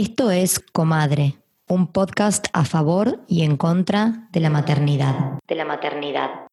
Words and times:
Esto 0.00 0.30
es 0.30 0.60
Comadre, 0.60 1.38
un 1.66 1.88
podcast 1.88 2.46
a 2.52 2.64
favor 2.64 3.18
y 3.26 3.42
en 3.42 3.56
contra 3.56 4.28
de 4.30 4.38
la 4.38 4.48
maternidad. 4.48 5.40
De 5.48 5.56
la 5.56 5.64
maternidad. 5.64 6.46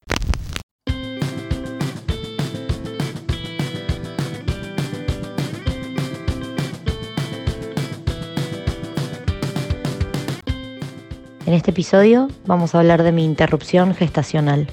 En 11.46 11.54
este 11.54 11.70
episodio 11.70 12.30
vamos 12.48 12.74
a 12.74 12.80
hablar 12.80 13.04
de 13.04 13.12
mi 13.12 13.24
interrupción 13.24 13.94
gestacional. 13.94 14.68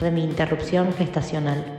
De 0.00 0.10
mi 0.10 0.24
interrupción 0.24 0.92
gestacional. 0.92 1.77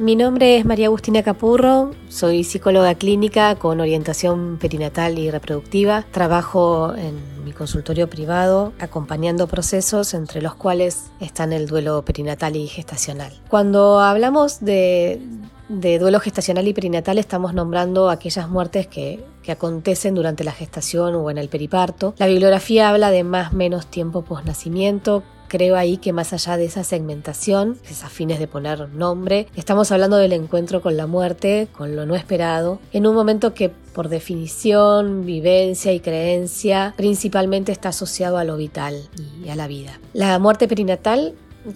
Mi 0.00 0.16
nombre 0.16 0.56
es 0.56 0.64
María 0.64 0.86
Agustina 0.86 1.22
Capurro, 1.22 1.90
soy 2.08 2.42
psicóloga 2.42 2.94
clínica 2.94 3.56
con 3.56 3.80
orientación 3.80 4.56
perinatal 4.58 5.18
y 5.18 5.30
reproductiva. 5.30 6.06
Trabajo 6.10 6.94
en 6.96 7.44
mi 7.44 7.52
consultorio 7.52 8.08
privado 8.08 8.72
acompañando 8.80 9.46
procesos 9.46 10.14
entre 10.14 10.40
los 10.40 10.54
cuales 10.54 11.10
están 11.20 11.52
el 11.52 11.66
duelo 11.66 12.02
perinatal 12.02 12.56
y 12.56 12.66
gestacional. 12.66 13.30
Cuando 13.50 14.00
hablamos 14.00 14.60
de, 14.60 15.20
duelo 15.68 16.18
gestacional 16.18 16.66
y 16.66 16.72
perinatal 16.72 17.18
estamos 17.18 17.52
nombrando 17.52 18.08
aquellas 18.08 18.48
muertes 18.48 18.86
que, 18.86 19.22
que, 19.42 19.52
acontecen 19.52 20.14
durante 20.14 20.44
la 20.44 20.52
gestación 20.52 21.14
o 21.14 21.30
en 21.30 21.36
el 21.36 21.50
periparto. 21.50 22.14
La 22.16 22.26
bibliografía 22.26 22.88
habla 22.88 23.10
de 23.10 23.22
más 23.22 23.52
o 23.52 23.56
menos 23.56 23.86
tiempo 23.86 24.22
post-nacimiento, 24.22 25.22
Creo 25.50 25.74
ahí 25.74 25.96
que 25.96 26.12
más 26.12 26.32
allá 26.32 26.56
de 26.56 26.64
esa 26.64 26.84
segmentación, 26.84 27.76
esas 27.90 28.12
fines 28.12 28.38
de 28.38 28.46
poner 28.46 28.88
nombre, 28.90 29.48
estamos 29.56 29.90
hablando 29.90 30.16
del 30.16 30.32
encuentro 30.32 30.80
con 30.80 30.96
la 30.96 31.08
muerte, 31.08 31.66
con 31.76 31.96
lo 31.96 32.06
no 32.06 32.14
esperado, 32.14 32.78
en 32.92 33.04
un 33.04 33.16
momento 33.16 33.52
que 33.52 33.68
por 33.68 34.08
definición, 34.08 35.26
vivencia 35.26 35.92
y 35.92 35.98
creencia 35.98 36.94
principalmente 36.96 37.72
está 37.72 37.88
asociado 37.88 38.38
a 38.38 38.44
lo 38.44 38.56
vital 38.56 39.08
y 39.44 39.48
a 39.48 39.56
la 39.56 39.66
vida. 39.66 39.98
La 40.12 40.38
muerte 40.38 40.68
perinatal 40.68 41.34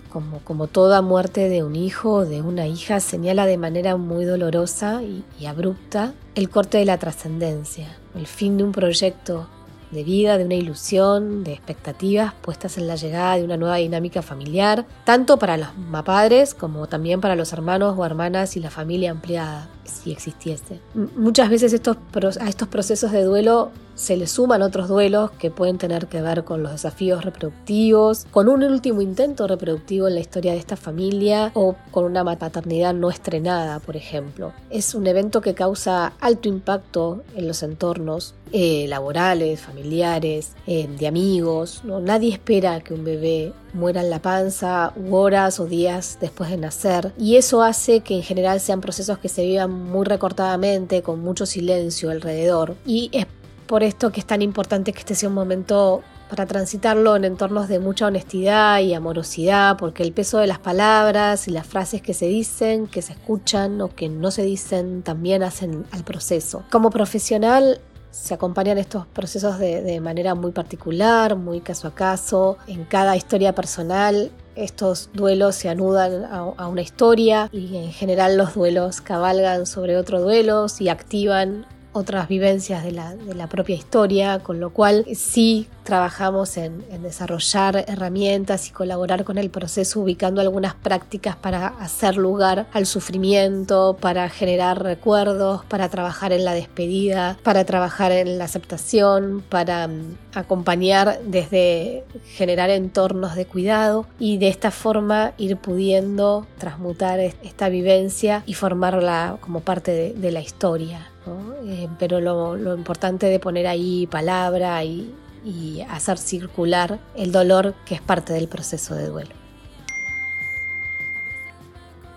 como, 0.08 0.38
como, 0.44 0.68
toda 0.68 1.02
muerte 1.02 1.48
de 1.48 1.64
un 1.64 1.74
hijo 1.74 2.12
o 2.12 2.24
de 2.24 2.42
una 2.42 2.68
hija, 2.68 3.00
señala 3.00 3.44
de 3.44 3.58
manera 3.58 3.96
muy 3.96 4.24
dolorosa 4.24 5.02
y, 5.02 5.24
y 5.40 5.46
abrupta 5.46 6.14
el 6.36 6.48
corte 6.48 6.78
de 6.78 6.84
la 6.84 6.98
trascendencia, 6.98 7.88
el 8.14 8.28
fin 8.28 8.56
de 8.56 8.62
un 8.62 8.70
proyecto 8.70 9.48
de 9.94 10.04
vida, 10.04 10.36
de 10.36 10.44
una 10.44 10.54
ilusión, 10.54 11.44
de 11.44 11.52
expectativas 11.52 12.34
puestas 12.34 12.76
en 12.76 12.86
la 12.86 12.96
llegada 12.96 13.36
de 13.36 13.44
una 13.44 13.56
nueva 13.56 13.76
dinámica 13.76 14.20
familiar, 14.20 14.84
tanto 15.04 15.38
para 15.38 15.56
los 15.56 15.68
padres 16.04 16.54
como 16.54 16.86
también 16.86 17.20
para 17.20 17.36
los 17.36 17.52
hermanos 17.52 17.94
o 17.96 18.04
hermanas 18.04 18.56
y 18.56 18.60
la 18.60 18.70
familia 18.70 19.10
ampliada, 19.10 19.68
si 19.84 20.12
existiese. 20.12 20.80
muchas 21.16 21.50
veces 21.50 21.72
estos, 21.72 21.96
a 22.40 22.48
estos 22.48 22.68
procesos 22.68 23.12
de 23.12 23.22
duelo 23.22 23.70
se 23.94 24.16
le 24.16 24.26
suman 24.26 24.62
otros 24.62 24.88
duelos 24.88 25.30
que 25.32 25.50
pueden 25.50 25.78
tener 25.78 26.06
que 26.06 26.20
ver 26.20 26.44
con 26.44 26.62
los 26.62 26.72
desafíos 26.72 27.24
reproductivos, 27.24 28.26
con 28.30 28.48
un 28.48 28.62
último 28.64 29.00
intento 29.00 29.46
reproductivo 29.46 30.08
en 30.08 30.14
la 30.14 30.20
historia 30.20 30.52
de 30.52 30.58
esta 30.58 30.76
familia 30.76 31.52
o 31.54 31.76
con 31.90 32.04
una 32.04 32.24
maternidad 32.24 32.92
no 32.92 33.10
estrenada, 33.10 33.78
por 33.80 33.96
ejemplo. 33.96 34.52
Es 34.70 34.94
un 34.94 35.06
evento 35.06 35.40
que 35.40 35.54
causa 35.54 36.12
alto 36.20 36.48
impacto 36.48 37.22
en 37.36 37.46
los 37.46 37.62
entornos 37.62 38.34
eh, 38.52 38.86
laborales, 38.88 39.60
familiares, 39.60 40.52
eh, 40.66 40.88
de 40.88 41.06
amigos. 41.06 41.82
¿no? 41.84 42.00
Nadie 42.00 42.32
espera 42.32 42.80
que 42.80 42.94
un 42.94 43.04
bebé 43.04 43.52
muera 43.72 44.00
en 44.00 44.10
la 44.10 44.22
panza 44.22 44.92
horas 45.10 45.58
o 45.58 45.66
días 45.66 46.18
después 46.20 46.50
de 46.50 46.56
nacer 46.56 47.12
y 47.18 47.34
eso 47.34 47.62
hace 47.62 48.00
que 48.00 48.14
en 48.14 48.22
general 48.22 48.60
sean 48.60 48.80
procesos 48.80 49.18
que 49.18 49.28
se 49.28 49.44
vivan 49.44 49.73
muy 49.74 50.04
recortadamente, 50.04 51.02
con 51.02 51.20
mucho 51.20 51.46
silencio 51.46 52.10
alrededor 52.10 52.76
y 52.86 53.10
es 53.12 53.26
por 53.66 53.82
esto 53.82 54.12
que 54.12 54.20
es 54.20 54.26
tan 54.26 54.42
importante 54.42 54.92
que 54.92 55.00
este 55.00 55.14
sea 55.14 55.28
un 55.28 55.34
momento 55.34 56.02
para 56.28 56.46
transitarlo 56.46 57.16
en 57.16 57.24
entornos 57.24 57.68
de 57.68 57.78
mucha 57.78 58.06
honestidad 58.06 58.80
y 58.80 58.94
amorosidad, 58.94 59.76
porque 59.76 60.02
el 60.02 60.12
peso 60.12 60.38
de 60.38 60.46
las 60.46 60.58
palabras 60.58 61.48
y 61.48 61.50
las 61.50 61.66
frases 61.66 62.02
que 62.02 62.14
se 62.14 62.26
dicen, 62.26 62.86
que 62.86 63.02
se 63.02 63.12
escuchan 63.12 63.80
o 63.80 63.88
que 63.94 64.08
no 64.08 64.30
se 64.30 64.42
dicen, 64.42 65.02
también 65.02 65.42
hacen 65.42 65.86
al 65.92 66.02
proceso. 66.02 66.64
Como 66.70 66.90
profesional, 66.90 67.80
se 68.10 68.34
acompañan 68.34 68.78
estos 68.78 69.06
procesos 69.06 69.58
de, 69.58 70.00
manera 70.00 70.34
muy 70.34 70.52
particular, 70.52 71.36
muy 71.36 71.60
caso 71.60 71.88
a 71.88 71.94
caso. 71.94 72.58
En 72.66 72.84
cada 72.84 73.16
historia 73.16 73.54
personal 73.54 74.30
estos 74.56 75.10
duelos 75.12 75.54
se 75.54 75.68
anudan 75.68 76.24
a, 76.24 76.66
una 76.66 76.82
historia 76.82 77.48
y 77.52 77.76
en 77.76 77.92
general 77.92 78.36
los 78.36 78.54
duelos 78.54 79.00
cabalgan 79.00 79.66
sobre 79.66 79.96
otros 79.96 80.22
duelos 80.22 80.80
y 80.80 80.88
activan 80.88 81.66
otras 81.94 82.28
vivencias 82.28 82.84
de 82.84 82.92
la, 82.92 83.14
de 83.14 83.34
la 83.34 83.48
propia 83.48 83.76
historia, 83.76 84.40
con 84.40 84.60
lo 84.60 84.70
cual 84.70 85.06
sí 85.14 85.68
trabajamos 85.84 86.56
en, 86.56 86.84
desarrollar 87.02 87.84
herramientas 87.86 88.68
y 88.68 88.72
colaborar 88.72 89.24
con 89.24 89.38
el 89.38 89.50
proceso 89.50 90.00
ubicando 90.00 90.40
algunas 90.40 90.74
prácticas 90.74 91.36
para 91.36 91.68
hacer 91.68 92.16
lugar 92.16 92.66
al 92.72 92.86
sufrimiento, 92.86 93.96
para 94.00 94.28
generar 94.28 94.82
recuerdos, 94.82 95.64
para 95.66 95.88
trabajar 95.88 96.32
en 96.32 96.44
la 96.44 96.54
despedida, 96.54 97.36
para 97.42 97.64
trabajar 97.64 98.10
en 98.12 98.38
la 98.38 98.44
aceptación, 98.44 99.44
para 99.48 99.86
mm, 99.86 100.16
acompañar 100.34 101.20
desde 101.24 102.04
generar 102.34 102.70
entornos 102.70 103.36
de 103.36 103.46
cuidado 103.46 104.06
y 104.18 104.38
de 104.38 104.48
esta 104.48 104.70
forma 104.70 105.32
ir 105.36 105.56
pudiendo 105.56 106.46
transmutar 106.58 107.20
esta 107.20 107.68
vivencia 107.68 108.42
y 108.46 108.54
formarla 108.54 109.36
como 109.40 109.60
parte 109.60 110.14
de, 110.16 110.32
la 110.34 110.40
historia. 110.40 111.13
Eh, 111.26 111.88
pero 111.98 112.20
lo, 112.20 112.74
importante 112.74 113.26
de 113.26 113.38
poner 113.38 113.66
ahí 113.66 114.06
palabra 114.06 114.84
y, 114.84 115.14
y 115.44 115.80
hacer 115.82 116.18
circular 116.18 116.98
el 117.16 117.32
dolor 117.32 117.74
que 117.86 117.94
es 117.94 118.02
parte 118.02 118.32
del 118.32 118.48
proceso 118.48 118.94
de 118.94 119.08
duelo. 119.08 119.30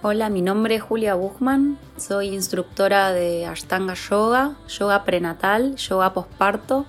Hola, 0.03 0.29
mi 0.29 0.41
nombre 0.41 0.75
es 0.75 0.81
Julia 0.81 1.15
Buchman, 1.15 1.77
soy 1.97 2.27
instructora 2.29 3.11
de 3.13 3.45
Ashtanga 3.45 3.95
Yoga, 3.95 4.55
yoga 4.67 5.03
prenatal, 5.03 5.75
yoga 5.75 6.13
posparto 6.13 6.85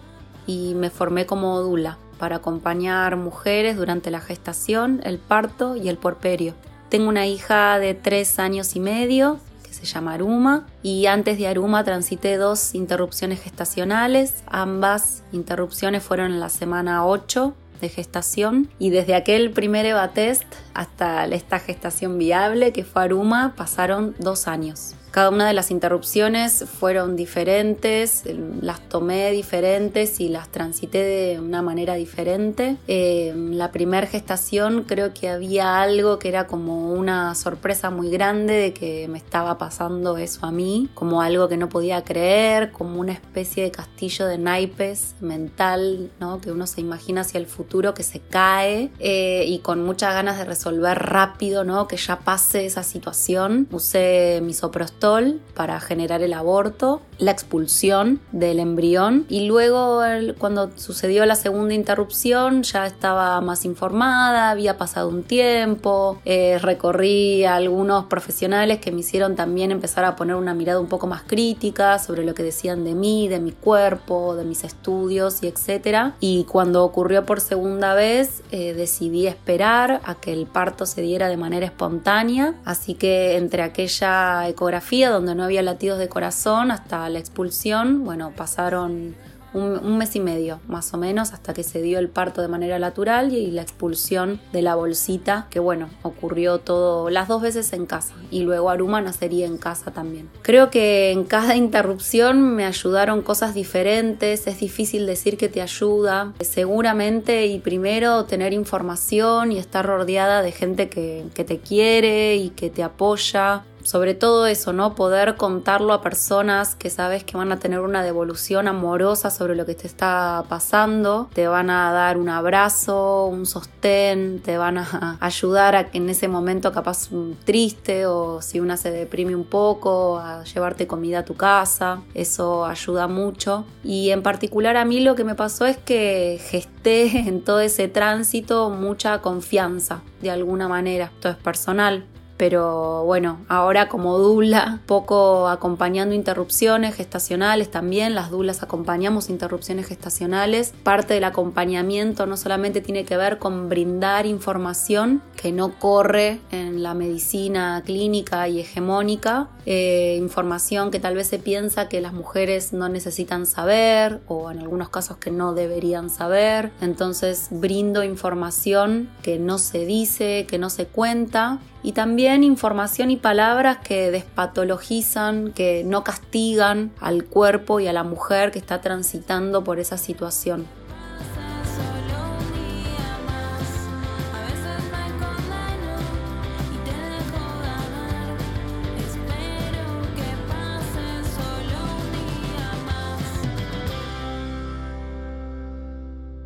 y 0.47 0.75
me 0.75 0.91
formé 0.91 1.25
como 1.25 1.61
dula 1.61 1.99
para 2.19 2.37
acompañar 2.37 3.17
mujeres 3.17 3.77
durante 3.77 4.11
la 4.11 4.21
gestación, 4.21 5.01
el 5.05 5.19
parto 5.19 5.75
y 5.75 5.89
el 5.89 5.97
porperio. 5.97 6.55
Tengo 6.91 7.09
una 7.09 7.27
hija 7.27 7.78
de 7.78 7.95
tres 7.95 8.39
años 8.39 8.77
y 8.77 8.81
medio 8.81 9.39
se 9.78 9.87
llama 9.87 10.15
Aruma 10.15 10.66
y 10.83 11.06
antes 11.06 11.39
de 11.39 11.47
Aruma 11.47 11.84
transité 11.84 12.37
dos 12.37 12.75
interrupciones 12.75 13.41
gestacionales, 13.41 14.43
ambas 14.47 15.22
interrupciones 15.33 16.03
fueron 16.03 16.33
en 16.33 16.41
la 16.41 16.49
semana 16.49 17.06
8 17.06 17.55
de 17.81 17.89
gestación 17.89 18.69
y 18.78 18.91
desde 18.91 19.15
aquel 19.15 19.53
primer 19.53 19.87
EVA 19.87 20.09
test 20.09 20.44
hasta 20.75 21.25
esta 21.27 21.61
gestación 21.61 22.19
viable 22.19 22.72
que 22.72 22.84
fue 22.84 23.03
Aruma 23.03 23.55
pasaron 23.56 24.16
dos 24.19 24.49
años. 24.49 24.94
Cada 25.19 25.31
una 25.31 25.49
de 25.49 25.53
las 25.53 25.73
interrupciones 25.73 26.65
fueron 26.79 27.17
diferentes, 27.17 28.23
las 28.61 28.81
tomé 28.89 29.33
diferentes 29.33 30.21
y 30.21 30.29
las 30.29 30.49
transité 30.49 31.03
de 31.03 31.41
una 31.41 31.61
manera 31.61 31.95
diferente. 31.95 32.77
Eh, 32.87 33.34
la 33.34 33.73
primera 33.73 34.07
gestación 34.07 34.84
creo 34.84 35.12
que 35.12 35.28
había 35.28 35.83
algo 35.83 36.21
que 36.21 36.28
era 36.28 36.47
como 36.47 36.93
una 36.93 37.34
sorpresa 37.34 37.91
muy 37.91 38.11
grande 38.11 38.55
de 38.55 38.73
que 38.73 39.09
me 39.09 39.19
estaba 39.19 39.59
pasando 39.59 40.19
eso 40.19 40.47
a 40.47 40.53
mí, 40.53 40.89
como 40.95 41.21
algo 41.21 41.49
que 41.49 41.57
no 41.57 41.69
podía 41.69 42.05
creer, 42.05 42.71
como 42.71 43.01
una 43.01 43.11
especie 43.11 43.65
de 43.65 43.73
castillo 43.73 44.25
de 44.25 44.39
naipes 44.39 45.17
mental, 45.21 46.12
¿no? 46.21 46.41
que 46.41 46.53
uno 46.53 46.69
se 46.69 46.81
imagina 46.81 47.23
hacia 47.23 47.39
el 47.39 47.47
futuro 47.47 47.93
que 47.93 48.05
se 48.05 48.21
cae 48.21 48.93
eh, 49.01 49.43
y 49.49 49.59
con 49.59 49.83
muchas 49.83 50.15
ganas 50.15 50.39
de 50.39 50.45
resolver 50.45 50.97
rápido, 50.97 51.65
¿no? 51.65 51.89
que 51.89 51.97
ya 51.97 52.21
pase 52.21 52.67
esa 52.67 52.84
situación. 52.84 53.67
Usé 53.73 54.41
misoprostol 54.45 55.08
para 55.55 55.81
generar 55.81 56.23
el 56.23 56.35
aborto, 56.35 57.01
la 57.19 57.33
expulsión 57.33 58.21
del 58.31 58.60
embrión 58.60 59.27
y 59.28 59.47
luego 59.47 60.03
cuando 60.39 60.71
sucedió 60.77 61.27
la 61.27 61.34
segunda 61.34 61.75
interrupción 61.75 62.63
ya 62.63 62.87
estaba 62.87 63.41
más 63.41 63.65
informada, 63.65 64.51
había 64.51 64.77
pasado 64.77 65.09
un 65.09 65.25
tiempo, 65.25 66.21
eh, 66.25 66.59
recorrí 66.63 67.45
a 67.45 67.57
algunos 67.57 68.05
profesionales 68.05 68.78
que 68.78 68.93
me 68.93 69.01
hicieron 69.01 69.34
también 69.34 69.72
empezar 69.72 70.05
a 70.05 70.15
poner 70.15 70.37
una 70.37 70.55
mirada 70.55 70.78
un 70.78 70.87
poco 70.87 71.07
más 71.07 71.22
crítica 71.22 71.99
sobre 71.99 72.25
lo 72.25 72.34
que 72.34 72.43
decían 72.43 72.84
de 72.84 72.95
mí, 72.95 73.27
de 73.28 73.41
mi 73.41 73.53
cuerpo, 73.53 74.37
de 74.37 74.45
mis 74.45 74.63
estudios 74.63 75.43
y 75.43 75.49
etcétera. 75.49 76.15
Y 76.21 76.45
cuando 76.45 76.84
ocurrió 76.84 77.25
por 77.25 77.41
segunda 77.41 77.95
vez 77.95 78.43
eh, 78.53 78.75
decidí 78.75 79.27
esperar 79.27 80.01
a 80.04 80.15
que 80.15 80.33
el 80.33 80.47
parto 80.47 80.87
se 80.87 81.03
diera 81.03 81.28
de 81.28 81.37
manera 81.37 81.66
espontánea, 81.66 82.54
así 82.65 82.95
que 82.95 83.37
entre 83.37 83.63
aquella 83.63 84.49
ecografía 84.49 84.97
donde 85.06 85.34
no 85.34 85.45
había 85.45 85.62
latidos 85.62 85.98
de 85.98 86.09
corazón 86.09 86.71
hasta 86.71 87.09
la 87.09 87.18
expulsión, 87.18 88.04
bueno, 88.04 88.33
pasaron 88.36 89.15
un, 89.54 89.98
mes 89.98 90.15
y 90.16 90.21
medio 90.21 90.60
más 90.68 90.92
o 90.95 90.98
menos 90.98 91.33
hasta 91.33 91.54
que 91.54 91.62
se 91.62 91.80
dio 91.83 91.98
el 91.98 92.09
parto 92.09 92.42
de 92.42 92.48
manera 92.48 92.78
natural 92.78 93.33
y, 93.33 93.48
la 93.50 93.62
expulsión 93.62 94.41
de 94.53 94.62
la 94.62 94.74
bolsita, 94.74 95.47
que 95.50 95.59
bueno, 95.59 95.89
ocurrió 96.03 96.59
todo 96.59 97.09
las 97.10 97.28
dos 97.28 97.41
veces 97.41 97.72
en 97.72 97.86
casa 97.86 98.15
y 98.30 98.42
luego 98.42 98.71
Aruma 98.71 99.00
nacería 99.00 99.47
en 99.47 99.56
casa 99.56 99.91
también. 99.91 100.28
Creo 100.42 100.71
que 100.71 101.10
en 101.10 101.24
cada 101.24 101.56
interrupción 101.56 102.54
me 102.54 102.66
ayudaron 102.66 103.22
cosas 103.22 103.54
diferentes, 103.54 104.47
es 104.47 104.60
difícil 104.60 105.06
decir 105.06 105.39
que 105.39 105.48
te 105.48 105.62
ayuda, 105.62 106.33
seguramente 106.41 107.47
y 107.47 107.59
primero 107.59 108.24
tener 108.27 108.53
información 108.53 109.51
y 109.53 109.59
estar 109.59 109.86
rodeada 109.86 110.42
de 110.42 110.53
gente 110.53 110.89
que, 110.89 111.24
que 111.34 111.44
te 111.44 111.59
quiere 111.59 112.36
y 112.36 112.51
que 112.51 112.71
te 112.71 112.83
apoya 112.83 113.65
sobre 113.89 114.13
todo 114.13 114.47
eso, 114.47 114.75
¿no? 114.75 114.95
Poder 114.95 115.37
contarlo 115.37 115.95
a 115.95 116.03
personas 116.03 116.75
que 116.75 116.91
sabes 116.91 117.25
que 117.25 117.39
van 117.39 117.53
a 117.53 117.59
tener 117.59 117.81
una 117.81 118.03
devolución 118.03 118.69
amorosa 118.69 119.31
sobre 119.31 119.57
lo 119.57 119.65
que 119.65 119.75
te 119.75 119.87
está 119.87 120.45
pasando, 120.47 121.31
te 121.33 121.49
van 121.49 121.71
a 121.71 121.91
dar 121.91 122.19
un 122.19 122.29
abrazo, 122.29 123.25
un 123.25 123.47
sostén, 123.47 124.43
te 124.45 124.59
van 124.59 124.77
a 124.77 125.17
ayudar 125.21 125.75
a 125.75 125.91
que 125.91 125.97
en 125.97 126.11
ese 126.11 126.29
momento 126.29 126.71
capaz 126.71 127.09
triste 127.47 128.05
o 128.05 128.43
si 128.43 128.61
una 128.61 128.77
se 128.77 128.91
deprime 128.91 129.35
un 129.35 129.45
poco, 129.45 130.19
a 130.19 130.45
llevarte 130.45 130.87
comida 130.87 131.21
a 131.21 131.25
tu 131.25 131.35
casa, 131.35 132.03
eso 132.13 132.67
ayuda 132.67 133.09
mucho. 133.09 133.65
Y 133.83 134.11
en 134.11 134.23
particular 134.23 134.77
a 134.77 134.85
mí 134.85 135.01
lo 135.01 135.15
que 135.15 135.25
me 135.25 135.35
pasó 135.35 135.65
es 135.65 135.79
que 135.79 136.39
gesté 136.45 137.07
en 137.27 137.41
todo 137.43 137.61
ese 137.61 137.89
tránsito 137.89 138.69
mucha 138.69 139.23
confianza 139.23 140.03
de 140.21 140.31
alguna 140.31 140.69
manera. 140.69 141.07
Esto 141.07 141.31
es 141.31 141.37
personal, 141.37 142.05
pero 142.39 143.05
bueno, 143.05 143.41
ahora 143.49 143.89
como 143.89 144.17
dula, 144.17 144.81
poco 144.87 145.49
acompañando 145.49 146.15
interrupciones 146.15 146.95
gestacionales 146.95 147.69
también, 147.71 148.15
las 148.15 148.31
dulas 148.31 148.63
acompañamos 148.63 149.29
interrupciones 149.29 149.87
gestacionales. 149.89 150.73
Parte 150.85 151.15
del 151.15 151.25
acompañamiento 151.25 152.27
no 152.27 152.37
solamente 152.37 152.81
tiene 152.81 153.05
que 153.05 153.17
ver 153.17 153.39
con 153.39 153.69
brindar 153.69 154.25
información 154.25 155.21
que 155.37 155.51
no 155.51 155.79
corre 155.81 156.41
en 156.53 156.83
la 156.85 156.95
medicina 156.95 157.83
clínica 157.85 158.49
y 158.49 158.61
hegemónica, 158.61 159.49
eh, 159.67 160.17
información 160.19 160.93
que 160.93 161.01
tal 161.01 161.17
vez 161.17 161.27
se 161.27 161.41
piensa 161.41 161.89
que 161.89 162.01
las 162.01 162.13
mujeres 162.13 162.73
no 162.73 162.89
necesitan 162.89 163.47
saber 163.47 164.21
o 164.29 164.53
en 164.53 164.61
algunos 164.61 164.91
casos 164.91 165.17
que 165.17 165.33
no 165.33 165.55
deberían 165.55 166.09
saber. 166.09 166.71
Entonces 166.81 167.49
brindo 167.51 168.05
información 168.05 169.11
que 169.23 169.41
no 169.41 169.59
se 169.59 169.85
dice, 169.85 170.47
que 170.49 170.59
no 170.59 170.71
se 170.71 170.87
cuenta 170.87 171.59
y 171.89 171.93
también 171.93 172.45
información 172.45 173.11
y 173.11 173.17
palabras 173.17 173.79
que 173.79 174.11
despatologizan, 174.11 175.53
que 175.53 175.85
no 175.87 176.05
castigan 176.05 176.93
al 177.01 177.25
cuerpo 177.25 177.81
y 177.81 177.87
a 177.87 177.95
la 177.95 178.05
mujer 178.05 178.51
que 178.51 178.59
está 178.59 178.83
transitando 178.83 179.65
por 179.65 179.81
esa 179.81 179.97
situación. 179.97 180.67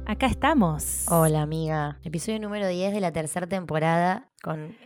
Acá 0.07 0.27
estamos. 0.27 1.07
Hola 1.09 1.43
amiga, 1.43 1.99
episodio 2.05 2.39
número 2.39 2.69
10 2.69 2.93
de 2.95 3.01
la 3.01 3.11
tercera 3.11 3.49
temporada 3.49 4.29
con 4.41 4.77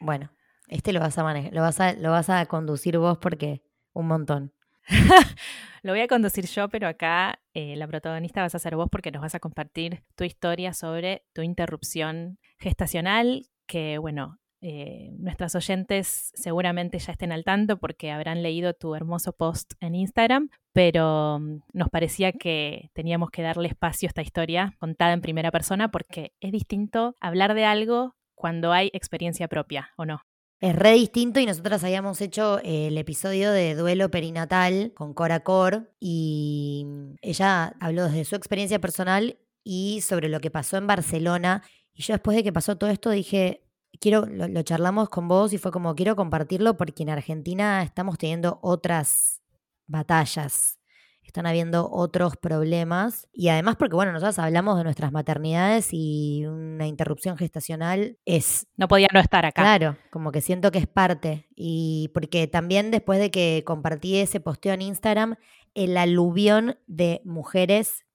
bueno, 0.00 0.30
este 0.68 0.92
lo 0.92 1.00
vas 1.00 1.16
a 1.18 1.24
manejar, 1.24 1.52
lo 1.52 1.60
vas 1.60 1.80
a, 1.80 1.92
lo 1.94 2.10
vas 2.10 2.30
a 2.30 2.44
conducir 2.46 2.98
vos 2.98 3.18
porque 3.18 3.62
un 3.92 4.08
montón. 4.08 4.52
lo 5.82 5.92
voy 5.92 6.00
a 6.00 6.08
conducir 6.08 6.46
yo, 6.46 6.68
pero 6.68 6.88
acá 6.88 7.40
eh, 7.54 7.76
la 7.76 7.86
protagonista 7.86 8.42
vas 8.42 8.54
a 8.54 8.58
ser 8.58 8.76
vos 8.76 8.88
porque 8.90 9.10
nos 9.10 9.22
vas 9.22 9.34
a 9.34 9.40
compartir 9.40 10.02
tu 10.14 10.24
historia 10.24 10.72
sobre 10.72 11.24
tu 11.32 11.42
interrupción 11.42 12.38
gestacional, 12.58 13.46
que 13.66 13.98
bueno, 13.98 14.38
eh, 14.62 15.10
nuestras 15.18 15.54
oyentes 15.54 16.32
seguramente 16.34 16.98
ya 16.98 17.12
estén 17.12 17.30
al 17.30 17.44
tanto 17.44 17.78
porque 17.78 18.10
habrán 18.10 18.42
leído 18.42 18.72
tu 18.72 18.94
hermoso 18.94 19.32
post 19.32 19.74
en 19.80 19.94
Instagram, 19.94 20.48
pero 20.72 21.38
mm, 21.38 21.60
nos 21.72 21.88
parecía 21.90 22.32
que 22.32 22.90
teníamos 22.94 23.30
que 23.30 23.42
darle 23.42 23.68
espacio 23.68 24.08
a 24.08 24.10
esta 24.10 24.22
historia 24.22 24.74
contada 24.78 25.12
en 25.12 25.20
primera 25.20 25.50
persona 25.50 25.90
porque 25.90 26.32
es 26.40 26.52
distinto 26.52 27.16
hablar 27.20 27.54
de 27.54 27.64
algo 27.64 28.16
cuando 28.36 28.72
hay 28.72 28.90
experiencia 28.92 29.48
propia, 29.48 29.90
¿o 29.96 30.04
no? 30.04 30.22
Es 30.60 30.74
re 30.74 30.92
distinto 30.92 31.40
y 31.40 31.46
nosotras 31.46 31.84
habíamos 31.84 32.20
hecho 32.20 32.60
el 32.62 32.96
episodio 32.96 33.52
de 33.52 33.74
duelo 33.74 34.10
perinatal 34.10 34.92
con 34.94 35.12
Cora 35.12 35.40
Cor 35.40 35.92
y 36.00 36.86
ella 37.20 37.74
habló 37.80 38.04
desde 38.04 38.24
su 38.24 38.36
experiencia 38.36 38.80
personal 38.80 39.38
y 39.64 40.00
sobre 40.00 40.28
lo 40.28 40.40
que 40.40 40.50
pasó 40.50 40.78
en 40.78 40.86
Barcelona. 40.86 41.62
Y 41.92 42.02
yo 42.02 42.14
después 42.14 42.36
de 42.36 42.42
que 42.42 42.54
pasó 42.54 42.78
todo 42.78 42.88
esto 42.88 43.10
dije, 43.10 43.66
quiero, 44.00 44.24
lo 44.26 44.62
charlamos 44.62 45.10
con 45.10 45.28
vos 45.28 45.52
y 45.52 45.58
fue 45.58 45.72
como, 45.72 45.94
quiero 45.94 46.16
compartirlo 46.16 46.76
porque 46.76 47.02
en 47.02 47.10
Argentina 47.10 47.82
estamos 47.82 48.16
teniendo 48.16 48.58
otras 48.62 49.42
batallas 49.86 50.75
están 51.28 51.46
habiendo 51.46 51.90
otros 51.90 52.36
problemas. 52.36 53.28
Y 53.32 53.48
además 53.48 53.76
porque, 53.76 53.94
bueno, 53.94 54.12
nosotros 54.12 54.38
hablamos 54.38 54.76
de 54.78 54.84
nuestras 54.84 55.12
maternidades 55.12 55.88
y 55.92 56.44
una 56.46 56.86
interrupción 56.86 57.36
gestacional 57.36 58.18
es... 58.24 58.66
No 58.76 58.88
podía 58.88 59.08
no 59.12 59.20
estar 59.20 59.44
acá. 59.44 59.62
Claro, 59.62 59.96
como 60.10 60.32
que 60.32 60.40
siento 60.40 60.70
que 60.70 60.78
es 60.78 60.86
parte. 60.86 61.46
Y 61.54 62.10
porque 62.14 62.46
también 62.46 62.90
después 62.90 63.18
de 63.18 63.30
que 63.30 63.62
compartí 63.66 64.16
ese 64.18 64.40
posteo 64.40 64.74
en 64.74 64.82
Instagram, 64.82 65.36
el 65.74 65.96
aluvión 65.96 66.78
de 66.86 67.20
mujeres 67.24 68.06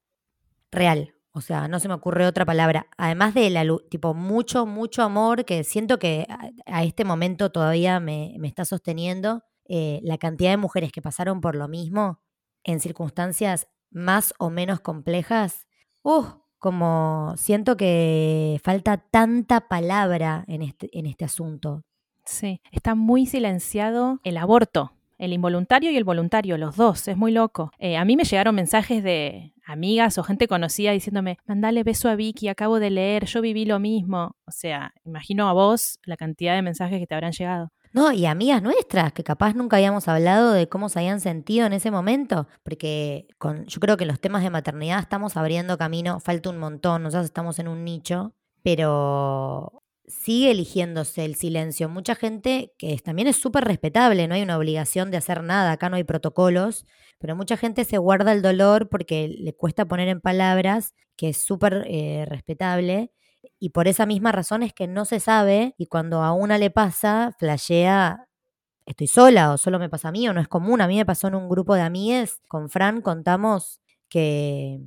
real. 0.70 1.14
O 1.34 1.40
sea, 1.40 1.66
no 1.68 1.80
se 1.80 1.88
me 1.88 1.94
ocurre 1.94 2.26
otra 2.26 2.44
palabra. 2.44 2.88
Además 2.98 3.32
de 3.34 3.48
la, 3.48 3.64
tipo 3.88 4.12
mucho, 4.12 4.66
mucho 4.66 5.02
amor 5.02 5.44
que 5.44 5.64
siento 5.64 5.98
que 5.98 6.26
a, 6.66 6.84
este 6.84 7.04
momento 7.04 7.50
todavía 7.50 8.00
me, 8.00 8.36
está 8.44 8.64
sosteniendo. 8.64 9.42
Eh, 9.64 10.00
la 10.02 10.18
cantidad 10.18 10.50
de 10.50 10.56
mujeres 10.58 10.92
que 10.92 11.00
pasaron 11.00 11.40
por 11.40 11.54
lo 11.54 11.68
mismo 11.68 12.20
en 12.64 12.80
circunstancias 12.80 13.68
más 13.90 14.34
o 14.38 14.50
menos 14.50 14.80
complejas, 14.80 15.66
uh, 16.02 16.24
como 16.58 17.34
siento 17.36 17.76
que 17.76 18.60
falta 18.62 18.96
tanta 18.96 19.68
palabra 19.68 20.44
en 20.46 20.62
este, 20.62 20.96
en 20.96 21.06
este 21.06 21.24
asunto. 21.24 21.82
Sí, 22.24 22.60
está 22.70 22.94
muy 22.94 23.26
silenciado 23.26 24.20
el 24.22 24.36
aborto, 24.36 24.92
el 25.18 25.32
involuntario 25.32 25.90
y 25.90 25.96
el 25.96 26.04
voluntario, 26.04 26.56
los 26.58 26.76
dos, 26.76 27.08
es 27.08 27.16
muy 27.16 27.32
loco. 27.32 27.72
Eh, 27.78 27.96
a 27.96 28.04
mí 28.04 28.16
me 28.16 28.24
llegaron 28.24 28.54
mensajes 28.54 29.02
de 29.02 29.54
amigas 29.66 30.18
o 30.18 30.22
gente 30.22 30.48
conocida 30.48 30.92
diciéndome, 30.92 31.38
mandale 31.46 31.82
beso 31.82 32.08
a 32.08 32.16
Vicky, 32.16 32.48
acabo 32.48 32.78
de 32.78 32.90
leer, 32.90 33.26
yo 33.26 33.40
viví 33.40 33.64
lo 33.64 33.78
mismo. 33.78 34.36
O 34.46 34.50
sea, 34.50 34.94
imagino 35.04 35.48
a 35.48 35.52
vos 35.52 35.98
la 36.04 36.16
cantidad 36.16 36.54
de 36.54 36.62
mensajes 36.62 36.98
que 36.98 37.06
te 37.06 37.14
habrán 37.14 37.32
llegado. 37.32 37.72
No, 37.94 38.10
y 38.10 38.24
amigas 38.24 38.62
nuestras, 38.62 39.12
que 39.12 39.22
capaz 39.22 39.54
nunca 39.54 39.76
habíamos 39.76 40.08
hablado 40.08 40.52
de 40.52 40.66
cómo 40.66 40.88
se 40.88 40.98
habían 41.00 41.20
sentido 41.20 41.66
en 41.66 41.74
ese 41.74 41.90
momento, 41.90 42.48
porque 42.62 43.26
con, 43.38 43.66
yo 43.66 43.80
creo 43.80 43.98
que 43.98 44.06
los 44.06 44.18
temas 44.18 44.42
de 44.42 44.48
maternidad 44.48 44.98
estamos 45.00 45.36
abriendo 45.36 45.76
camino, 45.76 46.18
falta 46.18 46.48
un 46.48 46.58
montón, 46.58 47.02
nosotros 47.02 47.26
estamos 47.26 47.58
en 47.58 47.68
un 47.68 47.84
nicho, 47.84 48.34
pero 48.62 49.82
sigue 50.06 50.50
eligiéndose 50.50 51.26
el 51.26 51.34
silencio. 51.34 51.90
Mucha 51.90 52.14
gente, 52.14 52.72
que 52.78 52.96
también 52.96 53.28
es 53.28 53.36
súper 53.36 53.64
respetable, 53.64 54.26
no 54.26 54.34
hay 54.34 54.42
una 54.42 54.56
obligación 54.56 55.10
de 55.10 55.18
hacer 55.18 55.42
nada, 55.42 55.72
acá 55.72 55.90
no 55.90 55.96
hay 55.96 56.04
protocolos, 56.04 56.86
pero 57.18 57.36
mucha 57.36 57.58
gente 57.58 57.84
se 57.84 57.98
guarda 57.98 58.32
el 58.32 58.40
dolor 58.40 58.88
porque 58.88 59.28
le 59.28 59.52
cuesta 59.54 59.84
poner 59.84 60.08
en 60.08 60.22
palabras, 60.22 60.94
que 61.14 61.28
es 61.28 61.36
súper 61.36 61.84
eh, 61.86 62.24
respetable 62.26 63.12
y 63.62 63.68
por 63.68 63.86
esa 63.86 64.06
misma 64.06 64.32
razón 64.32 64.64
es 64.64 64.72
que 64.72 64.88
no 64.88 65.04
se 65.04 65.20
sabe 65.20 65.76
y 65.78 65.86
cuando 65.86 66.24
a 66.24 66.32
una 66.32 66.58
le 66.58 66.70
pasa, 66.70 67.32
flashea, 67.38 68.26
estoy 68.86 69.06
sola 69.06 69.52
o 69.52 69.56
solo 69.56 69.78
me 69.78 69.88
pasa 69.88 70.08
a 70.08 70.10
mí 70.10 70.28
o 70.28 70.32
no 70.32 70.40
es 70.40 70.48
común. 70.48 70.80
A 70.80 70.88
mí 70.88 70.96
me 70.96 71.06
pasó 71.06 71.28
en 71.28 71.36
un 71.36 71.48
grupo 71.48 71.76
de 71.76 71.82
amigues, 71.82 72.40
con 72.48 72.70
Fran 72.70 73.02
contamos 73.02 73.80
que, 74.08 74.80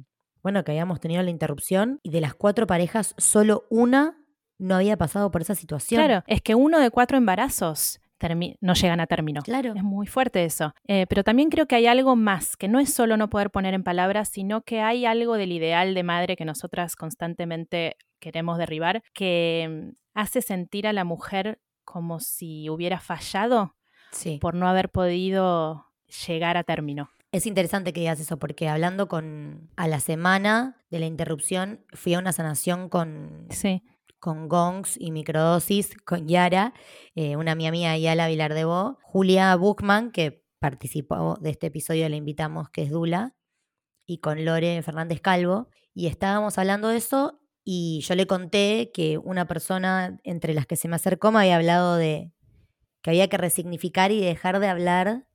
bueno, 0.43 0.65
que 0.65 0.73
habíamos 0.73 0.99
tenido 0.99 1.23
la 1.23 1.29
interrupción 1.29 2.01
y 2.03 2.09
de 2.09 2.19
las 2.19 2.35
cuatro 2.35 2.67
parejas, 2.67 3.15
solo 3.17 3.65
una 3.69 4.17
no 4.57 4.75
había 4.75 4.97
pasado 4.97 5.31
por 5.31 5.39
esa 5.39 5.55
situación. 5.55 6.03
Claro, 6.03 6.25
es 6.27 6.41
que 6.41 6.53
uno 6.53 6.77
de 6.81 6.91
cuatro 6.91 7.17
embarazos 7.17 8.01
no 8.61 8.73
llegan 8.73 8.99
a 8.99 9.07
término. 9.07 9.41
Claro. 9.41 9.73
Es 9.75 9.83
muy 9.83 10.07
fuerte 10.07 10.45
eso. 10.45 10.73
Eh, 10.87 11.05
pero 11.07 11.23
también 11.23 11.49
creo 11.49 11.67
que 11.67 11.75
hay 11.75 11.87
algo 11.87 12.15
más, 12.15 12.57
que 12.57 12.67
no 12.67 12.79
es 12.79 12.93
solo 12.93 13.17
no 13.17 13.29
poder 13.29 13.51
poner 13.51 13.73
en 13.73 13.83
palabras, 13.83 14.29
sino 14.29 14.61
que 14.61 14.81
hay 14.81 15.05
algo 15.05 15.35
del 15.35 15.51
ideal 15.51 15.93
de 15.93 16.03
madre 16.03 16.35
que 16.35 16.45
nosotras 16.45 16.95
constantemente 16.95 17.97
queremos 18.19 18.57
derribar, 18.57 19.03
que 19.13 19.91
mm, 19.91 19.95
hace 20.13 20.41
sentir 20.41 20.87
a 20.87 20.93
la 20.93 21.03
mujer 21.03 21.59
como 21.83 22.19
si 22.19 22.69
hubiera 22.69 22.99
fallado 22.99 23.75
por 24.39 24.55
no 24.55 24.67
haber 24.67 24.89
podido 24.89 25.87
llegar 26.25 26.55
a 26.57 26.63
término. 26.63 27.09
Es 27.33 27.45
interesante 27.45 27.91
que 27.91 27.99
digas 27.99 28.19
eso, 28.21 28.37
porque 28.37 28.69
hablando 28.69 29.09
con 29.09 29.69
a 29.75 29.89
la 29.89 29.99
semana 29.99 30.77
de 30.89 30.99
la 30.99 31.05
interrupción, 31.05 31.85
fui 31.91 32.13
a 32.13 32.19
una 32.19 32.31
sanación 32.31 32.87
con, 32.87 33.47
sí 33.49 33.83
con 34.19 34.47
gongs 34.47 34.95
y 34.99 35.11
microdosis 35.11 35.95
con 36.05 36.27
Yara, 36.27 36.73
eh, 37.15 37.35
una 37.35 37.51
amiga 37.51 37.71
mía, 37.71 37.97
Yala 37.97 38.27
Vilar 38.27 38.53
de 38.53 38.65
Bo, 38.65 38.97
Julia 39.03 39.55
Buchman, 39.55 40.11
que 40.11 40.43
participó 40.59 41.37
de 41.39 41.51
este 41.51 41.67
episodio, 41.67 42.07
la 42.09 42.15
invitamos, 42.15 42.69
que 42.69 42.83
es 42.83 42.89
Dula, 42.89 43.35
y 44.05 44.19
con 44.19 44.45
Lore 44.45 44.81
Fernández 44.83 45.21
Calvo, 45.21 45.69
y 45.93 46.07
estábamos 46.07 46.57
hablando 46.57 46.89
de 46.89 46.97
eso 46.97 47.39
y 47.63 48.01
yo 48.01 48.13
le 48.15 48.27
conté 48.27 48.91
que 48.93 49.17
una 49.17 49.47
persona 49.47 50.19
entre 50.23 50.53
las 50.53 50.67
que 50.67 50.75
se 50.75 50.87
me 50.87 50.95
acercó 50.95 51.31
me 51.31 51.39
había 51.39 51.55
hablado 51.55 51.95
de 51.95 52.31
que 53.01 53.09
había 53.09 53.27
que 53.27 53.37
resignificar 53.37 54.11
y 54.11 54.21
dejar 54.21 54.59
de 54.59 54.67
hablar 54.67 55.27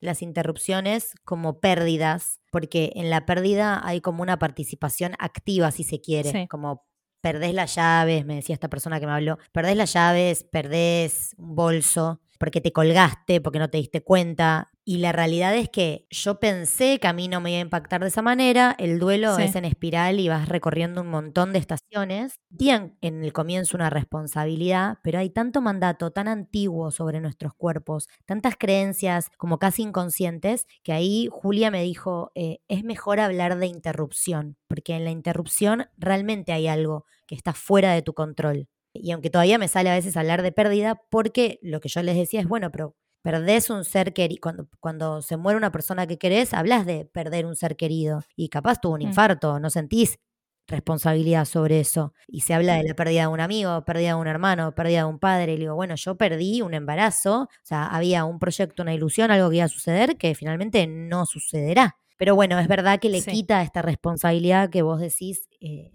las 0.00 0.22
interrupciones 0.22 1.14
como 1.24 1.60
pérdidas, 1.60 2.40
porque 2.50 2.92
en 2.96 3.10
la 3.10 3.26
pérdida 3.26 3.80
hay 3.84 4.00
como 4.00 4.22
una 4.22 4.38
participación 4.38 5.14
activa, 5.18 5.70
si 5.70 5.84
se 5.84 6.00
quiere, 6.00 6.46
como 6.48 6.86
perdés 7.20 7.54
las 7.54 7.74
llaves, 7.74 8.24
me 8.24 8.36
decía 8.36 8.54
esta 8.54 8.68
persona 8.68 9.00
que 9.00 9.06
me 9.06 9.12
habló, 9.12 9.38
perdés 9.52 9.76
las 9.76 9.92
llaves, 9.92 10.44
perdés 10.44 11.34
un 11.38 11.54
bolso, 11.54 12.20
porque 12.38 12.60
te 12.60 12.72
colgaste, 12.72 13.40
porque 13.40 13.58
no 13.58 13.70
te 13.70 13.78
diste 13.78 14.02
cuenta. 14.02 14.70
Y 14.84 14.98
la 14.98 15.10
realidad 15.10 15.56
es 15.56 15.68
que 15.68 16.06
yo 16.10 16.38
pensé 16.38 17.00
que 17.00 17.08
a 17.08 17.12
mí 17.12 17.26
no 17.26 17.40
me 17.40 17.50
iba 17.50 17.58
a 17.58 17.62
impactar 17.62 18.02
de 18.02 18.08
esa 18.08 18.22
manera. 18.22 18.76
El 18.78 19.00
duelo 19.00 19.36
es 19.36 19.56
en 19.56 19.64
espiral 19.64 20.20
y 20.20 20.28
vas 20.28 20.48
recorriendo 20.48 21.00
un 21.00 21.08
montón 21.08 21.52
de 21.52 21.58
estaciones. 21.58 22.38
Tienen 22.56 22.96
en 23.00 23.24
el 23.24 23.32
comienzo 23.32 23.76
una 23.76 23.90
responsabilidad, 23.90 24.98
pero 25.02 25.18
hay 25.18 25.30
tanto 25.30 25.60
mandato 25.60 26.12
tan 26.12 26.28
antiguo 26.28 26.92
sobre 26.92 27.20
nuestros 27.20 27.52
cuerpos, 27.54 28.08
tantas 28.26 28.54
creencias 28.56 29.28
como 29.36 29.58
casi 29.58 29.82
inconscientes, 29.82 30.66
que 30.84 30.92
ahí 30.92 31.28
Julia 31.32 31.72
me 31.72 31.82
dijo, 31.82 32.30
eh, 32.36 32.60
es 32.68 32.84
mejor 32.84 33.18
hablar 33.18 33.58
de 33.58 33.66
interrupción, 33.66 34.56
porque 34.68 34.94
en 34.94 35.04
la 35.04 35.10
interrupción 35.10 35.86
realmente 35.96 36.52
hay 36.52 36.68
algo 36.68 37.06
que 37.26 37.34
está 37.34 37.54
fuera 37.54 37.92
de 37.92 38.02
tu 38.02 38.14
control. 38.14 38.68
Y 39.02 39.12
aunque 39.12 39.30
todavía 39.30 39.58
me 39.58 39.68
sale 39.68 39.90
a 39.90 39.94
veces 39.94 40.16
hablar 40.16 40.42
de 40.42 40.52
pérdida, 40.52 41.02
porque 41.10 41.58
lo 41.62 41.80
que 41.80 41.88
yo 41.88 42.02
les 42.02 42.16
decía 42.16 42.40
es, 42.40 42.46
bueno, 42.46 42.70
pero 42.70 42.96
perdés 43.22 43.70
un 43.70 43.84
ser 43.84 44.12
querido, 44.12 44.40
cuando, 44.40 44.68
cuando 44.80 45.22
se 45.22 45.36
muere 45.36 45.56
una 45.56 45.72
persona 45.72 46.06
que 46.06 46.18
querés, 46.18 46.54
hablas 46.54 46.86
de 46.86 47.04
perder 47.06 47.46
un 47.46 47.56
ser 47.56 47.76
querido 47.76 48.22
y 48.36 48.48
capaz 48.48 48.80
tuvo 48.80 48.94
un 48.94 49.00
mm. 49.00 49.08
infarto, 49.08 49.58
no 49.58 49.70
sentís 49.70 50.18
responsabilidad 50.66 51.44
sobre 51.44 51.80
eso. 51.80 52.12
Y 52.26 52.40
se 52.40 52.54
habla 52.54 52.74
de 52.74 52.84
la 52.84 52.94
pérdida 52.94 53.22
de 53.22 53.26
un 53.28 53.40
amigo, 53.40 53.84
pérdida 53.84 54.08
de 54.08 54.14
un 54.14 54.26
hermano, 54.26 54.74
pérdida 54.74 54.98
de 54.98 55.04
un 55.04 55.18
padre. 55.18 55.54
Y 55.54 55.58
digo, 55.58 55.74
bueno, 55.74 55.94
yo 55.96 56.16
perdí 56.16 56.62
un 56.62 56.74
embarazo, 56.74 57.42
o 57.42 57.48
sea, 57.62 57.86
había 57.86 58.24
un 58.24 58.38
proyecto, 58.38 58.82
una 58.82 58.94
ilusión, 58.94 59.30
algo 59.30 59.50
que 59.50 59.56
iba 59.56 59.64
a 59.64 59.68
suceder 59.68 60.16
que 60.16 60.34
finalmente 60.34 60.86
no 60.86 61.26
sucederá. 61.26 61.96
Pero 62.16 62.34
bueno, 62.34 62.58
es 62.58 62.68
verdad 62.68 62.98
que 62.98 63.10
le 63.10 63.22
quita 63.22 63.62
esta 63.62 63.82
responsabilidad 63.82 64.70
que 64.70 64.82
vos 64.82 65.00
decís 65.00 65.48
eh, 65.60 65.92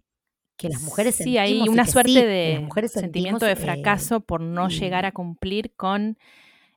que 0.61 0.69
las 0.69 0.83
mujeres 0.83 1.15
Sí, 1.15 1.39
hay 1.39 1.67
una 1.67 1.85
suerte 1.85 2.25
de 2.25 2.67
sentimiento 2.87 3.45
de 3.45 3.53
eh, 3.53 3.55
fracaso 3.55 4.21
por 4.21 4.41
no 4.41 4.69
llegar 4.69 5.05
a 5.05 5.11
cumplir 5.11 5.73
con 5.75 6.17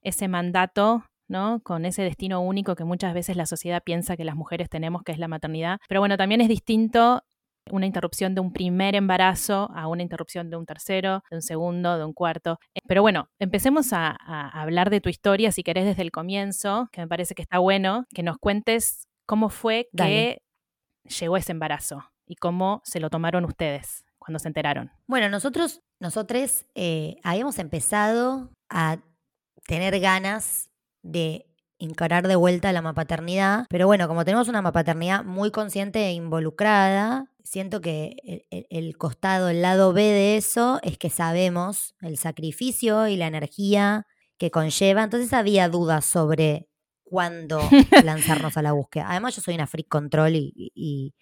ese 0.03 0.27
mandato 0.27 1.05
¿no? 1.27 1.61
Con 1.63 1.87
ese 1.87 2.03
destino 2.03 2.43
único 2.43 2.75
que 2.77 2.85
muchas 2.85 3.15
veces 3.15 3.37
la 3.37 3.47
sociedad 3.47 3.83
piensa 3.83 4.15
que 4.17 4.25
las 4.25 4.37
mujeres 4.37 4.69
tenemos, 4.69 5.03
que 5.03 5.13
es 5.13 5.19
la 5.19 5.27
maternidad. 5.27 5.81
Pero 5.89 6.01
bueno, 6.01 6.19
también 6.19 6.43
es 6.43 6.49
distinto 6.49 7.23
una 7.71 7.87
interrupción 7.87 8.35
de 8.35 8.43
un 8.43 8.53
primer 8.53 8.95
embarazo 8.95 9.71
a 9.75 9.87
una 9.87 10.03
interrupción 10.03 10.51
de 10.51 10.57
un 10.57 10.67
tercero, 10.67 11.23
de 11.31 11.37
un 11.37 11.43
segundo, 11.43 11.97
de 11.97 12.05
un 12.05 12.13
cuarto. 12.13 12.59
Eh, 12.75 12.81
pero 12.87 13.01
bueno, 13.01 13.31
empecemos 13.39 13.95
a, 13.95 14.11
hablar 14.13 14.91
de 14.91 15.01
tu 15.01 15.09
historia, 15.09 15.51
si 15.51 15.63
querés, 15.63 15.87
desde 15.87 16.03
el 16.03 16.11
comienzo, 16.11 16.91
que 16.93 17.01
me 17.01 17.09
parece 17.09 17.35
que 17.35 17.43
está 17.43 17.59
bueno, 17.59 18.05
que 18.15 18.23
nos 18.23 18.37
cuentes 18.37 19.09
cómo 19.25 19.49
fue 19.49 19.89
que 19.97 20.43
llegó 21.09 21.39
ese 21.39 21.53
embarazo 21.53 22.05
y 22.27 22.37
cómo 22.37 22.83
se 22.85 23.01
lo 23.01 23.11
tomaron 23.11 23.45
ustedes 23.45 24.05
cuando 24.19 24.39
se 24.39 24.49
enteraron. 24.49 24.91
Bueno, 25.07 25.29
nosotros, 25.29 25.83
nosotros 26.01 26.65
eh, 26.75 27.17
habíamos 27.23 27.59
empezado 27.59 28.51
a 28.71 28.99
tener 29.67 30.01
ganas 30.01 30.71
de 31.03 31.47
encarar 31.79 32.27
de 32.27 32.37
vuelta 32.37 32.73
la 32.73 32.81
mapaternidad, 32.81 33.67
pero 33.69 33.87
bueno, 33.87 34.09
como 34.09 34.25
tenemos 34.25 34.49
una 34.49 34.63
mapaternidad 34.63 35.25
muy 35.25 35.51
consciente 35.51 36.07
e 36.07 36.13
involucrada, 36.13 37.31
siento 37.43 37.81
que 37.81 38.17
el, 38.51 38.67
el, 38.71 38.97
costado, 38.97 39.51
el 39.51 39.61
lado 39.61 39.93
B 39.93 40.03
de 40.03 40.37
eso 40.37 40.81
es 40.83 40.97
que 40.97 41.11
sabemos 41.11 41.95
el 42.01 42.17
sacrificio 42.17 43.09
y 43.09 43.17
la 43.17 43.27
energía 43.27 44.07
que 44.39 44.51
conlleva, 44.51 45.03
entonces 45.03 45.33
había 45.35 45.69
dudas 45.69 46.07
sobre 46.07 46.69
cuándo 47.03 47.61
lanzarnos 48.05 48.57
a 48.57 48.63
la 48.63 48.73
búsqueda. 48.73 49.11
Además, 49.11 49.37
yo 49.37 49.43
soy 49.43 49.55
una 49.55 49.67
freak 49.67 49.89
control 49.89 50.37
y 50.37 51.15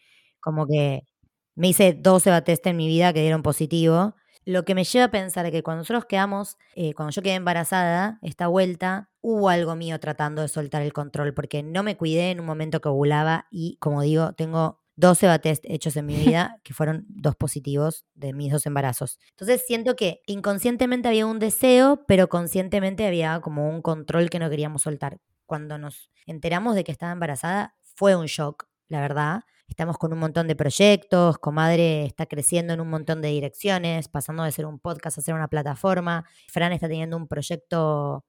como 0.43 0.67
que 0.67 1.07
me 1.55 1.69
hice 1.69 1.95
12 1.95 2.43
test 2.43 2.67
en 2.67 2.77
mi 2.77 2.87
vida 2.87 3.13
que 3.13 3.23
dieron 3.23 3.43
positivo. 3.43 4.15
Lo 4.45 4.65
que 4.65 4.75
me 4.75 4.85
lleva 4.85 5.07
a 5.07 5.11
pensar 5.11 5.51
que 5.51 5.63
cuando 5.63 5.83
nosotros 5.83 6.05
quedamos, 6.07 6.59
eh, 6.75 6.95
cuando 6.95 7.13
yo 7.13 7.23
quedé 7.23 7.35
embarazada, 7.35 8.19
esta 8.23 8.49
vuelta, 8.49 9.11
hubo 9.21 9.49
algo 9.49 9.77
mío 9.77 10.01
tratando 10.01 10.43
de 10.43 10.49
soltar 10.49 10.83
el 10.83 10.93
control, 10.93 11.33
porque 11.33 11.63
no 11.63 11.83
me 11.83 11.97
cuidé 11.97 12.33
en 12.33 12.41
un 12.41 12.47
momento 12.47 12.81
que 12.81 12.89
ovulaba 12.89 13.47
y, 13.51 13.77
como 13.79 14.03
digo, 14.03 14.33
tengo 14.33 14.81
12 14.97 15.39
test 15.39 15.65
hechos 15.69 15.97
en 15.97 16.07
mi 16.07 16.17
vida, 16.17 16.59
que 16.65 16.75
fueron 16.75 17.07
dos 17.09 17.37
positivos 17.37 18.05
de 18.15 18.33
mis 18.33 18.51
dos 18.53 18.67
embarazos. 18.67 19.19
Entonces 19.31 19.63
siento 19.67 19.95
que 19.95 20.23
inconscientemente 20.27 21.09
había 21.09 21.27
un 21.27 21.39
deseo, 21.39 22.05
pero 22.07 22.29
conscientemente 22.29 23.07
había 23.07 23.41
como 23.41 23.69
un 23.69 23.81
control 23.81 24.29
que 24.29 24.41
no 24.41 24.51
queríamos 24.51 24.83
soltar. 24.83 25.19
Cuando 25.47 25.79
nos 25.79 26.11
enteramos 26.27 26.75
de 26.75 26.83
que 26.83 26.93
estaba 26.93 27.13
embarazada, 27.13 27.77
fue 27.95 28.17
un 28.17 28.27
shock, 28.27 28.67
la 28.89 29.01
verdad. 29.01 29.43
Estamos 29.73 29.97
con 29.97 30.13
un 30.13 30.19
montón 30.19 30.49
de 30.49 30.55
proyectos, 30.55 31.39
Comadre 31.39 32.05
está 32.05 32.27
creciendo 32.27 32.75
en 32.75 32.83
un 32.83 32.91
montón 32.91 33.23
de 33.23 33.29
direcciones, 33.29 34.07
pasando 34.07 34.43
de 34.43 34.53
ser 34.53 34.67
un 34.67 34.79
podcast 34.79 35.17
a 35.17 35.23
ser 35.23 35.33
una 35.33 35.49
plataforma. 35.49 36.27
Fran 36.49 36.75
está 36.75 36.89
teniendo 36.89 37.17
un 37.17 37.27
proyecto 37.27 38.23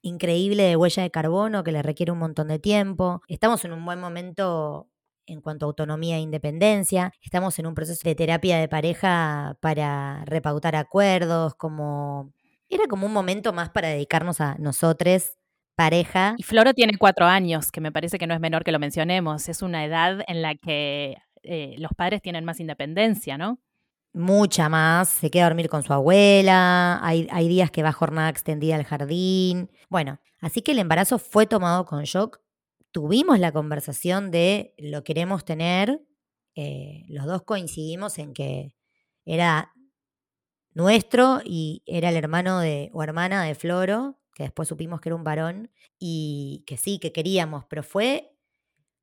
increíble 0.00 0.62
de 0.62 0.76
huella 0.76 1.02
de 1.02 1.10
carbono 1.10 1.64
que 1.64 1.72
le 1.72 1.82
requiere 1.82 2.12
un 2.12 2.20
montón 2.20 2.46
de 2.46 2.60
tiempo. 2.60 3.20
Estamos 3.26 3.64
en 3.64 3.72
un 3.72 3.84
buen 3.84 3.98
momento 3.98 4.88
en 5.26 5.40
cuanto 5.40 5.66
a 5.66 5.70
autonomía 5.70 6.18
e 6.18 6.20
independencia. 6.20 7.12
Estamos 7.20 7.58
en 7.58 7.66
un 7.66 7.74
proceso 7.74 8.02
de 8.04 8.14
terapia 8.14 8.58
de 8.58 8.68
pareja 8.68 9.58
para 9.60 10.24
repautar 10.24 10.76
acuerdos, 10.76 11.56
como 11.56 12.32
era 12.68 12.86
como 12.86 13.06
un 13.06 13.12
momento 13.12 13.52
más 13.52 13.70
para 13.70 13.88
dedicarnos 13.88 14.40
a 14.40 14.54
nosotros 14.60 15.32
pareja. 15.76 16.34
Y 16.38 16.42
Floro 16.42 16.74
tiene 16.74 16.96
cuatro 16.98 17.26
años, 17.26 17.70
que 17.70 17.80
me 17.80 17.92
parece 17.92 18.18
que 18.18 18.26
no 18.26 18.34
es 18.34 18.40
menor 18.40 18.64
que 18.64 18.72
lo 18.72 18.78
mencionemos. 18.78 19.48
Es 19.48 19.62
una 19.62 19.84
edad 19.84 20.24
en 20.26 20.42
la 20.42 20.56
que 20.56 21.18
eh, 21.42 21.76
los 21.78 21.92
padres 21.94 22.22
tienen 22.22 22.44
más 22.44 22.58
independencia, 22.58 23.38
¿no? 23.38 23.60
Mucha 24.12 24.68
más. 24.68 25.10
Se 25.10 25.30
queda 25.30 25.44
a 25.44 25.48
dormir 25.50 25.68
con 25.68 25.82
su 25.82 25.92
abuela. 25.92 26.98
Hay, 27.06 27.28
hay 27.30 27.48
días 27.48 27.70
que 27.70 27.82
va 27.82 27.92
jornada 27.92 28.30
extendida 28.30 28.74
al 28.74 28.84
jardín. 28.84 29.70
Bueno, 29.90 30.18
así 30.40 30.62
que 30.62 30.72
el 30.72 30.78
embarazo 30.78 31.18
fue 31.18 31.46
tomado 31.46 31.84
con 31.84 32.02
shock. 32.04 32.40
Tuvimos 32.90 33.38
la 33.38 33.52
conversación 33.52 34.30
de 34.30 34.74
lo 34.78 35.04
queremos 35.04 35.44
tener. 35.44 36.00
Eh, 36.54 37.04
los 37.08 37.26
dos 37.26 37.42
coincidimos 37.42 38.18
en 38.18 38.32
que 38.32 38.74
era 39.26 39.74
nuestro 40.72 41.40
y 41.44 41.82
era 41.84 42.08
el 42.08 42.16
hermano 42.16 42.60
de, 42.60 42.90
o 42.94 43.02
hermana 43.02 43.44
de 43.44 43.54
Floro 43.54 44.18
que 44.36 44.42
después 44.42 44.68
supimos 44.68 45.00
que 45.00 45.08
era 45.08 45.16
un 45.16 45.24
varón 45.24 45.70
y 45.98 46.62
que 46.66 46.76
sí, 46.76 46.98
que 46.98 47.10
queríamos, 47.10 47.64
pero 47.70 47.82
fue 47.82 48.34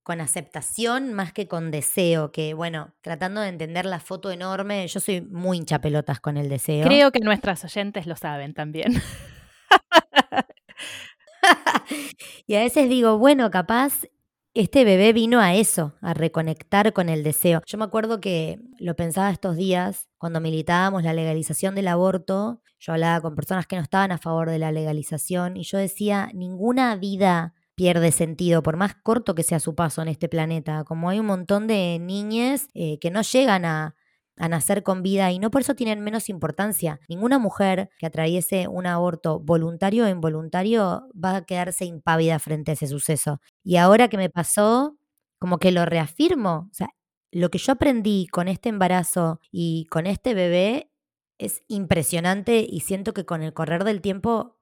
con 0.04 0.22
aceptación 0.22 1.14
más 1.14 1.34
que 1.34 1.48
con 1.48 1.72
deseo, 1.72 2.32
que 2.32 2.54
bueno, 2.54 2.94
tratando 3.02 3.42
de 3.42 3.48
entender 3.48 3.86
la 3.86 4.00
foto 4.00 4.30
enorme, 4.30 4.88
yo 4.88 5.00
soy 5.00 5.22
muy 5.22 5.58
hinchapelotas 5.58 6.20
con 6.20 6.38
el 6.38 6.50
deseo. 6.50 6.86
Creo 6.86 7.12
que 7.12 7.20
nuestras 7.20 7.64
oyentes 7.64 8.06
lo 8.06 8.16
saben 8.16 8.54
también. 8.54 8.94
y 12.46 12.54
a 12.54 12.60
veces 12.60 12.88
digo, 12.88 13.18
bueno, 13.18 13.50
capaz 13.50 14.04
este 14.54 14.86
bebé 14.86 15.14
vino 15.14 15.40
a 15.40 15.56
eso, 15.56 15.94
a 16.02 16.14
reconectar 16.14 16.94
con 16.94 17.10
el 17.10 17.24
deseo. 17.24 17.62
Yo 17.66 17.78
me 17.78 17.86
acuerdo 17.86 18.20
que 18.20 18.60
lo 18.78 18.96
pensaba 18.96 19.32
estos 19.32 19.56
días, 19.56 20.08
cuando 20.18 20.40
militábamos 20.42 21.04
la 21.04 21.14
legalización 21.14 21.76
del 21.76 21.88
aborto, 21.88 22.62
yo 22.80 22.94
hablaba 22.94 23.22
con 23.22 23.36
personas 23.36 23.66
que 23.66 23.76
no 23.76 23.82
estaban 23.82 24.12
a 24.12 24.18
favor 24.18 24.50
de 24.50 24.60
la 24.60 24.72
legalización 24.72 25.58
y 25.58 25.64
yo 25.64 25.78
decía, 25.78 26.30
ninguna 26.34 26.96
vida 26.96 27.56
pierde 27.76 28.12
sentido, 28.12 28.62
por 28.62 28.78
más 28.78 28.94
corto 28.94 29.34
que 29.34 29.42
sea 29.42 29.60
su 29.60 29.74
paso 29.74 30.02
en 30.02 30.10
este 30.10 30.30
planeta, 30.30 30.84
como 30.84 31.10
hay 31.10 31.20
un 31.20 31.26
montón 31.26 31.66
de 31.66 31.98
niñas 32.00 32.68
eh, 32.76 33.00
que 33.00 33.10
no 33.10 33.22
llegan 33.24 33.66
a, 33.66 33.96
a 34.38 34.50
nacer 34.50 34.84
con 34.84 35.04
vida 35.04 35.32
y 35.32 35.40
no 35.40 35.52
por 35.52 35.62
eso 35.62 35.76
tienen 35.76 36.02
menos 36.02 36.30
importancia. 36.30 37.00
Ninguna 37.08 37.40
mujer 37.40 37.90
que 37.98 38.06
atraviese 38.08 38.68
un 38.68 38.88
aborto 38.88 39.40
voluntario 39.40 40.06
o 40.06 40.10
involuntario 40.10 41.08
va 41.14 41.38
a 41.38 41.46
quedarse 41.46 41.86
impávida 41.86 42.40
frente 42.40 42.72
a 42.72 42.74
ese 42.74 42.88
suceso. 42.88 43.40
Y 43.64 43.78
ahora 43.78 44.08
que 44.08 44.18
me 44.18 44.30
pasó, 44.30 44.98
como 45.40 45.60
que 45.60 45.72
lo 45.72 45.86
reafirmo. 45.86 46.70
O 46.72 46.74
sea, 46.74 46.90
lo 47.32 47.50
que 47.50 47.58
yo 47.58 47.74
aprendí 47.74 48.28
con 48.28 48.48
este 48.48 48.70
embarazo 48.70 49.40
y 49.52 49.86
con 49.90 50.08
este 50.08 50.34
bebé 50.34 50.92
es 51.38 51.64
impresionante 51.68 52.66
y 52.68 52.82
siento 52.82 53.14
que 53.14 53.26
con 53.26 53.42
el 53.42 53.54
correr 53.54 53.84
del 53.84 54.02
tiempo 54.02 54.56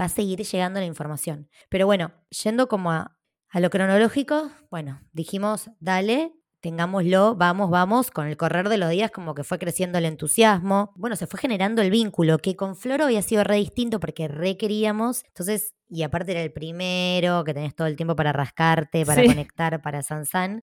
va 0.00 0.06
a 0.06 0.08
seguir 0.08 0.40
llegando 0.42 0.80
la 0.80 0.86
información. 0.86 1.48
Pero 1.68 1.86
bueno, 1.86 2.12
yendo 2.30 2.68
como 2.68 2.92
a, 2.92 3.18
a 3.50 3.60
lo 3.60 3.70
cronológico, 3.70 4.50
bueno, 4.70 5.00
dijimos, 5.12 5.70
dale, 5.80 6.32
tengámoslo, 6.62 7.34
vamos, 7.34 7.68
vamos, 7.68 8.10
con 8.10 8.26
el 8.26 8.38
correr 8.38 8.70
de 8.70 8.78
los 8.78 8.88
días 8.88 9.10
como 9.10 9.34
que 9.34 9.44
fue 9.44 9.58
creciendo 9.58 9.98
el 9.98 10.06
entusiasmo, 10.06 10.92
bueno, 10.96 11.16
se 11.16 11.26
fue 11.26 11.38
generando 11.38 11.82
el 11.82 11.90
vínculo, 11.90 12.38
que 12.38 12.56
con 12.56 12.76
Floro 12.76 13.04
había 13.04 13.20
sido 13.20 13.44
re 13.44 13.56
distinto 13.56 14.00
porque 14.00 14.28
requeríamos, 14.28 15.24
entonces, 15.26 15.74
y 15.88 16.02
aparte 16.04 16.32
era 16.32 16.42
el 16.42 16.52
primero, 16.52 17.44
que 17.44 17.52
tenés 17.52 17.74
todo 17.74 17.88
el 17.88 17.96
tiempo 17.96 18.16
para 18.16 18.32
rascarte, 18.32 19.04
para 19.04 19.22
conectar, 19.24 19.82
para 19.82 20.02
Sansan, 20.02 20.62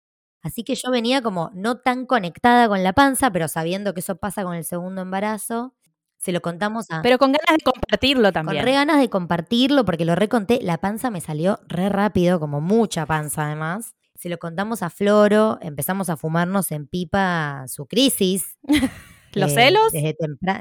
Así 0.44 0.62
que 0.62 0.74
yo 0.74 0.90
venía 0.90 1.22
como 1.22 1.50
no 1.54 1.78
tan 1.78 2.04
conectada 2.04 2.68
con 2.68 2.84
la 2.84 2.92
panza, 2.92 3.30
pero 3.30 3.48
sabiendo 3.48 3.94
que 3.94 4.00
eso 4.00 4.16
pasa 4.16 4.44
con 4.44 4.54
el 4.54 4.64
segundo 4.64 5.00
embarazo. 5.00 5.74
Se 6.18 6.32
lo 6.32 6.42
contamos 6.42 6.90
a... 6.90 7.00
Pero 7.00 7.16
con 7.16 7.32
ganas 7.32 7.56
de 7.56 7.64
compartirlo 7.64 8.30
también. 8.30 8.58
Con 8.58 8.66
re 8.66 8.72
ganas 8.72 8.98
de 8.98 9.08
compartirlo 9.08 9.86
porque 9.86 10.04
lo 10.04 10.14
reconté. 10.14 10.60
La 10.62 10.76
panza 10.76 11.10
me 11.10 11.22
salió 11.22 11.60
re 11.66 11.88
rápido, 11.88 12.40
como 12.40 12.60
mucha 12.60 13.06
panza 13.06 13.46
además. 13.46 13.94
Se 14.14 14.28
lo 14.28 14.38
contamos 14.38 14.82
a 14.82 14.90
Floro, 14.90 15.58
empezamos 15.60 16.08
a 16.08 16.16
fumarnos 16.16 16.70
en 16.72 16.86
pipa 16.86 17.64
su 17.68 17.86
crisis. 17.86 18.58
¿Los 19.32 19.50
eh, 19.52 19.54
celos? 19.54 19.92
desde 19.92 20.16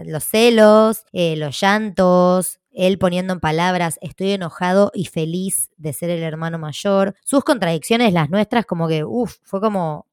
los 0.05 0.23
celos, 0.23 1.05
eh, 1.11 1.35
los 1.37 1.59
llantos, 1.61 2.59
él 2.71 2.97
poniendo 2.97 3.33
en 3.33 3.39
palabras, 3.39 3.99
estoy 4.01 4.31
enojado 4.31 4.91
y 4.95 5.05
feliz 5.05 5.69
de 5.77 5.93
ser 5.93 6.09
el 6.09 6.23
hermano 6.23 6.57
mayor. 6.57 7.15
Sus 7.23 7.43
contradicciones, 7.43 8.13
las 8.13 8.29
nuestras, 8.31 8.65
como 8.65 8.87
que, 8.87 9.03
uff, 9.03 9.37
fue 9.43 9.61
como 9.61 10.07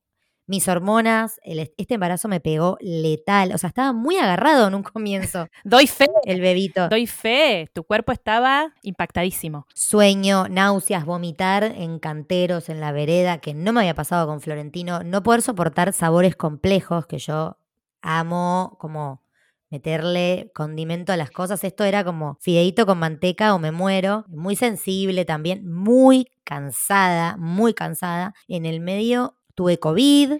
mis 0.50 0.66
hormonas, 0.66 1.38
el- 1.44 1.60
este 1.78 1.94
embarazo 1.94 2.26
me 2.26 2.40
pegó 2.40 2.76
letal. 2.80 3.52
O 3.54 3.58
sea, 3.58 3.68
estaba 3.68 3.92
muy 3.92 4.16
agarrado 4.16 4.66
en 4.66 4.74
un 4.74 4.82
comienzo, 4.82 5.46
Doy 5.64 5.86
fe, 5.86 6.06
el 6.24 6.40
bebito. 6.40 6.88
doy 6.88 7.06
fe. 7.06 7.70
Tu 7.72 7.84
cuerpo 7.84 8.10
estaba 8.10 8.74
impactadísimo. 8.82 9.66
Sueño, 9.74 10.48
náuseas, 10.48 11.04
vomitar 11.04 11.62
en 11.62 12.00
canteros, 12.00 12.68
en 12.68 12.80
la 12.80 12.90
vereda, 12.90 13.38
que 13.38 13.54
no 13.54 13.72
me 13.72 13.80
había 13.80 13.94
pasado 13.94 14.26
con 14.26 14.40
Florentino. 14.40 15.04
No 15.04 15.22
poder 15.22 15.42
soportar 15.42 15.92
sabores 15.92 16.34
complejos, 16.34 17.06
que 17.06 17.18
yo 17.18 17.56
amo 18.02 18.76
como 18.80 19.22
meterle 19.70 20.50
condimento 20.52 21.12
a 21.12 21.16
las 21.16 21.30
cosas. 21.30 21.62
Esto 21.62 21.84
era 21.84 22.02
como 22.02 22.36
fideito 22.40 22.86
con 22.86 22.98
manteca 22.98 23.54
o 23.54 23.60
me 23.60 23.70
muero. 23.70 24.24
Muy 24.28 24.56
sensible 24.56 25.24
también, 25.24 25.70
muy 25.72 26.26
cansada, 26.42 27.36
muy 27.36 27.72
cansada. 27.72 28.34
En 28.48 28.66
el 28.66 28.80
medio 28.80 29.36
tuve 29.54 29.78
COVID, 29.78 30.32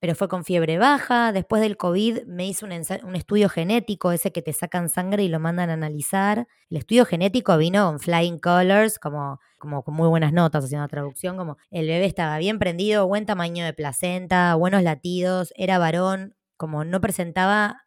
pero 0.00 0.14
fue 0.14 0.28
con 0.28 0.44
fiebre 0.44 0.78
baja. 0.78 1.32
Después 1.32 1.60
del 1.62 1.76
COVID 1.76 2.24
me 2.26 2.46
hice 2.46 2.64
un, 2.64 2.72
estudio 3.14 3.48
genético, 3.48 4.12
ese 4.12 4.32
que 4.32 4.42
te 4.42 4.52
sacan 4.52 4.88
sangre 4.88 5.22
y 5.22 5.28
lo 5.28 5.38
mandan 5.38 5.70
a 5.70 5.74
analizar. 5.74 6.48
El 6.70 6.78
estudio 6.78 7.04
genético 7.04 7.56
vino 7.58 7.86
con 7.86 8.00
flying 8.00 8.38
colors, 8.38 8.98
como, 8.98 9.38
como 9.58 9.84
con 9.84 9.94
muy 9.94 10.08
buenas 10.08 10.32
notas, 10.32 10.64
haciendo 10.64 10.84
la 10.84 10.88
traducción, 10.88 11.36
como 11.36 11.58
el 11.70 11.86
bebé 11.86 12.06
estaba 12.06 12.38
bien 12.38 12.58
prendido, 12.58 13.06
buen 13.06 13.26
tamaño 13.26 13.64
de 13.64 13.74
placenta, 13.74 14.54
buenos 14.54 14.82
latidos, 14.82 15.52
era 15.54 15.78
varón, 15.78 16.34
como 16.56 16.84
no 16.84 17.00
presentaba 17.00 17.86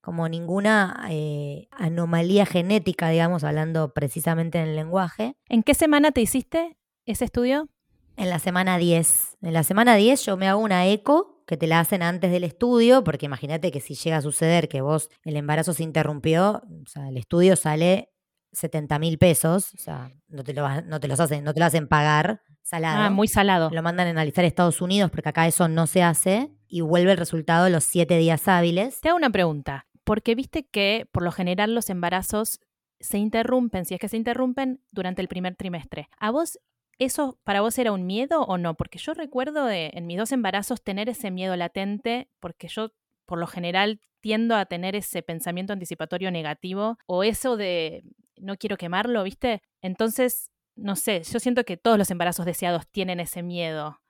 como 0.00 0.28
ninguna 0.30 1.06
eh, 1.10 1.68
anomalía 1.72 2.46
genética, 2.46 3.10
digamos, 3.10 3.44
hablando 3.44 3.92
precisamente 3.92 4.58
en 4.58 4.68
el 4.68 4.76
lenguaje. 4.76 5.36
¿En 5.48 5.62
qué 5.62 5.74
semana 5.74 6.10
te 6.10 6.22
hiciste 6.22 6.78
ese 7.04 7.26
estudio? 7.26 7.68
En 8.16 8.30
la 8.30 8.38
semana 8.38 8.78
10. 8.78 9.38
En 9.42 9.52
la 9.52 9.62
semana 9.62 9.96
10 9.96 10.24
yo 10.24 10.36
me 10.36 10.48
hago 10.48 10.60
una 10.60 10.86
eco 10.86 11.42
que 11.46 11.56
te 11.56 11.66
la 11.66 11.80
hacen 11.80 12.02
antes 12.02 12.30
del 12.30 12.44
estudio, 12.44 13.02
porque 13.02 13.26
imagínate 13.26 13.72
que 13.72 13.80
si 13.80 13.94
llega 13.94 14.18
a 14.18 14.22
suceder 14.22 14.68
que 14.68 14.82
vos 14.82 15.10
el 15.24 15.36
embarazo 15.36 15.72
se 15.72 15.82
interrumpió, 15.82 16.62
o 16.64 16.86
sea, 16.86 17.08
el 17.08 17.16
estudio 17.16 17.56
sale 17.56 18.12
70 18.52 18.98
mil 18.98 19.18
pesos, 19.18 19.74
o 19.74 19.78
sea, 19.78 20.12
no 20.28 20.44
te, 20.44 20.54
lo, 20.54 20.82
no 20.82 21.00
te 21.00 21.08
los 21.08 21.18
hacen, 21.18 21.42
no 21.42 21.52
te 21.52 21.60
lo 21.60 21.66
hacen 21.66 21.88
pagar 21.88 22.42
salado. 22.62 23.02
Ah, 23.02 23.10
muy 23.10 23.26
salado. 23.26 23.70
Lo 23.72 23.82
mandan 23.82 24.06
a 24.06 24.10
analizar 24.10 24.44
a 24.44 24.48
Estados 24.48 24.80
Unidos 24.80 25.10
porque 25.10 25.28
acá 25.28 25.46
eso 25.48 25.66
no 25.66 25.86
se 25.88 26.02
hace 26.02 26.52
y 26.68 26.82
vuelve 26.82 27.12
el 27.12 27.18
resultado 27.18 27.68
los 27.68 27.84
7 27.84 28.16
días 28.16 28.46
hábiles. 28.46 29.00
Te 29.00 29.08
hago 29.08 29.18
una 29.18 29.30
pregunta, 29.30 29.86
porque 30.04 30.34
viste 30.34 30.68
que 30.68 31.08
por 31.10 31.24
lo 31.24 31.32
general 31.32 31.74
los 31.74 31.90
embarazos 31.90 32.60
se 33.00 33.18
interrumpen, 33.18 33.86
si 33.86 33.94
es 33.94 34.00
que 34.00 34.08
se 34.08 34.16
interrumpen, 34.16 34.82
durante 34.90 35.22
el 35.22 35.28
primer 35.28 35.56
trimestre. 35.56 36.08
¿A 36.18 36.30
vos 36.30 36.60
eso 37.00 37.38
para 37.44 37.60
vos 37.60 37.76
era 37.78 37.92
un 37.92 38.06
miedo 38.06 38.42
o 38.42 38.58
no? 38.58 38.74
Porque 38.74 38.98
yo 38.98 39.14
recuerdo 39.14 39.64
de, 39.64 39.90
en 39.94 40.06
mis 40.06 40.18
dos 40.18 40.32
embarazos 40.32 40.82
tener 40.82 41.08
ese 41.08 41.30
miedo 41.30 41.56
latente, 41.56 42.28
porque 42.38 42.68
yo 42.68 42.92
por 43.26 43.38
lo 43.38 43.46
general 43.46 44.00
tiendo 44.20 44.54
a 44.54 44.66
tener 44.66 44.94
ese 44.94 45.22
pensamiento 45.22 45.72
anticipatorio 45.72 46.30
negativo 46.30 46.98
o 47.06 47.24
eso 47.24 47.56
de 47.56 48.04
no 48.36 48.56
quiero 48.56 48.76
quemarlo, 48.76 49.22
¿viste? 49.22 49.62
Entonces, 49.82 50.50
no 50.76 50.96
sé, 50.96 51.22
yo 51.22 51.40
siento 51.40 51.64
que 51.64 51.76
todos 51.76 51.98
los 51.98 52.10
embarazos 52.10 52.46
deseados 52.46 52.86
tienen 52.88 53.20
ese 53.20 53.42
miedo 53.42 54.00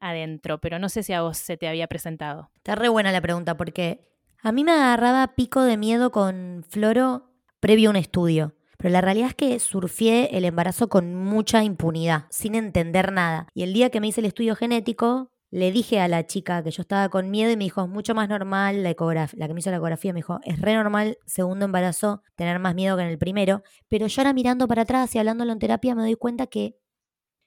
adentro, 0.00 0.58
pero 0.58 0.78
no 0.78 0.88
sé 0.88 1.02
si 1.02 1.12
a 1.12 1.22
vos 1.22 1.38
se 1.38 1.56
te 1.56 1.68
había 1.68 1.86
presentado. 1.86 2.50
Está 2.56 2.74
re 2.74 2.88
buena 2.88 3.12
la 3.12 3.20
pregunta 3.20 3.56
porque 3.56 4.08
a 4.42 4.52
mí 4.52 4.64
me 4.64 4.72
agarraba 4.72 5.34
pico 5.34 5.62
de 5.62 5.76
miedo 5.76 6.10
con 6.10 6.64
Floro 6.68 7.30
previo 7.60 7.88
a 7.88 7.90
un 7.90 7.96
estudio. 7.96 8.54
Pero 8.78 8.92
la 8.92 9.00
realidad 9.00 9.28
es 9.28 9.34
que 9.34 9.58
surfié 9.58 10.36
el 10.38 10.44
embarazo 10.44 10.88
con 10.88 11.14
mucha 11.14 11.62
impunidad, 11.64 12.24
sin 12.30 12.54
entender 12.54 13.12
nada. 13.12 13.48
Y 13.52 13.64
el 13.64 13.72
día 13.74 13.90
que 13.90 14.00
me 14.00 14.06
hice 14.08 14.20
el 14.20 14.26
estudio 14.26 14.56
genético, 14.56 15.30
le 15.50 15.72
dije 15.72 15.98
a 16.00 16.08
la 16.08 16.26
chica 16.26 16.62
que 16.62 16.70
yo 16.70 16.82
estaba 16.82 17.08
con 17.08 17.30
miedo 17.30 17.50
y 17.50 17.56
me 17.56 17.64
dijo, 17.64 17.82
es 17.82 17.88
mucho 17.88 18.14
más 18.14 18.28
normal, 18.28 18.82
la, 18.82 18.90
ecograf- 18.94 19.34
la 19.34 19.48
que 19.48 19.54
me 19.54 19.60
hizo 19.60 19.70
la 19.70 19.78
ecografía 19.78 20.12
me 20.12 20.18
dijo, 20.18 20.40
es 20.44 20.60
re 20.60 20.74
normal 20.74 21.18
segundo 21.26 21.64
embarazo 21.64 22.22
tener 22.36 22.58
más 22.58 22.74
miedo 22.74 22.96
que 22.96 23.02
en 23.02 23.08
el 23.08 23.18
primero. 23.18 23.62
Pero 23.88 24.06
yo 24.06 24.20
ahora 24.20 24.32
mirando 24.32 24.68
para 24.68 24.82
atrás 24.82 25.14
y 25.14 25.18
hablándolo 25.18 25.52
en 25.52 25.58
terapia 25.58 25.94
me 25.94 26.02
doy 26.02 26.14
cuenta 26.16 26.46
que 26.46 26.76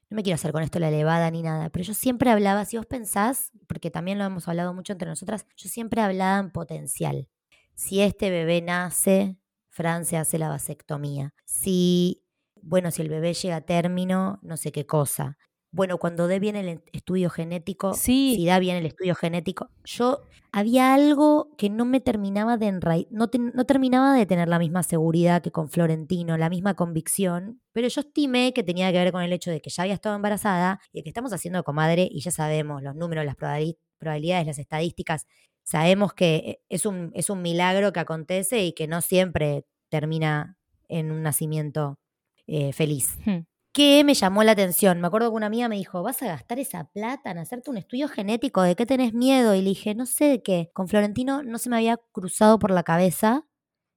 no 0.09 0.15
me 0.15 0.23
quiero 0.23 0.35
hacer 0.35 0.51
con 0.51 0.63
esto 0.63 0.79
la 0.79 0.89
elevada 0.89 1.31
ni 1.31 1.41
nada, 1.41 1.69
pero 1.69 1.85
yo 1.85 1.93
siempre 1.93 2.29
hablaba, 2.31 2.65
si 2.65 2.75
vos 2.77 2.85
pensás, 2.85 3.51
porque 3.67 3.89
también 3.91 4.17
lo 4.17 4.25
hemos 4.25 4.47
hablado 4.47 4.73
mucho 4.73 4.91
entre 4.93 5.07
nosotras, 5.07 5.45
yo 5.55 5.69
siempre 5.69 6.01
hablaba 6.01 6.39
en 6.39 6.51
potencial. 6.51 7.29
Si 7.75 8.01
este 8.01 8.29
bebé 8.29 8.61
nace, 8.61 9.37
Francia 9.71 10.21
hace 10.21 10.37
la 10.37 10.49
vasectomía. 10.49 11.33
Si, 11.45 12.23
bueno, 12.61 12.91
si 12.91 13.01
el 13.01 13.09
bebé 13.09 13.33
llega 13.33 13.55
a 13.57 13.61
término, 13.61 14.39
no 14.43 14.57
sé 14.57 14.71
qué 14.71 14.85
cosa. 14.85 15.37
Bueno, 15.73 15.97
cuando 15.97 16.27
dé 16.27 16.39
bien 16.39 16.57
el 16.57 16.83
estudio 16.91 17.29
genético, 17.29 17.93
Sí. 17.93 18.33
si 18.35 18.45
da 18.45 18.59
bien 18.59 18.75
el 18.75 18.85
estudio 18.85 19.15
genético, 19.15 19.69
yo 19.85 20.19
había 20.51 20.93
algo 20.93 21.55
que 21.57 21.69
no 21.69 21.85
me 21.85 22.01
terminaba 22.01 22.57
de 22.57 22.67
enraizar, 22.67 23.07
no, 23.13 23.29
te- 23.29 23.39
no 23.39 23.63
terminaba 23.65 24.13
de 24.13 24.25
tener 24.25 24.49
la 24.49 24.59
misma 24.59 24.83
seguridad 24.83 25.41
que 25.41 25.51
con 25.51 25.69
Florentino, 25.69 26.37
la 26.37 26.49
misma 26.49 26.73
convicción, 26.73 27.61
pero 27.71 27.87
yo 27.87 28.01
estimé 28.01 28.51
que 28.53 28.63
tenía 28.63 28.91
que 28.91 28.97
ver 28.97 29.13
con 29.13 29.21
el 29.23 29.31
hecho 29.31 29.49
de 29.49 29.61
que 29.61 29.69
ya 29.69 29.83
había 29.83 29.93
estado 29.95 30.17
embarazada 30.17 30.81
y 30.91 30.99
de 30.99 31.03
que 31.03 31.09
estamos 31.09 31.31
haciendo 31.31 31.63
comadre 31.63 32.09
y 32.11 32.19
ya 32.19 32.31
sabemos 32.31 32.83
los 32.83 32.93
números, 32.95 33.23
las 33.23 33.37
probabili- 33.37 33.77
probabilidades, 33.97 34.47
las 34.47 34.59
estadísticas, 34.59 35.25
sabemos 35.71 36.13
que 36.13 36.61
es 36.69 36.85
un, 36.85 37.11
es 37.15 37.29
un 37.29 37.41
milagro 37.41 37.93
que 37.93 37.99
acontece 38.01 38.63
y 38.63 38.73
que 38.73 38.87
no 38.87 39.01
siempre 39.01 39.65
termina 39.89 40.57
en 40.89 41.11
un 41.11 41.23
nacimiento 41.23 41.99
eh, 42.47 42.73
feliz 42.73 43.17
Hmm. 43.25 43.45
que 43.73 44.03
me 44.03 44.13
llamó 44.13 44.43
la 44.43 44.51
atención. 44.53 44.99
Me 45.01 45.07
acuerdo 45.07 45.29
que 45.31 45.35
una 45.37 45.45
amiga 45.47 45.69
me 45.69 45.77
dijo, 45.77 46.03
¿vas 46.03 46.21
a 46.23 46.27
gastar 46.27 46.59
esa 46.59 46.85
plata 46.91 47.31
en 47.31 47.37
hacerte 47.37 47.69
un 47.69 47.77
estudio 47.77 48.07
genético? 48.09 48.61
¿De 48.61 48.75
qué 48.75 48.85
tenés 48.85 49.13
miedo? 49.13 49.55
Y 49.55 49.61
le 49.61 49.69
dije, 49.69 49.95
no 49.95 50.05
sé 50.05 50.25
de 50.25 50.43
qué. 50.43 50.69
Con 50.73 50.87
Florentino 50.89 51.43
no 51.43 51.57
se 51.57 51.69
me 51.69 51.77
había 51.77 51.97
cruzado 52.11 52.59
por 52.59 52.71
la 52.71 52.83
cabeza 52.83 53.45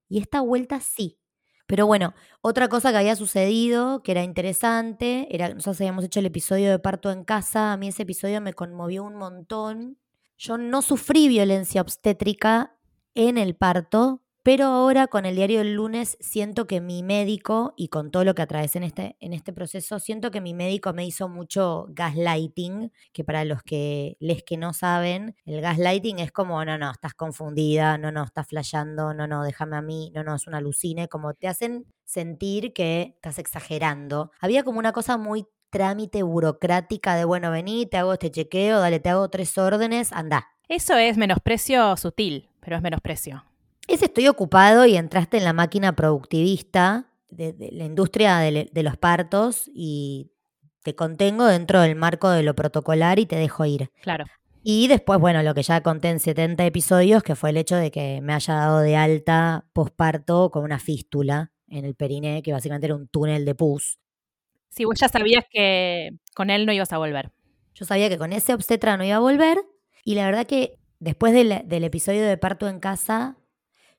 y 0.09 0.19
esta 0.21 0.41
vuelta 0.41 0.81
sí. 0.81 1.19
Pero 1.67 1.87
bueno, 1.87 2.15
otra 2.43 2.69
cosa 2.69 2.91
que 2.93 2.99
había 2.99 3.17
sucedido, 3.17 4.03
que 4.03 4.13
era 4.13 4.23
interesante, 4.23 5.29
era 5.35 5.49
nosotros 5.49 5.81
habíamos 5.81 6.05
hecho 6.05 6.21
el 6.21 6.27
episodio 6.27 6.71
de 6.71 6.79
parto 6.79 7.11
en 7.11 7.25
casa, 7.25 7.73
a 7.73 7.77
mí 7.79 7.89
ese 7.89 8.03
episodio 8.05 8.41
me 8.41 8.53
conmovió 8.55 9.03
un 9.05 9.17
montón. 9.17 9.99
Yo 10.45 10.59
no 10.59 10.83
sufrí 10.83 11.27
violencia 11.29 11.81
obstétrica 11.81 12.77
en 13.15 13.39
el 13.39 13.57
parto, 13.57 14.21
pero 14.43 14.67
ahora 14.67 15.07
con 15.07 15.25
el 15.25 15.37
diario 15.37 15.61
del 15.61 15.73
lunes 15.73 16.19
siento 16.21 16.67
que 16.67 16.83
mi 16.83 17.03
médico, 17.03 17.73
y 17.79 17.89
con 17.89 18.11
todo 18.11 18.25
lo 18.25 18.35
que 18.35 18.43
atravesé 18.43 18.77
en 18.77 18.85
este, 18.85 19.17
en 19.21 19.33
este 19.33 19.55
proceso, 19.55 19.99
siento 20.01 20.31
que 20.31 20.43
mi 20.43 20.53
médico 20.53 20.93
me 20.93 21.07
hizo 21.07 21.31
mucho 21.31 21.87
gaslighting, 21.89 22.93
que 23.15 23.25
para 23.25 23.47
los 23.47 23.63
que 23.63 24.19
les 24.21 24.43
que 24.43 24.59
no 24.59 24.75
saben, 24.75 25.35
el 25.47 25.63
gaslighting 25.63 26.19
es 26.19 26.31
como, 26.31 26.63
no, 26.63 26.77
no, 26.77 26.91
estás 26.91 27.15
confundida, 27.15 27.97
no, 27.97 28.13
no, 28.13 28.23
estás 28.25 28.47
flasheando, 28.47 29.15
no, 29.15 29.27
no, 29.27 29.45
déjame 29.45 29.79
a 29.79 29.81
mí, 29.81 30.13
no, 30.15 30.25
no, 30.25 30.35
es 30.35 30.47
una 30.47 30.59
alucine, 30.59 31.09
como 31.09 31.33
te 31.33 31.49
hacen 31.49 31.87
sentir 32.05 32.75
que 32.75 33.15
estás 33.17 33.39
exagerando. 33.39 34.31
Había 34.41 34.63
como 34.63 34.79
una 34.79 34.93
cosa 34.93 35.17
muy 35.17 35.47
trámite 35.75 36.23
burocrática 36.23 37.17
de, 37.17 37.25
bueno, 37.25 37.51
vení, 37.51 37.85
te 37.85 37.97
hago 37.97 38.13
este 38.13 38.31
chequeo, 38.31 38.79
dale, 38.79 39.01
te 39.01 39.09
hago 39.09 39.29
tres 39.29 39.59
órdenes, 39.59 40.13
anda. 40.13 40.47
Eso 40.69 40.97
es 40.97 41.17
menosprecio 41.17 41.97
sutil, 41.97 42.49
pero 42.61 42.77
es 42.77 42.83
menosprecio. 42.83 43.45
Es 43.89 44.01
estoy 44.01 44.29
ocupado 44.29 44.87
y 44.87 44.97
entraste 44.97 45.37
en 45.37 45.45
la 45.45 45.53
máquina 45.53 45.97
productivista 45.97 47.11
de, 47.29 47.53
de 47.53 47.71
la 47.73 47.87
industria 47.87 48.39
de, 48.39 48.71
de 48.73 48.83
los 48.85 48.97
partos 48.97 49.69
y 49.75 50.31
te 50.85 50.95
contengo 50.95 51.45
dentro 51.45 51.81
del 51.81 51.97
marco 51.97 52.31
de 52.31 52.45
lo 52.45 52.55
protocolar 52.55 53.19
y 53.19 53.27
te 53.27 53.35
dejo 53.35 53.65
ir. 53.65 53.91
Claro. 54.01 54.27
Y 54.63 54.87
después, 54.87 55.19
bueno, 55.19 55.43
lo 55.43 55.55
que 55.55 55.65
ya 55.65 55.83
conté 55.83 56.11
en 56.11 56.21
70 56.21 56.65
episodios, 56.65 57.25
que 57.25 57.35
fue 57.35 57.51
el 57.51 57.57
hecho 57.57 57.75
de 57.75 57.91
que 57.91 58.21
me 58.23 58.33
haya 58.33 58.55
dado 58.55 58.79
de 58.79 58.95
alta 58.95 59.67
posparto 59.73 60.53
con 60.53 60.63
una 60.63 60.79
fístula 60.79 61.51
en 61.67 61.85
el 61.85 61.97
periné, 61.97 62.45
que 62.45 62.53
básicamente 62.53 62.87
era 62.87 62.95
un 62.95 63.09
túnel 63.09 63.45
de 63.45 63.57
pus. 63.57 63.99
Sí, 64.75 64.85
vos 64.85 64.99
ya 64.99 65.09
sabías 65.09 65.45
que 65.51 66.11
con 66.35 66.51
él 66.51 66.67
no 66.67 66.73
ibas 66.73 66.93
a 66.93 66.99
volver. 66.99 67.31
Yo 67.75 67.85
sabía 67.85 68.09
que 68.09 68.19
con 68.19 68.33
ese 68.33 68.55
obstetra 68.55 68.97
no 68.97 69.05
iba 69.05 69.17
a 69.17 69.21
volver 69.21 69.59
y 70.05 70.17
la 70.17 70.27
verdad 70.27 70.47
que 70.47 70.79
después 70.99 71.33
del, 71.33 71.63
del 71.67 71.85
episodio 71.85 72.25
de 72.25 72.37
parto 72.37 72.69
en 72.69 72.81
casa, 72.81 73.39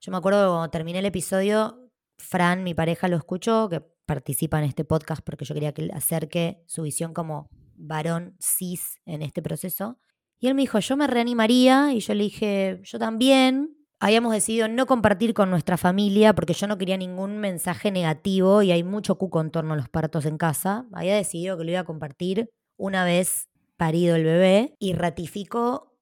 yo 0.02 0.12
me 0.12 0.18
acuerdo 0.18 0.44
que 0.44 0.50
cuando 0.50 0.70
terminé 0.72 1.00
el 1.00 1.06
episodio, 1.06 1.90
Fran, 2.18 2.64
mi 2.64 2.74
pareja, 2.74 3.08
lo 3.08 3.16
escuchó, 3.16 3.70
que 3.70 3.82
participa 4.06 4.60
en 4.60 4.66
este 4.66 4.84
podcast 4.84 5.22
porque 5.24 5.46
yo 5.46 5.54
quería 5.54 5.74
que 5.74 5.84
él 5.84 5.92
acerque 5.94 6.62
su 6.68 6.84
visión 6.84 7.14
como 7.14 7.50
varón 7.76 8.36
cis 8.40 9.00
en 9.06 9.22
este 9.22 9.42
proceso. 9.42 10.00
Y 10.40 10.48
él 10.48 10.56
me 10.56 10.64
dijo, 10.64 10.80
yo 10.80 10.98
me 10.98 11.08
reanimaría 11.08 11.94
y 11.94 12.02
yo 12.02 12.14
le 12.14 12.24
dije, 12.24 12.82
yo 12.84 13.00
también. 13.00 13.76
Habíamos 14.06 14.34
decidido 14.34 14.68
no 14.68 14.86
compartir 14.86 15.34
con 15.34 15.50
nuestra 15.50 15.78
familia 15.78 16.36
porque 16.36 16.54
yo 16.54 16.68
no 16.68 16.78
quería 16.78 16.96
ningún 16.96 17.40
mensaje 17.40 17.90
negativo 17.90 18.62
y 18.62 18.72
hay 18.72 18.84
mucho 18.84 19.16
cuco 19.18 19.42
en 19.42 19.50
torno 19.50 19.74
a 19.74 19.78
los 19.78 19.90
partos 19.90 20.28
en 20.28 20.38
casa. 20.38 20.86
Había 20.94 21.16
decidido 21.16 21.58
que 21.58 21.64
lo 21.64 21.72
iba 21.72 21.80
a 21.80 21.86
compartir 21.86 22.52
una 22.78 23.04
vez 23.04 23.50
parido 23.78 24.16
el 24.16 24.24
bebé 24.24 24.76
y 24.78 24.94
ratifico 24.94 25.98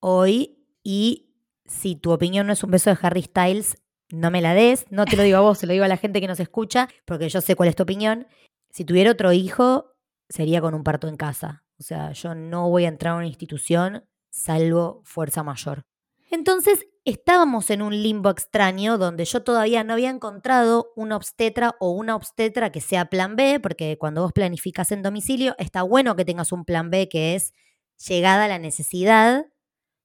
hoy 0.00 0.66
y 0.84 1.32
si 1.64 1.96
tu 1.96 2.10
opinión 2.10 2.46
no 2.46 2.52
es 2.52 2.62
un 2.62 2.72
beso 2.72 2.90
de 2.90 2.98
Harry 3.00 3.22
Styles, 3.22 3.82
no 4.12 4.30
me 4.30 4.42
la 4.42 4.52
des, 4.52 4.84
no 4.90 5.06
te 5.06 5.16
lo 5.16 5.22
digo 5.22 5.38
a 5.38 5.40
vos, 5.40 5.56
se 5.56 5.66
lo 5.66 5.72
digo 5.72 5.86
a 5.86 5.88
la 5.88 5.96
gente 5.96 6.20
que 6.20 6.28
nos 6.28 6.40
escucha, 6.40 6.90
porque 7.06 7.30
yo 7.30 7.40
sé 7.40 7.56
cuál 7.56 7.70
es 7.70 7.76
tu 7.76 7.84
opinión. 7.84 8.26
Si 8.68 8.84
tuviera 8.84 9.12
otro 9.12 9.32
hijo, 9.32 9.94
sería 10.28 10.60
con 10.60 10.74
un 10.74 10.84
parto 10.84 11.08
en 11.08 11.16
casa. 11.16 11.64
O 11.80 11.82
sea, 11.82 12.12
yo 12.12 12.34
no 12.34 12.68
voy 12.68 12.84
a 12.84 12.88
entrar 12.88 13.14
a 13.14 13.16
una 13.16 13.26
institución 13.26 14.04
salvo 14.28 15.00
fuerza 15.04 15.42
mayor. 15.42 15.86
Entonces, 16.30 16.86
estábamos 17.06 17.70
en 17.70 17.82
un 17.82 18.02
limbo 18.02 18.30
extraño 18.30 18.98
donde 18.98 19.24
yo 19.24 19.42
todavía 19.42 19.84
no 19.84 19.94
había 19.94 20.10
encontrado 20.10 20.92
una 20.96 21.16
obstetra 21.16 21.76
o 21.78 21.90
una 21.90 22.16
obstetra 22.16 22.70
que 22.72 22.80
sea 22.80 23.06
plan 23.06 23.36
B, 23.36 23.60
porque 23.60 23.96
cuando 23.96 24.22
vos 24.22 24.32
planificas 24.32 24.92
en 24.92 25.02
domicilio, 25.02 25.54
está 25.58 25.82
bueno 25.82 26.16
que 26.16 26.24
tengas 26.24 26.52
un 26.52 26.64
plan 26.64 26.90
B 26.90 27.08
que 27.08 27.34
es 27.36 27.54
llegada 28.06 28.44
a 28.44 28.48
la 28.48 28.58
necesidad, 28.58 29.46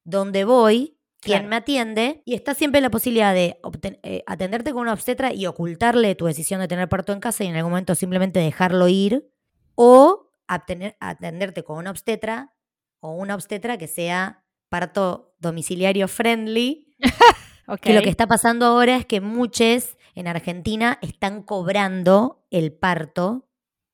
donde 0.04 0.46
voy, 0.46 1.00
quién 1.20 1.50
me 1.50 1.58
atiende, 1.58 2.22
y 2.24 2.36
está 2.36 2.54
siempre 2.54 2.82
la 2.82 2.92
posibilidad 2.92 3.34
de 3.34 3.60
eh, 4.04 4.24
atenderte 4.28 4.72
con 4.72 4.84
una 4.84 4.94
obstetra 4.94 5.34
y 5.34 5.48
ocultarle 5.48 6.16
tu 6.16 6.26
decisión 6.26 6.62
de 6.62 6.68
tener 6.68 6.88
parto 6.88 7.14
en 7.14 7.20
casa 7.20 7.44
y 7.44 7.48
en 7.48 7.56
algún 7.56 7.72
momento 7.72 7.96
simplemente 7.96 8.40
dejarlo 8.40 8.88
ir, 8.88 9.28
o 9.76 10.32
atenderte 10.48 11.64
con 11.64 11.78
una 11.78 11.92
obstetra 11.92 12.54
o 13.00 13.14
una 13.14 13.36
obstetra 13.36 13.78
que 13.78 13.88
sea 13.88 14.46
parto 14.70 15.36
domiciliario 15.40 16.08
friendly. 16.08 16.91
Que 17.82 17.94
lo 17.94 18.02
que 18.02 18.10
está 18.10 18.28
pasando 18.28 18.66
ahora 18.66 18.98
es 18.98 19.06
que 19.06 19.22
muchos 19.22 19.96
en 20.16 20.28
Argentina 20.28 21.00
están 21.02 21.42
cobrando 21.42 22.46
el 22.50 22.74
parto. 22.74 23.48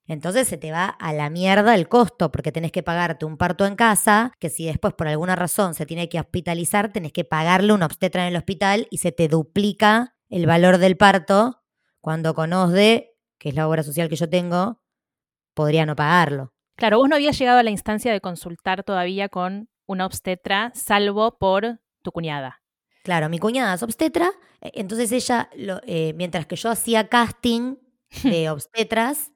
Entonces 0.07 0.47
se 0.47 0.57
te 0.57 0.71
va 0.71 0.87
a 0.87 1.13
la 1.13 1.29
mierda 1.29 1.75
el 1.75 1.87
costo 1.89 2.31
porque 2.31 2.51
tenés 2.51 2.71
que 2.71 2.81
pagarte 2.81 3.25
un 3.25 3.37
parto 3.37 3.65
en 3.65 3.75
casa, 3.75 4.31
que 4.39 4.49
si 4.49 4.65
después 4.65 4.93
por 4.93 5.07
alguna 5.07 5.35
razón 5.35 5.73
se 5.73 5.85
tiene 5.85 6.07
que 6.07 6.19
hospitalizar, 6.19 6.91
tenés 6.91 7.11
que 7.11 7.25
pagarle 7.25 7.73
una 7.73 7.85
obstetra 7.85 8.23
en 8.23 8.29
el 8.29 8.37
hospital 8.37 8.87
y 8.89 8.99
se 8.99 9.11
te 9.11 9.27
duplica 9.27 10.15
el 10.29 10.45
valor 10.45 10.77
del 10.77 10.97
parto 10.97 11.61
cuando 11.99 12.33
con 12.33 12.53
OSDE, 12.53 13.15
que 13.37 13.49
es 13.49 13.55
la 13.55 13.67
obra 13.67 13.83
social 13.83 14.07
que 14.07 14.15
yo 14.15 14.29
tengo, 14.29 14.81
podría 15.53 15.85
no 15.85 15.95
pagarlo. 15.95 16.53
Claro, 16.77 16.99
vos 16.99 17.09
no 17.09 17.15
habías 17.15 17.37
llegado 17.37 17.59
a 17.59 17.63
la 17.63 17.71
instancia 17.71 18.13
de 18.13 18.21
consultar 18.21 18.83
todavía 18.83 19.29
con 19.29 19.69
una 19.87 20.05
obstetra, 20.05 20.71
salvo 20.73 21.37
por 21.37 21.79
tu 22.01 22.11
cuñada. 22.11 22.61
Claro, 23.07 23.29
mi 23.29 23.39
cuñada 23.39 23.73
es 23.73 23.83
obstetra, 23.83 24.33
e, 24.59 24.69
entonces 24.73 25.13
ella, 25.13 25.49
eh, 25.55 26.11
mientras 26.17 26.45
que 26.45 26.57
yo 26.57 26.69
hacía 26.69 27.07
casting 27.07 27.77
de 28.23 28.49
obstetras, 28.49 29.31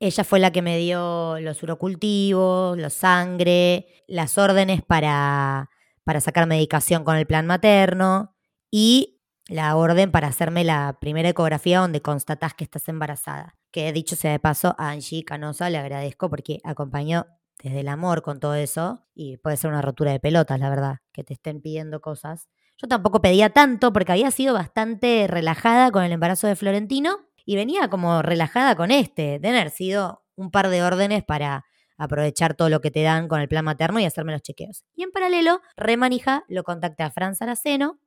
ella 0.00 0.24
fue 0.24 0.40
la 0.40 0.50
que 0.50 0.62
me 0.62 0.78
dio 0.78 1.38
los 1.40 1.62
urocultivos, 1.62 2.78
los 2.78 2.94
sangre, 2.94 3.86
las 4.08 4.38
órdenes 4.38 4.80
para, 4.80 5.68
para 6.04 6.22
sacar 6.22 6.46
medicación 6.46 7.04
con 7.04 7.16
el 7.16 7.26
plan 7.26 7.46
materno 7.46 8.34
y 8.70 9.20
la 9.46 9.76
orden 9.76 10.10
para 10.10 10.28
hacerme 10.28 10.64
la 10.64 10.96
primera 10.98 11.28
ecografía 11.28 11.80
donde 11.80 12.00
constatás 12.00 12.54
que 12.54 12.64
estás 12.64 12.88
embarazada. 12.88 13.58
Que 13.72 13.92
dicho 13.92 14.16
sea 14.16 14.32
de 14.32 14.38
paso, 14.38 14.74
a 14.78 14.88
Angie 14.88 15.22
Canosa 15.22 15.68
le 15.68 15.76
agradezco 15.76 16.30
porque 16.30 16.60
acompañó 16.64 17.26
desde 17.62 17.80
el 17.80 17.88
amor 17.88 18.22
con 18.22 18.40
todo 18.40 18.54
eso 18.54 19.06
y 19.14 19.36
puede 19.36 19.58
ser 19.58 19.70
una 19.70 19.82
rotura 19.82 20.12
de 20.12 20.20
pelotas, 20.20 20.58
la 20.58 20.70
verdad, 20.70 20.96
que 21.12 21.24
te 21.24 21.34
estén 21.34 21.60
pidiendo 21.60 22.00
cosas. 22.00 22.48
Yo 22.78 22.88
tampoco 22.88 23.22
pedía 23.22 23.50
tanto 23.50 23.92
porque 23.92 24.12
había 24.12 24.30
sido 24.30 24.54
bastante 24.54 25.26
relajada 25.28 25.90
con 25.90 26.04
el 26.04 26.12
embarazo 26.12 26.46
de 26.46 26.56
Florentino 26.56 27.18
y 27.44 27.56
venía 27.56 27.88
como 27.88 28.22
relajada 28.22 28.76
con 28.76 28.90
este, 28.90 29.38
tener 29.40 29.70
sido 29.70 30.22
un 30.34 30.50
par 30.50 30.68
de 30.68 30.82
órdenes 30.82 31.24
para 31.24 31.64
aprovechar 31.96 32.54
todo 32.54 32.68
lo 32.68 32.80
que 32.80 32.90
te 32.90 33.02
dan 33.02 33.28
con 33.28 33.40
el 33.40 33.48
plan 33.48 33.64
materno 33.64 33.98
y 34.00 34.04
hacerme 34.04 34.32
los 34.32 34.42
chequeos. 34.42 34.84
Y 34.94 35.02
en 35.02 35.10
paralelo, 35.10 35.62
Remanija 35.76 36.44
lo 36.48 36.62
contacté 36.64 37.02
a 37.02 37.10
Fran 37.10 37.34
Saraceno, 37.34 37.98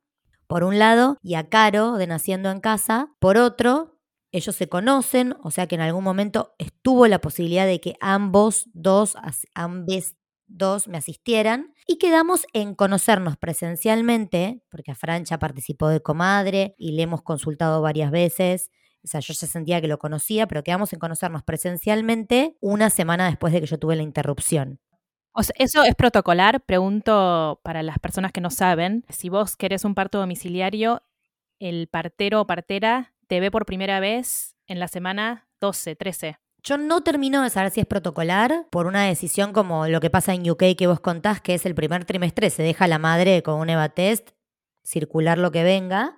por 0.46 0.64
un 0.64 0.80
lado, 0.80 1.18
y 1.22 1.36
a 1.36 1.48
Caro 1.48 1.94
de 1.94 2.08
Naciendo 2.08 2.50
en 2.52 2.60
Casa, 2.60 3.10
por 3.20 3.38
otro, 3.38 4.00
ellos 4.32 4.56
se 4.56 4.70
conocen, 4.70 5.36
o 5.44 5.52
sea 5.52 5.68
que 5.68 5.76
en 5.76 5.82
algún 5.82 6.04
momento 6.04 6.54
estuvo 6.58 7.08
la 7.08 7.20
posibilidad 7.20 7.66
de 7.66 7.80
que 7.82 7.96
ambos 8.00 8.66
dos, 8.74 9.16
ambos 9.56 10.16
dos 10.50 10.88
me 10.88 10.98
asistieran 10.98 11.74
y 11.88 11.98
quedamos 11.98 12.46
en 12.54 12.76
conocernos 12.76 13.38
presencialmente, 13.38 14.62
porque 14.70 14.92
a 14.92 14.96
Francha 14.96 15.40
participó 15.40 15.88
de 15.88 16.02
comadre 16.02 16.76
y 16.78 16.92
le 16.92 17.04
hemos 17.04 17.22
consultado 17.22 17.82
varias 17.82 18.12
veces. 18.12 18.72
O 19.04 19.08
sea, 19.08 19.22
yo 19.22 19.34
ya 19.34 19.48
sentía 19.48 19.80
que 19.80 19.88
lo 19.88 19.98
conocía, 19.98 20.48
pero 20.48 20.64
quedamos 20.64 20.92
en 20.92 21.00
conocernos 21.00 21.44
presencialmente 21.44 22.58
una 22.60 22.90
semana 22.90 23.28
después 23.28 23.54
de 23.54 23.62
que 23.62 23.68
yo 23.68 23.80
tuve 23.80 23.96
la 23.96 24.04
interrupción. 24.04 24.80
Eso 25.56 25.84
es 25.84 25.96
protocolar. 25.96 26.62
Pregunto 26.66 27.62
para 27.64 27.82
las 27.82 28.00
personas 28.00 28.32
que 28.34 28.42
no 28.42 28.50
saben, 28.50 29.06
si 29.10 29.30
vos 29.30 29.56
querés 29.56 29.86
un 29.86 29.96
parto 29.96 30.20
domiciliario, 30.20 31.04
el 31.60 31.88
partero 31.88 32.42
o 32.42 32.48
partera 32.48 33.14
te 33.28 33.40
ve 33.40 33.52
por 33.52 33.66
primera 33.66 34.00
vez 34.00 34.56
en 34.68 34.80
la 34.80 34.88
semana 34.88 35.48
12, 35.62 35.96
13. 35.96 36.40
Yo 36.64 36.78
no 36.78 37.02
termino 37.02 37.42
de 37.42 37.50
saber 37.50 37.72
si 37.72 37.80
es 37.80 37.86
protocolar 37.86 38.66
por 38.70 38.86
una 38.86 39.06
decisión 39.06 39.54
como 39.54 39.88
lo 39.88 40.00
que 40.02 40.10
pasa 40.10 40.34
en 40.34 40.50
UK 40.50 40.76
que 40.78 40.88
vos 40.88 41.00
contás, 41.00 41.42
que 41.42 41.54
es 41.54 41.66
el 41.66 41.76
primer 41.76 42.06
trimestre, 42.06 42.50
se 42.50 42.64
deja 42.64 42.88
la 42.88 43.00
madre 43.00 43.44
con 43.44 43.60
un 43.60 43.70
EVA 43.70 43.90
test, 43.90 44.30
circular 44.84 45.38
lo 45.38 45.52
que 45.52 45.64
venga. 45.64 46.18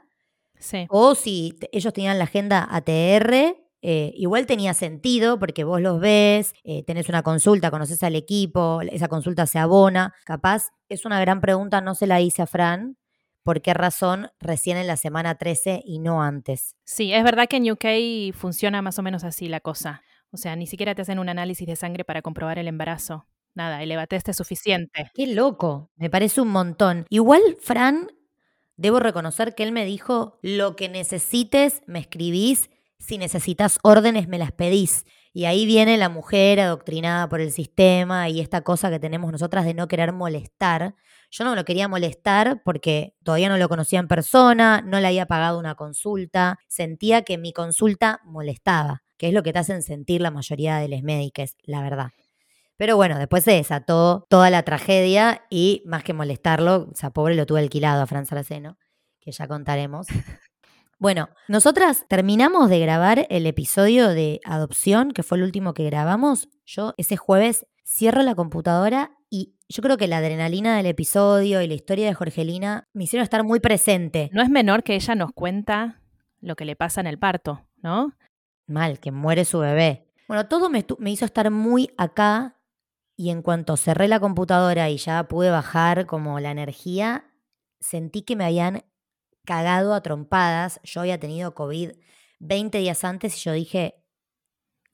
Sí. 0.60 0.86
O 0.89 1.15
si 1.15 1.58
ellos 1.71 1.93
tenían 1.93 2.17
la 2.17 2.25
agenda 2.25 2.67
ATR, 2.69 3.56
eh, 3.84 4.13
igual 4.15 4.45
tenía 4.45 4.73
sentido 4.73 5.39
porque 5.39 5.63
vos 5.63 5.82
los 5.82 5.99
ves, 5.99 6.54
eh, 6.63 6.84
tenés 6.84 7.10
una 7.10 7.23
consulta, 7.23 7.71
conoces 7.71 8.04
al 8.04 8.15
equipo, 8.15 8.82
esa 8.82 9.08
consulta 9.08 9.45
se 9.47 9.60
abona. 9.60 10.13
Capaz 10.25 10.69
es 10.89 11.06
una 11.06 11.19
gran 11.19 11.41
pregunta, 11.41 11.82
no 11.82 11.95
se 11.95 12.08
la 12.08 12.21
hice 12.21 12.41
a 12.41 12.47
Fran, 12.47 12.97
¿Por 13.43 13.62
qué 13.62 13.73
razón 13.73 14.30
recién 14.39 14.77
en 14.77 14.86
la 14.86 14.97
semana 14.97 15.36
13 15.36 15.82
y 15.84 15.97
no 15.97 16.21
antes? 16.21 16.75
Sí, 16.84 17.12
es 17.12 17.23
verdad 17.23 17.47
que 17.49 17.58
en 17.58 17.71
UK 17.71 18.36
funciona 18.36 18.84
más 18.84 18.99
o 18.99 19.01
menos 19.01 19.23
así 19.23 19.47
la 19.47 19.62
cosa. 19.62 20.04
O 20.32 20.38
sea, 20.38 20.56
ni 20.56 20.67
siquiera 20.67 20.96
te 20.96 21.02
hacen 21.02 21.20
un 21.20 21.30
análisis 21.30 21.67
de 21.67 21.76
sangre 21.76 22.04
para 22.06 22.22
comprobar 22.22 22.58
el 22.58 22.67
embarazo. 22.67 23.28
Nada, 23.54 23.84
el 23.84 23.91
EVATEST 23.91 24.30
es 24.30 24.38
suficiente. 24.38 25.12
Qué 25.13 25.28
loco, 25.28 25.91
me 25.98 26.10
parece 26.10 26.39
un 26.41 26.48
montón. 26.50 27.06
Igual, 27.10 27.41
Fran, 27.60 28.08
debo 28.78 29.00
reconocer 29.00 29.56
que 29.56 29.63
él 29.63 29.74
me 29.74 29.86
dijo, 29.86 30.39
lo 30.41 30.76
que 30.76 30.88
necesites, 30.88 31.82
me 31.86 32.00
escribís, 32.00 32.70
si 32.98 33.17
necesitas 33.17 33.80
órdenes, 33.84 34.28
me 34.28 34.38
las 34.38 34.52
pedís. 34.52 35.06
Y 35.34 35.46
ahí 35.46 35.65
viene 35.65 35.98
la 35.98 36.10
mujer 36.10 36.60
adoctrinada 36.60 37.28
por 37.28 37.41
el 37.41 37.52
sistema 37.52 38.30
y 38.30 38.41
esta 38.41 38.62
cosa 38.62 38.89
que 38.89 39.00
tenemos 39.00 39.32
nosotras 39.32 39.65
de 39.65 39.74
no 39.74 39.88
querer 39.88 40.13
molestar. 40.13 40.96
Yo 41.30 41.46
no 41.46 41.56
lo 41.56 41.63
quería 41.63 41.88
molestar 41.88 42.62
porque 42.63 43.15
todavía 43.24 43.48
no 43.50 43.58
lo 43.58 43.70
conocía 43.70 44.00
en 44.00 44.10
persona, 44.10 44.82
no 44.82 45.00
le 45.00 45.08
había 45.08 45.26
pagado 45.26 45.58
una 45.58 45.76
consulta, 45.76 46.60
sentía 46.67 47.22
que 47.22 47.38
mi 47.38 47.54
consulta 47.54 48.20
molestaba, 48.26 49.04
que 49.21 49.27
es 49.27 49.36
lo 49.36 49.43
que 49.43 49.53
te 49.53 49.60
hacen 49.60 49.84
sentir 49.84 50.19
la 50.19 50.31
mayoría 50.31 50.77
de 50.77 50.88
los 50.88 51.03
médicos, 51.03 51.55
la 51.65 51.84
verdad. 51.84 52.10
Pero 52.75 52.95
bueno, 52.95 53.19
después 53.19 53.43
se 53.43 53.51
desató 53.51 54.25
toda 54.31 54.49
la 54.49 54.63
tragedia 54.63 55.43
y 55.51 55.84
más 55.86 56.03
que 56.03 56.13
molestarlo, 56.13 56.89
o 56.91 56.95
sea, 56.95 57.12
pobre 57.12 57.36
lo 57.36 57.45
tuve 57.45 57.60
alquilado 57.60 58.01
a 58.01 58.07
Fran 58.07 58.25
Saraceno, 58.25 58.79
que 59.19 59.31
ya 59.31 59.47
contaremos. 59.47 60.07
Bueno, 60.97 61.29
nosotras 61.47 62.05
terminamos 62.10 62.69
de 62.69 62.77
grabar 62.77 63.25
el 63.31 63.47
episodio 63.47 64.10
de 64.10 64.39
adopción, 64.45 65.10
que 65.13 65.23
fue 65.23 65.39
el 65.39 65.43
último 65.43 65.73
que 65.73 65.86
grabamos. 65.86 66.47
Yo 66.63 66.93
ese 66.95 67.17
jueves 67.17 67.65
cierro 67.84 68.21
la 68.21 68.36
computadora 68.36 69.17
y 69.27 69.55
yo 69.67 69.81
creo 69.81 69.97
que 69.97 70.07
la 70.07 70.17
adrenalina 70.17 70.77
del 70.77 70.86
episodio 70.86 71.63
y 71.63 71.67
la 71.67 71.73
historia 71.73 72.05
de 72.05 72.13
Jorgelina 72.13 72.88
me 72.93 73.05
hicieron 73.05 73.23
estar 73.23 73.43
muy 73.43 73.60
presente. 73.60 74.29
No 74.31 74.43
es 74.43 74.51
menor 74.51 74.84
que 74.84 74.93
ella 74.93 75.15
nos 75.15 75.31
cuenta 75.31 76.03
lo 76.39 76.55
que 76.55 76.65
le 76.65 76.75
pasa 76.75 77.01
en 77.01 77.07
el 77.07 77.17
parto, 77.17 77.65
¿no? 77.81 78.13
Mal, 78.67 79.00
que 79.00 79.12
muere 79.12 79.45
su 79.45 79.60
bebé. 79.60 80.08
Bueno, 80.28 80.47
todo 80.47 80.69
me, 80.69 80.86
me 81.00 81.12
hizo 81.12 81.26
estar 81.26 81.50
muy 81.52 81.91
acá 81.97 82.60
y 83.15 83.30
en 83.30 83.41
cuanto 83.41 83.78
cerré 83.78 84.08
la 84.08 84.19
computadora 84.19 84.89
y 84.89 84.97
ya 84.97 85.28
pude 85.28 85.50
bajar 85.50 86.06
como 86.06 86.39
la 86.39 86.52
energía, 86.52 87.32
sentí 87.80 88.21
que 88.24 88.36
me 88.36 88.45
habían 88.45 88.84
cagado 89.45 89.93
a 89.93 90.02
trompadas. 90.02 90.80
Yo 90.84 91.02
había 91.02 91.19
tenido 91.19 91.54
COVID 91.54 91.91
20 92.39 92.78
días 92.80 93.04
antes 93.04 93.38
y 93.38 93.39
yo 93.41 93.54
dije, 93.54 94.04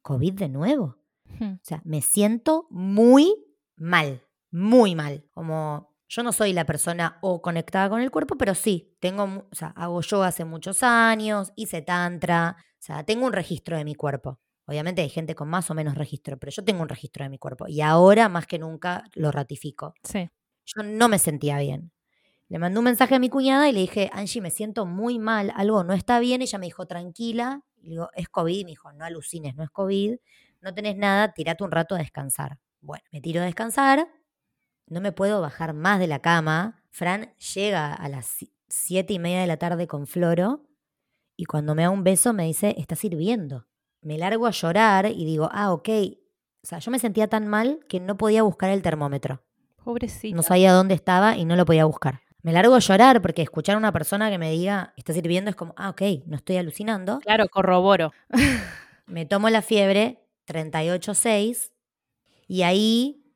¿COVID 0.02 0.34
de 0.34 0.50
nuevo? 0.50 0.98
O 1.42 1.60
sea, 1.62 1.82
me 1.86 2.02
siento 2.02 2.68
muy 2.70 3.34
mal, 3.76 4.24
muy 4.52 4.96
mal. 4.96 5.26
Como 5.32 5.87
yo 6.08 6.24
no 6.24 6.32
soy 6.32 6.54
la 6.54 6.66
persona 6.66 7.18
o 7.22 7.42
conectada 7.42 7.90
con 7.90 8.02
el 8.02 8.12
cuerpo, 8.12 8.38
pero 8.38 8.56
sí, 8.56 8.96
tengo, 9.00 9.24
o 9.24 9.56
sea, 9.56 9.70
hago 9.76 10.02
yoga 10.02 10.28
hace 10.28 10.46
muchos 10.46 10.84
años, 10.84 11.52
hice 11.56 11.82
tantra, 11.82 12.56
o 12.60 12.82
sea, 12.82 13.04
tengo 13.04 13.26
un 13.26 13.34
registro 13.34 13.78
de 13.78 13.84
mi 13.84 13.96
cuerpo. 13.96 14.40
Obviamente 14.66 15.02
hay 15.02 15.10
gente 15.10 15.36
con 15.36 15.48
más 15.50 15.70
o 15.72 15.74
menos 15.74 15.96
registro, 15.96 16.38
pero 16.38 16.52
yo 16.52 16.64
tengo 16.64 16.82
un 16.82 16.90
registro 16.90 17.24
de 17.24 17.30
mi 17.30 17.38
cuerpo 17.38 17.68
y 17.68 17.82
ahora 17.82 18.28
más 18.30 18.48
que 18.48 18.60
nunca 18.60 19.06
lo 19.14 19.32
ratifico. 19.32 19.94
Sí. 20.04 20.30
yo 20.66 20.84
no 20.84 21.08
me 21.08 21.20
sentía 21.20 21.58
bien. 21.60 21.92
Le 22.50 22.60
mandé 22.60 22.80
un 22.80 22.86
mensaje 22.86 23.16
a 23.16 23.20
mi 23.20 23.30
cuñada 23.30 23.68
y 23.68 23.74
le 23.74 23.82
dije, 23.82 24.10
Angie, 24.14 24.42
me 24.42 24.52
siento 24.52 24.86
muy 24.86 25.20
mal, 25.20 25.52
algo 25.56 25.84
no 25.84 25.94
está 25.94 26.20
bien. 26.20 26.42
Ella 26.42 26.58
me 26.60 26.68
dijo, 26.68 26.86
tranquila. 26.86 27.62
Y 27.78 27.88
le 27.88 27.90
digo, 27.92 28.10
es 28.16 28.30
COVID. 28.30 28.60
Y 28.60 28.64
me 28.64 28.72
dijo, 28.72 28.92
no 28.94 29.04
alucines, 29.04 29.56
no 29.56 29.64
es 29.64 29.70
COVID. 29.70 30.16
No 30.62 30.74
tenés 30.74 30.96
nada, 30.96 31.34
tirate 31.34 31.64
un 31.64 31.72
rato 31.72 31.96
a 31.96 31.98
descansar. 31.98 32.58
Bueno, 32.80 33.04
me 33.12 33.20
tiro 33.20 33.42
a 33.42 33.46
descansar. 33.46 34.08
No 34.88 35.02
me 35.02 35.12
puedo 35.12 35.42
bajar 35.42 35.74
más 35.74 36.00
de 36.00 36.08
la 36.08 36.20
cama. 36.20 36.82
Fran 36.90 37.34
llega 37.56 37.94
a 37.94 38.10
las 38.10 38.46
siete 38.70 39.14
y 39.14 39.20
media 39.20 39.42
de 39.42 39.48
la 39.48 39.58
tarde 39.58 39.86
con 39.86 40.08
Floro. 40.08 40.64
Y 41.36 41.46
cuando 41.46 41.76
me 41.76 41.84
da 41.84 41.90
un 41.90 42.04
beso 42.04 42.34
me 42.34 42.46
dice, 42.46 42.74
está 42.78 42.96
sirviendo. 42.96 43.68
Me 44.02 44.18
largo 44.18 44.48
a 44.48 44.52
llorar 44.52 45.08
y 45.08 45.26
digo, 45.26 45.50
ah, 45.52 45.74
ok. 45.74 45.90
O 46.64 46.68
sea, 46.68 46.80
yo 46.80 46.90
me 46.90 47.00
sentía 47.00 47.28
tan 47.28 47.48
mal 47.48 47.80
que 47.90 48.00
no 48.00 48.18
podía 48.18 48.44
buscar 48.44 48.70
el 48.70 48.82
termómetro. 48.82 49.44
Pobrecito. 49.84 50.36
No 50.36 50.42
sabía 50.42 50.72
dónde 50.74 50.96
estaba 50.96 51.38
y 51.38 51.46
no 51.46 51.56
lo 51.56 51.66
podía 51.66 51.86
buscar. 51.86 52.22
Me 52.42 52.54
largo 52.54 52.76
a 52.76 52.80
llorar 52.80 53.22
porque 53.22 53.42
escuchar 53.42 53.76
a 53.76 53.78
una 53.78 53.92
persona 53.92 54.30
que 54.30 54.38
me 54.38 54.52
diga, 54.52 54.94
está 54.96 55.12
sirviendo, 55.12 55.50
es 55.50 55.56
como, 55.56 55.74
ah, 55.76 55.90
ok, 55.90 56.02
no 56.28 56.38
estoy 56.38 56.56
alucinando. 56.58 57.20
Claro, 57.20 57.50
corroboro. 57.50 58.14
me 59.06 59.26
tomo 59.26 59.50
la 59.50 59.62
fiebre, 59.62 60.24
38.6, 60.48 61.72
y 62.48 62.62
ahí 62.62 63.27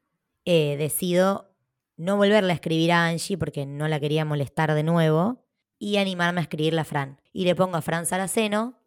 eh, 0.46 0.78
decido 0.78 1.50
no 1.98 2.18
volverle 2.18 2.52
a 2.52 2.56
escribir 2.56 2.92
a 2.92 3.08
Angie 3.08 3.38
porque 3.38 3.66
no 3.66 3.88
la 3.88 4.00
quería 4.00 4.26
molestar 4.26 4.74
de 4.74 4.84
nuevo 4.84 5.46
y 5.80 5.98
animarme 5.98 6.40
a 6.42 6.44
escribirle 6.44 6.82
a 6.82 6.86
Fran. 6.86 7.22
Y 7.34 7.46
le 7.46 7.56
pongo 7.56 7.78
a 7.78 7.82
Fran 7.82 8.06
Saraceno, 8.06 8.78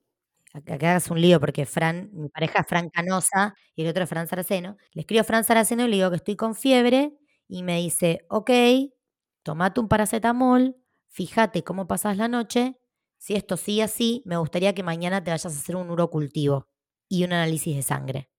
que 0.67 0.73
hagas 0.75 1.11
un 1.11 1.21
lío 1.21 1.41
porque 1.41 1.67
Fran, 1.67 2.11
mi 2.13 2.29
pareja 2.29 2.61
es 2.61 2.67
Fran 2.67 2.91
Canosa 2.91 3.55
y 3.77 3.83
el 3.83 3.89
otro 3.91 4.05
es 4.05 4.09
Fran 4.11 4.29
Saraceno. 4.29 4.77
Le 4.93 5.03
escribo 5.03 5.21
a 5.23 5.25
Fran 5.25 5.45
Saraceno 5.45 5.85
y 5.85 5.89
le 5.89 5.97
digo 5.97 6.11
que 6.11 6.17
estoy 6.17 6.37
con 6.37 6.55
fiebre 6.55 7.13
y 7.49 7.63
me 7.63 7.79
dice, 7.81 8.27
ok, 8.31 8.51
tomate 9.43 9.81
un 9.81 9.89
paracetamol, 9.89 10.77
fíjate 11.09 11.63
cómo 11.65 11.87
pasas 11.87 12.17
la 12.17 12.29
noche. 12.29 12.77
Si 13.19 13.35
esto 13.35 13.57
sigue 13.57 13.83
así, 13.83 14.23
me 14.27 14.37
gustaría 14.37 14.75
que 14.75 14.83
mañana 14.83 15.23
te 15.23 15.31
vayas 15.31 15.47
a 15.47 15.49
hacer 15.59 15.77
un 15.77 15.91
urocultivo 15.91 16.69
y 17.09 17.25
un 17.25 17.33
análisis 17.33 17.75
de 17.77 17.83
sangre. 17.83 18.31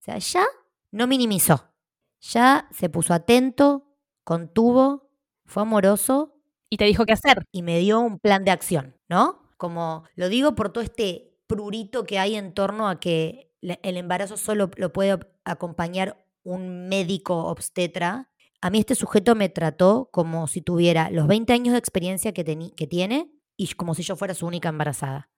O 0.00 0.02
sea, 0.04 0.18
ya 0.18 0.44
no 0.92 1.06
minimizó. 1.06 1.72
Ya 2.20 2.68
se 2.72 2.88
puso 2.88 3.14
atento, 3.14 3.86
contuvo, 4.24 5.10
fue 5.46 5.62
amoroso. 5.62 6.34
Y 6.70 6.76
te 6.76 6.84
dijo 6.84 7.06
qué 7.06 7.12
hacer. 7.12 7.46
Y 7.50 7.62
me 7.62 7.78
dio 7.78 8.00
un 8.00 8.18
plan 8.18 8.44
de 8.44 8.50
acción, 8.50 8.96
¿no? 9.08 9.50
Como 9.56 10.04
lo 10.14 10.28
digo 10.28 10.54
por 10.54 10.70
todo 10.72 10.84
este 10.84 11.38
prurito 11.46 12.04
que 12.04 12.18
hay 12.18 12.36
en 12.36 12.52
torno 12.52 12.88
a 12.88 13.00
que 13.00 13.50
el 13.60 13.96
embarazo 13.96 14.36
solo 14.36 14.70
lo 14.76 14.92
puede 14.92 15.18
acompañar 15.44 16.24
un 16.44 16.88
médico 16.88 17.46
obstetra 17.46 18.28
a 18.60 18.70
mí 18.70 18.80
este 18.80 18.94
sujeto 18.94 19.34
me 19.34 19.48
trató 19.48 20.08
como 20.12 20.46
si 20.48 20.62
tuviera 20.62 21.10
los 21.10 21.26
20 21.28 21.52
años 21.52 21.72
de 21.72 21.78
experiencia 21.78 22.32
que, 22.32 22.44
que 22.76 22.86
tiene 22.86 23.30
y 23.56 23.68
como 23.74 23.94
si 23.94 24.02
yo 24.02 24.16
fuera 24.16 24.34
su 24.34 24.46
única 24.46 24.68
embarazada. 24.68 25.30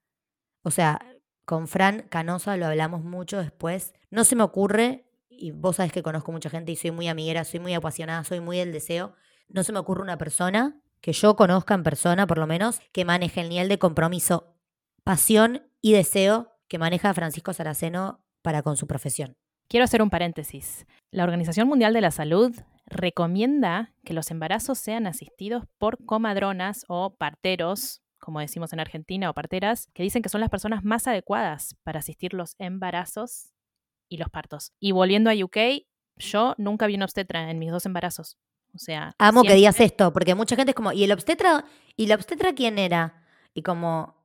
O 0.63 0.71
sea, 0.71 1.01
con 1.45 1.69
Fran 1.69 2.07
Canosa 2.09 2.57
lo 2.57 2.67
hablamos 2.67 3.05
mucho 3.05 3.39
después. 3.39 3.93
No 4.11 4.25
se 4.25 4.37
me 4.37 4.43
ocurre, 4.43 5.10
y 5.41 5.53
vos 5.53 5.77
sabés 5.77 5.93
que 5.93 6.03
conozco 6.03 6.31
mucha 6.33 6.51
gente 6.51 6.71
y 6.71 6.77
soy 6.77 6.91
muy 6.91 7.09
amiguera, 7.09 7.45
soy 7.45 7.61
muy 7.61 7.75
apasionada, 7.75 8.23
soy 8.25 8.41
muy 8.41 8.59
del 8.59 8.73
deseo, 8.73 9.15
no 9.49 9.65
se 9.65 9.73
me 9.73 9.79
ocurre 9.79 10.03
una 10.03 10.19
persona 10.19 10.81
que 11.01 11.13
yo 11.13 11.35
conozca 11.35 11.75
en 11.75 11.83
persona, 11.83 12.27
por 12.27 12.39
lo 12.39 12.47
menos, 12.47 12.81
que 12.93 13.07
maneje 13.07 13.41
el 13.41 13.49
nivel 13.49 13.69
de 13.69 13.79
compromiso, 13.79 14.55
pasión 15.03 15.67
y 15.81 15.93
deseo 15.93 16.53
que 16.69 16.79
maneja 16.79 17.15
Francisco 17.15 17.55
Saraceno 17.55 18.23
para 18.43 18.63
con 18.63 18.77
su 18.77 18.87
profesión. 18.87 19.35
Quiero 19.67 19.85
hacer 19.85 20.03
un 20.03 20.11
paréntesis. 20.11 20.87
La 21.11 21.25
Organización 21.25 21.69
Mundial 21.69 21.95
de 21.95 22.03
la 22.03 22.11
Salud 22.11 22.55
recomienda 22.87 23.95
que 24.05 24.13
los 24.13 24.31
embarazos 24.31 24.79
sean 24.79 25.07
asistidos 25.07 25.65
por 25.79 26.05
comadronas 26.05 26.85
o 26.89 27.15
parteros, 27.17 28.03
como 28.19 28.41
decimos 28.41 28.73
en 28.73 28.81
Argentina, 28.81 29.31
o 29.31 29.35
parteras, 29.35 29.89
que 29.95 30.03
dicen 30.03 30.23
que 30.23 30.29
son 30.29 30.43
las 30.43 30.51
personas 30.51 30.85
más 30.85 31.07
adecuadas 31.07 31.77
para 31.83 32.01
asistir 32.01 32.35
los 32.35 32.57
embarazos 32.59 33.55
y 34.11 34.19
los 34.19 34.29
partos. 34.29 34.73
Y 34.79 34.93
volviendo 34.93 35.31
a 35.31 35.35
UK, 35.35 35.87
yo 36.17 36.55
nunca 36.59 36.87
vi 36.87 36.97
un 36.97 37.03
obstetra 37.03 37.51
en 37.51 37.59
mis 37.59 37.71
dos 37.71 37.87
embarazos. 37.87 38.37
O 38.75 38.79
sea, 38.79 39.15
amo 39.19 39.43
que 39.43 39.55
digas 39.55 39.81
esto, 39.81 40.13
porque 40.13 40.35
mucha 40.35 40.55
gente 40.57 40.73
es 40.73 40.77
como, 40.77 40.93
¿y 40.93 41.05
el 41.05 41.13
obstetra? 41.13 41.65
¿Y 41.97 42.07
la 42.07 42.17
obstetra 42.17 42.53
quién 42.53 42.79
era? 42.79 43.25
Y 43.55 43.63
como, 43.63 44.21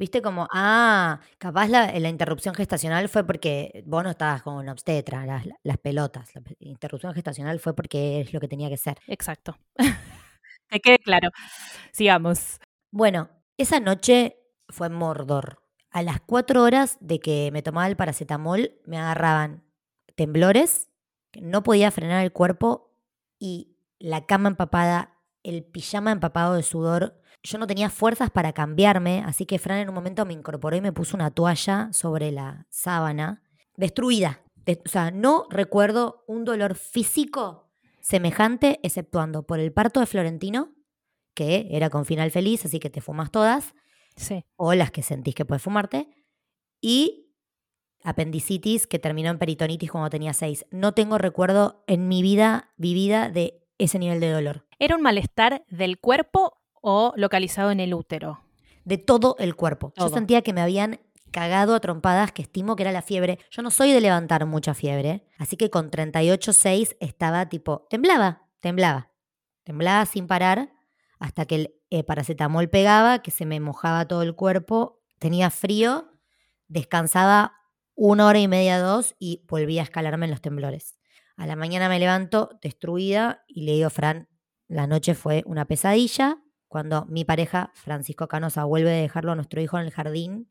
Viste 0.00 0.22
como, 0.22 0.48
ah, 0.50 1.20
capaz 1.36 1.68
la, 1.68 1.92
la, 1.98 2.08
interrupción 2.08 2.54
gestacional 2.54 3.10
fue 3.10 3.26
porque 3.26 3.82
vos 3.84 4.02
no 4.02 4.08
estabas 4.08 4.42
con 4.42 4.54
una 4.54 4.72
obstetra, 4.72 5.26
las, 5.26 5.46
las, 5.62 5.76
pelotas. 5.76 6.30
La 6.34 6.42
interrupción 6.60 7.12
gestacional 7.12 7.60
fue 7.60 7.76
porque 7.76 8.22
es 8.22 8.32
lo 8.32 8.40
que 8.40 8.48
tenía 8.48 8.70
que 8.70 8.78
ser. 8.78 8.98
Exacto. 9.08 9.58
que 10.70 10.80
quede 10.80 10.98
claro. 11.00 11.28
Sigamos. 11.92 12.60
Bueno, 12.90 13.28
esa 13.58 13.78
noche 13.78 14.38
fue 14.70 14.88
Mordor. 14.88 15.60
A 15.90 16.02
las 16.02 16.20
cuatro 16.20 16.62
horas 16.62 16.98
de 17.00 17.20
que 17.20 17.50
me 17.52 17.62
tomaba 17.62 17.86
el 17.86 17.96
paracetamol, 17.96 18.72
me 18.86 18.98
agarraban 18.98 19.64
temblores, 20.14 20.88
no 21.40 21.62
podía 21.62 21.90
frenar 21.90 22.24
el 22.24 22.32
cuerpo 22.32 22.92
y 23.38 23.76
la 23.98 24.26
cama 24.26 24.48
empapada, 24.48 25.16
el 25.42 25.64
pijama 25.64 26.12
empapado 26.12 26.54
de 26.54 26.62
sudor 26.62 27.20
yo 27.42 27.58
no 27.58 27.66
tenía 27.66 27.88
fuerzas 27.88 28.30
para 28.30 28.52
cambiarme, 28.52 29.22
así 29.26 29.46
que 29.46 29.58
Fran 29.58 29.78
en 29.78 29.88
un 29.88 29.94
momento 29.94 30.26
me 30.26 30.34
incorporó 30.34 30.76
y 30.76 30.80
me 30.80 30.92
puso 30.92 31.16
una 31.16 31.30
toalla 31.30 31.90
sobre 31.92 32.32
la 32.32 32.66
sábana, 32.68 33.42
destruida. 33.76 34.42
o 34.66 34.88
sea, 34.88 35.10
no 35.10 35.46
recuerdo 35.48 36.24
un 36.26 36.44
dolor 36.44 36.74
físico 36.74 37.70
semejante, 38.00 38.78
exceptuando 38.82 39.46
por 39.46 39.58
el 39.58 39.72
parto 39.72 40.00
de 40.00 40.06
Florentino, 40.06 40.74
que 41.34 41.68
era 41.70 41.88
con 41.88 42.04
final 42.04 42.30
feliz, 42.30 42.64
así 42.64 42.78
que 42.78 42.90
te 42.90 43.00
fumas 43.00 43.30
todas, 43.30 43.74
sí. 44.16 44.44
o 44.56 44.74
las 44.74 44.90
que 44.90 45.02
sentís 45.02 45.34
que 45.34 45.44
puedes 45.44 45.62
fumarte, 45.62 46.08
y 46.80 47.30
apendicitis 48.02 48.86
que 48.86 48.98
terminó 48.98 49.30
en 49.30 49.38
peritonitis 49.38 49.90
cuando 49.90 50.10
tenía 50.10 50.32
seis. 50.32 50.66
No 50.70 50.92
tengo 50.92 51.18
recuerdo 51.18 51.84
en 51.86 52.08
mi 52.08 52.22
vida 52.22 52.70
vivida 52.76 53.28
de 53.28 53.62
ese 53.78 53.98
nivel 53.98 54.20
de 54.20 54.30
dolor. 54.30 54.66
¿Era 54.78 54.96
un 54.96 55.02
malestar 55.02 55.64
del 55.68 55.98
cuerpo 55.98 56.58
o 56.80 57.12
localizado 57.16 57.70
en 57.70 57.80
el 57.80 57.94
útero? 57.94 58.40
De 58.84 58.98
todo 58.98 59.36
el 59.38 59.54
cuerpo. 59.56 59.92
Yo 59.96 60.08
sentía 60.08 60.42
que 60.42 60.52
me 60.52 60.62
habían 60.62 61.00
cagado 61.30 61.74
a 61.74 61.80
trompadas, 61.80 62.32
que 62.32 62.42
estimo 62.42 62.76
que 62.76 62.82
era 62.82 62.92
la 62.92 63.02
fiebre. 63.02 63.38
Yo 63.50 63.62
no 63.62 63.70
soy 63.70 63.92
de 63.92 64.00
levantar 64.00 64.46
mucha 64.46 64.74
fiebre, 64.74 65.26
así 65.38 65.56
que 65.56 65.70
con 65.70 65.90
38.6 65.90 66.96
estaba 67.00 67.48
tipo, 67.48 67.86
temblaba, 67.90 68.48
temblaba, 68.60 69.10
temblaba 69.64 70.06
sin 70.06 70.26
parar 70.26 70.72
hasta 71.20 71.46
que 71.46 71.54
el 71.54 71.74
eh, 71.90 72.02
paracetamol 72.02 72.68
pegaba, 72.68 73.22
que 73.22 73.30
se 73.30 73.46
me 73.46 73.60
mojaba 73.60 74.08
todo 74.08 74.22
el 74.22 74.34
cuerpo, 74.34 75.00
tenía 75.18 75.50
frío, 75.50 76.10
descansaba 76.66 77.54
una 77.94 78.26
hora 78.26 78.40
y 78.40 78.48
media, 78.48 78.80
dos 78.80 79.14
y 79.18 79.44
volvía 79.46 79.82
a 79.82 79.84
escalarme 79.84 80.24
en 80.24 80.30
los 80.30 80.40
temblores. 80.40 80.98
A 81.36 81.46
la 81.46 81.56
mañana 81.56 81.88
me 81.88 81.98
levanto 81.98 82.58
destruida 82.62 83.44
y 83.46 83.64
le 83.64 83.72
digo 83.72 83.90
Fran, 83.90 84.28
la 84.66 84.86
noche 84.86 85.14
fue 85.14 85.42
una 85.46 85.66
pesadilla, 85.66 86.38
cuando 86.68 87.04
mi 87.06 87.24
pareja, 87.24 87.70
Francisco 87.74 88.26
Canosa, 88.28 88.64
vuelve 88.64 88.90
a 88.90 89.02
dejarlo 89.02 89.32
a 89.32 89.34
nuestro 89.34 89.60
hijo 89.60 89.78
en 89.78 89.84
el 89.84 89.90
jardín, 89.90 90.50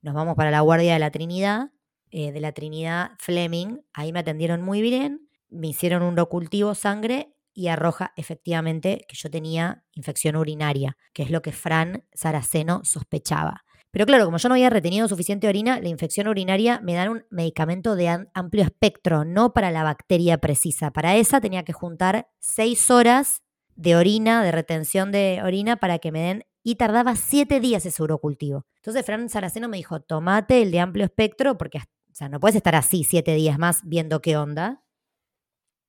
nos 0.00 0.14
vamos 0.14 0.36
para 0.36 0.50
la 0.50 0.60
Guardia 0.60 0.94
de 0.94 0.98
la 0.98 1.10
Trinidad, 1.10 1.70
eh, 2.10 2.32
de 2.32 2.40
la 2.40 2.52
Trinidad 2.52 3.12
Fleming. 3.18 3.80
Ahí 3.92 4.12
me 4.12 4.20
atendieron 4.20 4.62
muy 4.62 4.80
bien, 4.80 5.28
me 5.48 5.68
hicieron 5.68 6.02
un 6.02 6.16
recultivo 6.16 6.74
sangre 6.74 7.34
y 7.58 7.66
arroja 7.66 8.12
efectivamente 8.14 9.04
que 9.08 9.16
yo 9.16 9.28
tenía 9.30 9.82
infección 9.94 10.36
urinaria, 10.36 10.96
que 11.12 11.24
es 11.24 11.30
lo 11.30 11.42
que 11.42 11.50
Fran 11.50 12.04
Saraceno 12.14 12.82
sospechaba. 12.84 13.64
Pero 13.90 14.06
claro, 14.06 14.26
como 14.26 14.36
yo 14.36 14.48
no 14.48 14.54
había 14.54 14.70
retenido 14.70 15.08
suficiente 15.08 15.48
orina, 15.48 15.80
la 15.80 15.88
infección 15.88 16.28
urinaria 16.28 16.80
me 16.84 16.94
dan 16.94 17.08
un 17.08 17.26
medicamento 17.30 17.96
de 17.96 18.28
amplio 18.32 18.62
espectro, 18.62 19.24
no 19.24 19.52
para 19.52 19.72
la 19.72 19.82
bacteria 19.82 20.38
precisa. 20.38 20.92
Para 20.92 21.16
esa 21.16 21.40
tenía 21.40 21.64
que 21.64 21.72
juntar 21.72 22.28
seis 22.38 22.92
horas 22.92 23.42
de 23.74 23.96
orina, 23.96 24.44
de 24.44 24.52
retención 24.52 25.10
de 25.10 25.40
orina 25.42 25.78
para 25.78 25.98
que 25.98 26.12
me 26.12 26.20
den 26.20 26.44
y 26.62 26.76
tardaba 26.76 27.16
siete 27.16 27.58
días 27.58 27.84
ese 27.86 28.00
urocultivo. 28.00 28.66
Entonces 28.76 29.04
Fran 29.04 29.28
Saraceno 29.28 29.68
me 29.68 29.78
dijo, 29.78 30.00
tomate 30.00 30.62
el 30.62 30.70
de 30.70 30.78
amplio 30.78 31.06
espectro 31.06 31.58
porque 31.58 31.78
o 31.78 32.14
sea, 32.14 32.28
no 32.28 32.38
puedes 32.38 32.54
estar 32.54 32.76
así 32.76 33.02
siete 33.02 33.34
días 33.34 33.58
más 33.58 33.80
viendo 33.84 34.20
qué 34.22 34.36
onda. 34.36 34.84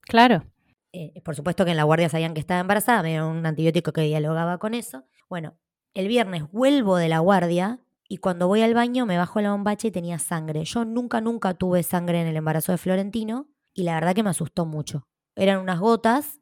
Claro. 0.01 0.45
Eh, 0.91 1.21
por 1.23 1.35
supuesto 1.35 1.65
que 1.65 1.71
en 1.71 1.77
la 1.77 1.83
guardia 1.83 2.09
sabían 2.09 2.33
que 2.33 2.39
estaba 2.39 2.61
embarazada, 2.61 3.03
me 3.03 3.09
dieron 3.09 3.37
un 3.37 3.45
antibiótico 3.45 3.93
que 3.93 4.01
dialogaba 4.01 4.57
con 4.57 4.73
eso. 4.73 5.05
Bueno, 5.29 5.57
el 5.93 6.07
viernes 6.07 6.43
vuelvo 6.51 6.97
de 6.97 7.09
la 7.09 7.19
guardia 7.19 7.79
y 8.07 8.17
cuando 8.17 8.47
voy 8.47 8.61
al 8.61 8.73
baño 8.73 9.05
me 9.05 9.17
bajo 9.17 9.39
la 9.41 9.51
bombacha 9.51 9.87
y 9.87 9.91
tenía 9.91 10.17
sangre. 10.19 10.63
Yo 10.65 10.85
nunca, 10.85 11.21
nunca 11.21 11.53
tuve 11.53 11.83
sangre 11.83 12.21
en 12.21 12.27
el 12.27 12.37
embarazo 12.37 12.71
de 12.71 12.79
Florentino 12.79 13.47
y 13.73 13.83
la 13.83 13.95
verdad 13.95 14.15
que 14.15 14.23
me 14.23 14.31
asustó 14.31 14.65
mucho. 14.65 15.07
Eran 15.35 15.59
unas 15.59 15.79
gotas 15.79 16.39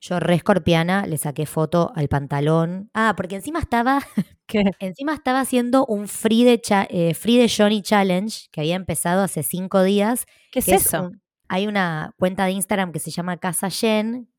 yo, 0.00 0.20
re 0.20 0.34
escorpiana, 0.34 1.06
le 1.06 1.18
saqué 1.18 1.44
foto 1.44 1.92
al 1.96 2.08
pantalón. 2.08 2.90
Ah, 2.94 3.14
porque 3.16 3.36
encima 3.36 3.58
estaba. 3.58 4.00
¿Qué? 4.46 4.64
Encima 4.78 5.12
estaba 5.12 5.40
haciendo 5.40 5.84
un 5.86 6.08
free 6.08 6.44
de, 6.44 6.60
eh, 6.90 7.14
free 7.14 7.36
de 7.38 7.52
Johnny 7.54 7.82
Challenge 7.82 8.48
que 8.50 8.60
había 8.60 8.76
empezado 8.76 9.22
hace 9.22 9.42
cinco 9.42 9.82
días. 9.82 10.24
¿Qué 10.52 10.60
es 10.60 10.68
eso? 10.68 11.10
Hay 11.48 11.66
una 11.66 12.14
cuenta 12.18 12.44
de 12.44 12.52
Instagram 12.52 12.92
que 12.92 12.98
se 13.00 13.10
llama 13.10 13.36
Casa 13.38 13.70
Jen, 13.70 14.30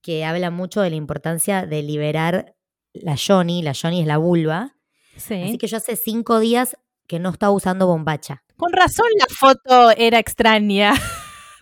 que 0.00 0.24
habla 0.24 0.50
mucho 0.50 0.80
de 0.80 0.90
la 0.90 0.96
importancia 0.96 1.66
de 1.66 1.82
liberar 1.82 2.54
la 2.92 3.16
Johnny, 3.16 3.62
la 3.62 3.72
Johnny 3.80 4.00
es 4.00 4.06
la 4.06 4.18
vulva. 4.18 4.76
Sí. 5.16 5.42
Así 5.42 5.58
que 5.58 5.66
yo 5.66 5.76
hace 5.76 5.96
cinco 5.96 6.40
días 6.40 6.76
que 7.06 7.18
no 7.18 7.30
estaba 7.30 7.52
usando 7.52 7.86
bombacha. 7.86 8.42
Con 8.56 8.72
razón 8.72 9.06
la 9.18 9.26
foto 9.28 9.90
era 9.96 10.18
extraña. 10.18 10.92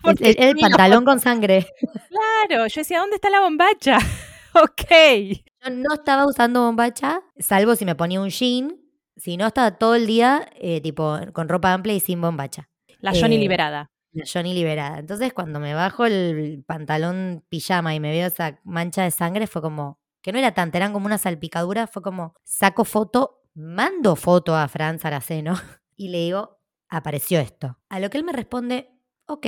El, 0.03 0.35
el- 0.39 0.55
pantalón 0.57 1.05
con 1.05 1.19
sangre. 1.19 1.67
Claro, 2.49 2.65
yo 2.67 2.81
decía, 2.81 2.99
¿dónde 2.99 3.15
está 3.17 3.29
la 3.29 3.41
bombacha? 3.41 3.97
ok. 4.55 4.91
Yo 5.63 5.69
no 5.71 5.93
estaba 5.93 6.25
usando 6.25 6.63
bombacha, 6.63 7.21
salvo 7.37 7.75
si 7.75 7.85
me 7.85 7.93
ponía 7.93 8.19
un 8.19 8.29
jean. 8.29 8.77
Si 9.15 9.37
no, 9.37 9.45
estaba 9.45 9.77
todo 9.77 9.93
el 9.93 10.07
día 10.07 10.49
eh, 10.55 10.81
tipo 10.81 11.19
con 11.33 11.47
ropa 11.49 11.71
amplia 11.73 11.93
y 11.93 11.99
sin 11.99 12.19
bombacha. 12.19 12.67
La 12.99 13.11
Johnny 13.11 13.35
Eh, 13.35 13.39
liberada. 13.39 13.90
La 14.13 14.25
Johnny 14.31 14.53
liberada. 14.53 14.99
Entonces, 14.99 15.33
cuando 15.33 15.59
me 15.59 15.73
bajo 15.73 16.05
el 16.05 16.63
pantalón 16.65 17.43
pijama 17.49 17.95
y 17.95 17.99
me 17.99 18.11
veo 18.11 18.27
esa 18.27 18.59
mancha 18.63 19.03
de 19.03 19.11
sangre, 19.11 19.47
fue 19.47 19.61
como, 19.61 19.99
que 20.21 20.31
no 20.31 20.39
era 20.39 20.53
tanta, 20.53 20.77
eran 20.77 20.93
como 20.93 21.05
una 21.05 21.17
salpicadura, 21.17 21.87
fue 21.87 22.01
como, 22.01 22.35
saco 22.43 22.83
foto, 22.83 23.43
mando 23.53 24.15
foto 24.15 24.55
a 24.55 24.67
Fran 24.67 24.99
Saraceno 24.99 25.55
y 25.95 26.09
le 26.09 26.19
digo, 26.19 26.59
apareció 26.89 27.39
esto. 27.39 27.77
A 27.89 27.99
lo 27.99 28.09
que 28.09 28.17
él 28.17 28.23
me 28.23 28.33
responde, 28.33 28.91
ok, 29.27 29.47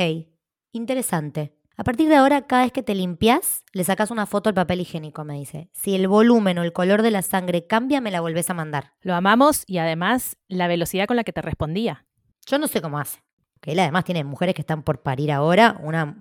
interesante. 0.72 1.58
A 1.76 1.84
partir 1.84 2.08
de 2.08 2.16
ahora, 2.16 2.46
cada 2.46 2.64
vez 2.64 2.72
que 2.72 2.84
te 2.84 2.94
limpias, 2.94 3.64
le 3.74 3.84
sacas 3.84 4.12
una 4.12 4.28
foto 4.28 4.48
al 4.50 4.54
papel 4.54 4.82
higiénico, 4.82 5.24
me 5.24 5.34
dice. 5.34 5.70
Si 5.74 5.96
el 5.96 6.08
volumen 6.08 6.60
o 6.60 6.64
el 6.64 6.72
color 6.72 7.02
de 7.02 7.10
la 7.10 7.24
sangre 7.24 7.66
cambia, 7.66 8.00
me 8.00 8.12
la 8.12 8.22
volvés 8.22 8.50
a 8.52 8.54
mandar. 8.54 8.94
Lo 9.02 9.16
amamos 9.16 9.64
y 9.66 9.80
además 9.80 10.38
la 10.48 10.68
velocidad 10.68 11.08
con 11.08 11.18
la 11.18 11.24
que 11.24 11.34
te 11.34 11.42
respondía. 11.42 12.06
Yo 12.46 12.60
no 12.60 12.68
sé 12.68 12.80
cómo 12.82 13.00
hace. 13.00 13.23
Que 13.64 13.72
él 13.72 13.80
además 13.80 14.04
tiene 14.04 14.26
mujeres 14.26 14.56
que 14.56 14.62
están 14.62 14.84
por 14.84 15.04
parir 15.04 15.32
ahora, 15.32 15.78
una 15.82 16.18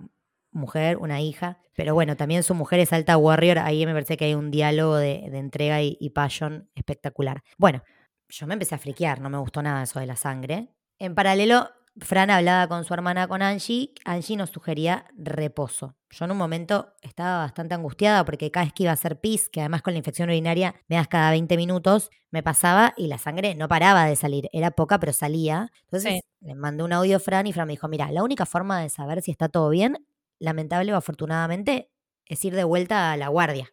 mujer, 0.53 0.95
una 0.97 1.19
hija. 1.19 1.59
Pero 1.75 1.93
bueno, 1.93 2.15
también 2.15 2.41
su 2.41 2.55
mujer 2.55 2.79
es 2.79 2.93
alta 2.93 3.17
warrior. 3.17 3.59
Ahí 3.59 3.85
me 3.85 3.91
parece 3.91 4.15
que 4.15 4.23
hay 4.23 4.33
un 4.33 4.49
diálogo 4.49 4.95
de, 4.95 5.25
entrega 5.25 5.81
y, 5.81 5.97
y 5.99 6.11
passion 6.11 6.69
espectacular. 6.73 7.43
Bueno, 7.57 7.83
yo 8.29 8.47
me 8.47 8.53
empecé 8.53 8.75
a 8.75 8.77
friquear, 8.77 9.19
no 9.19 9.29
me 9.29 9.37
gustó 9.39 9.61
nada 9.61 9.83
eso 9.83 9.99
de 9.99 10.05
la 10.05 10.15
sangre. 10.15 10.69
En 10.99 11.15
paralelo, 11.15 11.69
Fran 11.99 12.31
hablaba 12.31 12.67
con 12.67 12.85
su 12.85 12.93
hermana, 12.93 13.27
con 13.27 13.41
Angie. 13.43 13.91
Angie 14.03 14.35
nos 14.35 14.49
sugería 14.49 15.05
reposo. 15.15 15.95
Yo 16.09 16.25
en 16.25 16.31
un 16.31 16.37
momento 16.37 16.93
estaba 17.01 17.37
bastante 17.39 17.75
angustiada 17.75 18.25
porque 18.25 18.49
cada 18.49 18.65
vez 18.65 18.73
que 18.73 18.83
iba 18.83 18.91
a 18.91 18.93
hacer 18.95 19.19
pis, 19.21 19.47
que 19.49 19.59
además 19.61 19.83
con 19.83 19.93
la 19.93 19.99
infección 19.99 20.29
urinaria 20.29 20.73
me 20.87 20.95
das 20.95 21.07
cada 21.07 21.29
20 21.31 21.55
minutos, 21.55 22.09
me 22.31 22.41
pasaba 22.41 22.93
y 22.97 23.07
la 23.07 23.19
sangre 23.19 23.53
no 23.53 23.67
paraba 23.67 24.05
de 24.05 24.15
salir. 24.15 24.49
Era 24.53 24.71
poca, 24.71 24.99
pero 24.99 25.13
salía. 25.13 25.71
Entonces 25.83 26.13
Sí. 26.15 26.21
le 26.41 26.55
mandé 26.55 26.83
un 26.83 26.93
audio 26.93 27.17
a 27.17 27.19
Fran 27.19 27.45
y 27.45 27.53
Fran 27.53 27.67
me 27.67 27.73
dijo, 27.73 27.87
mira, 27.87 28.11
la 28.11 28.23
única 28.23 28.45
forma 28.47 28.79
de 28.81 28.89
saber 28.89 29.21
si 29.21 29.29
está 29.31 29.47
todo 29.49 29.69
bien, 29.69 30.03
lamentable 30.39 30.93
o 30.93 30.97
afortunadamente, 30.97 31.89
es 32.25 32.43
ir 32.43 32.55
de 32.55 32.63
vuelta 32.63 33.11
a 33.11 33.17
la 33.17 33.27
guardia. 33.27 33.69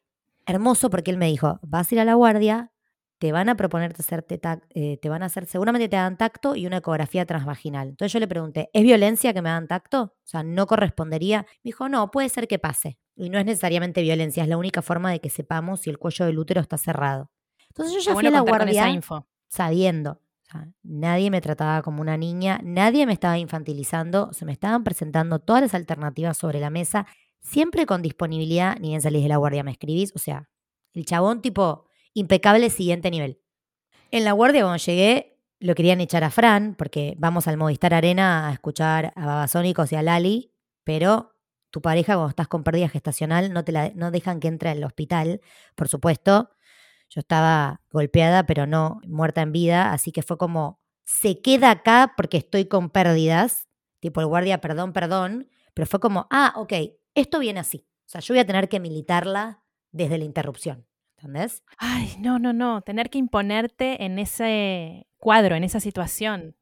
Hermoso 0.47 0.91
porque 0.91 1.11
él 1.11 1.17
me 1.17 1.27
dijo, 1.27 1.59
vas 1.63 1.91
a 1.91 1.95
ir 1.95 2.01
a 2.01 2.05
la 2.05 2.15
guardia, 2.15 2.71
te 3.21 3.33
van 3.33 3.51
a 3.51 3.53
hacerte 3.53 4.41
tac- 4.41 4.63
eh, 4.71 4.97
te 4.97 5.11
van 5.11 5.23
a 5.23 5.27
hacer, 5.27 5.45
seguramente 5.45 5.91
te 5.91 5.97
dan 5.97 6.17
tacto 6.17 6.57
y 6.57 6.67
una 6.67 6.79
ecografía 6.79 7.27
transvaginal. 7.27 7.89
Entonces 7.91 8.15
yo 8.15 8.19
le 8.19 8.27
pregunté, 8.27 8.71
¿es 8.73 8.83
violencia 8.83 9.35
que 9.35 9.43
me 9.43 9.51
dan 9.51 9.69
tacto? 9.69 10.03
O 10.03 10.15
sea, 10.25 10.43
¿no 10.43 10.67
correspondería? 10.67 11.43
Me 11.63 11.69
dijo, 11.69 11.91
no, 11.91 12.11
puede 12.11 12.31
ser 12.31 12.49
que 12.49 12.59
pase. 12.59 12.99
Y 13.15 13.29
no 13.29 13.39
es 13.39 13.45
necesariamente 13.45 14.01
violencia, 14.01 14.43
es 14.43 14.49
la 14.49 14.57
única 14.57 14.81
forma 14.81 15.13
de 15.13 15.21
que 15.21 15.29
sepamos 15.29 15.81
si 15.83 15.91
el 15.91 15.99
cuello 15.99 16.25
del 16.25 16.39
útero 16.39 16.63
está 16.63 16.79
cerrado. 16.79 17.31
Entonces 17.69 17.95
yo 17.95 18.01
ya 18.01 18.15
fui 18.15 18.27
a 18.27 18.31
la 18.31 18.41
guardia 18.41 18.89
info. 18.89 19.27
sabiendo. 19.49 20.13
O 20.13 20.51
sea, 20.51 20.67
nadie 20.83 21.31
me 21.31 21.43
trataba 21.43 21.83
como 21.83 22.01
una 22.01 22.17
niña, 22.17 22.59
nadie 22.65 23.05
me 23.05 23.13
estaba 23.13 23.37
infantilizando, 23.37 24.33
se 24.33 24.47
me 24.47 24.53
estaban 24.53 24.83
presentando 24.83 25.41
todas 25.41 25.61
las 25.61 25.75
alternativas 25.75 26.39
sobre 26.39 26.59
la 26.59 26.71
mesa, 26.71 27.07
siempre 27.41 27.85
con 27.85 28.01
disponibilidad, 28.01 28.77
ni 28.81 28.89
bien 28.89 29.03
salís 29.03 29.23
de 29.23 29.29
la 29.29 29.37
guardia 29.37 29.63
me 29.63 29.73
escribís, 29.73 30.11
o 30.17 30.19
sea, 30.19 30.49
el 30.95 31.05
chabón 31.05 31.43
tipo 31.43 31.85
impecable 32.15 32.71
siguiente 32.71 33.11
nivel. 33.11 33.41
En 34.11 34.25
la 34.25 34.33
guardia 34.33 34.63
cuando 34.63 34.79
llegué 34.79 35.31
lo 35.61 35.75
querían 35.75 36.01
echar 36.01 36.25
a 36.25 36.31
Fran, 36.31 36.75
porque 36.75 37.15
vamos 37.19 37.47
al 37.47 37.59
Movistar 37.59 37.93
Arena 37.93 38.49
a 38.49 38.53
escuchar 38.53 39.13
a 39.15 39.27
Babasónicos 39.27 39.93
y 39.93 39.97
a 39.97 40.03
Lali, 40.03 40.53
pero 40.85 41.37
tu 41.71 41.83
pareja 41.83 42.15
cuando 42.15 42.31
estás 42.31 42.49
con 42.49 42.65
pérdida 42.65 42.89
gestacional 42.89 43.53
no 43.53 43.63
te 43.63 43.73
la, 43.73 43.91
no 43.95 44.11
dejan 44.11 44.41
que 44.41 44.49
entre 44.49 44.71
al 44.71 44.83
hospital, 44.83 45.41
por 45.75 45.89
supuesto. 45.89 46.51
Yo 47.11 47.21
estaba 47.21 47.83
golpeada, 47.91 48.47
pero 48.47 48.67
no 48.67 49.01
muerta 49.07 49.43
en 49.43 49.53
vida, 49.53 49.93
así 49.93 50.13
que 50.13 50.23
fue 50.23 50.39
como, 50.39 50.81
se 51.05 51.41
queda 51.41 51.71
acá 51.71 52.15
porque 52.17 52.39
estoy 52.39 52.67
con 52.67 52.89
pérdidas, 52.89 53.69
tipo 53.99 54.21
el 54.21 54.29
guardia, 54.29 54.61
perdón, 54.61 54.93
perdón, 54.93 55.49
pero 55.75 55.87
fue 55.87 56.01
como, 56.01 56.27
ah, 56.31 56.55
ok, 56.57 56.73
esto 57.15 57.39
viene 57.41 57.61
así. 57.61 57.87
O 58.07 58.09
sea, 58.09 58.21
yo 58.21 58.35
voy 58.35 58.41
a 58.41 58.47
tener 58.47 58.69
que 58.69 58.81
militarla 58.81 59.63
desde 59.93 60.19
la 60.19 60.25
interrupción, 60.25 60.87
¿entendés? 61.21 61.63
Ay, 61.77 62.17
no, 62.19 62.39
no, 62.39 62.53
no. 62.53 62.81
Tener 62.81 63.11
que 63.11 63.19
imponerte 63.19 64.05
en 64.05 64.19
ese 64.19 65.07
cuadro, 65.19 65.55
en 65.55 65.65
esa 65.65 65.79
situación. 65.81 66.57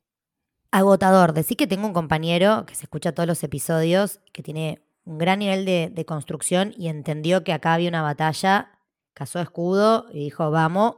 Agotador. 0.72 1.32
Decir 1.32 1.56
que 1.56 1.68
tengo 1.68 1.86
un 1.86 1.92
compañero 1.92 2.66
que 2.66 2.74
se 2.74 2.84
escucha 2.84 3.12
todos 3.12 3.26
los 3.28 3.42
episodios, 3.44 4.20
que 4.32 4.42
tiene 4.42 4.82
un 5.04 5.18
gran 5.18 5.38
nivel 5.38 5.64
de, 5.64 5.90
de 5.92 6.04
construcción 6.04 6.74
y 6.76 6.88
entendió 6.88 7.44
que 7.44 7.52
acá 7.52 7.74
había 7.74 7.88
una 7.88 8.02
batalla, 8.02 8.78
cazó 9.14 9.40
escudo 9.40 10.06
y 10.12 10.24
dijo, 10.24 10.50
vamos. 10.50 10.96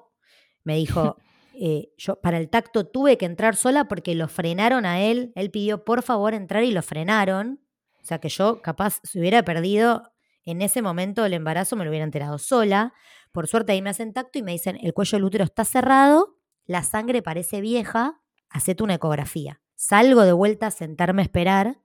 Me 0.64 0.76
dijo, 0.76 1.18
eh, 1.54 1.92
yo 1.98 2.16
para 2.16 2.38
el 2.38 2.48
tacto 2.48 2.86
tuve 2.86 3.18
que 3.18 3.26
entrar 3.26 3.56
sola 3.56 3.88
porque 3.88 4.14
lo 4.14 4.26
frenaron 4.28 4.86
a 4.86 5.00
él. 5.00 5.32
Él 5.36 5.50
pidió 5.50 5.84
por 5.84 6.02
favor 6.02 6.32
entrar 6.32 6.64
y 6.64 6.72
lo 6.72 6.82
frenaron. 6.82 7.60
O 8.02 8.06
sea 8.06 8.18
que 8.18 8.30
yo 8.30 8.62
capaz 8.62 9.00
si 9.04 9.20
hubiera 9.20 9.44
perdido 9.44 10.10
en 10.44 10.62
ese 10.62 10.82
momento 10.82 11.24
el 11.24 11.34
embarazo 11.34 11.76
me 11.76 11.84
lo 11.84 11.90
hubiera 11.90 12.04
enterado 12.04 12.38
sola. 12.38 12.94
Por 13.32 13.46
suerte 13.48 13.72
ahí 13.72 13.82
me 13.82 13.90
hacen 13.90 14.12
tacto 14.12 14.38
y 14.38 14.42
me 14.42 14.52
dicen, 14.52 14.78
el 14.82 14.92
cuello 14.92 15.16
del 15.16 15.24
útero 15.24 15.44
está 15.44 15.64
cerrado, 15.64 16.38
la 16.66 16.82
sangre 16.82 17.22
parece 17.22 17.60
vieja, 17.60 18.20
hacete 18.48 18.82
una 18.82 18.94
ecografía. 18.94 19.60
Salgo 19.76 20.22
de 20.22 20.32
vuelta 20.32 20.66
a 20.66 20.70
sentarme 20.70 21.22
a 21.22 21.24
esperar 21.24 21.78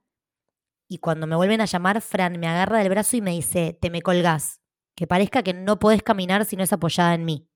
y 0.88 0.98
cuando 0.98 1.26
me 1.26 1.36
vuelven 1.36 1.60
a 1.60 1.64
llamar, 1.66 2.00
Fran 2.00 2.38
me 2.38 2.46
agarra 2.46 2.78
del 2.78 2.88
brazo 2.90 3.16
y 3.16 3.20
me 3.20 3.32
dice, 3.32 3.76
te 3.80 3.90
me 3.90 4.02
colgás, 4.02 4.60
que 4.94 5.06
parezca 5.06 5.42
que 5.42 5.54
no 5.54 5.78
podés 5.78 6.02
caminar 6.02 6.44
si 6.44 6.56
no 6.56 6.62
es 6.64 6.72
apoyada 6.72 7.14
en 7.14 7.24
mí. 7.24 7.48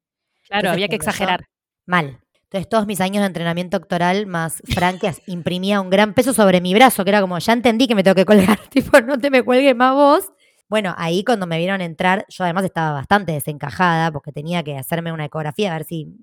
Claro, 0.47 0.61
Entonces, 0.69 0.73
había 0.73 0.89
que 0.89 0.97
yo- 0.97 0.97
exagerar. 0.97 1.47
Mal. 1.87 2.21
Entonces 2.45 2.69
todos 2.69 2.87
mis 2.89 3.01
años 3.01 3.21
de 3.21 3.27
entrenamiento 3.29 3.79
doctoral 3.79 4.27
más 4.27 4.61
Fran 4.75 4.99
que 4.99 5.13
imprimía 5.29 5.81
un 5.81 5.89
gran 5.91 6.15
peso 6.15 6.33
sobre 6.33 6.61
mi 6.61 6.75
brazo, 6.75 7.05
que 7.05 7.11
era 7.11 7.21
como, 7.21 7.39
ya 7.39 7.53
entendí 7.53 7.87
que 7.87 7.95
me 7.95 8.03
tengo 8.03 8.17
que 8.17 8.25
colgar, 8.25 8.59
tipo, 8.71 9.01
no 9.01 9.19
te 9.19 9.31
me 9.31 9.43
cuelgues 9.45 9.77
más 9.77 9.95
vos. 9.95 10.33
Bueno, 10.71 10.95
ahí 10.99 11.25
cuando 11.25 11.49
me 11.49 11.59
vieron 11.59 11.81
entrar, 11.81 12.25
yo 12.29 12.45
además 12.45 12.65
estaba 12.65 12.93
bastante 12.93 13.33
desencajada 13.33 14.13
porque 14.13 14.31
tenía 14.31 14.63
que 14.63 14.79
hacerme 14.79 15.13
una 15.13 15.25
ecografía 15.25 15.73
a 15.73 15.79
ver 15.79 15.85
si 15.85 16.15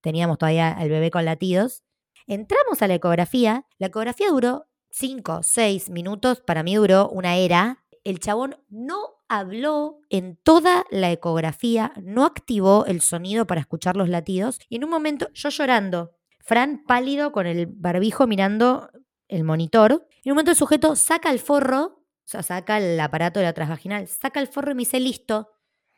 teníamos 0.00 0.38
todavía 0.38 0.76
el 0.80 0.88
bebé 0.88 1.10
con 1.10 1.24
latidos. 1.24 1.82
Entramos 2.28 2.80
a 2.80 2.86
la 2.86 2.94
ecografía, 2.94 3.66
la 3.78 3.88
ecografía 3.88 4.28
duró 4.28 4.66
5, 4.90 5.40
6 5.42 5.90
minutos, 5.90 6.40
para 6.40 6.62
mí 6.62 6.76
duró 6.76 7.08
una 7.08 7.38
era. 7.38 7.84
El 8.04 8.20
chabón 8.20 8.56
no 8.68 9.00
habló 9.28 9.98
en 10.10 10.36
toda 10.36 10.84
la 10.92 11.10
ecografía, 11.10 11.92
no 12.00 12.24
activó 12.24 12.86
el 12.86 13.00
sonido 13.00 13.48
para 13.48 13.60
escuchar 13.60 13.96
los 13.96 14.08
latidos 14.08 14.60
y 14.68 14.76
en 14.76 14.84
un 14.84 14.90
momento 14.90 15.28
yo 15.34 15.48
llorando, 15.48 16.12
Fran 16.38 16.84
pálido 16.86 17.32
con 17.32 17.48
el 17.48 17.66
barbijo 17.66 18.28
mirando 18.28 18.90
el 19.26 19.42
monitor, 19.42 20.06
en 20.22 20.30
un 20.30 20.36
momento 20.36 20.52
el 20.52 20.56
sujeto 20.56 20.94
saca 20.94 21.32
el 21.32 21.40
forro, 21.40 21.97
o 22.28 22.30
sea, 22.30 22.42
saca 22.42 22.76
el 22.76 23.00
aparato 23.00 23.40
de 23.40 23.46
la 23.46 23.54
transvaginal, 23.54 24.06
saca 24.06 24.38
el 24.38 24.48
forro 24.48 24.72
y 24.72 24.74
me 24.74 24.80
dice, 24.80 25.00
listo. 25.00 25.48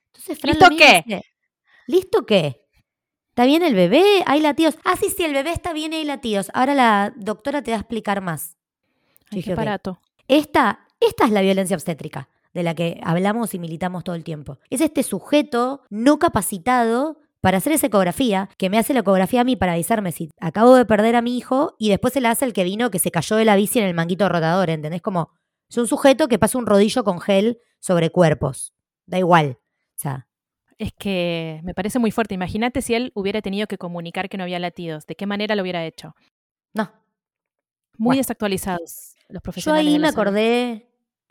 Entonces 0.06 0.38
Fran 0.38 0.54
¿Listo 0.56 0.76
qué? 0.78 1.02
dice, 1.04 1.24
¿Listo 1.88 2.24
qué? 2.24 2.66
¿Está 3.30 3.46
bien 3.46 3.64
el 3.64 3.74
bebé? 3.74 4.04
¿Hay 4.26 4.40
latidos? 4.40 4.76
Ah, 4.84 4.94
sí, 4.96 5.08
sí, 5.10 5.24
el 5.24 5.32
bebé 5.32 5.50
está 5.50 5.72
bien 5.72 5.92
y 5.92 5.96
hay 5.96 6.04
latidos. 6.04 6.48
Ahora 6.54 6.74
la 6.74 7.12
doctora 7.16 7.62
te 7.62 7.72
va 7.72 7.78
a 7.78 7.80
explicar 7.80 8.20
más. 8.20 8.56
Ay, 9.32 9.38
Dije, 9.38 9.46
qué 9.48 9.52
ok. 9.54 9.56
barato. 9.56 10.00
Esta, 10.28 10.86
esta 11.00 11.24
es 11.24 11.32
la 11.32 11.40
violencia 11.40 11.74
obstétrica 11.74 12.28
de 12.54 12.62
la 12.62 12.76
que 12.76 13.00
hablamos 13.02 13.52
y 13.54 13.58
militamos 13.58 14.04
todo 14.04 14.14
el 14.14 14.22
tiempo. 14.22 14.58
Es 14.70 14.80
este 14.80 15.02
sujeto 15.02 15.82
no 15.90 16.20
capacitado 16.20 17.18
para 17.40 17.58
hacer 17.58 17.72
esa 17.72 17.88
ecografía, 17.88 18.50
que 18.56 18.70
me 18.70 18.78
hace 18.78 18.92
la 18.94 19.00
ecografía 19.00 19.40
a 19.40 19.44
mí 19.44 19.56
para 19.56 19.72
avisarme 19.72 20.12
si 20.12 20.30
acabo 20.40 20.76
de 20.76 20.84
perder 20.84 21.16
a 21.16 21.22
mi 21.22 21.36
hijo 21.36 21.74
y 21.78 21.88
después 21.88 22.12
se 22.12 22.20
la 22.20 22.30
hace 22.30 22.44
el 22.44 22.52
que 22.52 22.62
vino 22.64 22.90
que 22.92 23.00
se 23.00 23.10
cayó 23.10 23.34
de 23.34 23.46
la 23.46 23.56
bici 23.56 23.80
en 23.80 23.86
el 23.86 23.94
manguito 23.94 24.28
rotador, 24.28 24.70
¿entendés? 24.70 25.00
Como 25.02 25.30
es 25.70 25.78
un 25.78 25.86
sujeto 25.86 26.28
que 26.28 26.38
pasa 26.38 26.58
un 26.58 26.66
rodillo 26.66 27.04
con 27.04 27.20
gel 27.20 27.58
sobre 27.78 28.10
cuerpos. 28.10 28.74
Da 29.06 29.18
igual. 29.18 29.58
O 29.96 29.98
sea, 30.02 30.26
Es 30.78 30.92
que 30.92 31.60
me 31.62 31.74
parece 31.74 31.98
muy 31.98 32.10
fuerte. 32.10 32.34
Imagínate 32.34 32.80
si 32.82 32.94
él 32.94 33.12
hubiera 33.14 33.40
tenido 33.42 33.66
que 33.66 33.78
comunicar 33.78 34.28
que 34.28 34.36
no 34.38 34.44
había 34.44 34.58
latidos. 34.58 35.06
¿De 35.06 35.14
qué 35.14 35.26
manera 35.26 35.54
lo 35.54 35.62
hubiera 35.62 35.84
hecho? 35.86 36.14
no. 36.74 36.90
Muy 37.98 38.14
Bueno. 38.16 38.20
desactualizados 38.20 39.14
los 39.28 39.34
Yo 39.34 39.40
profesionales. 39.42 39.86
ahí 39.86 39.92
de 39.92 39.98
la 39.98 40.06
me 40.06 40.08
acordé, 40.08 40.88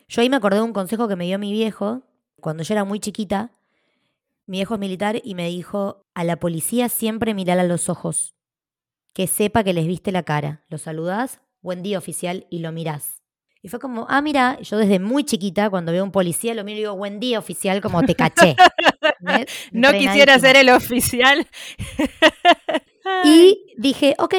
yo 0.08 0.22
ahí 0.22 0.30
me 0.30 0.36
acordé 0.36 0.58
de 0.58 0.62
un 0.62 0.72
consejo 0.72 1.08
que 1.08 1.16
me 1.16 1.24
dio 1.26 1.36
mi 1.38 1.50
viejo 1.52 2.02
cuando 2.40 2.62
yo 2.62 2.74
era 2.74 2.84
muy 2.84 3.00
chiquita. 3.00 3.50
Mi 4.46 4.58
viejo 4.58 4.74
es 4.74 4.80
militar 4.80 5.20
y 5.24 5.34
me 5.34 5.48
dijo, 5.48 6.04
a 6.14 6.22
la 6.22 6.36
policía 6.38 6.88
siempre 6.88 7.34
mirar 7.34 7.58
a 7.58 7.64
los 7.64 7.88
ojos, 7.88 8.36
que 9.14 9.26
sepa 9.26 9.64
que 9.64 9.72
les 9.72 9.86
viste 9.88 10.12
la 10.12 10.22
cara. 10.22 10.64
Lo 10.68 10.78
saludás, 10.78 11.40
buen 11.60 11.82
día 11.82 11.98
oficial, 11.98 12.46
y 12.50 12.60
lo 12.60 12.70
mirás. 12.70 13.19
Y 13.62 13.68
fue 13.68 13.78
como, 13.78 14.06
ah, 14.08 14.22
mira, 14.22 14.58
yo 14.60 14.78
desde 14.78 14.98
muy 14.98 15.24
chiquita, 15.24 15.68
cuando 15.68 15.92
veo 15.92 16.00
a 16.02 16.04
un 16.04 16.12
policía, 16.12 16.54
lo 16.54 16.64
miro 16.64 16.76
y 16.76 16.80
digo, 16.80 16.96
buen 16.96 17.20
día, 17.20 17.38
oficial, 17.38 17.82
como 17.82 18.02
te 18.02 18.14
caché. 18.14 18.56
no 19.72 19.92
quisiera 19.92 20.38
ser 20.38 20.56
el 20.56 20.70
oficial. 20.70 21.46
y 23.24 23.74
dije, 23.76 24.14
ok, 24.18 24.34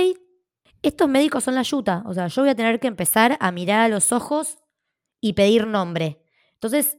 estos 0.81 1.07
médicos 1.07 1.43
son 1.43 1.55
la 1.55 1.61
yuta. 1.61 2.03
O 2.07 2.13
sea, 2.13 2.27
yo 2.27 2.41
voy 2.41 2.49
a 2.49 2.55
tener 2.55 2.79
que 2.79 2.87
empezar 2.87 3.37
a 3.39 3.51
mirar 3.51 3.81
a 3.81 3.89
los 3.89 4.11
ojos 4.11 4.57
y 5.19 5.33
pedir 5.33 5.67
nombre. 5.67 6.23
Entonces, 6.53 6.97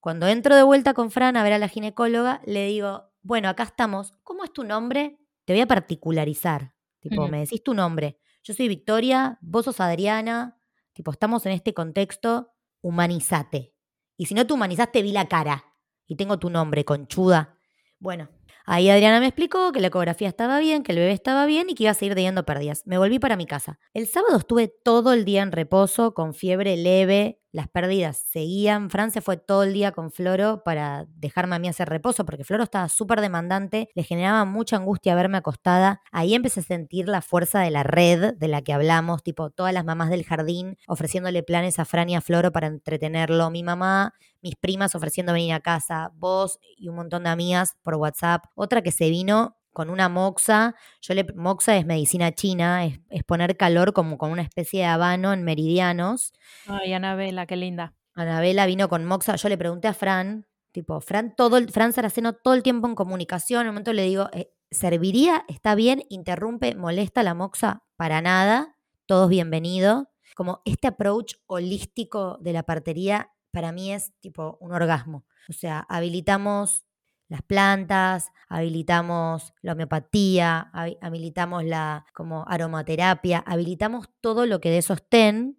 cuando 0.00 0.26
entro 0.26 0.56
de 0.56 0.64
vuelta 0.64 0.92
con 0.92 1.10
Fran 1.10 1.36
a 1.36 1.44
ver 1.44 1.52
a 1.52 1.58
la 1.58 1.68
ginecóloga, 1.68 2.40
le 2.46 2.66
digo, 2.66 3.12
bueno, 3.22 3.48
acá 3.48 3.62
estamos. 3.62 4.14
¿Cómo 4.24 4.44
es 4.44 4.52
tu 4.52 4.64
nombre? 4.64 5.20
Te 5.44 5.52
voy 5.52 5.60
a 5.60 5.66
particularizar. 5.66 6.74
Tipo, 7.00 7.28
me 7.28 7.40
decís 7.40 7.62
tu 7.62 7.74
nombre. 7.74 8.18
Yo 8.42 8.54
soy 8.54 8.68
Victoria, 8.68 9.38
vos 9.40 9.66
sos 9.66 9.80
Adriana. 9.80 10.59
Tipo, 10.92 11.10
estamos 11.12 11.46
en 11.46 11.52
este 11.52 11.74
contexto, 11.74 12.52
humanizate. 12.82 13.74
Y 14.16 14.26
si 14.26 14.34
no 14.34 14.46
te 14.46 14.52
humanizaste, 14.52 15.02
vi 15.02 15.12
la 15.12 15.28
cara. 15.28 15.64
Y 16.06 16.16
tengo 16.16 16.38
tu 16.38 16.50
nombre, 16.50 16.84
conchuda. 16.84 17.56
Bueno, 17.98 18.28
Ahí 18.72 18.88
Adriana 18.88 19.18
me 19.18 19.26
explicó 19.26 19.72
que 19.72 19.80
la 19.80 19.88
ecografía 19.88 20.28
estaba 20.28 20.60
bien, 20.60 20.84
que 20.84 20.92
el 20.92 20.98
bebé 20.98 21.10
estaba 21.10 21.44
bien 21.44 21.68
y 21.68 21.74
que 21.74 21.82
iba 21.82 21.90
a 21.90 21.94
seguir 21.94 22.14
teniendo 22.14 22.44
pérdidas. 22.44 22.86
Me 22.86 22.98
volví 22.98 23.18
para 23.18 23.34
mi 23.34 23.44
casa. 23.44 23.80
El 23.94 24.06
sábado 24.06 24.38
estuve 24.38 24.68
todo 24.68 25.12
el 25.12 25.24
día 25.24 25.42
en 25.42 25.50
reposo, 25.50 26.14
con 26.14 26.34
fiebre 26.34 26.76
leve, 26.76 27.39
las 27.52 27.68
pérdidas 27.68 28.16
seguían. 28.16 28.90
Francia 28.90 29.22
fue 29.22 29.36
todo 29.36 29.62
el 29.62 29.72
día 29.72 29.92
con 29.92 30.10
Floro 30.10 30.62
para 30.64 31.06
dejarme 31.16 31.56
a 31.56 31.58
mí 31.58 31.68
hacer 31.68 31.88
reposo, 31.88 32.24
porque 32.24 32.44
Floro 32.44 32.64
estaba 32.64 32.88
súper 32.88 33.20
demandante, 33.20 33.88
le 33.94 34.02
generaba 34.02 34.44
mucha 34.44 34.76
angustia 34.76 35.14
verme 35.14 35.38
acostada. 35.38 36.02
Ahí 36.12 36.34
empecé 36.34 36.60
a 36.60 36.64
sentir 36.64 37.08
la 37.08 37.22
fuerza 37.22 37.60
de 37.60 37.70
la 37.70 37.82
red 37.82 38.34
de 38.34 38.48
la 38.48 38.62
que 38.62 38.72
hablamos, 38.72 39.22
tipo 39.22 39.50
todas 39.50 39.72
las 39.72 39.84
mamás 39.84 40.10
del 40.10 40.24
jardín 40.24 40.76
ofreciéndole 40.86 41.42
planes 41.42 41.78
a 41.78 41.84
Fran 41.84 42.08
y 42.10 42.16
a 42.16 42.20
Floro 42.20 42.52
para 42.52 42.66
entretenerlo, 42.66 43.50
mi 43.50 43.62
mamá 43.62 44.14
mis 44.42 44.56
primas 44.56 44.94
ofreciendo 44.94 45.32
venir 45.32 45.52
a 45.52 45.60
casa, 45.60 46.12
vos 46.14 46.58
y 46.76 46.88
un 46.88 46.96
montón 46.96 47.24
de 47.24 47.30
amigas 47.30 47.76
por 47.82 47.96
WhatsApp. 47.96 48.44
Otra 48.54 48.82
que 48.82 48.92
se 48.92 49.10
vino 49.10 49.56
con 49.72 49.90
una 49.90 50.08
moxa. 50.08 50.74
Yo 51.00 51.14
le, 51.14 51.24
moxa 51.34 51.76
es 51.76 51.86
medicina 51.86 52.32
china, 52.32 52.84
es, 52.84 53.24
poner 53.24 53.56
calor 53.56 53.92
como 53.92 54.18
con 54.18 54.30
una 54.30 54.42
especie 54.42 54.80
de 54.80 54.86
habano 54.86 55.32
en 55.32 55.44
meridianos. 55.44 56.32
Ay, 56.66 56.92
Anabela, 56.92 57.46
qué 57.46 57.56
linda. 57.56 57.94
Anabela 58.14 58.66
vino 58.66 58.88
con 58.88 59.04
moxa. 59.04 59.36
Yo 59.36 59.48
le 59.48 59.58
pregunté 59.58 59.88
a 59.88 59.94
Fran, 59.94 60.46
tipo, 60.72 61.00
Fran, 61.00 61.34
todo 61.36 61.56
el, 61.56 61.70
Fran 61.70 61.92
Saraceno 61.92 62.34
todo 62.34 62.54
el 62.54 62.62
tiempo 62.62 62.88
en 62.88 62.94
comunicación. 62.94 63.62
En 63.62 63.68
un 63.68 63.74
momento 63.74 63.92
le 63.92 64.02
digo, 64.02 64.28
eh, 64.32 64.52
¿serviría? 64.70 65.44
¿Está 65.48 65.74
bien? 65.74 66.04
¿Interrumpe? 66.08 66.74
¿Molesta 66.74 67.22
la 67.22 67.34
moxa? 67.34 67.84
Para 67.96 68.20
nada. 68.20 68.76
Todos 69.06 69.28
bienvenidos. 69.28 70.04
Como 70.34 70.62
este 70.64 70.88
approach 70.88 71.34
holístico 71.46 72.38
de 72.40 72.52
la 72.52 72.62
partería 72.62 73.32
para 73.50 73.72
mí 73.72 73.92
es 73.92 74.12
tipo 74.20 74.58
un 74.60 74.72
orgasmo. 74.72 75.24
O 75.48 75.52
sea, 75.52 75.80
habilitamos 75.88 76.84
las 77.30 77.42
plantas, 77.42 78.32
habilitamos 78.48 79.54
la 79.62 79.72
homeopatía, 79.72 80.70
habilitamos 81.00 81.64
la 81.64 82.04
como 82.12 82.44
aromaterapia, 82.48 83.38
habilitamos 83.46 84.08
todo 84.20 84.46
lo 84.46 84.60
que 84.60 84.70
de 84.70 84.82
sostén. 84.82 85.56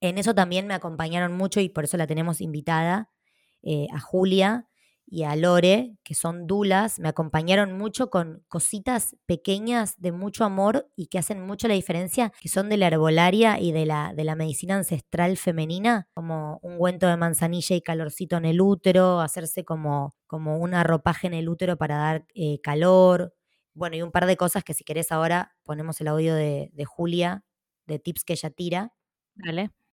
En 0.00 0.18
eso 0.18 0.34
también 0.34 0.66
me 0.66 0.74
acompañaron 0.74 1.32
mucho 1.32 1.60
y 1.60 1.70
por 1.70 1.84
eso 1.84 1.96
la 1.96 2.06
tenemos 2.06 2.42
invitada 2.42 3.10
eh, 3.62 3.86
a 3.94 4.00
Julia, 4.00 4.68
y 5.06 5.24
a 5.24 5.36
Lore, 5.36 5.96
que 6.02 6.14
son 6.14 6.46
dulas, 6.46 6.98
me 6.98 7.08
acompañaron 7.08 7.76
mucho 7.78 8.10
con 8.10 8.44
cositas 8.48 9.16
pequeñas 9.26 9.94
de 10.00 10.12
mucho 10.12 10.44
amor 10.44 10.88
y 10.96 11.06
que 11.08 11.18
hacen 11.18 11.44
mucho 11.46 11.68
la 11.68 11.74
diferencia, 11.74 12.32
que 12.40 12.48
son 12.48 12.68
de 12.68 12.76
la 12.78 12.88
herbolaria 12.88 13.60
y 13.60 13.72
de 13.72 13.86
la, 13.86 14.12
de 14.14 14.24
la 14.24 14.34
medicina 14.36 14.76
ancestral 14.76 15.36
femenina, 15.36 16.08
como 16.14 16.58
un 16.62 16.78
guento 16.78 17.06
de 17.08 17.16
manzanilla 17.16 17.76
y 17.76 17.82
calorcito 17.82 18.36
en 18.36 18.46
el 18.46 18.60
útero, 18.60 19.20
hacerse 19.20 19.64
como, 19.64 20.14
como 20.26 20.58
un 20.58 20.74
arropaje 20.74 21.26
en 21.26 21.34
el 21.34 21.48
útero 21.48 21.76
para 21.76 21.96
dar 21.98 22.26
eh, 22.34 22.60
calor. 22.62 23.34
Bueno, 23.74 23.96
y 23.96 24.02
un 24.02 24.10
par 24.12 24.26
de 24.26 24.36
cosas 24.36 24.64
que 24.64 24.74
si 24.74 24.84
querés 24.84 25.12
ahora 25.12 25.54
ponemos 25.64 26.00
el 26.00 26.08
audio 26.08 26.34
de, 26.34 26.70
de 26.72 26.84
Julia, 26.84 27.44
de 27.86 27.98
tips 27.98 28.24
que 28.24 28.32
ella 28.34 28.50
tira. 28.50 28.92
Dale. 29.34 29.83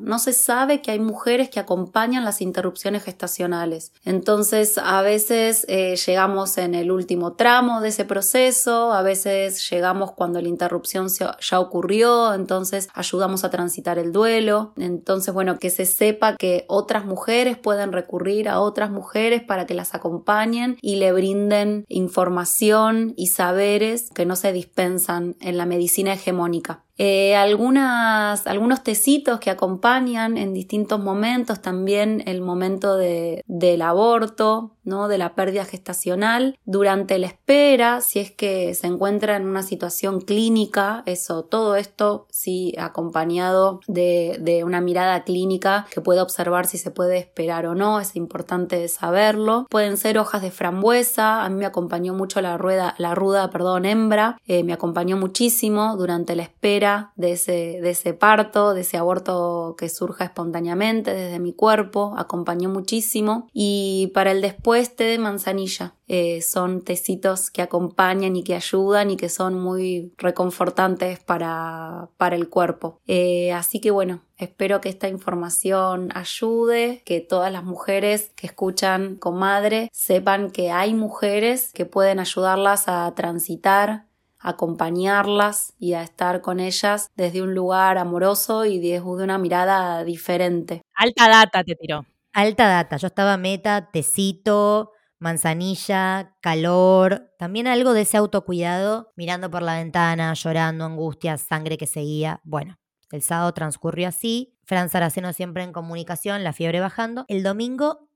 No 0.00 0.18
se 0.18 0.32
sabe 0.32 0.82
que 0.82 0.90
hay 0.90 0.98
mujeres 0.98 1.50
que 1.50 1.60
acompañan 1.60 2.24
las 2.24 2.40
interrupciones 2.40 3.04
gestacionales. 3.04 3.92
Entonces, 4.04 4.78
a 4.78 5.02
veces 5.02 5.64
eh, 5.68 5.96
llegamos 5.96 6.58
en 6.58 6.74
el 6.74 6.90
último 6.90 7.34
tramo 7.34 7.80
de 7.80 7.88
ese 7.88 8.04
proceso, 8.04 8.92
a 8.92 9.02
veces 9.02 9.68
llegamos 9.70 10.12
cuando 10.12 10.40
la 10.40 10.48
interrupción 10.48 11.08
ya 11.08 11.60
ocurrió, 11.60 12.34
entonces 12.34 12.88
ayudamos 12.94 13.44
a 13.44 13.50
transitar 13.50 13.98
el 13.98 14.12
duelo. 14.12 14.72
Entonces, 14.76 15.32
bueno, 15.34 15.58
que 15.58 15.70
se 15.70 15.86
sepa 15.86 16.36
que 16.36 16.64
otras 16.68 17.04
mujeres 17.04 17.58
pueden 17.58 17.92
recurrir 17.92 18.48
a 18.48 18.60
otras 18.60 18.90
mujeres 18.90 19.42
para 19.42 19.66
que 19.66 19.74
las 19.74 19.94
acompañen 19.94 20.76
y 20.80 20.96
le 20.96 21.12
brinden 21.12 21.84
información 21.88 23.14
y 23.16 23.28
saberes 23.28 24.10
que 24.14 24.26
no 24.26 24.36
se 24.36 24.52
dispensan 24.52 25.36
en 25.40 25.56
la 25.56 25.66
medicina 25.66 26.12
hegemónica. 26.12 26.83
Eh, 26.96 27.34
algunas, 27.34 28.46
algunos 28.46 28.84
tecitos 28.84 29.40
que 29.40 29.50
acompañan 29.50 30.36
en 30.38 30.54
distintos 30.54 31.00
momentos, 31.00 31.60
también 31.60 32.22
el 32.26 32.40
momento 32.40 32.96
de, 32.96 33.42
del 33.46 33.82
aborto, 33.82 34.73
¿no? 34.84 35.08
de 35.08 35.18
la 35.18 35.34
pérdida 35.34 35.64
gestacional, 35.64 36.58
durante 36.64 37.18
la 37.18 37.26
espera, 37.26 38.00
si 38.00 38.20
es 38.20 38.30
que 38.30 38.74
se 38.74 38.86
encuentra 38.86 39.36
en 39.36 39.46
una 39.46 39.62
situación 39.62 40.20
clínica, 40.20 41.02
eso, 41.06 41.44
todo 41.44 41.76
esto 41.76 42.26
sí 42.30 42.74
acompañado 42.78 43.80
de, 43.86 44.38
de 44.40 44.64
una 44.64 44.80
mirada 44.80 45.24
clínica 45.24 45.86
que 45.90 46.00
pueda 46.00 46.22
observar 46.22 46.66
si 46.66 46.78
se 46.78 46.90
puede 46.90 47.18
esperar 47.18 47.66
o 47.66 47.74
no, 47.74 48.00
es 48.00 48.16
importante 48.16 48.86
saberlo. 48.88 49.66
Pueden 49.70 49.96
ser 49.96 50.18
hojas 50.18 50.42
de 50.42 50.50
frambuesa, 50.50 51.44
a 51.44 51.48
mí 51.48 51.56
me 51.56 51.66
acompañó 51.66 52.14
mucho 52.14 52.40
la 52.40 52.56
rueda, 52.56 52.94
la 52.98 53.14
ruda, 53.14 53.50
perdón, 53.50 53.84
hembra, 53.84 54.38
eh, 54.46 54.64
me 54.64 54.72
acompañó 54.72 55.16
muchísimo 55.16 55.96
durante 55.96 56.36
la 56.36 56.42
espera 56.42 57.12
de 57.16 57.32
ese, 57.32 57.80
de 57.80 57.90
ese 57.90 58.14
parto, 58.14 58.74
de 58.74 58.82
ese 58.82 58.96
aborto 58.96 59.74
que 59.78 59.88
surja 59.88 60.24
espontáneamente 60.24 61.14
desde 61.14 61.38
mi 61.38 61.52
cuerpo, 61.52 62.14
acompañó 62.16 62.68
muchísimo. 62.68 63.48
Y 63.52 64.10
para 64.14 64.32
el 64.32 64.40
después 64.40 64.73
té 64.82 65.04
de 65.04 65.18
manzanilla. 65.18 65.94
Eh, 66.06 66.42
son 66.42 66.82
tecitos 66.82 67.50
que 67.50 67.62
acompañan 67.62 68.36
y 68.36 68.44
que 68.44 68.54
ayudan 68.54 69.10
y 69.10 69.16
que 69.16 69.28
son 69.28 69.58
muy 69.58 70.12
reconfortantes 70.18 71.20
para, 71.20 72.10
para 72.16 72.36
el 72.36 72.48
cuerpo. 72.48 73.00
Eh, 73.06 73.52
así 73.52 73.80
que 73.80 73.90
bueno, 73.90 74.22
espero 74.36 74.80
que 74.80 74.88
esta 74.88 75.08
información 75.08 76.10
ayude, 76.14 77.02
que 77.04 77.20
todas 77.20 77.50
las 77.52 77.64
mujeres 77.64 78.32
que 78.36 78.46
escuchan 78.46 79.16
comadre 79.16 79.88
sepan 79.92 80.50
que 80.50 80.70
hay 80.70 80.94
mujeres 80.94 81.70
que 81.72 81.86
pueden 81.86 82.20
ayudarlas 82.20 82.88
a 82.88 83.12
transitar 83.14 84.06
acompañarlas 84.44 85.72
y 85.78 85.94
a 85.94 86.02
estar 86.02 86.42
con 86.42 86.60
ellas 86.60 87.08
desde 87.16 87.40
un 87.40 87.54
lugar 87.54 87.96
amoroso 87.96 88.66
y 88.66 88.78
desde 88.78 89.00
una 89.00 89.38
mirada 89.38 90.04
diferente. 90.04 90.82
Alta 90.94 91.28
data 91.28 91.64
te 91.64 91.74
tiró. 91.74 92.04
Alta 92.34 92.66
data. 92.66 92.96
Yo 92.96 93.06
estaba 93.06 93.36
meta, 93.36 93.90
tecito, 93.92 94.90
manzanilla, 95.20 96.36
calor, 96.40 97.32
también 97.38 97.68
algo 97.68 97.92
de 97.92 98.02
ese 98.02 98.16
autocuidado, 98.16 99.12
mirando 99.14 99.52
por 99.52 99.62
la 99.62 99.76
ventana, 99.76 100.34
llorando, 100.34 100.84
angustia, 100.84 101.38
sangre 101.38 101.78
que 101.78 101.86
seguía. 101.86 102.40
Bueno, 102.42 102.76
el 103.12 103.22
sábado 103.22 103.54
transcurrió 103.54 104.08
así. 104.08 104.58
Fran 104.64 104.90
Saraceno 104.90 105.32
siempre 105.32 105.62
en 105.62 105.72
comunicación, 105.72 106.42
la 106.42 106.52
fiebre 106.52 106.80
bajando. 106.80 107.24
El 107.28 107.44
domingo 107.44 108.08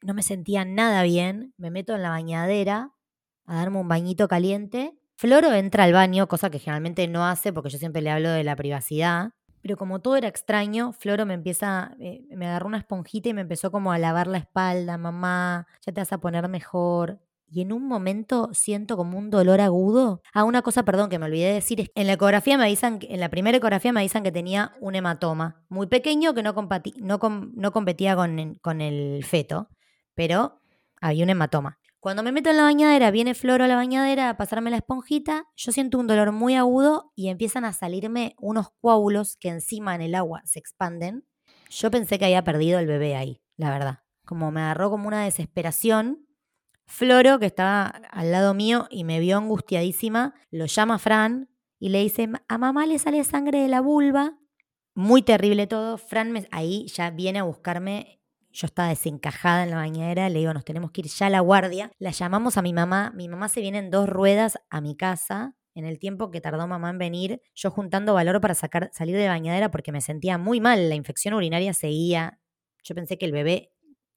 no 0.00 0.14
me 0.14 0.22
sentía 0.22 0.64
nada 0.64 1.02
bien. 1.02 1.52
Me 1.58 1.70
meto 1.70 1.94
en 1.94 2.02
la 2.02 2.08
bañadera 2.08 2.94
a 3.44 3.56
darme 3.56 3.78
un 3.78 3.88
bañito 3.88 4.26
caliente 4.26 5.00
Floro 5.20 5.52
entra 5.52 5.84
al 5.84 5.92
baño, 5.92 6.28
cosa 6.28 6.48
que 6.48 6.58
generalmente 6.58 7.06
no 7.06 7.26
hace 7.26 7.52
porque 7.52 7.68
yo 7.68 7.76
siempre 7.76 8.00
le 8.00 8.10
hablo 8.10 8.30
de 8.30 8.42
la 8.42 8.56
privacidad. 8.56 9.32
Pero 9.62 9.76
como 9.76 10.00
todo 10.00 10.16
era 10.16 10.28
extraño, 10.28 10.92
Floro 10.92 11.26
me 11.26 11.34
empieza, 11.34 11.94
eh, 12.00 12.24
me 12.30 12.46
agarró 12.46 12.66
una 12.66 12.78
esponjita 12.78 13.28
y 13.28 13.34
me 13.34 13.42
empezó 13.42 13.70
como 13.70 13.92
a 13.92 13.98
lavar 13.98 14.26
la 14.26 14.38
espalda, 14.38 14.96
mamá, 14.98 15.66
ya 15.84 15.92
te 15.92 16.00
vas 16.00 16.12
a 16.12 16.18
poner 16.18 16.48
mejor. 16.48 17.20
Y 17.52 17.62
en 17.62 17.72
un 17.72 17.88
momento 17.88 18.50
siento 18.52 18.96
como 18.96 19.18
un 19.18 19.28
dolor 19.28 19.60
agudo. 19.60 20.22
Ah, 20.32 20.44
una 20.44 20.62
cosa, 20.62 20.84
perdón, 20.84 21.10
que 21.10 21.18
me 21.18 21.26
olvidé 21.26 21.48
de 21.48 21.54
decir. 21.54 21.90
En 21.96 22.06
la 22.06 22.12
ecografía 22.12 22.56
me 22.56 22.64
avisan, 22.64 23.00
en 23.02 23.18
la 23.18 23.28
primera 23.28 23.58
ecografía 23.58 23.92
me 23.92 24.00
avisan 24.00 24.22
que 24.22 24.30
tenía 24.30 24.72
un 24.80 24.94
hematoma 24.94 25.64
muy 25.68 25.88
pequeño 25.88 26.32
que 26.32 26.44
no, 26.44 26.54
no, 27.00 27.72
competía 27.72 28.14
con, 28.14 28.54
con 28.62 28.80
el 28.80 29.24
feto, 29.24 29.68
pero 30.14 30.60
había 31.00 31.24
un 31.24 31.30
hematoma. 31.30 31.79
Cuando 32.00 32.22
me 32.22 32.32
meto 32.32 32.48
en 32.48 32.56
la 32.56 32.62
bañadera, 32.62 33.10
viene 33.10 33.34
Floro 33.34 33.64
a 33.64 33.68
la 33.68 33.76
bañadera 33.76 34.30
a 34.30 34.36
pasarme 34.38 34.70
la 34.70 34.78
esponjita, 34.78 35.44
yo 35.54 35.70
siento 35.70 35.98
un 35.98 36.06
dolor 36.06 36.32
muy 36.32 36.54
agudo 36.54 37.12
y 37.14 37.28
empiezan 37.28 37.66
a 37.66 37.74
salirme 37.74 38.34
unos 38.38 38.70
coágulos 38.80 39.36
que 39.38 39.50
encima 39.50 39.94
en 39.94 40.00
el 40.00 40.14
agua 40.14 40.40
se 40.46 40.58
expanden. 40.58 41.26
Yo 41.68 41.90
pensé 41.90 42.18
que 42.18 42.24
había 42.24 42.42
perdido 42.42 42.78
el 42.78 42.86
bebé 42.86 43.16
ahí, 43.16 43.42
la 43.56 43.70
verdad. 43.70 43.98
Como 44.24 44.50
me 44.50 44.62
agarró 44.62 44.90
como 44.90 45.08
una 45.08 45.24
desesperación. 45.24 46.26
Floro, 46.86 47.38
que 47.38 47.46
estaba 47.46 47.86
al 47.86 48.32
lado 48.32 48.54
mío 48.54 48.86
y 48.90 49.04
me 49.04 49.20
vio 49.20 49.36
angustiadísima, 49.36 50.34
lo 50.50 50.66
llama 50.66 50.98
Fran 50.98 51.50
y 51.78 51.90
le 51.90 52.00
dice, 52.00 52.28
a 52.48 52.58
mamá 52.58 52.86
le 52.86 52.98
sale 52.98 53.22
sangre 53.24 53.60
de 53.60 53.68
la 53.68 53.80
vulva. 53.80 54.36
muy 54.94 55.22
terrible 55.22 55.66
todo. 55.66 55.98
Fran 55.98 56.32
me- 56.32 56.48
ahí 56.50 56.86
ya 56.88 57.10
viene 57.10 57.38
a 57.38 57.44
buscarme. 57.44 58.19
Yo 58.52 58.66
estaba 58.66 58.88
desencajada 58.88 59.62
en 59.64 59.70
la 59.70 59.76
bañera. 59.76 60.28
Le 60.28 60.40
digo, 60.40 60.52
nos 60.52 60.64
tenemos 60.64 60.90
que 60.90 61.02
ir 61.02 61.06
ya 61.08 61.26
a 61.26 61.30
la 61.30 61.40
guardia. 61.40 61.92
La 61.98 62.10
llamamos 62.10 62.56
a 62.56 62.62
mi 62.62 62.72
mamá. 62.72 63.12
Mi 63.14 63.28
mamá 63.28 63.48
se 63.48 63.60
viene 63.60 63.78
en 63.78 63.90
dos 63.90 64.08
ruedas 64.08 64.58
a 64.70 64.80
mi 64.80 64.96
casa. 64.96 65.54
En 65.74 65.84
el 65.84 65.98
tiempo 66.00 66.30
que 66.32 66.40
tardó 66.40 66.66
mamá 66.66 66.90
en 66.90 66.98
venir, 66.98 67.40
yo 67.54 67.70
juntando 67.70 68.12
valor 68.14 68.40
para 68.40 68.54
sacar, 68.54 68.90
salir 68.92 69.16
de 69.16 69.28
bañadera 69.28 69.70
porque 69.70 69.92
me 69.92 70.00
sentía 70.00 70.36
muy 70.36 70.60
mal. 70.60 70.88
La 70.88 70.96
infección 70.96 71.32
urinaria 71.34 71.72
seguía. 71.74 72.40
Yo 72.82 72.94
pensé 72.96 73.18
que 73.18 73.26
el 73.26 73.32
bebé 73.32 73.72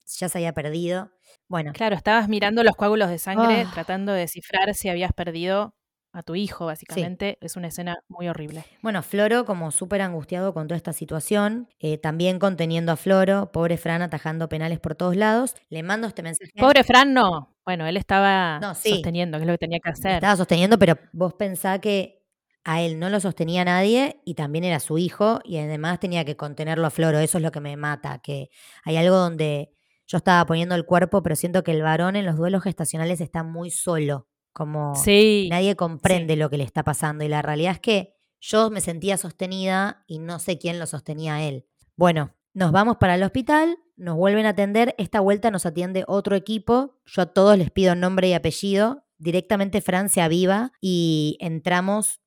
ya 0.06 0.28
se 0.28 0.38
había 0.38 0.52
perdido. 0.52 1.12
Bueno, 1.48 1.72
Claro, 1.72 1.94
estabas 1.94 2.28
mirando 2.28 2.64
los 2.64 2.74
coágulos 2.76 3.08
de 3.08 3.18
sangre, 3.18 3.62
Ah. 3.66 3.70
tratando 3.72 4.12
de 4.12 4.20
descifrar 4.20 4.74
si 4.74 4.88
habías 4.88 5.12
perdido 5.12 5.74
a 6.14 6.22
tu 6.22 6.34
hijo, 6.36 6.66
básicamente. 6.66 7.36
Es 7.40 7.56
una 7.56 7.68
escena 7.68 7.96
muy 8.08 8.28
horrible. 8.28 8.64
Bueno, 8.82 9.02
Floro 9.02 9.44
como 9.44 9.70
súper 9.72 10.00
angustiado 10.00 10.54
con 10.54 10.68
toda 10.68 10.76
esta 10.76 10.92
situación, 10.92 11.68
eh, 11.80 11.98
también 11.98 12.38
conteniendo 12.38 12.92
a 12.92 12.96
Floro, 12.96 13.50
pobre 13.52 13.76
Fran 13.76 14.00
atajando 14.00 14.48
penales 14.48 14.78
por 14.78 14.94
todos 14.94 15.16
lados, 15.16 15.56
le 15.68 15.82
mando 15.82 16.06
este 16.06 16.22
mensaje. 16.22 16.52
Pobre 16.56 16.84
Fran, 16.84 17.12
no. 17.12 17.56
Bueno, 17.64 17.86
él 17.86 17.96
estaba 17.96 18.60
No, 18.60 18.74
sí. 18.74 18.90
sosteniendo, 18.90 19.38
que 19.38 19.42
es 19.42 19.46
lo 19.48 19.54
que 19.54 19.58
tenía 19.58 19.80
que 19.82 19.90
hacer. 19.90 20.12
Estaba 20.12 20.36
sosteniendo, 20.36 20.78
pero 20.78 20.96
vos 21.12 21.34
pensá 21.34 21.80
que 21.80 22.22
a 22.62 22.80
él 22.80 22.98
no 22.98 23.10
lo 23.10 23.20
sostenía 23.20 23.64
nadie 23.64 24.20
y 24.24 24.34
también 24.34 24.64
era 24.64 24.80
su 24.80 24.96
hijo 24.98 25.40
y 25.44 25.58
además 25.58 25.98
tenía 26.00 26.24
que 26.24 26.36
contenerlo 26.36 26.86
a 26.86 26.90
Floro. 26.90 27.18
Eso 27.18 27.38
es 27.38 27.42
lo 27.44 27.50
que 27.52 27.60
me 27.60 27.76
mata, 27.76 28.20
que 28.22 28.50
hay 28.84 28.96
algo 28.96 29.16
donde 29.16 29.72
yo 30.06 30.18
estaba 30.18 30.44
poniendo 30.46 30.74
el 30.74 30.84
cuerpo, 30.86 31.22
pero 31.22 31.34
siento 31.36 31.62
que 31.64 31.72
el 31.72 31.82
varón 31.82 32.14
en 32.16 32.24
los 32.24 32.36
duelos 32.36 32.62
gestacionales 32.62 33.20
está 33.20 33.42
muy 33.42 33.70
solo, 33.70 34.28
como 34.54 34.94
Sí. 34.94 35.48
nadie 35.50 35.76
comprende 35.76 36.36
lo 36.36 36.48
que 36.48 36.56
le 36.56 36.64
está 36.64 36.82
pasando 36.82 37.22
y 37.24 37.28
la 37.28 37.42
realidad 37.42 37.72
es 37.72 37.80
que 37.80 38.14
yo 38.40 38.70
me 38.70 38.80
sentía 38.80 39.18
sostenida 39.18 40.04
y 40.06 40.18
no 40.18 40.38
sé 40.38 40.56
quién 40.58 40.78
lo 40.78 40.86
sostenía 40.86 41.34
a 41.34 41.42
él. 41.42 41.66
Bueno, 41.96 42.34
nos 42.54 42.72
vamos 42.72 42.96
para 42.96 43.16
el 43.16 43.22
hospital, 43.22 43.76
nos 43.96 44.16
vuelven 44.16 44.46
a 44.46 44.50
atender, 44.50 44.94
esta 44.96 45.20
vuelta 45.20 45.50
nos 45.50 45.66
atiende 45.66 46.04
otro 46.06 46.36
equipo, 46.36 47.00
yo 47.04 47.22
a 47.22 47.26
todos 47.26 47.58
les 47.58 47.70
pido 47.70 47.94
nombre 47.94 48.28
y 48.28 48.32
apellido, 48.32 49.04
directamente 49.18 49.80
Fran 49.80 50.08
se 50.08 50.20
aviva 50.22 50.72
y 50.80 51.36
entramos 51.40 52.20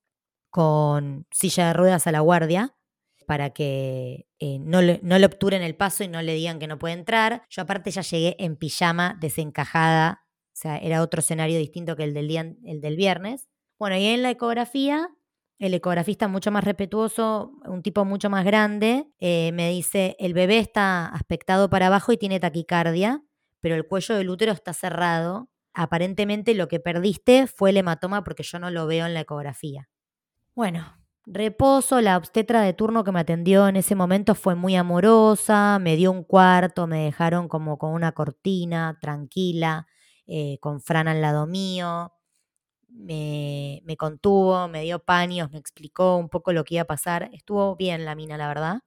con 0.49 1.27
silla 1.31 1.67
de 1.67 1.73
ruedas 1.73 2.07
a 2.07 2.11
la 2.11 2.19
guardia 2.21 2.75
para 3.27 3.49
que 3.51 4.27
eh, 4.39 4.59
no, 4.59 4.81
le, 4.81 4.99
no 5.03 5.19
le 5.19 5.25
obturen 5.25 5.61
el 5.61 5.75
paso 5.75 6.03
y 6.03 6.07
no 6.07 6.21
le 6.21 6.33
digan 6.33 6.59
que 6.59 6.67
no 6.67 6.79
puede 6.79 6.93
entrar. 6.93 7.43
Yo 7.49 7.61
aparte 7.61 7.91
ya 7.91 8.01
llegué 8.01 8.35
en 8.39 8.55
pijama, 8.55 9.17
desencajada, 9.19 10.25
o 10.57 10.59
sea, 10.59 10.77
era 10.79 11.03
otro 11.03 11.19
escenario 11.19 11.59
distinto 11.59 11.95
que 11.95 12.03
el 12.03 12.15
del, 12.15 12.27
día, 12.27 12.51
el 12.65 12.81
del 12.81 12.95
viernes. 12.95 13.47
Bueno, 13.77 13.95
y 13.95 14.07
en 14.07 14.23
la 14.23 14.31
ecografía, 14.31 15.07
el 15.59 15.75
ecografista 15.75 16.27
mucho 16.27 16.49
más 16.49 16.63
respetuoso, 16.63 17.51
un 17.65 17.83
tipo 17.83 18.05
mucho 18.05 18.31
más 18.31 18.43
grande, 18.43 19.05
eh, 19.19 19.51
me 19.51 19.69
dice, 19.69 20.15
el 20.17 20.33
bebé 20.33 20.57
está 20.57 21.09
aspectado 21.09 21.69
para 21.69 21.87
abajo 21.87 22.11
y 22.11 22.17
tiene 22.17 22.39
taquicardia, 22.39 23.23
pero 23.61 23.75
el 23.75 23.85
cuello 23.85 24.15
del 24.15 24.31
útero 24.31 24.51
está 24.51 24.73
cerrado. 24.73 25.47
Aparentemente 25.75 26.55
lo 26.55 26.67
que 26.67 26.79
perdiste 26.79 27.45
fue 27.45 27.69
el 27.69 27.77
hematoma 27.77 28.23
porque 28.23 28.41
yo 28.41 28.57
no 28.57 28.71
lo 28.71 28.87
veo 28.87 29.05
en 29.05 29.13
la 29.13 29.19
ecografía. 29.19 29.89
Bueno, 30.55 30.97
reposo, 31.27 32.01
la 32.01 32.17
obstetra 32.17 32.61
de 32.61 32.73
turno 32.73 33.03
que 33.03 33.11
me 33.11 33.19
atendió 33.19 33.67
en 33.67 33.75
ese 33.75 33.93
momento 33.93 34.33
fue 34.33 34.55
muy 34.55 34.75
amorosa, 34.75 35.77
me 35.77 35.95
dio 35.95 36.11
un 36.11 36.23
cuarto, 36.23 36.87
me 36.87 37.03
dejaron 37.03 37.47
como 37.47 37.77
con 37.77 37.91
una 37.93 38.13
cortina, 38.13 38.97
tranquila, 38.99 39.85
eh, 40.27 40.57
con 40.59 40.81
Fran 40.81 41.07
al 41.07 41.21
lado 41.21 41.47
mío, 41.47 42.13
me, 42.89 43.81
me 43.85 43.97
contuvo, 43.97 44.67
me 44.67 44.83
dio 44.83 44.99
paños, 44.99 45.51
me 45.51 45.59
explicó 45.59 46.17
un 46.17 46.29
poco 46.29 46.53
lo 46.53 46.63
que 46.63 46.75
iba 46.75 46.83
a 46.83 46.87
pasar. 46.87 47.29
Estuvo 47.33 47.75
bien 47.75 48.05
la 48.05 48.15
mina, 48.15 48.37
la 48.37 48.47
verdad. 48.47 48.79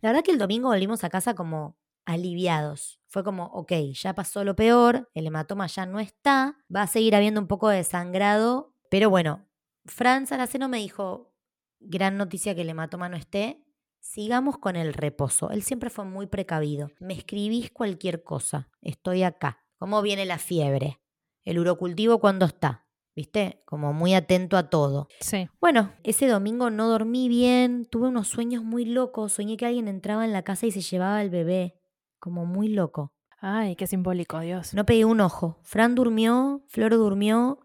La 0.00 0.10
verdad 0.10 0.24
que 0.24 0.32
el 0.32 0.38
domingo 0.38 0.68
volvimos 0.68 1.04
a 1.04 1.10
casa 1.10 1.34
como 1.34 1.76
aliviados. 2.04 3.00
Fue 3.08 3.24
como, 3.24 3.46
ok, 3.46 3.72
ya 3.94 4.14
pasó 4.14 4.44
lo 4.44 4.56
peor, 4.56 5.10
el 5.14 5.26
hematoma 5.26 5.66
ya 5.66 5.86
no 5.86 6.00
está, 6.00 6.56
va 6.74 6.82
a 6.82 6.86
seguir 6.86 7.14
habiendo 7.14 7.40
un 7.40 7.46
poco 7.46 7.68
de 7.68 7.84
sangrado, 7.84 8.74
pero 8.90 9.10
bueno, 9.10 9.46
Fran 9.84 10.26
Saraceno 10.26 10.68
me 10.68 10.78
dijo, 10.78 11.32
gran 11.80 12.16
noticia 12.16 12.54
que 12.54 12.62
el 12.62 12.70
hematoma 12.70 13.08
no 13.08 13.16
esté, 13.16 13.64
sigamos 14.00 14.58
con 14.58 14.76
el 14.76 14.94
reposo. 14.94 15.50
Él 15.50 15.62
siempre 15.62 15.90
fue 15.90 16.04
muy 16.04 16.26
precavido. 16.26 16.90
Me 17.00 17.14
escribís 17.14 17.70
cualquier 17.70 18.22
cosa, 18.24 18.68
estoy 18.80 19.22
acá. 19.22 19.61
¿Cómo 19.82 20.00
viene 20.00 20.24
la 20.26 20.38
fiebre? 20.38 21.00
El 21.44 21.58
urocultivo 21.58 22.20
cuándo 22.20 22.46
está, 22.46 22.86
¿viste? 23.16 23.64
Como 23.66 23.92
muy 23.92 24.14
atento 24.14 24.56
a 24.56 24.70
todo. 24.70 25.08
Sí. 25.18 25.48
Bueno, 25.60 25.92
ese 26.04 26.28
domingo 26.28 26.70
no 26.70 26.86
dormí 26.86 27.28
bien, 27.28 27.86
tuve 27.86 28.06
unos 28.06 28.28
sueños 28.28 28.62
muy 28.62 28.84
locos, 28.84 29.32
soñé 29.32 29.56
que 29.56 29.66
alguien 29.66 29.88
entraba 29.88 30.24
en 30.24 30.32
la 30.32 30.44
casa 30.44 30.66
y 30.66 30.70
se 30.70 30.82
llevaba 30.82 31.18
al 31.18 31.30
bebé, 31.30 31.80
como 32.20 32.46
muy 32.46 32.68
loco. 32.68 33.12
Ay, 33.40 33.74
qué 33.74 33.88
simbólico, 33.88 34.38
Dios. 34.38 34.72
No 34.72 34.86
pegué 34.86 35.04
un 35.04 35.20
ojo. 35.20 35.58
Fran 35.64 35.96
durmió, 35.96 36.62
Flor 36.68 36.92
durmió, 36.92 37.58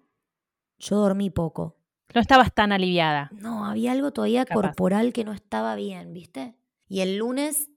yo 0.79 0.95
dormí 0.95 1.29
poco. 1.29 1.77
No 2.15 2.21
estabas 2.21 2.51
tan 2.51 2.71
aliviada. 2.71 3.29
No, 3.31 3.63
había 3.63 3.91
algo 3.91 4.11
todavía 4.11 4.43
Capaz. 4.43 4.69
corporal 4.69 5.13
que 5.13 5.23
no 5.23 5.33
estaba 5.33 5.75
bien, 5.75 6.13
¿viste? 6.13 6.55
Y 6.87 7.01
el 7.01 7.17
lunes, 7.17 7.69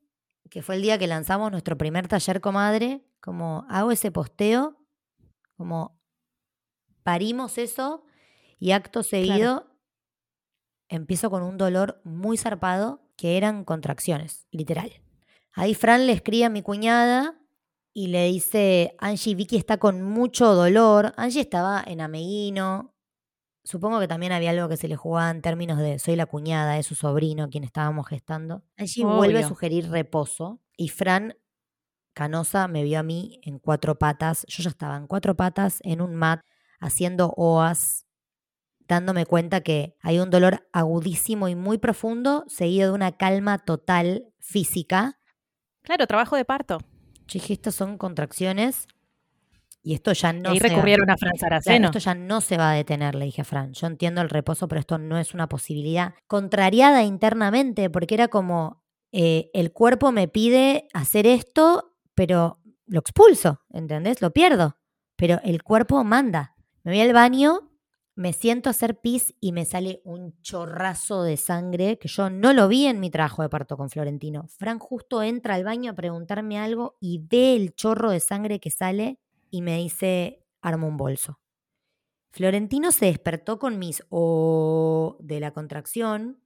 que 0.48 0.62
fue 0.62 0.76
el 0.76 0.82
día 0.82 0.96
que 0.96 1.08
lanzamos 1.08 1.50
nuestro 1.50 1.76
primer 1.76 2.08
taller 2.08 2.40
comadre, 2.40 3.04
como 3.20 3.66
hago 3.68 3.92
ese 3.92 4.10
posteo, 4.10 4.76
como 5.56 6.00
parimos 7.02 7.58
eso 7.58 8.04
y 8.58 8.72
acto 8.72 9.02
seguido 9.02 9.70
empiezo 10.88 11.30
con 11.30 11.42
un 11.42 11.56
dolor 11.56 12.00
muy 12.04 12.36
zarpado 12.36 13.00
que 13.16 13.36
eran 13.36 13.64
contracciones, 13.64 14.46
literal. 14.50 14.92
Ahí 15.52 15.74
Fran 15.74 16.06
le 16.06 16.12
escribe 16.12 16.44
a 16.44 16.50
mi 16.50 16.62
cuñada 16.62 17.38
y 17.92 18.08
le 18.08 18.26
dice, 18.26 18.94
Angie, 18.98 19.34
Vicky 19.34 19.56
está 19.56 19.78
con 19.78 20.02
mucho 20.02 20.54
dolor. 20.54 21.12
Angie 21.16 21.40
estaba 21.40 21.82
en 21.86 22.00
Ameguino. 22.00 22.94
Supongo 23.64 24.00
que 24.00 24.08
también 24.08 24.32
había 24.32 24.50
algo 24.50 24.68
que 24.68 24.76
se 24.76 24.88
le 24.88 24.96
jugaba 24.96 25.30
en 25.30 25.42
términos 25.42 25.78
de 25.78 25.98
soy 25.98 26.16
la 26.16 26.26
cuñada, 26.26 26.78
es 26.78 26.86
su 26.86 26.94
sobrino 26.94 27.50
quien 27.50 27.64
estábamos 27.64 28.08
gestando. 28.08 28.64
Angie 28.76 29.04
vuelve 29.04 29.40
a 29.40 29.48
sugerir 29.48 29.90
reposo 29.90 30.60
y 30.76 30.88
Fran 30.88 31.36
Canosa 32.14 32.68
me 32.68 32.82
vio 32.84 32.98
a 32.98 33.02
mí 33.02 33.40
en 33.42 33.58
cuatro 33.58 33.98
patas. 33.98 34.44
Yo 34.48 34.62
ya 34.62 34.70
estaba 34.70 34.96
en 34.96 35.06
cuatro 35.06 35.36
patas 35.36 35.78
en 35.82 36.00
un 36.00 36.14
mat 36.16 36.40
haciendo 36.80 37.32
OAS, 37.36 38.06
dándome 38.88 39.26
cuenta 39.26 39.60
que 39.60 39.96
hay 40.02 40.18
un 40.18 40.30
dolor 40.30 40.66
agudísimo 40.72 41.48
y 41.48 41.54
muy 41.54 41.78
profundo, 41.78 42.44
seguido 42.48 42.88
de 42.88 42.94
una 42.94 43.12
calma 43.12 43.58
total 43.58 44.26
física. 44.40 45.18
Claro, 45.82 46.06
trabajo 46.06 46.36
de 46.36 46.44
parto. 46.44 46.78
Yo 47.26 47.34
dije, 47.34 47.52
estas 47.52 47.74
son 47.74 47.96
contracciones 47.96 48.86
y 49.82 49.94
esto 49.94 50.12
ya 50.12 50.32
no 50.32 50.52
y 50.52 50.58
va- 50.58 50.66
a 51.12 51.16
Fran 51.16 51.32
Claro, 51.32 51.38
Saraceno. 51.38 51.86
esto 51.86 51.98
ya 52.00 52.14
no 52.14 52.40
se 52.40 52.56
va 52.58 52.72
a 52.72 52.74
detener, 52.74 53.14
le 53.14 53.26
dije 53.26 53.42
a 53.42 53.44
Fran. 53.44 53.72
Yo 53.72 53.86
entiendo 53.86 54.20
el 54.20 54.28
reposo, 54.28 54.66
pero 54.68 54.80
esto 54.80 54.98
no 54.98 55.16
es 55.18 55.32
una 55.32 55.48
posibilidad. 55.48 56.14
Contrariada 56.26 57.02
internamente, 57.04 57.88
porque 57.88 58.14
era 58.14 58.28
como, 58.28 58.82
eh, 59.12 59.50
el 59.54 59.72
cuerpo 59.72 60.12
me 60.12 60.28
pide 60.28 60.88
hacer 60.92 61.26
esto, 61.26 61.89
pero 62.20 62.58
lo 62.84 63.00
expulso, 63.00 63.62
¿entendés? 63.70 64.20
Lo 64.20 64.30
pierdo. 64.30 64.76
Pero 65.16 65.40
el 65.42 65.62
cuerpo 65.62 66.04
manda. 66.04 66.54
Me 66.82 66.92
voy 66.92 67.00
al 67.00 67.14
baño, 67.14 67.70
me 68.14 68.34
siento 68.34 68.68
a 68.68 68.72
hacer 68.72 69.00
pis 69.00 69.34
y 69.40 69.52
me 69.52 69.64
sale 69.64 70.02
un 70.04 70.38
chorrazo 70.42 71.22
de 71.22 71.38
sangre 71.38 71.98
que 71.98 72.08
yo 72.08 72.28
no 72.28 72.52
lo 72.52 72.68
vi 72.68 72.84
en 72.84 73.00
mi 73.00 73.10
trabajo 73.10 73.40
de 73.40 73.48
parto 73.48 73.78
con 73.78 73.88
Florentino. 73.88 74.44
Fran 74.48 74.78
justo 74.78 75.22
entra 75.22 75.54
al 75.54 75.64
baño 75.64 75.92
a 75.92 75.94
preguntarme 75.94 76.58
algo 76.58 76.98
y 77.00 77.26
ve 77.26 77.56
el 77.56 77.74
chorro 77.74 78.10
de 78.10 78.20
sangre 78.20 78.60
que 78.60 78.70
sale 78.70 79.18
y 79.50 79.62
me 79.62 79.78
dice, 79.78 80.44
arma 80.60 80.88
un 80.88 80.98
bolso. 80.98 81.40
Florentino 82.32 82.92
se 82.92 83.06
despertó 83.06 83.58
con 83.58 83.78
mis 83.78 84.04
o 84.10 85.16
de 85.20 85.40
la 85.40 85.52
contracción, 85.52 86.38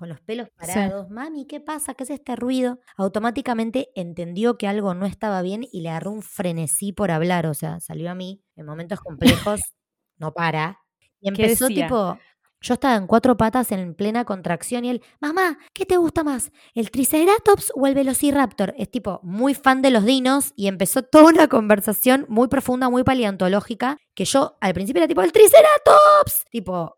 con 0.00 0.08
los 0.08 0.20
pelos 0.22 0.48
Sí. 0.48 0.54
parados. 0.56 1.10
Mami, 1.10 1.46
¿qué 1.46 1.60
pasa? 1.60 1.92
¿Qué 1.92 2.04
es 2.04 2.10
este 2.10 2.34
ruido? 2.34 2.80
Automáticamente 2.96 3.90
entendió 3.94 4.56
que 4.56 4.66
algo 4.66 4.94
no 4.94 5.04
estaba 5.04 5.42
bien 5.42 5.66
y 5.70 5.82
le 5.82 5.90
agarró 5.90 6.10
un 6.10 6.22
frenesí 6.22 6.92
por 6.92 7.10
hablar. 7.10 7.46
O 7.46 7.52
sea, 7.52 7.80
salió 7.80 8.10
a 8.10 8.14
mí 8.14 8.42
en 8.56 8.64
momentos 8.64 9.00
complejos, 9.00 9.60
no 10.18 10.32
para. 10.32 10.78
Y 11.20 11.30
¿Qué 11.32 11.42
empezó 11.42 11.68
tipo, 11.68 12.18
yo 12.62 12.74
estaba 12.74 12.96
en 12.96 13.06
cuatro 13.06 13.36
patas 13.36 13.72
en 13.72 13.94
plena 13.94 14.24
contracción 14.24 14.86
y 14.86 14.90
él, 14.90 15.02
mamá, 15.20 15.58
¿qué 15.74 15.84
te 15.84 15.98
gusta 15.98 16.24
más? 16.24 16.50
¿El 16.74 16.90
Triceratops 16.90 17.70
o 17.74 17.86
el 17.86 17.94
Velociraptor? 17.94 18.74
Es 18.78 18.90
tipo 18.90 19.20
muy 19.22 19.52
fan 19.52 19.82
de 19.82 19.90
los 19.90 20.04
dinos 20.06 20.54
y 20.56 20.66
empezó 20.66 21.02
toda 21.02 21.26
una 21.26 21.48
conversación 21.48 22.24
muy 22.30 22.48
profunda, 22.48 22.88
muy 22.88 23.04
paleontológica, 23.04 23.98
que 24.14 24.24
yo 24.24 24.56
al 24.62 24.72
principio 24.72 25.00
era 25.00 25.08
tipo, 25.08 25.20
el 25.20 25.32
Triceratops, 25.32 26.44
tipo... 26.50 26.96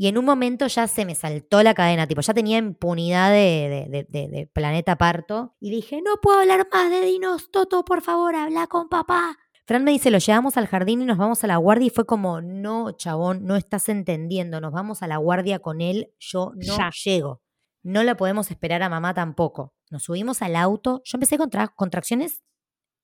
Y 0.00 0.06
en 0.08 0.16
un 0.16 0.24
momento 0.24 0.66
ya 0.66 0.88
se 0.88 1.04
me 1.04 1.14
saltó 1.14 1.62
la 1.62 1.74
cadena, 1.74 2.06
tipo, 2.06 2.22
ya 2.22 2.32
tenía 2.32 2.56
impunidad 2.56 3.30
de, 3.30 3.68
de- 3.68 3.86
de- 3.90 4.06
de- 4.08 4.28
de 4.28 4.46
planeta 4.46 4.96
parto. 4.96 5.54
Y 5.60 5.70
dije, 5.70 6.00
no 6.00 6.12
puedo 6.22 6.40
hablar 6.40 6.66
más 6.72 6.88
de 6.90 7.02
dinos, 7.02 7.50
Toto, 7.50 7.84
por 7.84 8.00
favor, 8.00 8.34
habla 8.34 8.66
con 8.66 8.88
papá. 8.88 9.36
Fran 9.66 9.84
me 9.84 9.90
dice, 9.90 10.10
lo 10.10 10.16
llevamos 10.16 10.56
al 10.56 10.68
jardín 10.68 11.02
y 11.02 11.04
nos 11.04 11.18
vamos 11.18 11.44
a 11.44 11.46
la 11.48 11.58
guardia. 11.58 11.88
Y 11.88 11.90
fue 11.90 12.06
como, 12.06 12.40
no, 12.40 12.92
chabón, 12.92 13.44
no 13.44 13.56
estás 13.56 13.90
entendiendo. 13.90 14.58
Nos 14.62 14.72
vamos 14.72 15.02
a 15.02 15.06
la 15.06 15.18
guardia 15.18 15.58
con 15.58 15.82
él. 15.82 16.14
Yo 16.18 16.52
no 16.56 16.76
Ya. 16.78 16.90
llego. 17.04 17.42
no 17.82 18.02
la 18.02 18.16
podemos 18.16 18.50
esperar 18.50 18.82
a 18.82 18.88
mamá 18.88 19.12
tampoco. 19.12 19.74
Nos 19.90 20.04
subimos 20.04 20.40
al 20.40 20.56
auto. 20.56 21.02
Yo 21.04 21.16
empecé 21.16 21.36
con 21.36 21.50
contracciones 21.76 22.42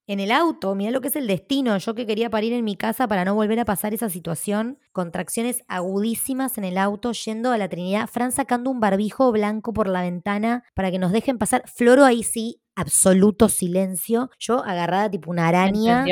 en 0.06 0.20
el 0.20 0.30
auto. 0.30 0.74
Mirá 0.74 0.90
lo 0.90 1.00
que 1.00 1.08
es 1.08 1.16
el 1.16 1.26
destino. 1.26 1.76
Yo 1.78 1.94
que 1.94 2.06
quería 2.06 2.30
parir 2.30 2.52
en 2.52 2.64
mi 2.64 2.76
casa 2.76 3.08
para 3.08 3.24
no 3.24 3.34
volver 3.34 3.60
a 3.60 3.64
pasar 3.64 3.94
esa 3.94 4.08
situación. 4.08 4.78
Contracciones 4.92 5.62
agudísimas 5.68 6.58
en 6.58 6.64
el 6.64 6.78
auto 6.78 7.12
yendo 7.12 7.52
a 7.52 7.58
la 7.58 7.68
Trinidad. 7.68 8.08
Fran 8.08 8.32
sacando 8.32 8.70
un 8.70 8.80
barbijo 8.80 9.32
blanco 9.32 9.72
por 9.72 9.88
la 9.88 10.02
ventana 10.02 10.64
para 10.74 10.90
que 10.90 10.98
nos 10.98 11.12
dejen 11.12 11.38
pasar. 11.38 11.62
Floro 11.66 12.04
ahí 12.04 12.22
sí, 12.22 12.60
absoluto 12.74 13.48
silencio. 13.48 14.30
Yo 14.38 14.64
agarrada 14.64 15.10
tipo 15.10 15.30
una 15.30 15.48
araña. 15.48 16.04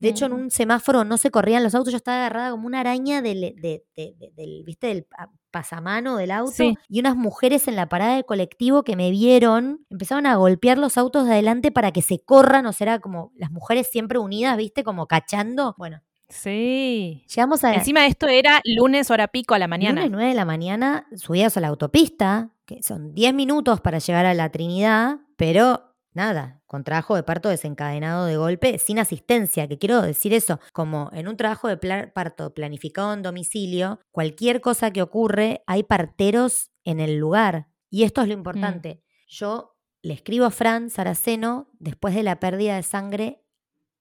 De 0.00 0.08
hecho, 0.08 0.26
en 0.26 0.32
un 0.32 0.50
semáforo 0.50 1.04
no 1.04 1.18
se 1.18 1.30
corrían 1.30 1.62
los 1.62 1.74
autos, 1.74 1.92
yo 1.92 1.98
estaba 1.98 2.16
agarrada 2.18 2.50
como 2.52 2.66
una 2.66 2.80
araña 2.80 3.20
del, 3.20 3.54
del 3.60 4.64
¿viste? 4.64 4.86
del 4.86 5.06
pasamano 5.50 6.16
del 6.16 6.30
auto. 6.30 6.64
Y 6.88 7.00
unas 7.00 7.16
mujeres 7.16 7.68
en 7.68 7.76
la 7.76 7.88
parada 7.88 8.16
de 8.16 8.24
colectivo 8.24 8.82
que 8.82 8.96
me 8.96 9.10
vieron 9.10 9.84
empezaron 9.90 10.26
a 10.26 10.36
golpear 10.36 10.78
los 10.78 10.96
autos 10.96 11.26
de 11.26 11.32
adelante 11.32 11.70
para 11.70 11.92
que 11.92 12.02
se 12.02 12.18
corran, 12.20 12.66
o 12.66 12.72
sea, 12.72 12.98
como 13.00 13.32
las 13.36 13.50
mujeres 13.50 13.88
siempre 13.90 14.18
unidas, 14.18 14.56
¿viste? 14.56 14.84
Como 14.84 15.06
cachando. 15.06 15.74
Bueno. 15.76 16.02
Sí. 16.30 17.24
Llegamos 17.28 17.64
a. 17.64 17.74
Encima 17.74 18.06
esto 18.06 18.28
era 18.28 18.60
lunes, 18.64 19.10
hora 19.10 19.28
pico 19.28 19.54
a 19.54 19.58
la 19.58 19.66
mañana. 19.66 20.02
Lunes 20.02 20.12
9 20.12 20.28
de 20.28 20.34
la 20.34 20.44
mañana, 20.44 21.06
subidas 21.16 21.56
a 21.56 21.60
la 21.60 21.68
autopista, 21.68 22.50
que 22.66 22.82
son 22.82 23.14
10 23.14 23.34
minutos 23.34 23.80
para 23.80 23.98
llegar 23.98 24.26
a 24.26 24.34
la 24.34 24.48
Trinidad, 24.50 25.18
pero 25.36 25.89
nada, 26.20 26.60
con 26.66 26.84
trabajo 26.84 27.16
de 27.16 27.22
parto 27.22 27.48
desencadenado 27.48 28.26
de 28.26 28.36
golpe, 28.36 28.78
sin 28.78 28.98
asistencia, 28.98 29.66
que 29.66 29.78
quiero 29.78 30.02
decir 30.02 30.34
eso, 30.34 30.60
como 30.74 31.08
en 31.14 31.28
un 31.28 31.36
trabajo 31.38 31.66
de 31.66 31.78
parto 32.14 32.52
planificado 32.52 33.14
en 33.14 33.22
domicilio, 33.22 34.00
cualquier 34.10 34.60
cosa 34.60 34.90
que 34.90 35.00
ocurre, 35.00 35.62
hay 35.66 35.82
parteros 35.82 36.70
en 36.84 37.00
el 37.00 37.16
lugar. 37.16 37.68
Y 37.88 38.02
esto 38.02 38.20
es 38.20 38.28
lo 38.28 38.34
mm. 38.34 38.38
importante. 38.38 39.02
Yo 39.28 39.78
le 40.02 40.12
escribo 40.12 40.44
a 40.44 40.50
Fran 40.50 40.90
Saraceno 40.90 41.70
después 41.78 42.14
de 42.14 42.22
la 42.22 42.38
pérdida 42.38 42.76
de 42.76 42.82
sangre, 42.82 43.42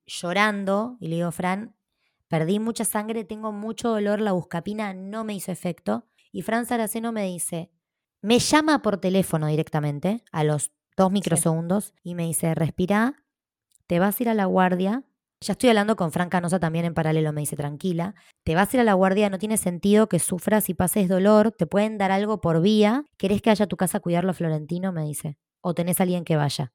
llorando, 0.05 0.97
y 0.99 1.07
le 1.07 1.15
digo, 1.15 1.31
Fran, 1.31 1.77
perdí 2.27 2.59
mucha 2.59 2.83
sangre, 2.83 3.23
tengo 3.23 3.53
mucho 3.53 3.89
dolor, 3.89 4.19
la 4.19 4.33
buscapina 4.33 4.93
no 4.93 5.23
me 5.23 5.35
hizo 5.35 5.53
efecto. 5.53 6.05
Y 6.33 6.41
Fran 6.41 6.65
Saraceno 6.65 7.13
me 7.13 7.23
dice, 7.25 7.71
me 8.21 8.39
llama 8.39 8.81
por 8.81 8.97
teléfono 8.97 9.47
directamente 9.47 10.21
a 10.33 10.43
los 10.43 10.73
dos 10.97 11.11
microsegundos, 11.11 11.93
y 12.03 12.15
me 12.15 12.23
dice, 12.23 12.53
respira, 12.55 13.23
te 13.87 13.99
vas 13.99 14.19
a 14.19 14.23
ir 14.23 14.29
a 14.29 14.33
la 14.33 14.45
guardia. 14.45 15.03
Ya 15.41 15.53
estoy 15.53 15.69
hablando 15.69 15.95
con 15.95 16.11
Fran 16.11 16.29
Canosa 16.29 16.59
también 16.59 16.85
en 16.85 16.93
paralelo, 16.93 17.31
me 17.31 17.41
dice, 17.41 17.55
tranquila, 17.55 18.13
te 18.43 18.55
vas 18.55 18.73
a 18.73 18.77
ir 18.77 18.81
a 18.81 18.83
la 18.83 18.93
guardia, 18.93 19.29
no 19.29 19.39
tiene 19.39 19.55
sentido 19.55 20.09
que 20.09 20.19
sufras 20.19 20.69
y 20.69 20.73
pases 20.73 21.07
dolor, 21.07 21.51
te 21.51 21.65
pueden 21.65 21.97
dar 21.97 22.11
algo 22.11 22.41
por 22.41 22.61
vía, 22.61 23.05
¿querés 23.17 23.41
que 23.41 23.49
haya 23.49 23.65
a 23.65 23.67
tu 23.67 23.77
casa 23.77 23.99
a 23.99 24.01
cuidarlo 24.01 24.33
Florentino? 24.33 24.91
Me 24.91 25.05
dice, 25.05 25.37
o 25.61 25.73
tenés 25.73 25.99
a 25.99 26.03
alguien 26.03 26.25
que 26.25 26.35
vaya. 26.35 26.73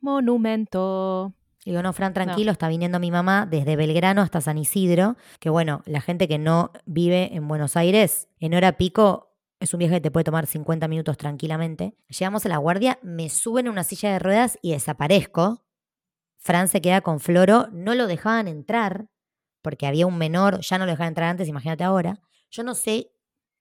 Monumento. 0.00 1.34
Digo, 1.64 1.80
no, 1.80 1.92
Fran, 1.92 2.12
tranquilo, 2.12 2.50
está 2.50 2.68
viniendo 2.68 2.98
mi 2.98 3.10
mamá 3.10 3.46
desde 3.46 3.76
Belgrano 3.76 4.20
hasta 4.20 4.40
San 4.40 4.58
Isidro, 4.58 5.16
que 5.38 5.48
bueno, 5.48 5.82
la 5.86 6.00
gente 6.00 6.26
que 6.26 6.38
no 6.38 6.72
vive 6.86 7.34
en 7.36 7.46
Buenos 7.46 7.76
Aires, 7.76 8.28
en 8.40 8.54
hora 8.54 8.72
pico, 8.72 9.31
es 9.62 9.72
un 9.72 9.78
viaje 9.78 9.94
que 9.94 10.00
te 10.00 10.10
puede 10.10 10.24
tomar 10.24 10.46
50 10.46 10.88
minutos 10.88 11.16
tranquilamente. 11.16 11.94
Llegamos 12.08 12.44
a 12.44 12.48
la 12.48 12.56
guardia, 12.56 12.98
me 13.02 13.28
suben 13.28 13.66
en 13.66 13.72
una 13.72 13.84
silla 13.84 14.12
de 14.12 14.18
ruedas 14.18 14.58
y 14.60 14.72
desaparezco. 14.72 15.64
Fran 16.38 16.66
se 16.66 16.80
queda 16.80 17.00
con 17.00 17.20
Floro, 17.20 17.68
no 17.72 17.94
lo 17.94 18.08
dejaban 18.08 18.48
entrar 18.48 19.08
porque 19.62 19.86
había 19.86 20.08
un 20.08 20.18
menor, 20.18 20.60
ya 20.60 20.78
no 20.78 20.84
lo 20.84 20.90
dejaban 20.90 21.10
entrar 21.12 21.30
antes, 21.30 21.46
imagínate 21.46 21.84
ahora. 21.84 22.20
Yo 22.50 22.64
no 22.64 22.74
sé 22.74 23.12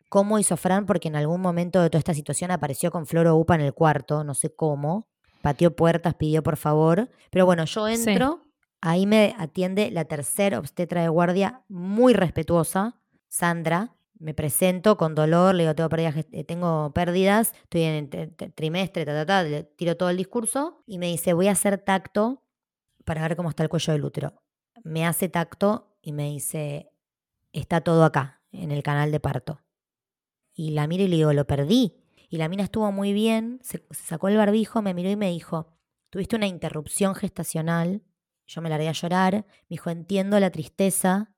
cómo 0.09 0.39
hizo 0.39 0.57
Fran 0.57 0.87
porque 0.87 1.07
en 1.07 1.15
algún 1.15 1.39
momento 1.39 1.81
de 1.81 1.91
toda 1.91 1.99
esta 1.99 2.15
situación 2.15 2.49
apareció 2.49 2.89
con 2.89 3.05
Floro 3.05 3.35
Upa 3.35 3.53
en 3.53 3.61
el 3.61 3.73
cuarto, 3.73 4.23
no 4.23 4.33
sé 4.33 4.55
cómo. 4.55 5.07
Pateó 5.43 5.75
puertas, 5.75 6.15
pidió 6.15 6.41
por 6.41 6.57
favor. 6.57 7.09
Pero 7.29 7.45
bueno, 7.45 7.65
yo 7.65 7.87
entro, 7.87 8.41
ahí 8.81 9.05
me 9.05 9.35
atiende 9.37 9.91
la 9.91 10.05
tercera 10.05 10.57
obstetra 10.57 11.03
de 11.03 11.09
guardia, 11.09 11.61
muy 11.67 12.13
respetuosa, 12.13 12.99
Sandra, 13.27 13.95
me 14.21 14.35
presento 14.35 14.97
con 14.97 15.15
dolor, 15.15 15.55
le 15.55 15.63
digo, 15.63 15.89
tengo 16.45 16.93
pérdidas, 16.93 17.51
eh, 17.53 17.57
estoy 17.63 17.81
en 17.83 18.09
trimestre, 18.55 19.03
ta, 19.03 19.13
ta, 19.13 19.25
ta, 19.25 19.43
le 19.43 19.63
tiro 19.63 19.97
todo 19.97 20.09
el 20.09 20.17
discurso 20.17 20.83
y 20.85 20.99
me 20.99 21.07
dice, 21.07 21.33
voy 21.33 21.47
a 21.47 21.53
hacer 21.53 21.79
tacto 21.79 22.43
para 23.03 23.23
ver 23.23 23.35
cómo 23.35 23.49
está 23.49 23.63
el 23.63 23.69
cuello 23.69 23.93
del 23.93 24.05
útero. 24.05 24.43
Me 24.83 25.07
hace 25.07 25.27
tacto 25.27 25.97
y 26.01 26.13
me 26.13 26.29
dice, 26.29 26.91
está 27.51 27.81
todo 27.81 28.03
acá, 28.03 28.43
en 28.51 28.71
el 28.71 28.83
canal 28.83 29.11
de 29.11 29.19
parto. 29.19 29.61
Y 30.53 30.71
la 30.71 30.85
miro 30.85 31.03
y 31.03 31.07
le 31.07 31.15
digo, 31.15 31.33
lo 31.33 31.47
perdí. 31.47 31.97
Y 32.29 32.37
la 32.37 32.47
mina 32.47 32.63
estuvo 32.63 32.91
muy 32.91 33.13
bien, 33.13 33.59
se, 33.63 33.85
sacó 33.89 34.27
el 34.27 34.37
barbijo, 34.37 34.83
me 34.83 34.93
miró 34.93 35.09
y 35.09 35.15
me 35.15 35.31
dijo, 35.31 35.73
tuviste 36.11 36.35
una 36.35 36.47
interrupción 36.47 37.15
gestacional. 37.15 38.03
Yo 38.45 38.61
me 38.61 38.69
largué 38.69 38.87
a 38.87 38.93
llorar. 38.93 39.33
Me 39.33 39.67
dijo, 39.69 39.89
entiendo 39.89 40.39
la 40.39 40.51
tristeza, 40.51 41.33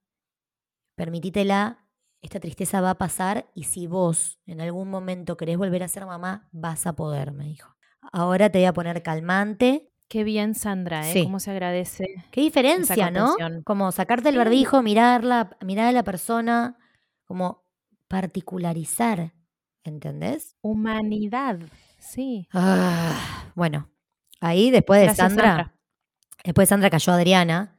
permitítela 0.95 1.82
esta 2.23 2.39
tristeza 2.39 2.79
va 2.79 2.91
a 2.91 2.97
pasar 2.97 3.49
y 3.53 3.65
si 3.65 3.85
vos 3.85 4.39
en 4.45 4.61
algún 4.61 4.89
momento 4.89 5.35
querés 5.35 5.57
volver 5.57 5.83
a 5.83 5.89
ser 5.89 6.05
mamá, 6.05 6.47
vas 6.53 6.87
a 6.87 6.93
poder, 6.93 7.33
me 7.33 7.43
dijo. 7.43 7.75
Ahora 8.13 8.49
te 8.49 8.59
voy 8.59 8.65
a 8.65 8.73
poner 8.73 9.03
calmante. 9.03 9.91
Qué 10.07 10.23
bien, 10.23 10.55
Sandra, 10.55 11.09
¿eh? 11.11 11.23
Cómo 11.23 11.41
se 11.41 11.51
agradece. 11.51 12.05
Qué 12.31 12.41
diferencia, 12.41 13.11
¿no? 13.11 13.35
Como 13.65 13.91
sacarte 13.91 14.29
el 14.29 14.37
barbijo, 14.37 14.81
mirarla, 14.81 15.57
mirar 15.65 15.87
a 15.87 15.91
la 15.91 16.03
persona, 16.03 16.77
como 17.25 17.65
particularizar, 18.07 19.33
¿entendés? 19.83 20.55
Humanidad, 20.61 21.59
sí. 21.99 22.47
Ah, 22.53 23.51
bueno, 23.53 23.89
ahí 24.39 24.71
después 24.71 25.01
de 25.01 25.13
Sandra, 25.13 25.75
después 26.45 26.67
de 26.67 26.69
Sandra 26.69 26.89
cayó 26.89 27.11
Adriana, 27.11 27.75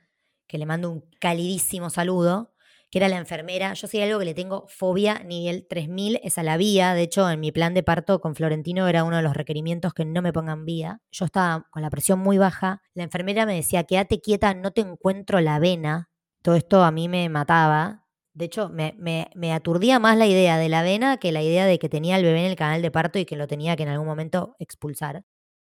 que 0.46 0.58
le 0.58 0.66
mando 0.66 0.90
un 0.90 1.04
calidísimo 1.18 1.88
saludo 1.88 2.53
que 2.94 2.98
era 2.98 3.08
la 3.08 3.16
enfermera. 3.16 3.74
Yo 3.74 3.88
soy 3.88 4.02
algo 4.02 4.20
que 4.20 4.24
le 4.24 4.34
tengo 4.34 4.66
fobia, 4.68 5.18
nivel 5.24 5.66
3000 5.68 6.20
es 6.22 6.38
a 6.38 6.44
la 6.44 6.56
vía. 6.56 6.94
De 6.94 7.02
hecho, 7.02 7.28
en 7.28 7.40
mi 7.40 7.50
plan 7.50 7.74
de 7.74 7.82
parto 7.82 8.20
con 8.20 8.36
Florentino 8.36 8.86
era 8.86 9.02
uno 9.02 9.16
de 9.16 9.22
los 9.24 9.34
requerimientos 9.34 9.92
que 9.94 10.04
no 10.04 10.22
me 10.22 10.32
pongan 10.32 10.64
vía. 10.64 11.00
Yo 11.10 11.24
estaba 11.24 11.66
con 11.72 11.82
la 11.82 11.90
presión 11.90 12.20
muy 12.20 12.38
baja. 12.38 12.82
La 12.94 13.02
enfermera 13.02 13.46
me 13.46 13.56
decía, 13.56 13.82
quédate 13.82 14.20
quieta, 14.20 14.54
no 14.54 14.70
te 14.70 14.82
encuentro 14.82 15.40
la 15.40 15.58
vena. 15.58 16.08
Todo 16.40 16.54
esto 16.54 16.84
a 16.84 16.92
mí 16.92 17.08
me 17.08 17.28
mataba. 17.28 18.06
De 18.32 18.44
hecho, 18.44 18.68
me, 18.68 18.94
me, 18.96 19.28
me, 19.34 19.52
aturdía 19.52 19.98
más 19.98 20.16
la 20.16 20.28
idea 20.28 20.56
de 20.56 20.68
la 20.68 20.84
vena 20.84 21.16
que 21.16 21.32
la 21.32 21.42
idea 21.42 21.66
de 21.66 21.80
que 21.80 21.88
tenía 21.88 22.16
el 22.16 22.22
bebé 22.22 22.44
en 22.44 22.46
el 22.46 22.54
canal 22.54 22.80
de 22.80 22.92
parto 22.92 23.18
y 23.18 23.24
que 23.24 23.34
lo 23.34 23.48
tenía 23.48 23.74
que 23.74 23.82
en 23.82 23.88
algún 23.88 24.06
momento 24.06 24.54
expulsar. 24.60 25.24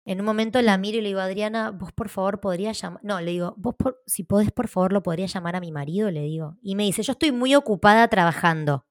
En 0.04 0.18
un 0.18 0.26
momento 0.26 0.60
la 0.62 0.78
miro 0.78 0.98
y 0.98 1.00
le 1.00 1.08
digo, 1.08 1.20
Adriana, 1.20 1.70
vos 1.70 1.92
por 1.92 2.08
favor 2.08 2.40
podrías 2.40 2.80
llamar. 2.80 3.00
No, 3.04 3.20
le 3.20 3.30
digo, 3.30 3.54
vos 3.56 3.76
si 4.06 4.24
podés 4.24 4.50
por 4.50 4.68
favor 4.68 4.92
lo 4.92 5.02
podrías 5.02 5.32
llamar 5.32 5.54
a 5.54 5.60
mi 5.60 5.70
marido, 5.70 6.10
le 6.10 6.22
digo. 6.22 6.56
Y 6.60 6.74
me 6.74 6.82
dice, 6.84 7.02
yo 7.02 7.12
estoy 7.12 7.30
muy 7.30 7.54
ocupada 7.54 8.08
trabajando. 8.08 8.86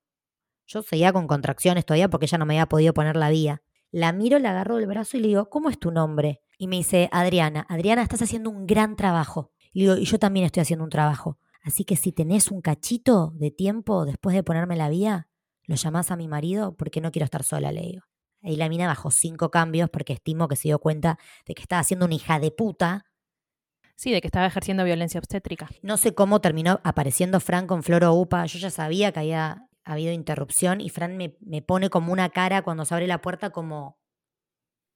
Yo 0.68 0.82
seguía 0.84 1.12
con 1.12 1.28
contracciones 1.28 1.86
todavía 1.86 2.10
porque 2.10 2.28
ella 2.28 2.38
no 2.38 2.46
me 2.46 2.54
había 2.54 2.68
podido 2.68 2.94
poner 2.94 3.18
la 3.18 3.30
vía. 3.30 3.62
La 3.92 4.14
miro, 4.14 4.40
le 4.40 4.48
agarro 4.48 4.78
el 4.78 4.88
brazo 4.88 5.18
y 5.18 5.20
le 5.20 5.28
digo, 5.28 5.50
¿cómo 5.50 5.70
es 5.70 5.78
tu 5.78 5.92
nombre? 5.92 6.42
Y 6.58 6.68
me 6.68 6.78
dice, 6.78 7.10
Adriana, 7.12 7.66
Adriana, 7.68 8.04
estás 8.04 8.22
haciendo 8.22 8.50
un 8.50 8.66
gran 8.66 8.96
trabajo. 8.96 9.52
Y 9.74 9.82
digo, 9.82 9.98
y 9.98 10.06
yo 10.06 10.18
también 10.18 10.46
estoy 10.46 10.62
haciendo 10.62 10.86
un 10.86 10.90
trabajo. 10.90 11.38
Así 11.62 11.84
que 11.84 11.98
si 11.98 12.14
tenés 12.14 12.52
un 12.52 12.62
cachito 12.62 13.34
de 13.36 13.52
tiempo 13.52 14.06
después 14.06 14.34
de 14.34 14.44
ponerme 14.44 14.78
la 14.78 14.88
vía, 14.88 15.28
lo 15.66 15.76
llamás 15.76 16.10
a 16.10 16.16
mi 16.16 16.30
marido 16.30 16.76
porque 16.78 17.02
no 17.02 17.12
quiero 17.12 17.26
estar 17.26 17.44
sola, 17.44 17.74
le 17.74 17.82
digo. 17.82 18.04
Ahí 18.44 18.56
la 18.56 18.70
mina 18.70 18.88
bajó 18.88 19.12
cinco 19.12 19.52
cambios 19.52 19.90
porque 19.90 20.14
estimo 20.14 20.48
que 20.48 20.56
se 20.56 20.70
dio 20.70 20.80
cuenta 20.80 21.20
de 21.46 21.54
que 21.54 21.62
estaba 21.62 21.80
haciendo 21.80 22.06
una 22.06 22.16
hija 22.16 22.40
de 22.40 22.52
puta. 22.52 23.06
Sí, 23.96 24.12
de 24.12 24.20
que 24.20 24.28
estaba 24.28 24.48
ejerciendo 24.48 24.84
violencia 24.84 25.20
obstétrica. 25.20 25.70
No 25.84 25.98
sé 25.98 26.16
cómo 26.16 26.42
terminó 26.42 26.80
apareciendo 26.84 27.40
Fran 27.40 27.68
con 27.68 27.84
Floro 27.84 28.14
Upa. 28.14 28.46
Yo 28.48 28.58
ya 28.58 28.72
sabía 28.72 29.12
que 29.12 29.20
había 29.20 29.68
habido 29.84 30.12
interrupción 30.12 30.82
y 30.82 30.90
Fran 30.90 31.18
me, 31.18 31.38
me 31.40 31.62
pone 31.62 31.90
como 31.90 32.12
una 32.12 32.30
cara 32.30 32.64
cuando 32.64 32.84
se 32.86 32.94
abre 32.96 33.06
la 33.06 33.22
puerta 33.22 33.52
como, 33.52 34.00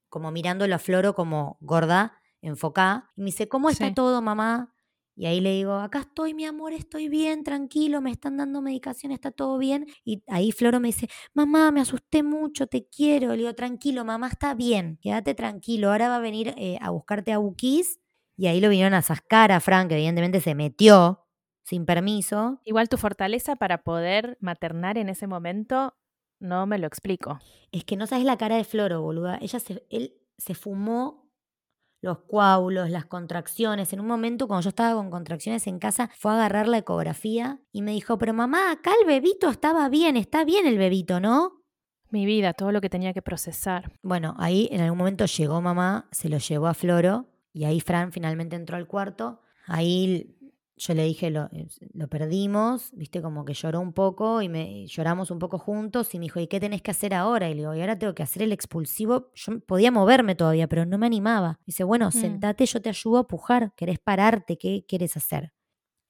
como 0.09 0.31
mirándolo 0.31 0.73
a 0.73 0.79
Floro 0.79 1.13
como 1.13 1.57
gorda, 1.61 2.19
enfocada. 2.41 3.11
Y 3.15 3.21
me 3.21 3.25
dice, 3.27 3.47
¿cómo 3.47 3.69
está 3.69 3.93
todo, 3.93 4.21
mamá? 4.23 4.74
Y 5.17 5.27
ahí 5.27 5.39
le 5.39 5.53
digo, 5.53 5.73
acá 5.75 5.99
estoy, 5.99 6.33
mi 6.33 6.45
amor, 6.45 6.73
estoy 6.73 7.07
bien, 7.07 7.43
tranquilo, 7.43 8.01
me 8.01 8.11
están 8.11 8.35
dando 8.35 8.61
medicación, 8.61 9.13
está 9.13 9.31
todo 9.31 9.57
bien. 9.57 9.87
Y 10.03 10.23
ahí 10.27 10.51
Floro 10.51 10.81
me 10.81 10.89
dice, 10.89 11.07
mamá, 11.33 11.71
me 11.71 11.79
asusté 11.79 12.21
mucho, 12.21 12.67
te 12.67 12.87
quiero. 12.89 13.29
Le 13.31 13.37
digo, 13.37 13.55
tranquilo, 13.55 14.03
mamá, 14.03 14.27
está 14.27 14.53
bien, 14.53 14.99
quédate 15.01 15.33
tranquilo. 15.33 15.91
Ahora 15.91 16.09
va 16.09 16.17
a 16.17 16.19
venir 16.19 16.53
eh, 16.57 16.77
a 16.81 16.89
buscarte 16.89 17.31
a 17.31 17.37
Bukis. 17.37 17.99
Y 18.37 18.47
ahí 18.47 18.59
lo 18.59 18.67
vinieron 18.67 18.93
a 18.93 19.01
sascar 19.01 19.53
a 19.53 19.61
Frank, 19.61 19.87
que 19.87 19.95
evidentemente 19.95 20.41
se 20.41 20.53
metió 20.53 21.25
sin 21.63 21.85
permiso. 21.85 22.59
Igual 22.65 22.89
tu 22.89 22.97
fortaleza 22.97 23.55
para 23.55 23.83
poder 23.83 24.37
maternar 24.41 24.97
en 24.97 25.07
ese 25.07 25.27
momento, 25.27 25.95
no 26.39 26.67
me 26.67 26.77
lo 26.77 26.87
explico. 26.87 27.39
Es 27.71 27.85
que 27.85 27.95
no 27.95 28.05
sabes 28.05 28.25
la 28.25 28.37
cara 28.37 28.57
de 28.57 28.65
Floro, 28.65 29.01
boluda. 29.01 29.37
Ella 29.41 29.59
se, 29.59 29.85
él 29.89 30.13
se 30.37 30.53
fumó 30.53 31.24
los 32.05 32.19
coágulos, 32.19 32.91
las 32.91 33.05
contracciones. 33.05 33.91
En 33.91 33.99
un 33.99 34.05
momento, 34.05 34.47
cuando 34.47 34.61
yo 34.61 34.69
estaba 34.69 34.93
con 34.93 35.09
contracciones 35.09 35.65
en 35.65 35.79
casa, 35.79 36.11
fue 36.15 36.31
a 36.31 36.35
agarrar 36.35 36.67
la 36.67 36.77
ecografía 36.77 37.59
y 37.71 37.81
me 37.81 37.93
dijo, 37.93 38.19
pero 38.19 38.31
mamá, 38.31 38.71
acá 38.71 38.91
el 39.01 39.07
bebito 39.07 39.49
estaba 39.49 39.89
bien, 39.89 40.15
está 40.15 40.45
bien 40.45 40.67
el 40.67 40.77
bebito, 40.77 41.19
¿no? 41.19 41.63
Mi 42.11 42.27
vida, 42.27 42.53
todo 42.53 42.71
lo 42.71 42.79
que 42.79 42.91
tenía 42.91 43.11
que 43.11 43.23
procesar. 43.23 43.91
Bueno, 44.03 44.35
ahí 44.37 44.69
en 44.71 44.81
algún 44.81 44.99
momento 44.99 45.25
llegó 45.25 45.61
mamá, 45.61 46.07
se 46.11 46.29
lo 46.29 46.37
llevó 46.37 46.67
a 46.67 46.75
Floro 46.75 47.25
y 47.51 47.65
ahí 47.65 47.81
Fran 47.81 48.11
finalmente 48.11 48.55
entró 48.55 48.77
al 48.77 48.85
cuarto. 48.85 49.41
Ahí 49.65 50.34
yo 50.77 50.93
le 50.93 51.03
dije, 51.03 51.29
lo, 51.29 51.49
lo, 51.93 52.07
perdimos, 52.09 52.91
viste, 52.93 53.21
como 53.21 53.45
que 53.45 53.53
lloró 53.53 53.79
un 53.79 53.93
poco 53.93 54.41
y 54.41 54.49
me 54.49 54.85
lloramos 54.87 55.31
un 55.31 55.39
poco 55.39 55.57
juntos 55.57 56.13
y 56.13 56.19
me 56.19 56.23
dijo, 56.23 56.39
¿y 56.39 56.47
qué 56.47 56.59
tenés 56.59 56.81
que 56.81 56.91
hacer 56.91 57.13
ahora? 57.13 57.49
Y 57.49 57.53
le 57.53 57.61
digo, 57.61 57.75
y 57.75 57.81
ahora 57.81 57.97
tengo 57.97 58.13
que 58.13 58.23
hacer 58.23 58.43
el 58.43 58.51
expulsivo. 58.51 59.31
Yo 59.35 59.59
podía 59.61 59.91
moverme 59.91 60.35
todavía, 60.35 60.67
pero 60.67 60.85
no 60.85 60.97
me 60.97 61.05
animaba. 61.05 61.59
Dice, 61.65 61.85
bueno, 61.85 62.09
mm. 62.09 62.11
sentate, 62.11 62.65
yo 62.65 62.81
te 62.81 62.89
ayudo 62.89 63.19
a 63.19 63.27
pujar, 63.27 63.73
querés 63.75 63.99
pararte, 63.99 64.57
¿qué 64.57 64.85
quieres 64.87 65.15
hacer? 65.15 65.53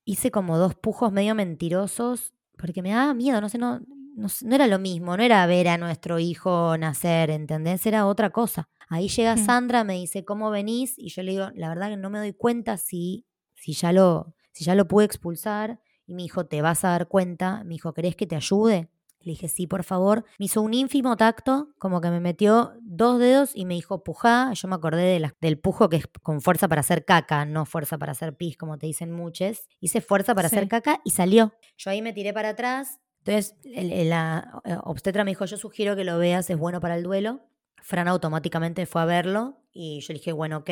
Hice 0.04 0.32
como 0.32 0.58
dos 0.58 0.76
pujos 0.76 1.12
medio 1.12 1.36
mentirosos 1.36 2.34
porque 2.58 2.82
me 2.82 2.90
daba 2.90 3.14
miedo, 3.14 3.42
no 3.42 3.50
sé, 3.50 3.58
no, 3.58 3.82
no, 4.16 4.28
no 4.42 4.56
era 4.56 4.66
lo 4.66 4.80
mismo, 4.80 5.16
no 5.16 5.24
era 5.24 5.46
ver 5.46 5.68
a 5.68 5.78
nuestro 5.78 6.20
hijo 6.20 6.78
nacer, 6.78 7.30
¿entendés? 7.30 7.86
Era 7.86 8.08
otra 8.08 8.32
cosa. 8.32 8.70
Ahí 8.88 9.10
llega. 9.10 9.38
Sandra, 9.38 9.84
me 9.84 9.96
dice, 9.96 10.26
¿cómo 10.26 10.50
venís? 10.50 10.98
Y 10.98 11.10
yo 11.10 11.22
le 11.22 11.32
digo, 11.32 11.50
la 11.56 11.70
verdad 11.70 11.90
que 11.90 11.98
no 11.98 12.10
me 12.10 12.20
doy 12.20 12.34
cuenta 12.34 12.78
si, 12.78 13.26
si 13.54 13.74
ya 13.74 13.92
lo 13.92 14.35
si 14.56 14.64
ya 14.64 14.74
lo 14.74 14.88
pude 14.88 15.04
expulsar 15.04 15.82
y 16.08 16.14
me 16.14 16.24
dijo, 16.24 16.46
te 16.46 16.62
vas 16.62 16.86
a 16.86 16.90
dar 16.90 17.10
cuenta, 17.10 17.64
me 17.66 17.72
dijo, 17.72 17.94
¿querés 17.94 18.16
que 18.16 18.26
te 18.26 18.38
ayude? 18.38 18.90
Le 19.20 19.32
dije, 19.32 19.50
sí, 19.50 19.68
por 19.68 19.84
favor. 19.84 20.24
Me 20.40 20.46
hizo 20.46 20.62
un 20.62 20.74
ínfimo 20.74 21.18
tacto, 21.18 21.74
como 21.78 22.00
que 22.00 22.10
me 22.10 22.22
metió 22.22 22.74
dos 22.82 23.20
dedos 23.20 23.52
y 23.54 23.66
me 23.66 23.74
dijo, 23.74 24.02
pujá. 24.04 24.54
Yo 24.54 24.68
me 24.70 24.76
acordé 24.76 25.02
de 25.02 25.34
del 25.42 25.60
pujo 25.60 25.90
que 25.90 25.98
es 25.98 26.08
con 26.22 26.42
fuerza 26.42 26.70
para 26.70 26.82
hacer 26.82 27.04
caca, 27.04 27.44
no 27.44 27.66
fuerza 27.66 27.98
para 27.98 28.14
hacer 28.14 28.38
pis, 28.38 28.56
como 28.56 28.78
te 28.78 28.86
dicen 28.86 29.12
muchos. 29.12 29.68
Hice 29.82 30.00
fuerza 30.00 30.36
para 30.36 30.48
hacer 30.48 30.70
caca 30.70 31.02
y 31.04 31.10
salió. 31.10 31.54
Yo 31.76 31.90
ahí 31.90 32.02
me 32.02 32.14
tiré 32.14 32.34
para 32.34 32.50
atrás. 32.50 33.02
Entonces, 33.26 33.56
la 33.64 34.62
eh, 34.64 34.78
obstetra 34.84 35.26
me 35.26 35.32
dijo, 35.32 35.46
yo 35.46 35.58
sugiero 35.58 35.96
que 35.98 36.06
lo 36.06 36.18
veas, 36.18 36.50
es 36.50 36.58
bueno 36.58 36.80
para 36.80 36.96
el 36.96 37.04
duelo. 37.04 37.42
Fran 37.82 38.08
automáticamente 38.08 38.86
fue 38.86 39.02
a 39.02 39.06
verlo 39.06 39.64
y 39.74 40.00
yo 40.00 40.14
le 40.14 40.20
dije, 40.20 40.32
bueno, 40.32 40.58
ok. 40.58 40.70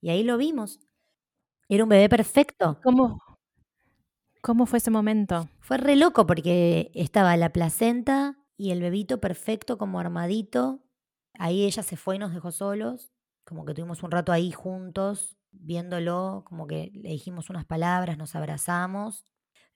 Y 0.00 0.08
ahí 0.08 0.22
lo 0.22 0.38
vimos. 0.38 0.80
Era 1.72 1.84
un 1.84 1.88
bebé 1.88 2.08
perfecto. 2.08 2.80
¿Cómo? 2.82 3.22
¿Cómo 4.42 4.66
fue 4.66 4.78
ese 4.78 4.90
momento? 4.90 5.48
Fue 5.60 5.76
re 5.76 5.94
loco 5.94 6.26
porque 6.26 6.90
estaba 6.94 7.36
la 7.36 7.52
placenta 7.52 8.36
y 8.56 8.72
el 8.72 8.80
bebito 8.80 9.20
perfecto 9.20 9.78
como 9.78 10.00
armadito. 10.00 10.82
Ahí 11.38 11.64
ella 11.64 11.84
se 11.84 11.96
fue 11.96 12.16
y 12.16 12.18
nos 12.18 12.34
dejó 12.34 12.50
solos. 12.50 13.12
Como 13.44 13.64
que 13.64 13.72
tuvimos 13.72 14.02
un 14.02 14.10
rato 14.10 14.32
ahí 14.32 14.50
juntos, 14.50 15.36
viéndolo, 15.52 16.42
como 16.44 16.66
que 16.66 16.90
le 16.92 17.10
dijimos 17.10 17.50
unas 17.50 17.66
palabras, 17.66 18.18
nos 18.18 18.34
abrazamos. 18.34 19.24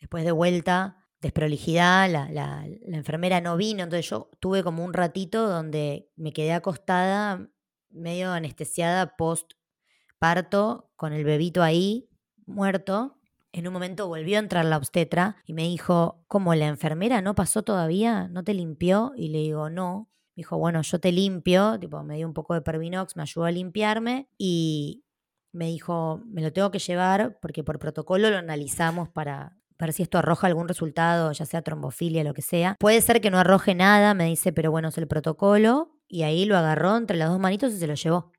Después 0.00 0.24
de 0.24 0.32
vuelta, 0.32 0.96
desprolijidad, 1.20 2.10
la, 2.10 2.28
la, 2.28 2.66
la 2.88 2.96
enfermera 2.96 3.40
no 3.40 3.56
vino, 3.56 3.84
entonces 3.84 4.10
yo 4.10 4.30
tuve 4.40 4.64
como 4.64 4.84
un 4.84 4.94
ratito 4.94 5.48
donde 5.48 6.10
me 6.16 6.32
quedé 6.32 6.54
acostada, 6.54 7.48
medio 7.90 8.32
anestesiada 8.32 9.16
post 9.16 9.52
parto 10.18 10.90
con 10.96 11.12
el 11.12 11.24
bebito 11.24 11.62
ahí, 11.62 12.08
muerto. 12.46 13.18
En 13.52 13.66
un 13.66 13.72
momento 13.72 14.08
volvió 14.08 14.36
a 14.36 14.40
entrar 14.40 14.64
la 14.64 14.76
obstetra 14.76 15.36
y 15.46 15.52
me 15.52 15.62
dijo, 15.62 16.24
¿cómo 16.26 16.54
la 16.54 16.66
enfermera 16.66 17.22
no 17.22 17.34
pasó 17.34 17.62
todavía? 17.62 18.28
¿No 18.28 18.42
te 18.42 18.54
limpió? 18.54 19.12
Y 19.16 19.28
le 19.28 19.38
digo, 19.38 19.70
no. 19.70 20.10
Me 20.36 20.40
dijo, 20.40 20.58
bueno, 20.58 20.82
yo 20.82 20.98
te 20.98 21.12
limpio, 21.12 21.78
tipo, 21.78 22.02
me 22.02 22.16
dio 22.16 22.26
un 22.26 22.34
poco 22.34 22.54
de 22.54 22.62
Pervinox, 22.62 23.14
me 23.14 23.22
ayudó 23.22 23.44
a 23.44 23.52
limpiarme 23.52 24.28
y 24.36 25.04
me 25.52 25.66
dijo, 25.66 26.20
me 26.26 26.42
lo 26.42 26.52
tengo 26.52 26.72
que 26.72 26.80
llevar 26.80 27.38
porque 27.40 27.62
por 27.62 27.78
protocolo 27.78 28.28
lo 28.28 28.38
analizamos 28.38 29.08
para 29.08 29.56
ver 29.78 29.92
si 29.92 30.02
esto 30.02 30.18
arroja 30.18 30.46
algún 30.46 30.68
resultado, 30.68 31.30
ya 31.32 31.46
sea 31.46 31.62
trombofilia, 31.62 32.24
lo 32.24 32.34
que 32.34 32.42
sea. 32.42 32.76
Puede 32.78 33.00
ser 33.00 33.20
que 33.20 33.30
no 33.30 33.38
arroje 33.38 33.74
nada, 33.74 34.14
me 34.14 34.26
dice, 34.26 34.52
pero 34.52 34.70
bueno, 34.70 34.88
es 34.88 34.98
el 34.98 35.06
protocolo. 35.06 35.90
Y 36.08 36.22
ahí 36.22 36.44
lo 36.44 36.56
agarró 36.56 36.96
entre 36.96 37.16
las 37.16 37.30
dos 37.30 37.40
manitos 37.40 37.72
y 37.72 37.78
se 37.78 37.86
lo 37.86 37.94
llevó. 37.94 38.32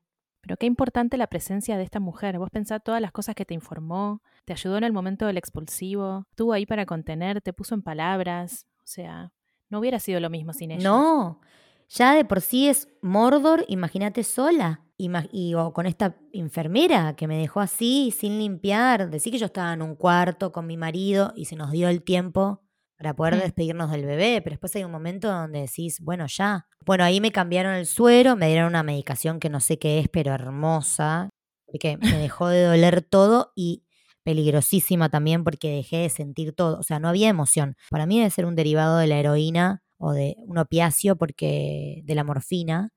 Pero 0.46 0.58
qué 0.58 0.66
importante 0.66 1.16
la 1.16 1.26
presencia 1.26 1.76
de 1.76 1.82
esta 1.82 1.98
mujer. 1.98 2.38
Vos 2.38 2.50
pensás 2.50 2.80
todas 2.80 3.00
las 3.00 3.10
cosas 3.10 3.34
que 3.34 3.44
te 3.44 3.52
informó, 3.52 4.22
te 4.44 4.52
ayudó 4.52 4.78
en 4.78 4.84
el 4.84 4.92
momento 4.92 5.26
del 5.26 5.38
expulsivo, 5.38 6.24
estuvo 6.30 6.52
ahí 6.52 6.66
para 6.66 6.86
contener, 6.86 7.40
te 7.40 7.52
puso 7.52 7.74
en 7.74 7.82
palabras. 7.82 8.64
O 8.78 8.86
sea, 8.86 9.32
no 9.70 9.80
hubiera 9.80 9.98
sido 9.98 10.20
lo 10.20 10.30
mismo 10.30 10.52
sin 10.52 10.70
ella. 10.70 10.88
No, 10.88 11.40
ya 11.88 12.14
de 12.14 12.24
por 12.24 12.40
sí 12.40 12.68
es 12.68 12.88
Mordor, 13.02 13.64
imagínate 13.66 14.22
sola. 14.22 14.82
Y, 14.98 15.54
o 15.54 15.72
con 15.72 15.84
esta 15.84 16.16
enfermera 16.32 17.16
que 17.16 17.26
me 17.26 17.38
dejó 17.38 17.58
así, 17.58 18.14
sin 18.16 18.38
limpiar. 18.38 19.10
Decir 19.10 19.32
que 19.32 19.38
yo 19.38 19.46
estaba 19.46 19.72
en 19.72 19.82
un 19.82 19.96
cuarto 19.96 20.52
con 20.52 20.68
mi 20.68 20.76
marido 20.76 21.32
y 21.34 21.46
se 21.46 21.56
nos 21.56 21.72
dio 21.72 21.88
el 21.88 22.04
tiempo 22.04 22.62
para 22.96 23.14
poder 23.14 23.36
mm. 23.36 23.40
despedirnos 23.40 23.90
del 23.90 24.06
bebé, 24.06 24.40
pero 24.42 24.54
después 24.54 24.74
hay 24.76 24.84
un 24.84 24.90
momento 24.90 25.28
donde 25.28 25.60
decís, 25.60 26.00
bueno, 26.00 26.26
ya. 26.26 26.66
Bueno, 26.84 27.04
ahí 27.04 27.20
me 27.20 27.32
cambiaron 27.32 27.74
el 27.74 27.86
suero, 27.86 28.36
me 28.36 28.48
dieron 28.48 28.68
una 28.68 28.82
medicación 28.82 29.38
que 29.38 29.50
no 29.50 29.60
sé 29.60 29.78
qué 29.78 29.98
es, 29.98 30.08
pero 30.08 30.32
hermosa, 30.32 31.30
porque 31.66 31.98
me 31.98 32.18
dejó 32.18 32.48
de 32.48 32.64
doler 32.64 33.02
todo 33.02 33.52
y 33.54 33.84
peligrosísima 34.22 35.08
también 35.08 35.44
porque 35.44 35.70
dejé 35.70 35.98
de 35.98 36.08
sentir 36.08 36.52
todo, 36.52 36.78
o 36.78 36.82
sea, 36.82 36.98
no 36.98 37.08
había 37.08 37.28
emoción. 37.28 37.76
Para 37.90 38.06
mí 38.06 38.18
debe 38.18 38.30
ser 38.30 38.46
un 38.46 38.56
derivado 38.56 38.98
de 38.98 39.06
la 39.06 39.18
heroína 39.18 39.84
o 39.98 40.12
de 40.12 40.36
un 40.38 40.58
opiáceo 40.58 41.16
porque 41.16 42.02
de 42.04 42.14
la 42.14 42.24
morfina, 42.24 42.92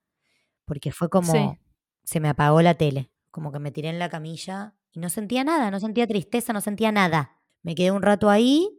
porque 0.66 0.92
fue 0.92 1.10
como 1.10 1.60
se 2.04 2.20
me 2.20 2.30
apagó 2.30 2.64
la 2.64 2.74
tele, 2.74 3.12
como 3.30 3.52
que 3.52 3.60
me 3.60 3.72
tiré 3.72 3.90
en 3.90 4.00
la 4.00 4.10
camilla 4.10 4.74
y 4.92 5.00
no 5.00 5.10
sentía 5.10 5.44
nada, 5.44 5.70
no 5.70 5.80
sentía 5.80 6.08
tristeza, 6.08 6.54
no 6.54 6.62
sentía 6.62 6.92
nada. 6.92 7.38
Me 7.62 7.76
quedé 7.76 7.92
un 7.92 8.02
rato 8.02 8.30
ahí 8.30 8.79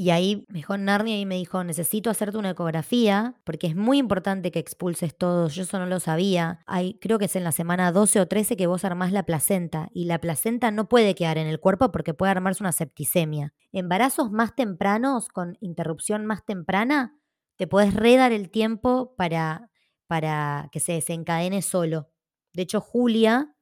y 0.00 0.08
ahí 0.08 0.46
me 0.48 0.60
dijo 0.60 0.78
Narnia 0.78 1.20
y 1.20 1.26
me 1.26 1.34
dijo, 1.34 1.62
necesito 1.62 2.08
hacerte 2.08 2.38
una 2.38 2.52
ecografía 2.52 3.34
porque 3.44 3.66
es 3.66 3.76
muy 3.76 3.98
importante 3.98 4.50
que 4.50 4.58
expulses 4.58 5.14
todo. 5.14 5.48
Yo 5.48 5.64
eso 5.64 5.78
no 5.78 5.84
lo 5.84 6.00
sabía. 6.00 6.62
Hay, 6.64 6.94
creo 7.02 7.18
que 7.18 7.26
es 7.26 7.36
en 7.36 7.44
la 7.44 7.52
semana 7.52 7.92
12 7.92 8.18
o 8.20 8.26
13 8.26 8.56
que 8.56 8.66
vos 8.66 8.86
armás 8.86 9.12
la 9.12 9.26
placenta 9.26 9.90
y 9.92 10.06
la 10.06 10.18
placenta 10.18 10.70
no 10.70 10.88
puede 10.88 11.14
quedar 11.14 11.36
en 11.36 11.46
el 11.46 11.60
cuerpo 11.60 11.92
porque 11.92 12.14
puede 12.14 12.30
armarse 12.30 12.62
una 12.62 12.72
septicemia. 12.72 13.52
Embarazos 13.72 14.30
más 14.30 14.54
tempranos, 14.56 15.28
con 15.28 15.58
interrupción 15.60 16.24
más 16.24 16.46
temprana, 16.46 17.14
te 17.56 17.66
puedes 17.66 17.92
redar 17.92 18.32
el 18.32 18.48
tiempo 18.48 19.14
para, 19.18 19.70
para 20.06 20.70
que 20.72 20.80
se 20.80 20.92
desencadene 20.92 21.60
solo. 21.60 22.08
De 22.54 22.62
hecho, 22.62 22.80
Julia, 22.80 23.54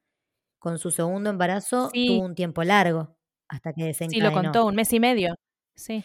con 0.60 0.78
su 0.78 0.92
segundo 0.92 1.30
embarazo, 1.30 1.90
tuvo 1.92 2.24
un 2.24 2.36
tiempo 2.36 2.62
largo 2.62 3.18
hasta 3.48 3.72
que 3.72 3.86
desencadenó. 3.86 4.28
Sí, 4.28 4.36
lo 4.36 4.40
contó, 4.40 4.66
un 4.66 4.76
mes 4.76 4.92
y 4.92 5.00
medio. 5.00 5.34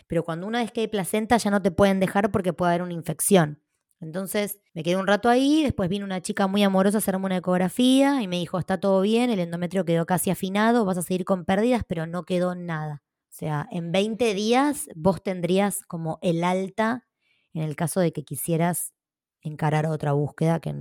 Pero 0.07 0.23
cuando 0.23 0.47
una 0.47 0.59
vez 0.59 0.71
que 0.71 0.81
hay 0.81 0.87
placenta 0.87 1.37
ya 1.37 1.51
no 1.51 1.61
te 1.61 1.71
pueden 1.71 1.99
dejar 1.99 2.31
porque 2.31 2.53
puede 2.53 2.71
haber 2.71 2.83
una 2.83 2.93
infección. 2.93 3.61
Entonces 3.99 4.59
me 4.73 4.83
quedé 4.83 4.97
un 4.97 5.07
rato 5.07 5.29
ahí, 5.29 5.63
después 5.63 5.89
vino 5.89 6.05
una 6.05 6.21
chica 6.21 6.47
muy 6.47 6.61
amorosa 6.63 6.97
a 6.97 6.99
hacerme 6.99 7.25
una 7.25 7.37
ecografía 7.37 8.21
y 8.21 8.27
me 8.27 8.37
dijo, 8.37 8.59
está 8.59 8.79
todo 8.79 9.01
bien, 9.01 9.29
el 9.29 9.39
endometrio 9.39 9.85
quedó 9.85 10.05
casi 10.05 10.29
afinado, 10.29 10.83
vas 10.83 10.97
a 10.97 11.01
seguir 11.01 11.23
con 11.23 11.45
pérdidas, 11.45 11.83
pero 11.87 12.05
no 12.05 12.23
quedó 12.23 12.53
nada. 12.53 13.01
O 13.29 13.35
sea, 13.35 13.67
en 13.71 13.91
20 13.91 14.33
días 14.33 14.89
vos 14.95 15.23
tendrías 15.23 15.85
como 15.85 16.19
el 16.21 16.43
alta 16.43 17.07
en 17.53 17.63
el 17.63 17.75
caso 17.75 17.99
de 17.99 18.11
que 18.11 18.23
quisieras 18.23 18.93
encarar 19.41 19.85
otra 19.85 20.11
búsqueda, 20.13 20.59
que 20.59 20.73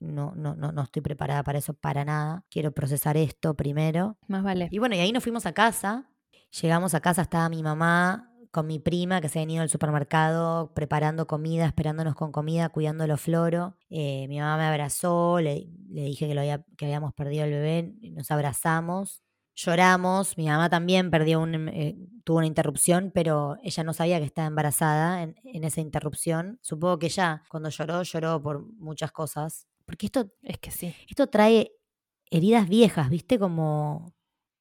no, 0.00 0.34
no, 0.34 0.54
no, 0.54 0.72
no 0.72 0.82
estoy 0.82 1.02
preparada 1.02 1.42
para 1.42 1.58
eso 1.58 1.74
para 1.74 2.04
nada. 2.04 2.44
Quiero 2.50 2.72
procesar 2.72 3.16
esto 3.16 3.54
primero. 3.54 4.18
Más 4.26 4.42
vale. 4.42 4.68
Y 4.70 4.78
bueno, 4.78 4.96
y 4.96 4.98
ahí 4.98 5.12
nos 5.12 5.22
fuimos 5.22 5.46
a 5.46 5.52
casa 5.52 6.10
Llegamos 6.50 6.94
a 6.94 7.00
casa, 7.00 7.22
estaba 7.22 7.48
mi 7.48 7.62
mamá 7.62 8.30
con 8.50 8.66
mi 8.66 8.78
prima 8.80 9.20
que 9.20 9.28
se 9.28 9.38
ha 9.38 9.42
venido 9.42 9.62
al 9.62 9.70
supermercado 9.70 10.72
preparando 10.74 11.26
comida, 11.26 11.66
esperándonos 11.66 12.14
con 12.14 12.32
comida, 12.32 12.68
cuidando 12.68 13.06
los 13.06 13.20
floro. 13.20 13.76
Eh, 13.88 14.26
mi 14.28 14.40
mamá 14.40 14.56
me 14.56 14.64
abrazó, 14.64 15.40
le, 15.40 15.68
dije 15.88 16.26
que, 16.26 16.34
lo 16.34 16.40
había, 16.40 16.64
que 16.76 16.86
habíamos 16.86 17.14
perdido 17.14 17.44
el 17.44 17.52
bebé, 17.52 17.94
nos 18.12 18.30
abrazamos, 18.30 19.22
lloramos. 19.54 20.36
Mi 20.36 20.46
mamá 20.46 20.68
también 20.68 21.10
perdió 21.10 21.40
un, 21.40 21.68
eh, 21.68 21.96
tuvo 22.24 22.38
una 22.38 22.46
interrupción, 22.46 23.12
pero 23.14 23.56
ella 23.62 23.84
no 23.84 23.92
sabía 23.92 24.18
que 24.18 24.26
estaba 24.26 24.48
embarazada 24.48 25.22
en, 25.22 25.36
en 25.44 25.64
esa 25.64 25.80
interrupción. 25.80 26.58
Supongo 26.62 26.98
que 26.98 27.08
ya 27.08 27.44
cuando 27.48 27.68
lloró, 27.68 28.02
lloró 28.02 28.42
por 28.42 28.66
muchas 28.74 29.12
cosas. 29.12 29.68
Porque 29.86 30.06
esto, 30.06 30.32
es 30.42 30.58
que 30.58 30.70
sí. 30.70 30.94
Esto 31.08 31.28
trae 31.28 31.72
heridas 32.30 32.68
viejas, 32.68 33.10
¿viste? 33.10 33.38
Como 33.38 34.12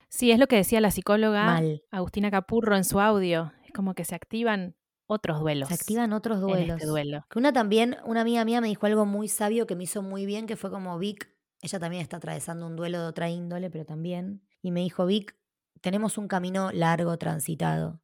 Sí, 0.10 0.32
es 0.32 0.40
lo 0.40 0.48
que 0.48 0.58
decía 0.58 0.82
la 0.82 0.92
psicóloga 0.92 1.62
Agustina 1.92 2.32
Capurro 2.32 2.76
en 2.76 2.84
su 2.84 3.00
audio. 3.00 3.54
Es 3.66 3.72
como 3.72 3.94
que 3.94 4.06
se 4.06 4.16
activan 4.16 4.76
otros 5.08 5.40
duelos. 5.40 5.70
Se 5.70 5.76
activan 5.76 6.14
otros 6.14 6.40
este 6.40 6.48
duelos. 6.48 6.82
duelo. 6.82 7.26
Que 7.30 7.40
una 7.40 7.54
también, 7.54 7.98
una 8.06 8.22
amiga 8.22 8.44
mía 8.46 8.62
me 8.62 8.68
dijo 8.68 8.86
algo 8.86 9.06
muy 9.06 9.28
sabio 9.28 9.68
que 9.68 9.76
me 9.76 9.84
hizo 9.84 10.02
muy 10.02 10.26
bien, 10.26 10.46
que 10.46 10.56
fue 10.56 10.72
como 10.72 10.98
Vic, 11.00 11.32
ella 11.62 11.80
también 11.80 12.02
está 12.02 12.18
atravesando 12.18 12.68
un 12.68 12.76
duelo 12.76 13.02
de 13.02 13.08
otra 13.08 13.30
índole, 13.30 13.70
pero 13.70 13.86
también. 13.86 14.42
Y 14.62 14.72
me 14.72 14.82
dijo, 14.82 15.06
Vic, 15.06 15.36
tenemos 15.82 16.18
un 16.18 16.28
camino 16.28 16.72
largo 16.72 17.18
transitado. 17.18 18.02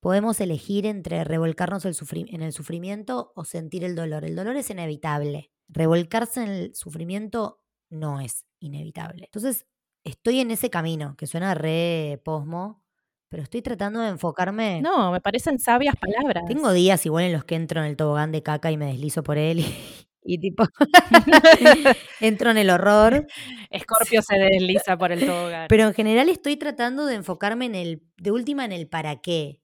Podemos 0.00 0.40
elegir 0.40 0.86
entre 0.86 1.24
revolcarnos 1.24 1.84
en 1.84 2.42
el 2.42 2.52
sufrimiento 2.52 3.32
o 3.34 3.44
sentir 3.44 3.84
el 3.84 3.94
dolor. 3.94 4.24
El 4.24 4.34
dolor 4.34 4.56
es 4.56 4.70
inevitable. 4.70 5.52
Revolcarse 5.68 6.42
en 6.42 6.48
el 6.48 6.74
sufrimiento 6.74 7.62
no 7.90 8.20
es 8.20 8.46
inevitable. 8.60 9.26
Entonces, 9.26 9.66
estoy 10.04 10.40
en 10.40 10.50
ese 10.50 10.70
camino, 10.70 11.16
que 11.16 11.26
suena 11.26 11.54
re 11.54 12.20
posmo, 12.24 12.82
pero 13.28 13.42
estoy 13.42 13.62
tratando 13.62 14.00
de 14.00 14.08
enfocarme. 14.08 14.80
No, 14.82 15.12
me 15.12 15.20
parecen 15.20 15.58
sabias 15.58 15.94
palabras. 15.96 16.44
Tengo 16.48 16.72
días 16.72 17.04
igual 17.06 17.24
en 17.24 17.32
los 17.32 17.44
que 17.44 17.54
entro 17.54 17.80
en 17.80 17.86
el 17.86 17.96
tobogán 17.96 18.32
de 18.32 18.42
caca 18.42 18.70
y 18.70 18.76
me 18.76 18.86
deslizo 18.86 19.22
por 19.22 19.38
él 19.38 19.60
y, 19.60 19.64
y 20.22 20.38
tipo 20.38 20.64
entro 22.20 22.50
en 22.50 22.58
el 22.58 22.70
horror. 22.70 23.26
Escorpio 23.70 24.22
se 24.22 24.36
desliza 24.36 24.96
por 24.98 25.12
el 25.12 25.24
tobogán. 25.24 25.66
Pero 25.68 25.86
en 25.86 25.94
general 25.94 26.28
estoy 26.28 26.56
tratando 26.56 27.06
de 27.06 27.14
enfocarme 27.14 27.66
en 27.66 27.74
el, 27.74 28.02
de 28.16 28.32
última 28.32 28.64
en 28.64 28.72
el 28.72 28.88
para 28.88 29.20
qué, 29.20 29.60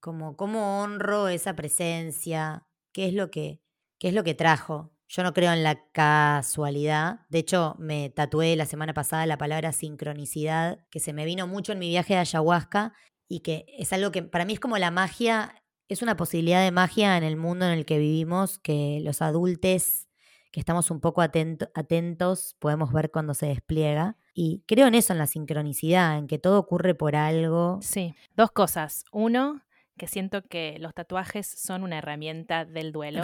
como 0.00 0.36
cómo 0.36 0.80
honro 0.82 1.28
esa 1.28 1.54
presencia, 1.54 2.66
qué 2.92 3.06
es 3.08 3.14
lo 3.14 3.30
que, 3.30 3.60
qué 3.98 4.08
es 4.08 4.14
lo 4.14 4.24
que 4.24 4.34
trajo. 4.34 4.92
Yo 5.12 5.24
no 5.24 5.34
creo 5.34 5.52
en 5.52 5.64
la 5.64 5.74
casualidad. 5.90 7.22
De 7.30 7.40
hecho, 7.40 7.74
me 7.80 8.10
tatué 8.10 8.54
la 8.54 8.64
semana 8.64 8.94
pasada 8.94 9.26
la 9.26 9.38
palabra 9.38 9.72
sincronicidad, 9.72 10.86
que 10.88 11.00
se 11.00 11.12
me 11.12 11.24
vino 11.24 11.48
mucho 11.48 11.72
en 11.72 11.80
mi 11.80 11.88
viaje 11.88 12.14
de 12.14 12.20
ayahuasca 12.20 12.92
y 13.26 13.40
que 13.40 13.66
es 13.76 13.92
algo 13.92 14.12
que 14.12 14.22
para 14.22 14.44
mí 14.44 14.52
es 14.52 14.60
como 14.60 14.78
la 14.78 14.92
magia, 14.92 15.64
es 15.88 16.02
una 16.02 16.16
posibilidad 16.16 16.62
de 16.62 16.70
magia 16.70 17.16
en 17.16 17.24
el 17.24 17.36
mundo 17.36 17.66
en 17.66 17.72
el 17.72 17.86
que 17.86 17.98
vivimos, 17.98 18.60
que 18.60 19.00
los 19.02 19.20
adultos 19.20 20.06
que 20.52 20.60
estamos 20.60 20.92
un 20.92 21.00
poco 21.00 21.22
atentos 21.22 22.56
podemos 22.60 22.92
ver 22.92 23.10
cuando 23.10 23.34
se 23.34 23.46
despliega. 23.46 24.16
Y 24.32 24.62
creo 24.68 24.86
en 24.86 24.94
eso, 24.94 25.12
en 25.12 25.18
la 25.18 25.26
sincronicidad, 25.26 26.18
en 26.18 26.28
que 26.28 26.38
todo 26.38 26.60
ocurre 26.60 26.94
por 26.94 27.16
algo. 27.16 27.80
Sí, 27.82 28.14
dos 28.36 28.52
cosas. 28.52 29.04
Uno, 29.10 29.60
que 30.00 30.06
siento 30.06 30.40
que 30.40 30.78
los 30.78 30.94
tatuajes 30.94 31.46
son 31.46 31.82
una 31.82 31.98
herramienta 31.98 32.64
del 32.64 32.90
duelo. 32.90 33.22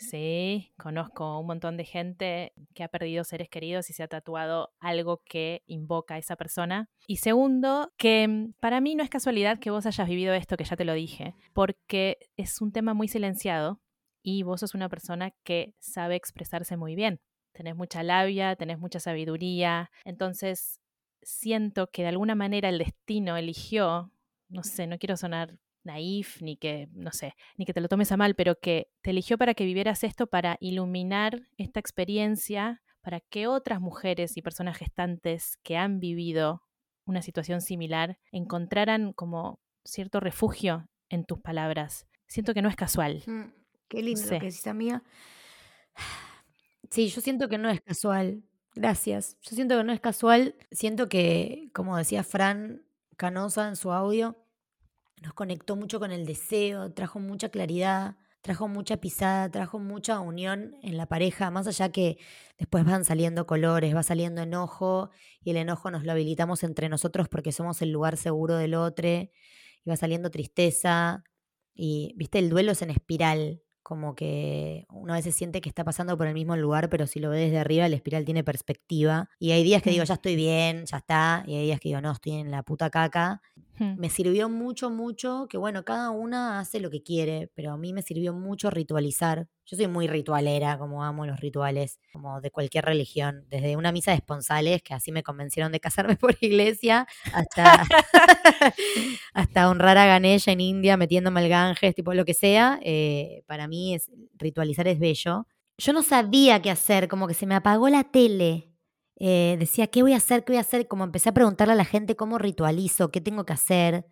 Sí, 0.00 0.72
conozco 0.76 1.38
un 1.38 1.46
montón 1.46 1.76
de 1.76 1.84
gente 1.84 2.52
que 2.74 2.82
ha 2.82 2.88
perdido 2.88 3.22
seres 3.22 3.48
queridos 3.48 3.88
y 3.88 3.92
se 3.92 4.02
ha 4.02 4.08
tatuado 4.08 4.72
algo 4.80 5.22
que 5.24 5.62
invoca 5.68 6.16
a 6.16 6.18
esa 6.18 6.34
persona. 6.34 6.90
Y 7.06 7.18
segundo, 7.18 7.92
que 7.96 8.26
mm, 8.26 8.54
para 8.58 8.80
mí 8.80 8.96
no 8.96 9.04
es 9.04 9.08
casualidad 9.08 9.60
que 9.60 9.70
vos 9.70 9.86
hayas 9.86 10.08
vivido 10.08 10.34
esto, 10.34 10.56
que 10.56 10.64
ya 10.64 10.74
te 10.74 10.84
lo 10.84 10.94
dije, 10.94 11.36
porque 11.52 12.18
es 12.36 12.60
un 12.60 12.72
tema 12.72 12.92
muy 12.92 13.06
silenciado 13.06 13.80
y 14.20 14.42
vos 14.42 14.58
sos 14.58 14.74
una 14.74 14.88
persona 14.88 15.30
que 15.44 15.76
sabe 15.78 16.16
expresarse 16.16 16.76
muy 16.76 16.96
bien. 16.96 17.20
Tenés 17.52 17.76
mucha 17.76 18.02
labia, 18.02 18.56
tenés 18.56 18.80
mucha 18.80 18.98
sabiduría, 18.98 19.92
entonces 20.04 20.80
siento 21.22 21.88
que 21.92 22.02
de 22.02 22.08
alguna 22.08 22.34
manera 22.34 22.68
el 22.68 22.78
destino 22.78 23.36
eligió, 23.36 24.10
no 24.48 24.64
sé, 24.64 24.88
no 24.88 24.98
quiero 24.98 25.16
sonar 25.16 25.56
naif, 25.88 26.40
ni 26.40 26.56
que, 26.56 26.88
no 26.92 27.10
sé, 27.12 27.34
ni 27.56 27.64
que 27.64 27.74
te 27.74 27.80
lo 27.80 27.88
tomes 27.88 28.12
a 28.12 28.16
mal, 28.16 28.34
pero 28.34 28.54
que 28.60 28.88
te 29.02 29.10
eligió 29.10 29.36
para 29.36 29.54
que 29.54 29.64
vivieras 29.64 30.04
esto, 30.04 30.26
para 30.28 30.56
iluminar 30.60 31.40
esta 31.56 31.80
experiencia, 31.80 32.82
para 33.00 33.20
que 33.20 33.46
otras 33.46 33.80
mujeres 33.80 34.36
y 34.36 34.42
personas 34.42 34.76
gestantes 34.76 35.56
que 35.62 35.76
han 35.76 35.98
vivido 35.98 36.62
una 37.04 37.22
situación 37.22 37.60
similar 37.60 38.18
encontraran 38.32 39.12
como 39.12 39.60
cierto 39.84 40.20
refugio 40.20 40.88
en 41.08 41.24
tus 41.24 41.40
palabras. 41.40 42.06
Siento 42.26 42.54
que 42.54 42.62
no 42.62 42.68
es 42.68 42.76
casual. 42.76 43.22
Mm, 43.26 43.50
qué 43.88 44.02
lindo 44.02 44.22
lo 44.22 44.28
que 44.28 44.46
decís, 44.46 44.66
amiga. 44.66 45.02
Sí, 46.90 47.08
yo 47.08 47.20
siento 47.20 47.48
que 47.48 47.58
no 47.58 47.68
es 47.68 47.80
casual. 47.80 48.44
Gracias. 48.74 49.36
Yo 49.42 49.56
siento 49.56 49.76
que 49.76 49.84
no 49.84 49.92
es 49.92 50.00
casual. 50.00 50.54
Siento 50.70 51.08
que, 51.08 51.70
como 51.74 51.96
decía 51.96 52.22
Fran 52.22 52.82
Canosa 53.16 53.68
en 53.68 53.76
su 53.76 53.92
audio, 53.92 54.36
nos 55.22 55.32
conectó 55.34 55.76
mucho 55.76 55.98
con 56.00 56.10
el 56.12 56.26
deseo, 56.26 56.92
trajo 56.92 57.20
mucha 57.20 57.48
claridad, 57.48 58.16
trajo 58.40 58.68
mucha 58.68 58.98
pisada, 58.98 59.50
trajo 59.50 59.78
mucha 59.78 60.20
unión 60.20 60.76
en 60.82 60.96
la 60.96 61.06
pareja, 61.06 61.50
más 61.50 61.66
allá 61.66 61.90
que 61.90 62.18
después 62.58 62.84
van 62.84 63.04
saliendo 63.04 63.46
colores, 63.46 63.94
va 63.94 64.02
saliendo 64.02 64.42
enojo 64.42 65.10
y 65.42 65.50
el 65.50 65.56
enojo 65.56 65.90
nos 65.90 66.04
lo 66.04 66.12
habilitamos 66.12 66.62
entre 66.62 66.88
nosotros 66.88 67.28
porque 67.28 67.52
somos 67.52 67.82
el 67.82 67.90
lugar 67.90 68.16
seguro 68.16 68.56
del 68.56 68.74
otro 68.74 69.08
y 69.08 69.30
va 69.88 69.96
saliendo 69.96 70.30
tristeza 70.30 71.24
y, 71.74 72.12
viste, 72.16 72.40
el 72.40 72.50
duelo 72.50 72.72
es 72.72 72.82
en 72.82 72.90
espiral, 72.90 73.62
como 73.84 74.14
que 74.16 74.84
uno 74.90 75.14
a 75.14 75.16
veces 75.16 75.34
siente 75.34 75.60
que 75.60 75.68
está 75.68 75.84
pasando 75.84 76.18
por 76.18 76.26
el 76.26 76.34
mismo 76.34 76.56
lugar, 76.56 76.90
pero 76.90 77.06
si 77.06 77.20
lo 77.20 77.30
ve 77.30 77.38
desde 77.38 77.58
arriba, 77.58 77.86
el 77.86 77.94
espiral 77.94 78.24
tiene 78.24 78.42
perspectiva. 78.44 79.30
Y 79.38 79.52
hay 79.52 79.62
días 79.62 79.80
que 79.80 79.90
digo, 79.90 80.04
ya 80.04 80.14
estoy 80.14 80.34
bien, 80.36 80.84
ya 80.86 80.98
está, 80.98 81.44
y 81.46 81.54
hay 81.54 81.66
días 81.66 81.80
que 81.80 81.88
digo, 81.88 82.00
no, 82.00 82.10
estoy 82.10 82.32
en 82.32 82.50
la 82.50 82.64
puta 82.64 82.90
caca. 82.90 83.40
Me 83.96 84.10
sirvió 84.10 84.48
mucho, 84.48 84.90
mucho, 84.90 85.46
que 85.48 85.56
bueno, 85.56 85.84
cada 85.84 86.10
una 86.10 86.58
hace 86.58 86.80
lo 86.80 86.90
que 86.90 87.02
quiere, 87.02 87.50
pero 87.54 87.72
a 87.72 87.76
mí 87.76 87.92
me 87.92 88.02
sirvió 88.02 88.32
mucho 88.32 88.70
ritualizar. 88.70 89.46
Yo 89.66 89.76
soy 89.76 89.86
muy 89.86 90.06
ritualera, 90.06 90.78
como 90.78 91.04
amo 91.04 91.26
los 91.26 91.40
rituales, 91.40 92.00
como 92.12 92.40
de 92.40 92.50
cualquier 92.50 92.84
religión, 92.84 93.44
desde 93.48 93.76
una 93.76 93.92
misa 93.92 94.12
de 94.12 94.16
esponsales, 94.16 94.82
que 94.82 94.94
así 94.94 95.12
me 95.12 95.22
convencieron 95.22 95.72
de 95.72 95.80
casarme 95.80 96.16
por 96.20 96.36
iglesia, 96.40 97.06
hasta, 97.32 97.84
hasta 99.34 99.68
honrar 99.70 99.98
a 99.98 100.06
Ganesha 100.06 100.52
en 100.52 100.60
India, 100.60 100.96
metiéndome 100.96 101.42
el 101.42 101.48
Ganges, 101.48 101.94
tipo 101.94 102.14
lo 102.14 102.24
que 102.24 102.34
sea. 102.34 102.80
Eh, 102.82 103.42
para 103.46 103.68
mí 103.68 103.94
es, 103.94 104.10
ritualizar 104.34 104.88
es 104.88 104.98
bello. 104.98 105.46
Yo 105.76 105.92
no 105.92 106.02
sabía 106.02 106.60
qué 106.62 106.70
hacer, 106.70 107.08
como 107.08 107.28
que 107.28 107.34
se 107.34 107.46
me 107.46 107.54
apagó 107.54 107.88
la 107.88 108.04
tele 108.04 108.67
eh, 109.20 109.56
decía, 109.58 109.88
¿qué 109.88 110.02
voy 110.02 110.12
a 110.12 110.18
hacer? 110.18 110.44
¿Qué 110.44 110.52
voy 110.52 110.58
a 110.58 110.60
hacer? 110.62 110.86
Como 110.86 111.02
empecé 111.02 111.28
a 111.28 111.34
preguntarle 111.34 111.72
a 111.72 111.76
la 111.76 111.84
gente 111.84 112.14
cómo 112.14 112.38
ritualizo, 112.38 113.10
qué 113.10 113.20
tengo 113.20 113.44
que 113.44 113.52
hacer. 113.52 114.06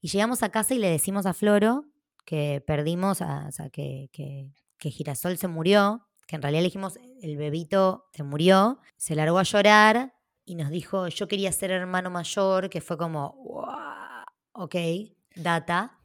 Y 0.00 0.08
llegamos 0.08 0.42
a 0.42 0.50
casa 0.50 0.74
y 0.74 0.78
le 0.78 0.90
decimos 0.90 1.26
a 1.26 1.34
Floro 1.34 1.84
que 2.24 2.62
perdimos, 2.66 3.20
o 3.20 3.52
sea, 3.52 3.70
que, 3.70 4.10
que, 4.12 4.90
Girasol 4.90 5.38
se 5.38 5.48
murió, 5.48 6.06
que 6.26 6.36
en 6.36 6.42
realidad 6.42 6.60
le 6.60 6.66
dijimos, 6.66 6.98
el 7.22 7.36
bebito 7.36 8.04
se 8.12 8.22
murió, 8.22 8.80
se 8.96 9.14
largó 9.14 9.38
a 9.38 9.44
llorar 9.44 10.14
y 10.44 10.54
nos 10.56 10.70
dijo, 10.70 11.08
yo 11.08 11.26
quería 11.26 11.52
ser 11.52 11.70
hermano 11.70 12.10
mayor, 12.10 12.68
que 12.68 12.80
fue 12.80 12.98
como, 12.98 13.34
wow, 13.44 14.24
ok, 14.52 14.74
data. 15.36 15.98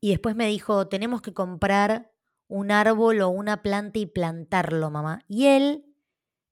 Y 0.00 0.10
después 0.10 0.36
me 0.36 0.46
dijo, 0.46 0.88
tenemos 0.88 1.22
que 1.22 1.32
comprar 1.32 2.12
un 2.48 2.70
árbol 2.70 3.22
o 3.22 3.30
una 3.30 3.62
planta 3.62 3.98
y 3.98 4.06
plantarlo, 4.06 4.90
mamá. 4.90 5.24
Y 5.26 5.46
él 5.46 5.84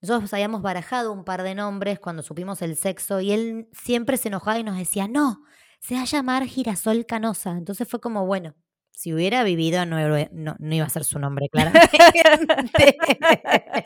nosotros 0.02 0.32
habíamos 0.34 0.62
barajado 0.62 1.12
un 1.12 1.24
par 1.24 1.42
de 1.44 1.54
nombres 1.54 2.00
cuando 2.00 2.22
supimos 2.22 2.60
el 2.60 2.76
sexo 2.76 3.20
y 3.20 3.32
él 3.32 3.68
siempre 3.72 4.16
se 4.16 4.28
enojaba 4.28 4.58
y 4.58 4.64
nos 4.64 4.76
decía, 4.76 5.06
no, 5.06 5.44
se 5.78 5.94
va 5.94 6.02
a 6.02 6.06
llamar 6.06 6.44
Girasol 6.44 7.06
Canosa. 7.06 7.52
Entonces 7.52 7.86
fue 7.88 8.00
como, 8.00 8.26
bueno, 8.26 8.54
si 8.90 9.12
hubiera 9.12 9.44
vivido 9.44 9.86
no, 9.86 9.96
no, 10.32 10.74
iba 10.74 10.84
a 10.84 10.90
ser 10.90 11.04
su 11.04 11.18
nombre, 11.18 11.48
claramente. 11.48 11.98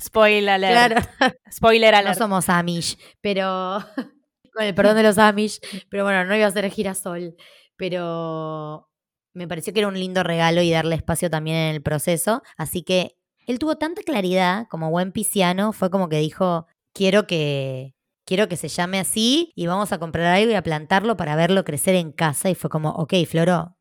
Spoiler 0.00 0.50
alert. 0.50 1.08
Spoiler 1.52 1.94
alert. 1.94 2.16
No 2.16 2.24
somos 2.24 2.48
Amish, 2.48 2.96
pero 3.20 3.78
con 4.52 4.64
el 4.64 4.74
perdón 4.74 4.96
de 4.96 5.02
los 5.02 5.18
Amish, 5.18 5.60
pero 5.90 6.04
bueno, 6.04 6.24
no 6.24 6.36
iba 6.36 6.46
a 6.46 6.50
ser 6.52 6.70
Girasol. 6.70 7.34
Pero 7.76 8.88
me 9.34 9.48
pareció 9.48 9.72
que 9.72 9.80
era 9.80 9.88
un 9.88 9.98
lindo 9.98 10.22
regalo 10.22 10.62
y 10.62 10.70
darle 10.70 10.94
espacio 10.94 11.28
también 11.28 11.56
en 11.56 11.74
el 11.74 11.82
proceso. 11.82 12.42
Así 12.56 12.82
que 12.84 13.16
él 13.46 13.58
tuvo 13.58 13.76
tanta 13.76 14.02
claridad 14.02 14.66
como 14.68 14.90
buen 14.90 15.12
pisciano, 15.12 15.72
fue 15.72 15.90
como 15.90 16.08
que 16.08 16.18
dijo, 16.18 16.66
quiero 16.92 17.26
que, 17.26 17.94
quiero 18.24 18.48
que 18.48 18.56
se 18.56 18.68
llame 18.68 18.98
así 18.98 19.52
y 19.54 19.66
vamos 19.66 19.92
a 19.92 19.98
comprar 19.98 20.26
algo 20.26 20.50
y 20.50 20.54
a 20.54 20.62
plantarlo 20.62 21.16
para 21.16 21.36
verlo 21.36 21.64
crecer 21.64 21.94
en 21.94 22.12
casa. 22.12 22.50
Y 22.50 22.54
fue 22.54 22.70
como, 22.70 22.90
ok, 22.90 23.14
Floro, 23.28 23.76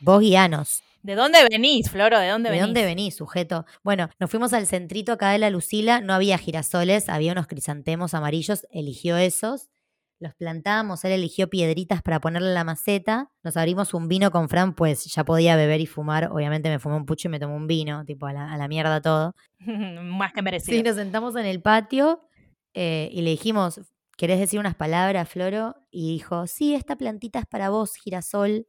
vos 0.00 0.20
guianos. 0.20 0.82
¿De 1.02 1.14
dónde 1.14 1.38
venís, 1.48 1.90
Floro? 1.90 2.18
¿De 2.18 2.28
dónde 2.28 2.50
venís? 2.50 2.60
¿De 2.60 2.66
dónde 2.66 2.84
venís, 2.84 3.16
sujeto? 3.16 3.64
Bueno, 3.82 4.10
nos 4.18 4.30
fuimos 4.30 4.52
al 4.52 4.66
centrito 4.66 5.12
acá 5.12 5.30
de 5.30 5.38
la 5.38 5.48
Lucila, 5.48 6.02
no 6.02 6.12
había 6.12 6.36
girasoles, 6.36 7.08
había 7.08 7.32
unos 7.32 7.46
crisantemos 7.46 8.12
amarillos, 8.12 8.66
eligió 8.70 9.16
esos 9.16 9.70
los 10.20 10.34
plantamos, 10.34 11.04
él 11.04 11.12
eligió 11.12 11.48
piedritas 11.48 12.02
para 12.02 12.20
ponerle 12.20 12.52
la 12.52 12.62
maceta, 12.62 13.32
nos 13.42 13.56
abrimos 13.56 13.94
un 13.94 14.06
vino 14.06 14.30
con 14.30 14.48
Fran, 14.48 14.74
pues 14.74 15.06
ya 15.06 15.24
podía 15.24 15.56
beber 15.56 15.80
y 15.80 15.86
fumar, 15.86 16.28
obviamente 16.30 16.68
me 16.68 16.78
fumé 16.78 16.96
un 16.96 17.06
pucho 17.06 17.28
y 17.28 17.30
me 17.30 17.40
tomé 17.40 17.54
un 17.54 17.66
vino, 17.66 18.04
tipo 18.04 18.26
a 18.26 18.32
la, 18.32 18.68
mierda 18.68 19.00
todo. 19.00 19.34
Más 19.58 20.32
que 20.32 20.42
merecido. 20.42 20.76
Sí, 20.76 20.82
nos 20.82 20.96
sentamos 20.96 21.34
en 21.36 21.46
el 21.46 21.62
patio 21.62 22.20
eh, 22.74 23.08
y 23.12 23.22
le 23.22 23.30
dijimos, 23.30 23.80
¿querés 24.16 24.38
decir 24.38 24.60
unas 24.60 24.74
palabras, 24.74 25.26
Floro? 25.26 25.74
Y 25.90 26.12
dijo, 26.12 26.46
sí, 26.46 26.74
esta 26.74 26.96
plantita 26.96 27.38
es 27.38 27.46
para 27.46 27.70
vos, 27.70 27.96
girasol, 27.96 28.66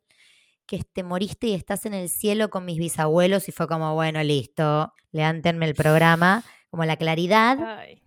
que 0.65 0.81
te 0.83 1.03
moriste 1.03 1.47
y 1.47 1.53
estás 1.53 1.85
en 1.85 1.93
el 1.93 2.07
cielo 2.07 2.49
con 2.49 2.63
mis 2.63 2.77
bisabuelos 2.77 3.49
y 3.49 3.51
fue 3.51 3.67
como, 3.67 3.93
bueno, 3.93 4.23
listo, 4.23 4.93
levántenme 5.11 5.65
el 5.65 5.75
programa, 5.75 6.45
como 6.69 6.85
la 6.85 6.95
claridad. 6.95 7.59
Ay. 7.61 8.01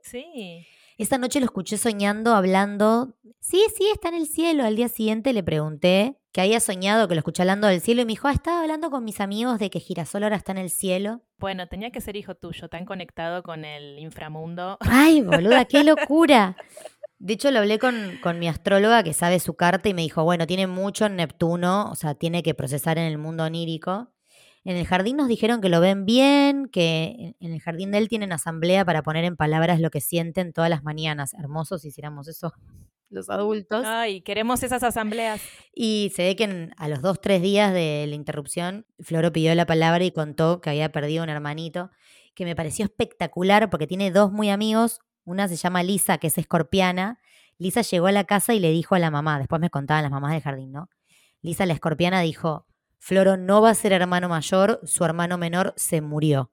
Sí. 0.00 0.66
Esa 0.96 1.18
noche 1.18 1.40
lo 1.40 1.46
escuché 1.46 1.76
soñando, 1.76 2.34
hablando. 2.34 3.16
Sí, 3.40 3.64
sí, 3.76 3.90
está 3.92 4.08
en 4.08 4.14
el 4.14 4.26
cielo. 4.26 4.64
Al 4.64 4.76
día 4.76 4.88
siguiente 4.88 5.32
le 5.32 5.42
pregunté 5.42 6.18
que 6.32 6.40
había 6.40 6.60
soñado, 6.60 7.08
que 7.08 7.14
lo 7.14 7.20
escuché 7.20 7.42
hablando 7.42 7.66
del 7.66 7.80
cielo 7.80 8.02
y 8.02 8.04
me 8.04 8.12
dijo, 8.12 8.28
ah, 8.28 8.32
estaba 8.32 8.60
hablando 8.60 8.90
con 8.90 9.04
mis 9.04 9.20
amigos 9.20 9.58
de 9.58 9.70
que 9.70 9.80
Girasol 9.80 10.22
ahora 10.22 10.36
está 10.36 10.52
en 10.52 10.58
el 10.58 10.70
cielo. 10.70 11.22
Bueno, 11.38 11.68
tenía 11.68 11.90
que 11.90 12.00
ser 12.00 12.16
hijo 12.16 12.34
tuyo, 12.36 12.68
tan 12.68 12.84
conectado 12.84 13.42
con 13.42 13.64
el 13.64 13.98
inframundo. 13.98 14.76
Ay, 14.80 15.20
boluda, 15.22 15.64
qué 15.64 15.82
locura. 15.84 16.56
De 17.18 17.34
hecho, 17.34 17.50
lo 17.50 17.60
hablé 17.60 17.78
con, 17.78 18.18
con, 18.22 18.38
mi 18.38 18.48
astróloga 18.48 19.02
que 19.02 19.14
sabe 19.14 19.40
su 19.40 19.54
carta 19.54 19.88
y 19.88 19.94
me 19.94 20.02
dijo, 20.02 20.22
bueno, 20.22 20.46
tiene 20.46 20.66
mucho 20.66 21.06
en 21.06 21.16
Neptuno, 21.16 21.90
o 21.90 21.94
sea, 21.94 22.14
tiene 22.14 22.42
que 22.42 22.54
procesar 22.54 22.98
en 22.98 23.04
el 23.04 23.18
mundo 23.18 23.44
onírico. 23.44 24.13
En 24.64 24.76
el 24.76 24.86
jardín 24.86 25.18
nos 25.18 25.28
dijeron 25.28 25.60
que 25.60 25.68
lo 25.68 25.80
ven 25.80 26.06
bien, 26.06 26.68
que 26.68 27.36
en 27.38 27.52
el 27.52 27.60
jardín 27.60 27.90
de 27.90 27.98
él 27.98 28.08
tienen 28.08 28.32
asamblea 28.32 28.84
para 28.86 29.02
poner 29.02 29.24
en 29.24 29.36
palabras 29.36 29.78
lo 29.78 29.90
que 29.90 30.00
sienten 30.00 30.54
todas 30.54 30.70
las 30.70 30.82
mañanas. 30.82 31.34
Hermosos 31.34 31.82
si 31.82 31.88
hiciéramos 31.88 32.28
eso 32.28 32.52
los 33.10 33.28
adultos. 33.28 33.84
Ay, 33.86 34.22
queremos 34.22 34.62
esas 34.62 34.82
asambleas. 34.82 35.42
Y 35.74 36.12
se 36.16 36.24
ve 36.24 36.36
que 36.36 36.70
a 36.76 36.88
los 36.88 37.02
dos, 37.02 37.20
tres 37.20 37.42
días 37.42 37.74
de 37.74 38.06
la 38.08 38.14
interrupción, 38.14 38.86
Floro 39.00 39.32
pidió 39.32 39.54
la 39.54 39.66
palabra 39.66 40.02
y 40.02 40.10
contó 40.10 40.60
que 40.62 40.70
había 40.70 40.90
perdido 40.90 41.22
un 41.22 41.28
hermanito, 41.28 41.90
que 42.34 42.46
me 42.46 42.56
pareció 42.56 42.86
espectacular 42.86 43.68
porque 43.68 43.86
tiene 43.86 44.10
dos 44.10 44.32
muy 44.32 44.48
amigos. 44.48 45.00
Una 45.24 45.46
se 45.46 45.56
llama 45.56 45.82
Lisa, 45.82 46.18
que 46.18 46.28
es 46.28 46.38
escorpiana. 46.38 47.20
Lisa 47.58 47.82
llegó 47.82 48.06
a 48.06 48.12
la 48.12 48.24
casa 48.24 48.54
y 48.54 48.60
le 48.60 48.70
dijo 48.70 48.94
a 48.94 48.98
la 48.98 49.10
mamá, 49.10 49.38
después 49.38 49.60
me 49.60 49.70
contaban 49.70 50.02
las 50.02 50.10
mamás 50.10 50.32
del 50.32 50.42
jardín, 50.42 50.72
¿no? 50.72 50.88
Lisa, 51.40 51.66
la 51.66 51.74
escorpiana, 51.74 52.20
dijo, 52.22 52.66
Floro 53.04 53.36
no 53.36 53.60
va 53.60 53.68
a 53.68 53.74
ser 53.74 53.92
hermano 53.92 54.30
mayor, 54.30 54.80
su 54.84 55.04
hermano 55.04 55.36
menor 55.36 55.74
se 55.76 56.00
murió. 56.00 56.50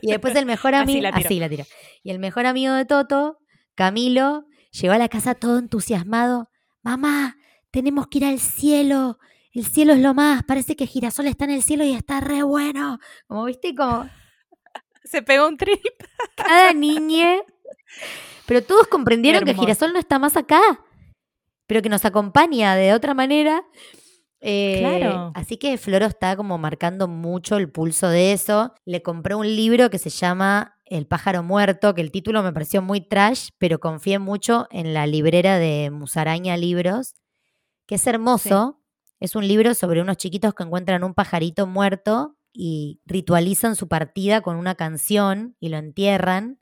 Y 0.00 0.10
después 0.10 0.34
el 0.34 0.44
mejor 0.44 0.74
amigo, 0.74 1.08
así 1.12 1.38
la 1.38 1.48
tiró. 1.48 1.64
Y 2.02 2.10
el 2.10 2.18
mejor 2.18 2.46
amigo 2.46 2.74
de 2.74 2.84
Toto, 2.84 3.38
Camilo, 3.76 4.46
llegó 4.72 4.94
a 4.94 4.98
la 4.98 5.08
casa 5.08 5.36
todo 5.36 5.56
entusiasmado. 5.56 6.50
Mamá, 6.82 7.36
tenemos 7.70 8.08
que 8.08 8.18
ir 8.18 8.24
al 8.24 8.40
cielo. 8.40 9.20
El 9.52 9.66
cielo 9.66 9.92
es 9.92 10.00
lo 10.00 10.14
más. 10.14 10.42
Parece 10.42 10.74
que 10.74 10.88
Girasol 10.88 11.28
está 11.28 11.44
en 11.44 11.52
el 11.52 11.62
cielo 11.62 11.84
y 11.84 11.92
está 11.92 12.18
re 12.18 12.42
bueno. 12.42 12.98
Como 13.28 13.44
viste, 13.44 13.72
como. 13.76 14.10
Se 15.04 15.22
pegó 15.22 15.46
un 15.46 15.56
trip. 15.56 15.78
Cada 16.34 16.72
niña. 16.72 17.36
Pero 18.46 18.64
todos 18.64 18.88
comprendieron 18.88 19.44
que 19.44 19.54
Girasol 19.54 19.92
no 19.92 20.00
está 20.00 20.18
más 20.18 20.36
acá. 20.36 20.60
Pero 21.68 21.82
que 21.82 21.88
nos 21.88 22.04
acompaña 22.04 22.74
de 22.74 22.94
otra 22.94 23.14
manera. 23.14 23.62
Eh, 24.40 24.78
claro. 24.78 25.32
Así 25.34 25.56
que 25.56 25.76
Floro 25.78 26.06
está 26.06 26.36
como 26.36 26.58
marcando 26.58 27.08
mucho 27.08 27.56
el 27.56 27.70
pulso 27.70 28.08
de 28.08 28.32
eso. 28.32 28.72
Le 28.84 29.02
compré 29.02 29.34
un 29.34 29.46
libro 29.46 29.90
que 29.90 29.98
se 29.98 30.10
llama 30.10 30.76
El 30.84 31.06
pájaro 31.06 31.42
muerto, 31.42 31.94
que 31.94 32.00
el 32.00 32.12
título 32.12 32.42
me 32.42 32.52
pareció 32.52 32.82
muy 32.82 33.00
trash, 33.00 33.50
pero 33.58 33.80
confié 33.80 34.18
mucho 34.18 34.66
en 34.70 34.94
la 34.94 35.06
librera 35.06 35.58
de 35.58 35.90
Musaraña 35.90 36.56
Libros, 36.56 37.14
que 37.86 37.96
es 37.96 38.06
hermoso. 38.06 38.80
Es 39.20 39.34
un 39.34 39.48
libro 39.48 39.74
sobre 39.74 40.00
unos 40.00 40.16
chiquitos 40.16 40.54
que 40.54 40.62
encuentran 40.62 41.02
un 41.02 41.14
pajarito 41.14 41.66
muerto 41.66 42.36
y 42.52 43.00
ritualizan 43.04 43.74
su 43.74 43.88
partida 43.88 44.40
con 44.40 44.56
una 44.56 44.76
canción 44.76 45.56
y 45.58 45.70
lo 45.70 45.78
entierran. 45.78 46.60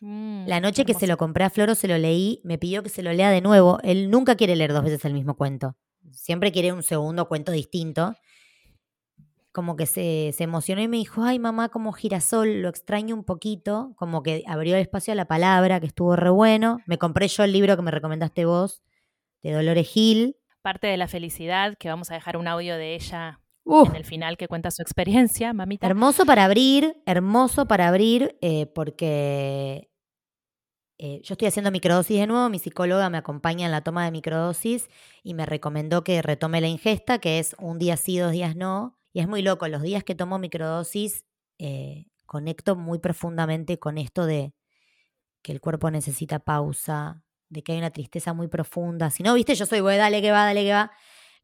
Mm, 0.00 0.46
la 0.48 0.58
noche 0.60 0.84
que 0.84 0.94
se 0.94 1.06
lo 1.06 1.16
compré 1.16 1.44
a 1.44 1.50
Floro 1.50 1.76
se 1.76 1.86
lo 1.86 1.96
leí, 1.96 2.40
me 2.42 2.58
pidió 2.58 2.82
que 2.82 2.88
se 2.88 3.04
lo 3.04 3.12
lea 3.12 3.30
de 3.30 3.40
nuevo. 3.40 3.78
Él 3.84 4.10
nunca 4.10 4.34
quiere 4.34 4.56
leer 4.56 4.72
dos 4.72 4.82
veces 4.82 5.04
el 5.04 5.14
mismo 5.14 5.36
cuento 5.36 5.76
siempre 6.12 6.52
quiere 6.52 6.72
un 6.72 6.82
segundo 6.82 7.28
cuento 7.28 7.52
distinto. 7.52 8.14
Como 9.52 9.76
que 9.76 9.86
se, 9.86 10.34
emocionó 10.38 10.80
y 10.80 10.88
me 10.88 10.96
dijo, 10.96 11.22
ay 11.22 11.38
mamá, 11.38 11.68
como 11.68 11.92
girasol, 11.92 12.62
lo 12.62 12.68
extraño 12.68 13.14
un 13.14 13.24
poquito. 13.24 13.92
Como 13.96 14.22
que 14.22 14.44
abrió 14.46 14.76
el 14.76 14.82
espacio 14.82 15.12
a 15.12 15.16
la 15.16 15.26
palabra, 15.26 15.80
que 15.80 15.86
estuvo 15.86 16.16
re 16.16 16.30
bueno. 16.30 16.78
Me 16.86 16.98
compré 16.98 17.28
yo 17.28 17.44
el 17.44 17.52
libro 17.52 17.76
que 17.76 17.82
me 17.82 17.90
recomendaste 17.90 18.44
vos, 18.44 18.82
de 19.42 19.52
Dolores 19.52 19.88
Gil. 19.88 20.36
Parte 20.62 20.86
de 20.86 20.96
la 20.96 21.08
felicidad, 21.08 21.76
que 21.78 21.88
vamos 21.88 22.10
a 22.10 22.14
dejar 22.14 22.36
un 22.36 22.48
audio 22.48 22.76
de 22.76 22.94
ella 22.94 23.40
en 23.64 23.96
el 23.96 24.04
final 24.04 24.36
que 24.36 24.48
cuenta 24.48 24.70
su 24.70 24.82
experiencia, 24.82 25.52
mamita. 25.52 25.86
Hermoso 25.86 26.24
para 26.26 26.44
abrir, 26.44 26.96
hermoso 27.06 27.66
para 27.66 27.88
abrir, 27.88 28.36
eh, 28.40 28.66
porque 28.66 29.91
eh, 31.04 31.20
yo 31.24 31.32
estoy 31.32 31.48
haciendo 31.48 31.72
microdosis 31.72 32.20
de 32.20 32.28
nuevo, 32.28 32.48
mi 32.48 32.60
psicóloga 32.60 33.10
me 33.10 33.18
acompaña 33.18 33.66
en 33.66 33.72
la 33.72 33.80
toma 33.80 34.04
de 34.04 34.12
microdosis 34.12 34.88
y 35.24 35.34
me 35.34 35.46
recomendó 35.46 36.04
que 36.04 36.22
retome 36.22 36.60
la 36.60 36.68
ingesta, 36.68 37.18
que 37.18 37.40
es 37.40 37.56
un 37.58 37.80
día 37.80 37.96
sí, 37.96 38.18
dos 38.18 38.30
días 38.30 38.54
no. 38.54 38.96
Y 39.12 39.18
es 39.18 39.26
muy 39.26 39.42
loco, 39.42 39.66
los 39.66 39.82
días 39.82 40.04
que 40.04 40.14
tomo 40.14 40.38
microdosis 40.38 41.24
eh, 41.58 42.06
conecto 42.24 42.76
muy 42.76 43.00
profundamente 43.00 43.80
con 43.80 43.98
esto 43.98 44.26
de 44.26 44.54
que 45.42 45.50
el 45.50 45.60
cuerpo 45.60 45.90
necesita 45.90 46.38
pausa, 46.38 47.24
de 47.48 47.64
que 47.64 47.72
hay 47.72 47.78
una 47.78 47.90
tristeza 47.90 48.32
muy 48.32 48.46
profunda. 48.46 49.10
Si 49.10 49.24
no, 49.24 49.34
viste, 49.34 49.56
yo 49.56 49.66
soy, 49.66 49.80
voy, 49.80 49.96
dale 49.96 50.22
que 50.22 50.30
va, 50.30 50.44
dale 50.44 50.62
que 50.62 50.72
va. 50.72 50.92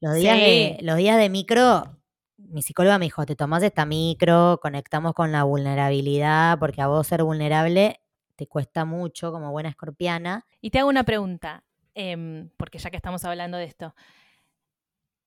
Los 0.01 0.15
días, 0.15 0.39
de, 0.39 0.79
los 0.83 0.97
días 0.99 1.19
de 1.19 1.31
micro, 1.31 1.99
mi 2.37 2.63
psicóloga 2.63 3.01
me 3.01 3.07
dijo, 3.07 3.27
te 3.27 3.35
tomas 3.35 3.65
esta 3.65 3.87
micro, 3.87 4.61
conectamos 4.63 5.15
con 5.15 5.33
la 5.33 5.43
vulnerabilidad, 5.43 6.61
porque 6.61 6.81
a 6.81 6.87
vos 6.87 7.09
ser 7.09 7.25
vulnerable 7.25 8.01
te 8.39 8.47
cuesta 8.47 8.85
mucho 8.85 9.33
como 9.33 9.51
buena 9.51 9.69
escorpiana. 9.69 10.47
Y 10.61 10.71
te 10.71 10.79
hago 10.79 10.89
una 10.89 11.03
pregunta, 11.03 11.65
em, 11.95 12.51
porque 12.57 12.79
ya 12.79 12.89
que 12.89 12.97
estamos 12.97 13.25
hablando 13.25 13.59
de 13.59 13.65
esto, 13.65 13.97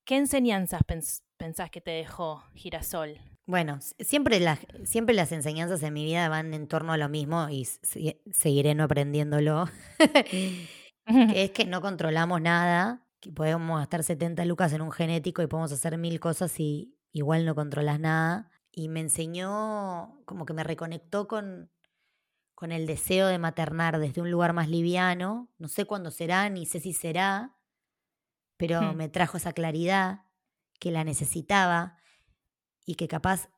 ¿qué 0.05 0.15
enseñanzas 0.15 0.81
pensás 1.37 1.69
que 1.69 1.81
te 1.81 1.91
dejó 1.91 2.41
Girasol? 2.53 3.19
Bueno, 3.45 3.79
siempre 3.99 4.39
las, 4.39 4.59
siempre 4.85 5.13
las 5.13 5.33
enseñanzas 5.33 5.83
en 5.83 5.93
mi 5.93 6.05
vida 6.05 6.29
van 6.29 6.53
en 6.53 6.69
torno 6.69 6.93
a 6.93 6.97
lo 6.97 7.09
mismo 7.09 7.49
y 7.49 7.65
seguiré 7.65 8.75
no 8.75 8.85
aprendiéndolo. 8.85 9.65
es 11.35 11.51
que 11.51 11.65
no 11.65 11.81
controlamos 11.81 12.39
nada, 12.39 13.05
que 13.19 13.33
podemos 13.33 13.77
gastar 13.77 14.03
70 14.03 14.45
lucas 14.45 14.71
en 14.71 14.81
un 14.81 14.91
genético 14.91 15.41
y 15.41 15.47
podemos 15.47 15.73
hacer 15.73 15.97
mil 15.97 16.21
cosas 16.21 16.57
y 16.61 16.95
igual 17.11 17.45
no 17.45 17.55
controlas 17.55 17.99
nada. 17.99 18.49
Y 18.71 18.87
me 18.87 19.01
enseñó, 19.01 20.23
como 20.23 20.45
que 20.45 20.53
me 20.53 20.63
reconectó 20.63 21.27
con, 21.27 21.69
con 22.61 22.71
el 22.71 22.85
deseo 22.85 23.25
de 23.25 23.39
maternar 23.39 23.97
desde 23.97 24.21
un 24.21 24.29
lugar 24.29 24.53
más 24.53 24.69
liviano. 24.69 25.49
No 25.57 25.67
sé 25.67 25.85
cuándo 25.85 26.11
será, 26.11 26.47
ni 26.47 26.67
sé 26.67 26.79
si 26.79 26.93
será, 26.93 27.57
pero 28.55 28.79
hmm. 28.83 28.95
me 28.95 29.09
trajo 29.09 29.37
esa 29.37 29.51
claridad 29.51 30.25
que 30.79 30.91
la 30.91 31.03
necesitaba 31.03 31.97
y 32.85 32.93
que 32.93 33.07
capaz 33.07 33.49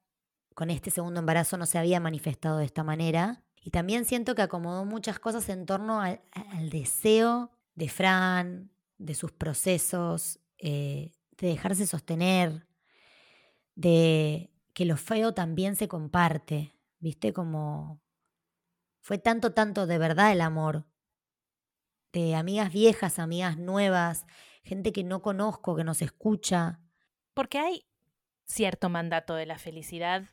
con 0.55 0.69
este 0.69 0.89
segundo 0.89 1.19
embarazo 1.19 1.57
no 1.57 1.65
se 1.65 1.77
había 1.77 1.99
manifestado 1.99 2.59
de 2.59 2.63
esta 2.63 2.85
manera. 2.85 3.43
Y 3.61 3.71
también 3.71 4.05
siento 4.05 4.35
que 4.35 4.41
acomodó 4.41 4.85
muchas 4.85 5.19
cosas 5.19 5.49
en 5.49 5.65
torno 5.65 5.99
al, 5.99 6.21
deseo 6.69 7.51
de 7.75 7.89
Fran, 7.89 8.71
de 8.99 9.15
sus 9.15 9.33
procesos, 9.33 10.39
eh, 10.59 11.11
de 11.31 11.47
dejarse 11.47 11.87
sostener, 11.87 12.69
de 13.75 14.49
que 14.73 14.85
lo 14.85 14.95
feo 14.95 15.33
también 15.33 15.75
se 15.75 15.89
comparte, 15.89 16.73
¿viste? 16.99 17.33
Como 17.33 18.02
fue 19.03 19.17
tanto, 19.17 19.51
tanto 19.53 19.85
de 19.85 19.97
verdad 19.97 20.31
el 20.31 20.39
amor. 20.39 20.85
De 22.13 22.35
amigas 22.35 22.71
viejas, 22.71 23.19
amigas 23.19 23.57
nuevas, 23.57 24.25
gente 24.63 24.93
que 24.93 25.03
no 25.03 25.21
conozco, 25.21 25.75
que 25.75 25.83
nos 25.83 26.01
escucha. 26.01 26.79
Porque 27.33 27.59
hay 27.59 27.85
cierto 28.45 28.87
mandato 28.87 29.35
de 29.35 29.45
la 29.45 29.57
felicidad 29.57 30.23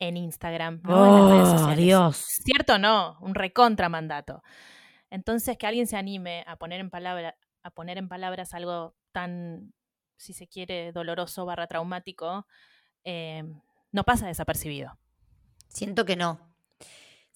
en 0.00 0.16
Instagram, 0.16 0.82
Oh, 0.88 1.74
Dios. 1.76 2.16
Cierto 2.16 2.78
no, 2.78 3.18
un 3.20 3.36
recontra 3.36 3.88
mandato. 3.88 4.42
Entonces, 5.10 5.56
que 5.56 5.68
alguien 5.68 5.86
se 5.86 5.96
anime 5.96 6.44
a 6.48 6.56
poner 6.56 6.80
en, 6.80 6.90
palabra, 6.90 7.36
a 7.62 7.70
poner 7.70 7.98
en 7.98 8.08
palabras 8.08 8.52
algo 8.52 8.96
tan, 9.12 9.72
si 10.16 10.32
se 10.32 10.48
quiere, 10.48 10.90
doloroso 10.90 11.46
barra 11.46 11.68
traumático, 11.68 12.46
eh, 13.04 13.44
no 13.92 14.02
pasa 14.02 14.26
desapercibido. 14.26 14.98
Siento 15.68 16.04
que 16.04 16.16
no. 16.16 16.47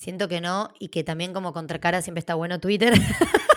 Siento 0.02 0.26
que 0.26 0.40
no, 0.40 0.74
y 0.80 0.88
que 0.88 1.04
también 1.04 1.32
como 1.32 1.52
contracara 1.52 2.02
siempre 2.02 2.18
está 2.18 2.34
bueno 2.34 2.58
Twitter. 2.58 2.92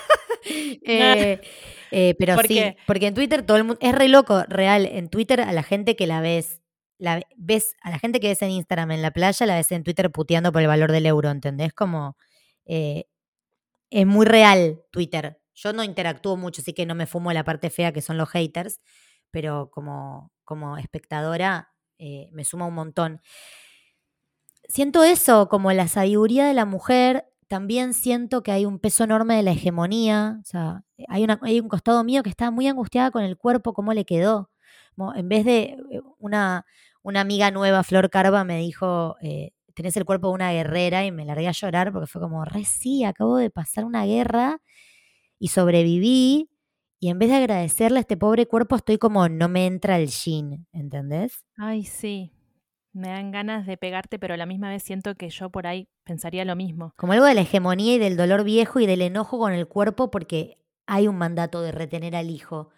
Eh, 0.88 1.42
eh, 1.90 2.16
pero 2.20 2.38
sí, 2.44 2.62
porque 2.86 3.08
en 3.08 3.16
Twitter 3.16 3.44
todo 3.44 3.58
el 3.58 3.64
mundo, 3.64 3.80
es 3.82 3.96
re 3.96 4.08
loco, 4.08 4.44
real, 4.48 4.86
en 4.86 5.10
Twitter 5.10 5.42
a 5.42 5.52
la 5.52 5.64
gente 5.64 5.96
que 5.96 6.06
la 6.06 6.22
ves, 6.22 6.62
la 7.00 7.24
ves, 7.36 7.76
a 7.82 7.90
la 7.90 7.98
gente 7.98 8.20
que 8.20 8.28
ves 8.28 8.44
en 8.44 8.52
Instagram 8.52 8.92
en 8.92 9.02
la 9.02 9.10
playa, 9.10 9.48
la 9.48 9.56
ves 9.56 9.72
en 9.72 9.84
Twitter 9.84 10.12
puteando 10.12 10.52
por 10.52 10.62
el 10.62 10.68
valor 10.68 10.92
del 10.92 11.08
euro, 11.08 11.32
¿entendés? 11.32 11.74
Como, 11.74 12.16
eh, 12.66 13.06
es 13.90 14.06
muy 14.06 14.28
real 14.28 14.84
Twitter. 14.92 15.42
Yo 15.56 15.74
no 15.74 15.84
interactúo 15.84 16.38
mucho, 16.38 16.62
así 16.62 16.74
que 16.74 16.86
no 16.86 16.94
me 16.94 17.08
fumo 17.08 17.34
la 17.34 17.44
parte 17.44 17.72
fea 17.72 17.92
que 17.92 18.04
son 18.04 18.20
los 18.20 18.30
haters, 18.30 18.80
pero 19.32 19.72
como, 19.72 20.32
como 20.44 20.78
espectadora 20.78 21.72
me 21.98 22.44
suma 22.44 22.68
un 22.68 22.76
montón 22.76 23.22
siento 24.68 25.04
eso, 25.04 25.50
como 25.50 25.72
la 25.72 25.88
sabiduría 25.88 26.46
de 26.46 26.54
la 26.54 26.66
mujer, 26.66 27.26
también 27.48 27.94
siento 27.94 28.44
que 28.44 28.52
hay 28.52 28.66
un 28.66 28.80
peso 28.80 29.04
enorme 29.04 29.36
de 29.36 29.44
la 29.44 29.52
hegemonía, 29.52 30.40
o 30.42 30.46
sea, 30.46 30.84
hay, 31.08 31.24
una, 31.24 31.40
hay 31.44 31.60
un 31.60 31.68
costado 31.70 32.04
mío 32.04 32.24
que 32.24 32.30
está 32.30 32.52
muy 32.52 32.68
angustiada 32.68 33.12
con 33.12 33.24
el 33.24 33.38
cuerpo, 33.38 33.74
cómo 33.74 33.94
le 33.94 34.06
quedó. 34.06 34.50
en 35.16 35.30
vez 35.30 35.46
de 35.46 35.78
eh, 35.92 36.02
una, 36.20 36.66
una 37.04 37.22
amiga 37.22 37.52
nueva, 37.52 37.84
Flor 37.84 38.10
Carva, 38.10 38.44
me 38.44 38.58
dijo, 38.60 39.16
eh, 39.22 39.52
tenés 39.76 39.96
el 39.98 40.06
cuerpo 40.06 40.30
de 40.30 40.34
una 40.36 40.52
guerrera 40.54 41.06
y 41.06 41.12
me 41.12 41.26
largué 41.26 41.48
a 41.48 41.52
llorar 41.52 41.92
porque 41.92 42.08
fue 42.08 42.22
como, 42.22 42.44
re 42.46 42.66
sí, 42.66 43.04
acabo 43.04 43.38
de 43.38 43.52
pasar 43.52 43.86
una 43.86 44.06
guerra 44.06 44.62
y 45.40 45.50
sobreviví. 45.50 46.50
Y 47.00 47.10
en 47.10 47.20
vez 47.20 47.30
de 47.30 47.36
agradecerle 47.36 48.00
a 48.00 48.02
este 48.02 48.18
pobre 48.18 48.48
cuerpo, 48.48 48.76
estoy 48.76 48.98
como, 48.98 49.30
no 49.30 49.50
me 49.50 49.68
entra 49.68 49.98
el 49.98 50.08
jean, 50.08 50.66
¿entendés? 50.72 51.46
Ay, 51.58 51.84
sí. 51.84 52.35
Me 52.96 53.10
dan 53.10 53.30
ganas 53.32 53.66
de 53.66 53.76
pegarte, 53.76 54.18
pero 54.20 54.36
a 54.36 54.38
la 54.38 54.46
misma 54.46 54.70
vez 54.70 54.82
siento 54.82 55.16
que 55.16 55.30
yo 55.30 55.50
por 55.50 55.68
ahí 55.68 55.90
pensaría 56.06 56.46
lo 56.46 56.56
mismo. 56.56 56.94
Como 56.96 57.12
algo 57.12 57.26
de 57.26 57.34
la 57.34 57.42
hegemonía 57.42 57.96
y 57.96 58.00
del 58.00 58.16
dolor 58.16 58.46
viejo 58.46 58.80
y 58.80 58.86
del 58.86 59.02
enojo 59.02 59.38
con 59.38 59.52
el 59.52 59.68
cuerpo 59.68 60.10
porque 60.10 60.60
hay 60.86 61.10
un 61.10 61.18
mandato 61.18 61.62
de 61.62 61.74
retener 61.74 62.16
al 62.16 62.30
hijo. 62.30 62.70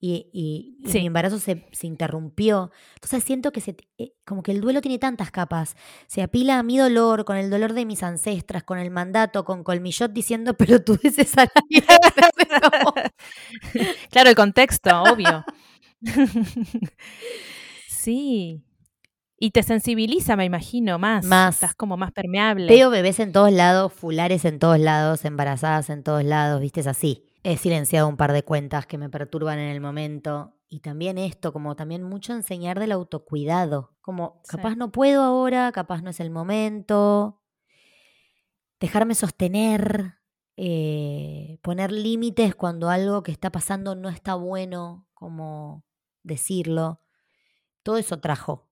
y, 0.00 0.78
mi 0.82 1.06
embarazo 1.06 1.38
se, 1.38 1.66
interrumpió. 1.82 2.70
Entonces 2.94 3.22
siento 3.24 3.52
que 3.52 3.60
se, 3.60 3.76
eh, 3.98 4.14
como 4.24 4.42
que 4.42 4.52
el 4.52 4.62
duelo 4.62 4.80
tiene 4.80 4.98
tantas 4.98 5.30
capas. 5.30 5.76
Se 6.06 6.22
apila 6.22 6.58
a 6.58 6.62
mi 6.62 6.78
dolor 6.78 7.26
con 7.26 7.36
el 7.36 7.50
dolor 7.50 7.74
de 7.74 7.84
mis 7.84 8.02
ancestras, 8.02 8.62
con 8.64 8.78
el 8.78 8.90
mandato, 8.90 9.44
con 9.44 9.64
Colmillot 9.64 10.14
diciendo, 10.14 10.54
pero 10.56 10.82
tú 10.82 10.96
dices 10.96 11.36
a 11.36 11.46
Claro, 14.10 14.30
el 14.30 14.34
contexto, 14.34 15.02
obvio. 15.02 15.44
sí. 17.86 18.64
Y 19.44 19.50
te 19.50 19.64
sensibiliza, 19.64 20.36
me 20.36 20.44
imagino, 20.44 21.00
más. 21.00 21.24
Más. 21.24 21.56
Estás 21.56 21.74
como 21.74 21.96
más 21.96 22.12
permeable. 22.12 22.68
Veo 22.68 22.90
bebés 22.90 23.18
en 23.18 23.32
todos 23.32 23.50
lados, 23.50 23.92
fulares 23.92 24.44
en 24.44 24.60
todos 24.60 24.78
lados, 24.78 25.24
embarazadas 25.24 25.90
en 25.90 26.04
todos 26.04 26.22
lados, 26.22 26.60
viste, 26.60 26.78
es 26.78 26.86
así. 26.86 27.26
He 27.42 27.56
silenciado 27.56 28.06
un 28.06 28.16
par 28.16 28.32
de 28.32 28.44
cuentas 28.44 28.86
que 28.86 28.98
me 28.98 29.10
perturban 29.10 29.58
en 29.58 29.70
el 29.70 29.80
momento. 29.80 30.54
Y 30.68 30.78
también 30.78 31.18
esto, 31.18 31.52
como 31.52 31.74
también 31.74 32.04
mucho 32.04 32.32
enseñar 32.32 32.78
del 32.78 32.92
autocuidado. 32.92 33.96
Como 34.00 34.40
capaz 34.46 34.76
no 34.76 34.92
puedo 34.92 35.24
ahora, 35.24 35.72
capaz 35.72 36.02
no 36.02 36.10
es 36.10 36.20
el 36.20 36.30
momento. 36.30 37.42
Dejarme 38.78 39.16
sostener, 39.16 40.18
eh, 40.56 41.58
poner 41.62 41.90
límites 41.90 42.54
cuando 42.54 42.90
algo 42.90 43.24
que 43.24 43.32
está 43.32 43.50
pasando 43.50 43.96
no 43.96 44.08
está 44.08 44.36
bueno, 44.36 45.08
como 45.14 45.84
decirlo. 46.22 47.00
Todo 47.82 47.96
eso 47.96 48.20
trajo. 48.20 48.68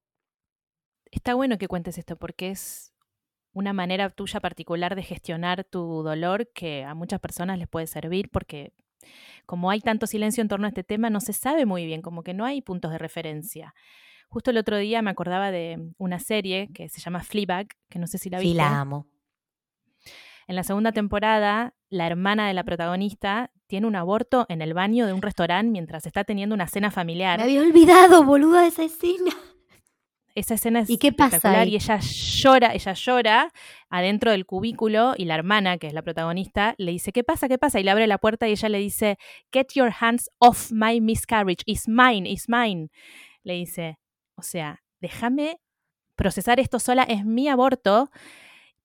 Está 1.10 1.34
bueno 1.34 1.58
que 1.58 1.68
cuentes 1.68 1.98
esto 1.98 2.16
porque 2.16 2.50
es 2.50 2.92
una 3.52 3.72
manera 3.72 4.10
tuya 4.10 4.40
particular 4.40 4.94
de 4.94 5.02
gestionar 5.02 5.64
tu 5.64 6.02
dolor 6.02 6.50
que 6.54 6.84
a 6.84 6.94
muchas 6.94 7.20
personas 7.20 7.58
les 7.58 7.68
puede 7.68 7.86
servir 7.86 8.30
porque 8.30 8.72
como 9.46 9.70
hay 9.70 9.80
tanto 9.80 10.06
silencio 10.06 10.42
en 10.42 10.48
torno 10.48 10.66
a 10.66 10.68
este 10.68 10.84
tema, 10.84 11.10
no 11.10 11.20
se 11.20 11.32
sabe 11.32 11.66
muy 11.66 11.86
bien, 11.86 12.02
como 12.02 12.22
que 12.22 12.34
no 12.34 12.44
hay 12.44 12.62
puntos 12.62 12.92
de 12.92 12.98
referencia. 12.98 13.74
Justo 14.28 14.50
el 14.50 14.58
otro 14.58 14.76
día 14.76 15.02
me 15.02 15.10
acordaba 15.10 15.50
de 15.50 15.92
una 15.98 16.20
serie 16.20 16.68
que 16.72 16.88
se 16.88 17.00
llama 17.00 17.20
Fleabag, 17.24 17.68
que 17.88 17.98
no 17.98 18.06
sé 18.06 18.18
si 18.18 18.30
la 18.30 18.38
viste. 18.38 18.52
Sí, 18.52 18.56
la 18.56 18.80
amo. 18.80 19.06
En 20.46 20.56
la 20.56 20.62
segunda 20.62 20.92
temporada, 20.92 21.74
la 21.88 22.06
hermana 22.06 22.46
de 22.46 22.54
la 22.54 22.64
protagonista 22.64 23.50
tiene 23.66 23.86
un 23.86 23.96
aborto 23.96 24.46
en 24.48 24.62
el 24.62 24.74
baño 24.74 25.06
de 25.06 25.12
un 25.12 25.22
restaurante 25.22 25.70
mientras 25.70 26.06
está 26.06 26.24
teniendo 26.24 26.54
una 26.54 26.68
cena 26.68 26.90
familiar. 26.90 27.38
Me 27.38 27.44
había 27.44 27.60
olvidado, 27.60 28.24
boluda, 28.24 28.66
esa 28.66 28.84
escena. 28.84 29.32
Esa 30.40 30.54
escena 30.54 30.80
es 30.80 30.88
¿Y 30.88 30.96
qué 30.96 31.12
pasa 31.12 31.66
y 31.66 31.74
ella 31.74 31.98
llora, 32.00 32.72
ella 32.72 32.94
llora 32.94 33.52
adentro 33.90 34.30
del 34.30 34.46
cubículo 34.46 35.12
y 35.16 35.26
la 35.26 35.34
hermana, 35.34 35.76
que 35.76 35.86
es 35.86 35.92
la 35.92 36.00
protagonista, 36.00 36.74
le 36.78 36.92
dice, 36.92 37.12
¿qué 37.12 37.22
pasa? 37.22 37.46
¿Qué 37.46 37.58
pasa? 37.58 37.78
Y 37.78 37.82
le 37.82 37.90
abre 37.90 38.06
la 38.06 38.16
puerta 38.16 38.48
y 38.48 38.52
ella 38.52 38.70
le 38.70 38.78
dice, 38.78 39.18
Get 39.52 39.66
your 39.74 39.92
hands 40.00 40.30
off 40.38 40.72
my 40.72 40.98
miscarriage, 40.98 41.62
it's 41.66 41.86
mine, 41.86 42.26
it's 42.26 42.48
mine. 42.48 42.88
Le 43.42 43.52
dice, 43.52 43.98
o 44.34 44.42
sea, 44.42 44.82
déjame 45.02 45.60
procesar 46.16 46.58
esto 46.58 46.78
sola, 46.78 47.02
es 47.02 47.26
mi 47.26 47.48
aborto. 47.48 48.10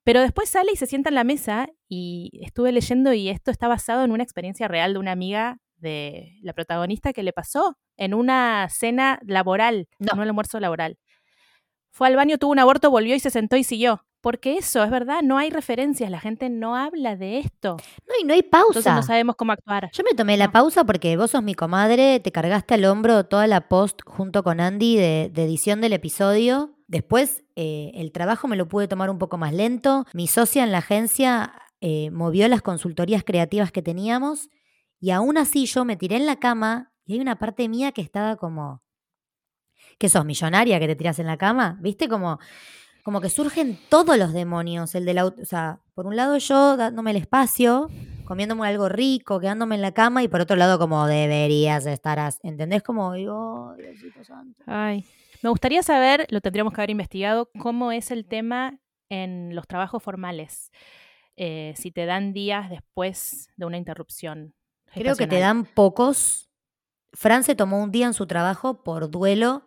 Pero 0.03 0.19
después 0.19 0.49
sale 0.49 0.71
y 0.73 0.75
se 0.75 0.87
sienta 0.87 1.09
en 1.09 1.15
la 1.15 1.23
mesa 1.23 1.67
y 1.87 2.31
estuve 2.43 2.73
leyendo 2.73 3.13
y 3.13 3.29
esto 3.29 3.49
está 3.49 3.69
basado 3.69 4.03
en 4.03 4.11
una 4.11 4.23
experiencia 4.23 4.67
real 4.67 4.93
de 4.93 4.99
una 4.99 5.13
amiga 5.13 5.57
de 5.77 6.37
la 6.41 6.53
protagonista 6.53 7.13
que 7.13 7.23
le 7.23 7.33
pasó 7.33 7.77
en 7.97 8.13
una 8.13 8.67
cena 8.69 9.19
laboral, 9.25 9.87
no. 9.99 10.13
en 10.13 10.19
un 10.19 10.27
almuerzo 10.27 10.59
laboral. 10.59 10.97
Fue 11.95 12.07
al 12.07 12.17
baño, 12.17 12.37
tuvo 12.37 12.51
un 12.51 12.59
aborto, 12.59 12.91
volvió 12.91 13.15
y 13.15 13.21
se 13.21 13.29
sentó 13.29 13.55
y 13.55 13.63
siguió. 13.63 14.03
Porque 14.19 14.57
eso, 14.57 14.83
es 14.83 14.91
verdad, 14.91 15.21
no 15.23 15.37
hay 15.37 15.49
referencias, 15.49 16.11
la 16.11 16.19
gente 16.19 16.49
no 16.49 16.75
habla 16.75 17.15
de 17.15 17.37
esto. 17.37 17.77
No, 18.05 18.13
y 18.21 18.25
no 18.25 18.33
hay 18.33 18.43
pausa. 18.43 18.79
Entonces 18.79 18.93
no 18.95 19.01
sabemos 19.01 19.37
cómo 19.37 19.53
actuar. 19.53 19.89
Yo 19.93 20.03
me 20.03 20.13
tomé 20.13 20.35
la 20.35 20.51
pausa 20.51 20.83
porque 20.83 21.15
vos 21.15 21.31
sos 21.31 21.41
mi 21.41 21.55
comadre, 21.55 22.19
te 22.19 22.33
cargaste 22.33 22.73
al 22.73 22.83
hombro 22.83 23.23
toda 23.27 23.47
la 23.47 23.69
post 23.69 24.01
junto 24.05 24.43
con 24.43 24.59
Andy 24.59 24.97
de, 24.97 25.31
edición 25.37 25.79
del 25.79 25.93
episodio. 25.93 26.75
Después 26.87 27.45
eh, 27.55 27.91
el 27.93 28.11
trabajo 28.11 28.49
me 28.49 28.57
lo 28.57 28.67
pude 28.67 28.89
tomar 28.89 29.09
un 29.09 29.17
poco 29.17 29.37
más 29.37 29.53
lento. 29.53 30.05
Mi 30.11 30.27
socia 30.27 30.65
en 30.65 30.73
la 30.73 30.79
agencia 30.79 31.53
eh, 31.79 32.11
movió 32.11 32.49
las 32.49 32.61
consultorías 32.61 33.23
creativas 33.23 33.71
que 33.71 33.81
teníamos 33.81 34.49
y 34.99 35.11
aún 35.11 35.37
así 35.37 35.65
yo 35.65 35.85
me 35.85 35.95
tiré 35.95 36.17
en 36.17 36.25
la 36.25 36.41
cama 36.41 36.91
y 37.05 37.13
hay 37.13 37.21
una 37.21 37.37
parte 37.37 37.69
mía 37.69 37.93
que 37.93 38.01
estaba 38.01 38.35
como, 38.35 38.81
que 39.97 40.09
sos 40.09 40.25
millonaria, 40.25 40.79
que 40.79 40.87
te 40.87 40.95
tiras 40.95 41.19
en 41.19 41.27
la 41.27 41.37
cama, 41.37 41.77
¿viste? 41.81 42.07
Como, 42.07 42.39
como 43.03 43.21
que 43.21 43.29
surgen 43.29 43.79
todos 43.89 44.17
los 44.17 44.33
demonios. 44.33 44.95
El 44.95 45.05
de 45.05 45.13
la, 45.13 45.25
o 45.25 45.33
sea, 45.43 45.79
por 45.93 46.07
un 46.07 46.15
lado 46.15 46.37
yo 46.37 46.77
dándome 46.77 47.11
el 47.11 47.17
espacio, 47.17 47.89
comiéndome 48.25 48.67
algo 48.67 48.89
rico, 48.89 49.39
quedándome 49.39 49.75
en 49.75 49.81
la 49.81 49.93
cama, 49.93 50.23
y 50.23 50.27
por 50.27 50.41
otro 50.41 50.55
lado 50.55 50.79
como 50.79 51.07
deberías 51.07 51.85
estar, 51.85 52.33
¿entendés? 52.43 52.83
Como 52.83 53.13
digo, 53.13 53.73
Diosito 53.77 54.23
Santo. 54.23 54.63
Ay, 54.65 55.05
me 55.41 55.49
gustaría 55.49 55.83
saber, 55.83 56.27
lo 56.29 56.41
tendríamos 56.41 56.73
que 56.73 56.81
haber 56.81 56.89
investigado, 56.89 57.49
cómo 57.59 57.91
es 57.91 58.11
el 58.11 58.25
tema 58.25 58.79
en 59.09 59.55
los 59.55 59.67
trabajos 59.67 60.01
formales. 60.01 60.71
Eh, 61.37 61.73
si 61.75 61.91
te 61.91 62.05
dan 62.05 62.33
días 62.33 62.69
después 62.69 63.49
de 63.57 63.65
una 63.65 63.77
interrupción. 63.77 64.53
Creo 64.93 65.15
que 65.15 65.27
te 65.27 65.39
dan 65.39 65.65
pocos. 65.65 66.49
Fran 67.11 67.43
se 67.43 67.55
tomó 67.55 67.83
un 67.83 67.91
día 67.91 68.07
en 68.07 68.13
su 68.13 68.25
trabajo 68.25 68.83
por 68.83 69.11
duelo 69.11 69.63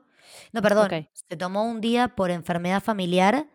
no, 0.53 0.63
perdón. 0.63 1.09
Se 1.13 1.37
tomó 1.37 1.65
un 1.65 1.81
día 1.81 2.09
por 2.09 2.31
enfermedad 2.31 2.83
familiar. 2.83 3.49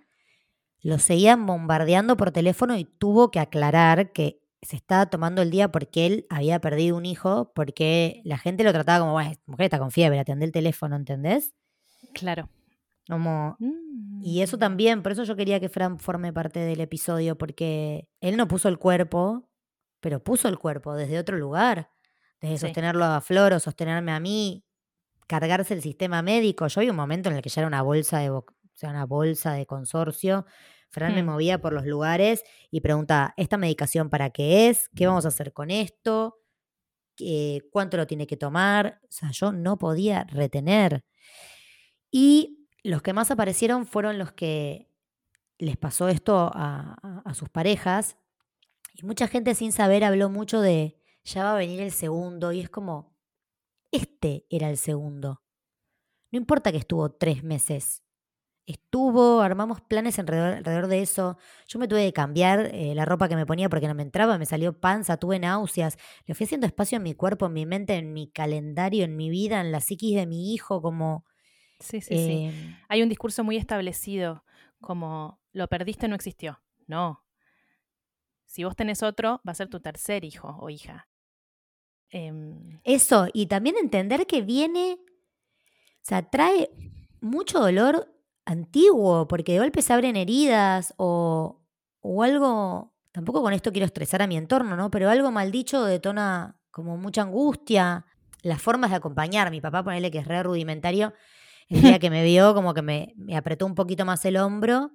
Lo 0.81 0.99
seguían 0.99 1.45
bombardeando 1.45 2.17
por 2.17 2.31
teléfono 2.31 2.77
y 2.77 2.85
tuvo 2.85 3.31
que 3.31 3.39
aclarar 3.39 4.11
que 4.11 4.41
se 4.61 4.75
estaba 4.75 5.05
tomando 5.07 5.41
el 5.41 5.51
día 5.51 5.71
porque 5.71 6.05
él 6.05 6.25
había 6.29 6.59
perdido 6.59 6.95
un 6.97 7.05
hijo, 7.05 7.51
porque 7.53 8.21
la 8.23 8.37
gente 8.37 8.63
lo 8.63 8.71
trataba 8.71 8.99
como, 8.99 9.13
bueno, 9.13 9.31
mujer 9.45 9.65
está 9.65 9.79
con 9.79 9.91
fiebre, 9.91 10.19
atende 10.19 10.45
el 10.45 10.51
teléfono, 10.51 10.95
¿entendés? 10.95 11.53
Claro. 12.13 12.49
Como, 13.07 13.57
Y 14.21 14.41
eso 14.41 14.57
mm. 14.57 14.59
también, 14.59 15.03
por 15.03 15.11
eso 15.11 15.23
yo 15.23 15.35
quería 15.35 15.59
que 15.59 15.69
Fran 15.69 15.99
forme 15.99 16.31
parte 16.31 16.59
del 16.59 16.79
episodio, 16.79 17.37
porque 17.37 18.07
él 18.21 18.37
no 18.37 18.47
puso 18.47 18.69
el 18.69 18.77
cuerpo, 18.77 19.49
pero 19.99 20.23
puso 20.23 20.47
el 20.47 20.57
cuerpo 20.57 20.95
desde 20.95 21.19
otro 21.19 21.37
lugar, 21.37 21.89
desde 22.39 22.57
sostenerlo 22.57 23.05
a 23.05 23.21
Flor 23.21 23.53
o 23.53 23.59
sostenerme 23.59 24.11
a 24.11 24.19
mí, 24.19 24.65
cargarse 25.27 25.73
el 25.73 25.81
sistema 25.81 26.21
médico. 26.21 26.67
Yo 26.67 26.81
había 26.81 26.91
un 26.91 26.97
momento 26.97 27.29
en 27.29 27.35
el 27.35 27.41
que 27.41 27.49
ya 27.49 27.61
era 27.61 27.67
una 27.67 27.81
bolsa 27.81 28.19
de, 28.19 28.29
o 28.29 28.45
sea, 28.73 28.89
una 28.89 29.05
bolsa 29.05 29.53
de 29.53 29.65
consorcio. 29.65 30.45
Fran 30.89 31.15
me 31.15 31.23
hmm. 31.23 31.25
movía 31.25 31.61
por 31.61 31.73
los 31.73 31.85
lugares 31.85 32.43
y 32.69 32.81
preguntaba, 32.81 33.33
¿esta 33.37 33.57
medicación 33.57 34.09
para 34.09 34.29
qué 34.29 34.69
es? 34.69 34.89
¿Qué 34.95 35.07
vamos 35.07 35.25
a 35.25 35.29
hacer 35.29 35.53
con 35.53 35.71
esto? 35.71 36.39
¿Cuánto 37.71 37.97
lo 37.97 38.07
tiene 38.07 38.27
que 38.27 38.37
tomar? 38.37 38.99
O 39.03 39.11
sea, 39.11 39.31
yo 39.31 39.51
no 39.51 39.77
podía 39.77 40.25
retener. 40.25 41.03
Y 42.11 42.67
los 42.83 43.01
que 43.01 43.13
más 43.13 43.31
aparecieron 43.31 43.85
fueron 43.87 44.19
los 44.19 44.33
que 44.33 44.89
les 45.57 45.77
pasó 45.77 46.09
esto 46.09 46.51
a, 46.53 47.21
a 47.25 47.33
sus 47.33 47.49
parejas. 47.49 48.17
Y 48.93 49.05
mucha 49.05 49.27
gente 49.27 49.55
sin 49.55 49.71
saber 49.71 50.03
habló 50.03 50.29
mucho 50.29 50.61
de, 50.61 50.99
ya 51.23 51.43
va 51.43 51.55
a 51.55 51.57
venir 51.57 51.81
el 51.81 51.91
segundo. 51.91 52.51
Y 52.51 52.61
es 52.61 52.69
como, 52.69 53.12
este 53.93 54.45
era 54.49 54.69
el 54.69 54.77
segundo. 54.77 55.41
No 56.31 56.37
importa 56.37 56.71
que 56.71 56.79
estuvo 56.79 57.09
tres 57.11 57.43
meses. 57.43 58.03
Estuvo, 58.65 59.41
armamos 59.41 59.81
planes 59.81 60.17
alrededor, 60.19 60.87
de 60.87 61.01
eso. 61.01 61.37
Yo 61.67 61.79
me 61.79 61.87
tuve 61.87 62.05
que 62.05 62.13
cambiar 62.13 62.71
eh, 62.73 62.95
la 62.95 63.05
ropa 63.05 63.27
que 63.27 63.35
me 63.35 63.45
ponía 63.45 63.69
porque 63.69 63.87
no 63.87 63.93
me 63.93 64.03
entraba, 64.03 64.37
me 64.37 64.45
salió 64.45 64.79
panza, 64.79 65.17
tuve 65.17 65.37
náuseas. 65.37 65.97
Le 66.25 66.33
fui 66.33 66.45
haciendo 66.45 66.65
espacio 66.65 66.95
en 66.95 67.03
mi 67.03 67.13
cuerpo, 67.13 67.45
en 67.45 67.53
mi 67.53 67.65
mente, 67.65 67.95
en 67.95 68.13
mi 68.13 68.31
calendario, 68.31 69.03
en 69.03 69.15
mi 69.15 69.29
vida, 69.29 69.61
en 69.61 69.71
la 69.71 69.79
psiquis 69.79 70.15
de 70.15 70.25
mi 70.25 70.53
hijo, 70.53 70.81
como... 70.81 71.25
Sí, 71.79 72.01
sí, 72.01 72.15
sí. 72.15 72.45
Em, 72.45 72.77
Hay 72.87 73.03
un 73.03 73.09
discurso 73.09 73.43
muy 73.43 73.57
establecido, 73.57 74.43
como 74.81 75.41
lo 75.51 75.67
perdiste, 75.67 76.07
no 76.07 76.15
existió. 76.15 76.61
No. 76.87 77.23
Si 78.45 78.63
vos 78.63 78.75
tenés 78.75 79.03
otro, 79.03 79.41
va 79.47 79.51
a 79.51 79.55
ser 79.55 79.67
tu 79.67 79.81
tercer 79.81 80.23
hijo 80.23 80.55
o 80.59 80.69
hija. 80.69 81.09
Em, 82.13 82.79
Eso, 82.83 83.27
y 83.33 83.47
también 83.47 83.75
entender 83.75 84.27
que 84.27 84.43
viene, 84.43 84.99
o 84.99 86.03
sea, 86.03 86.29
trae 86.29 86.69
mucho 87.21 87.59
dolor 87.59 88.07
antiguo, 88.45 89.27
porque 89.27 89.53
de 89.53 89.59
golpe 89.59 89.81
se 89.81 89.93
abren 89.93 90.15
heridas 90.15 90.93
o, 90.97 91.63
o 92.01 92.21
algo, 92.21 92.93
tampoco 93.11 93.41
con 93.41 93.51
esto 93.51 93.71
quiero 93.71 93.87
estresar 93.87 94.21
a 94.21 94.27
mi 94.27 94.37
entorno, 94.37 94.75
¿no? 94.77 94.91
Pero 94.91 95.09
algo 95.09 95.31
mal 95.31 95.51
dicho 95.51 95.83
detona 95.83 96.59
como 96.69 96.97
mucha 96.97 97.23
angustia. 97.23 98.05
Las 98.43 98.61
formas 98.61 98.91
de 98.91 98.97
acompañar, 98.97 99.49
mi 99.49 99.59
papá, 99.59 99.83
ponele 99.83 100.11
que 100.11 100.19
es 100.19 100.27
re 100.27 100.43
rudimentario, 100.43 101.13
el 101.67 101.81
día 101.81 101.97
que 101.99 102.11
me 102.11 102.23
vio 102.23 102.53
como 102.53 102.75
que 102.75 102.83
me, 102.83 103.13
me 103.17 103.35
apretó 103.35 103.65
un 103.65 103.73
poquito 103.73 104.05
más 104.05 104.23
el 104.25 104.37
hombro 104.37 104.91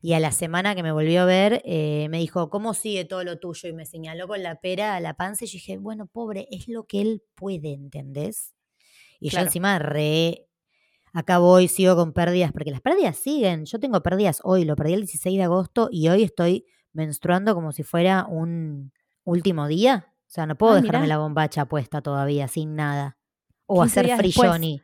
y 0.00 0.12
a 0.12 0.20
la 0.20 0.30
semana 0.30 0.74
que 0.74 0.82
me 0.82 0.92
volvió 0.92 1.22
a 1.22 1.24
ver, 1.24 1.60
eh, 1.64 2.06
me 2.08 2.18
dijo, 2.18 2.50
¿cómo 2.50 2.72
sigue 2.74 3.04
todo 3.04 3.24
lo 3.24 3.38
tuyo? 3.38 3.68
Y 3.68 3.72
me 3.72 3.84
señaló 3.84 4.28
con 4.28 4.42
la 4.42 4.60
pera 4.60 4.94
a 4.94 5.00
la 5.00 5.14
panza 5.14 5.44
y 5.44 5.48
yo 5.48 5.54
dije, 5.54 5.78
bueno, 5.78 6.06
pobre, 6.06 6.46
es 6.50 6.68
lo 6.68 6.86
que 6.86 7.00
él 7.00 7.22
puede, 7.34 7.72
¿entendés? 7.72 8.54
Y 9.20 9.30
yo 9.30 9.40
encima 9.40 9.78
re... 9.78 10.44
Acá 11.14 11.38
voy, 11.38 11.68
sigo 11.68 11.96
con 11.96 12.12
pérdidas, 12.12 12.52
porque 12.52 12.70
las 12.70 12.82
pérdidas 12.82 13.16
siguen. 13.16 13.64
Yo 13.64 13.80
tengo 13.80 14.02
pérdidas 14.02 14.40
hoy, 14.44 14.64
lo 14.64 14.76
perdí 14.76 14.92
el 14.92 15.00
16 15.00 15.38
de 15.38 15.42
agosto 15.42 15.88
y 15.90 16.08
hoy 16.08 16.22
estoy 16.22 16.66
menstruando 16.92 17.54
como 17.54 17.72
si 17.72 17.82
fuera 17.82 18.26
un 18.28 18.92
último 19.24 19.66
día. 19.66 20.12
O 20.28 20.30
sea, 20.30 20.46
no 20.46 20.56
puedo 20.56 20.74
ah, 20.74 20.80
dejarme 20.80 21.08
la 21.08 21.18
bombacha 21.18 21.64
puesta 21.64 22.02
todavía, 22.02 22.46
sin 22.46 22.76
nada. 22.76 23.16
o 23.66 23.82
15 23.82 24.00
hacer 24.00 24.16
free. 24.18 24.32
Johnny. 24.32 24.82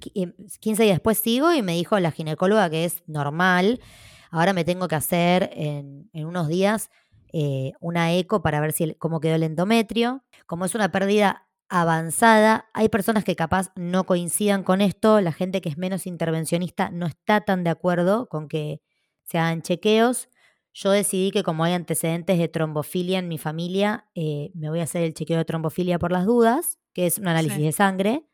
Qui- 0.00 0.12
eh, 0.14 0.34
15 0.58 0.82
días 0.82 0.96
después 0.96 1.18
sigo 1.18 1.52
y 1.54 1.62
me 1.62 1.74
dijo 1.74 1.98
la 2.00 2.10
ginecóloga 2.10 2.68
que 2.68 2.84
es 2.84 3.02
normal. 3.06 3.80
Ahora 4.30 4.52
me 4.52 4.64
tengo 4.64 4.88
que 4.88 4.94
hacer 4.94 5.50
en, 5.52 6.08
en 6.12 6.26
unos 6.26 6.48
días 6.48 6.90
eh, 7.32 7.72
una 7.80 8.12
eco 8.14 8.42
para 8.42 8.60
ver 8.60 8.72
si 8.72 8.84
el- 8.84 8.96
cómo 8.98 9.20
quedó 9.20 9.34
el 9.36 9.42
endometrio. 9.42 10.24
Como 10.46 10.64
es 10.64 10.74
una 10.74 10.90
pérdida 10.90 11.46
avanzada, 11.68 12.68
hay 12.74 12.88
personas 12.88 13.24
que 13.24 13.36
capaz 13.36 13.70
no 13.76 14.04
coincidan 14.04 14.62
con 14.64 14.80
esto. 14.80 15.20
La 15.20 15.32
gente 15.32 15.60
que 15.60 15.68
es 15.68 15.78
menos 15.78 16.06
intervencionista 16.06 16.90
no 16.90 17.06
está 17.06 17.40
tan 17.42 17.62
de 17.64 17.70
acuerdo 17.70 18.28
con 18.28 18.48
que 18.48 18.80
se 19.24 19.38
hagan 19.38 19.62
chequeos. 19.62 20.28
Yo 20.72 20.90
decidí 20.90 21.30
que 21.32 21.42
como 21.42 21.64
hay 21.64 21.72
antecedentes 21.72 22.38
de 22.38 22.48
trombofilia 22.48 23.18
en 23.18 23.28
mi 23.28 23.38
familia, 23.38 24.06
eh, 24.14 24.50
me 24.54 24.68
voy 24.70 24.80
a 24.80 24.84
hacer 24.84 25.02
el 25.02 25.14
chequeo 25.14 25.38
de 25.38 25.44
trombofilia 25.44 25.98
por 25.98 26.12
las 26.12 26.26
dudas, 26.26 26.78
que 26.92 27.06
es 27.06 27.18
un 27.18 27.28
análisis 27.28 27.56
Sí. 27.58 27.62
de 27.64 27.72
sangre 27.72 28.26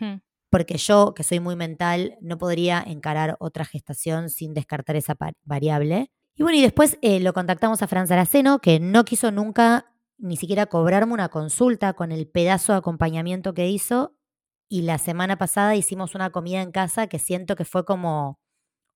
Hmm. 0.00 0.16
Porque 0.54 0.78
yo, 0.78 1.14
que 1.14 1.24
soy 1.24 1.40
muy 1.40 1.56
mental, 1.56 2.16
no 2.20 2.38
podría 2.38 2.80
encarar 2.86 3.34
otra 3.40 3.64
gestación 3.64 4.30
sin 4.30 4.54
descartar 4.54 4.94
esa 4.94 5.16
variable. 5.42 6.12
Y 6.36 6.44
bueno, 6.44 6.56
y 6.56 6.62
después 6.62 6.96
eh, 7.02 7.18
lo 7.18 7.32
contactamos 7.32 7.82
a 7.82 7.88
Fran 7.88 8.06
Saraceno, 8.06 8.60
que 8.60 8.78
no 8.78 9.04
quiso 9.04 9.32
nunca 9.32 9.92
ni 10.16 10.36
siquiera 10.36 10.66
cobrarme 10.66 11.12
una 11.12 11.28
consulta 11.28 11.94
con 11.94 12.12
el 12.12 12.28
pedazo 12.28 12.70
de 12.70 12.78
acompañamiento 12.78 13.52
que 13.52 13.68
hizo. 13.68 14.14
Y 14.68 14.82
la 14.82 14.98
semana 14.98 15.38
pasada 15.38 15.74
hicimos 15.74 16.14
una 16.14 16.30
comida 16.30 16.62
en 16.62 16.70
casa 16.70 17.08
que 17.08 17.18
siento 17.18 17.56
que 17.56 17.64
fue 17.64 17.84
como 17.84 18.38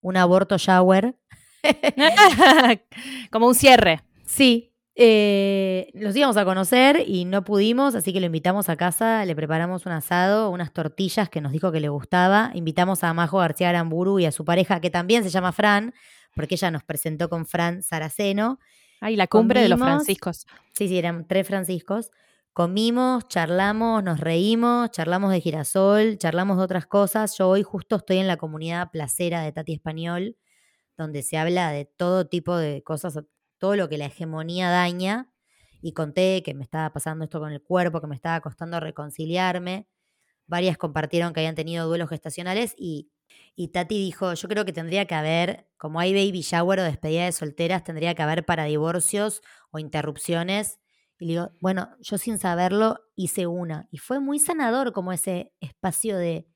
un 0.00 0.16
aborto 0.16 0.58
shower. 0.58 1.18
Como 3.32 3.48
un 3.48 3.56
cierre. 3.56 4.04
Sí. 4.24 4.67
Eh, 5.00 5.92
los 5.94 6.16
íbamos 6.16 6.36
a 6.36 6.44
conocer 6.44 7.04
y 7.06 7.24
no 7.24 7.44
pudimos, 7.44 7.94
así 7.94 8.12
que 8.12 8.18
lo 8.18 8.26
invitamos 8.26 8.68
a 8.68 8.74
casa, 8.74 9.24
le 9.24 9.36
preparamos 9.36 9.86
un 9.86 9.92
asado, 9.92 10.50
unas 10.50 10.72
tortillas 10.72 11.28
que 11.28 11.40
nos 11.40 11.52
dijo 11.52 11.70
que 11.70 11.78
le 11.78 11.88
gustaba. 11.88 12.50
Invitamos 12.54 13.04
a 13.04 13.14
Majo 13.14 13.38
García 13.38 13.68
Aramburu 13.68 14.18
y 14.18 14.26
a 14.26 14.32
su 14.32 14.44
pareja, 14.44 14.80
que 14.80 14.90
también 14.90 15.22
se 15.22 15.30
llama 15.30 15.52
Fran, 15.52 15.94
porque 16.34 16.56
ella 16.56 16.72
nos 16.72 16.82
presentó 16.82 17.28
con 17.28 17.46
Fran 17.46 17.84
Saraceno. 17.84 18.58
Ay, 19.00 19.14
la 19.14 19.28
cumbre 19.28 19.62
de 19.62 19.68
los 19.68 19.78
franciscos. 19.78 20.46
Sí, 20.72 20.88
sí, 20.88 20.98
eran 20.98 21.28
tres 21.28 21.46
franciscos. 21.46 22.10
Comimos, 22.52 23.28
charlamos, 23.28 24.02
nos 24.02 24.18
reímos, 24.18 24.90
charlamos 24.90 25.30
de 25.30 25.40
girasol, 25.40 26.18
charlamos 26.18 26.56
de 26.56 26.64
otras 26.64 26.88
cosas. 26.88 27.38
Yo 27.38 27.48
hoy 27.48 27.62
justo 27.62 27.94
estoy 27.94 28.18
en 28.18 28.26
la 28.26 28.36
comunidad 28.36 28.90
placera 28.90 29.42
de 29.42 29.52
Tati 29.52 29.74
Español, 29.74 30.36
donde 30.96 31.22
se 31.22 31.38
habla 31.38 31.70
de 31.70 31.84
todo 31.84 32.26
tipo 32.26 32.56
de 32.56 32.82
cosas, 32.82 33.20
todo 33.58 33.76
lo 33.76 33.88
que 33.88 33.98
la 33.98 34.06
hegemonía 34.06 34.70
daña. 34.70 35.30
Y 35.80 35.92
conté 35.92 36.42
que 36.42 36.54
me 36.54 36.64
estaba 36.64 36.92
pasando 36.92 37.24
esto 37.24 37.38
con 37.40 37.52
el 37.52 37.62
cuerpo, 37.62 38.00
que 38.00 38.06
me 38.06 38.16
estaba 38.16 38.40
costando 38.40 38.80
reconciliarme. 38.80 39.88
Varias 40.46 40.78
compartieron 40.78 41.32
que 41.32 41.40
habían 41.40 41.54
tenido 41.54 41.86
duelos 41.86 42.08
gestacionales 42.08 42.74
y, 42.76 43.10
y 43.54 43.68
Tati 43.68 43.98
dijo, 43.98 44.34
yo 44.34 44.48
creo 44.48 44.64
que 44.64 44.72
tendría 44.72 45.06
que 45.06 45.14
haber, 45.14 45.68
como 45.76 46.00
hay 46.00 46.12
baby 46.12 46.40
shower 46.40 46.80
o 46.80 46.84
despedida 46.84 47.26
de 47.26 47.32
solteras, 47.32 47.84
tendría 47.84 48.14
que 48.14 48.22
haber 48.22 48.44
para 48.44 48.64
divorcios 48.64 49.42
o 49.70 49.78
interrupciones. 49.78 50.80
Y 51.18 51.26
le 51.26 51.32
digo, 51.32 51.50
bueno, 51.60 51.90
yo 52.00 52.18
sin 52.18 52.38
saberlo 52.38 53.00
hice 53.14 53.46
una. 53.46 53.88
Y 53.90 53.98
fue 53.98 54.20
muy 54.20 54.38
sanador 54.38 54.92
como 54.92 55.12
ese 55.12 55.52
espacio 55.60 56.16
de, 56.16 56.48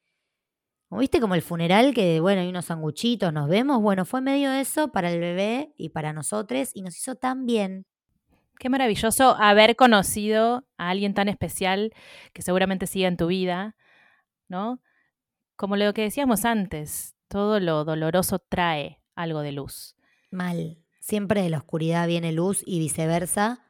como 0.93 1.01
viste, 1.01 1.21
como 1.21 1.35
el 1.35 1.41
funeral, 1.41 1.95
que 1.95 2.21
bueno, 2.21 2.43
hay 2.43 2.49
unos 2.51 2.67
sanguchitos, 2.67 3.33
nos 3.33 3.49
vemos. 3.49 3.81
Bueno, 3.81 4.05
fue 4.05 4.21
medio 4.21 4.53
eso 4.53 4.93
para 4.93 5.11
el 5.11 5.21
bebé 5.21 5.73
y 5.79 5.89
para 5.89 6.13
nosotros 6.13 6.71
y 6.75 6.83
nos 6.83 6.99
hizo 6.99 7.15
tan 7.15 7.47
bien. 7.47 7.87
Qué 8.59 8.69
maravilloso 8.69 9.35
haber 9.41 9.75
conocido 9.75 10.67
a 10.77 10.91
alguien 10.91 11.15
tan 11.15 11.31
especial 11.31 11.95
que 12.35 12.43
seguramente 12.43 12.87
siga 12.87 13.09
en 13.09 13.17
tu 13.17 13.29
vida, 13.29 13.75
¿no? 14.49 14.83
Como 15.57 15.77
lo 15.77 15.95
que 15.95 16.03
decíamos 16.03 16.45
antes, 16.45 17.17
todo 17.27 17.59
lo 17.59 17.87
doloroso 17.87 18.41
trae 18.41 19.01
algo 19.15 19.41
de 19.41 19.53
luz. 19.53 19.97
Mal. 20.31 20.77
Siempre 21.01 21.41
de 21.41 21.49
la 21.49 21.57
oscuridad 21.57 22.07
viene 22.07 22.33
luz 22.33 22.63
y 22.67 22.81
viceversa. 22.81 23.65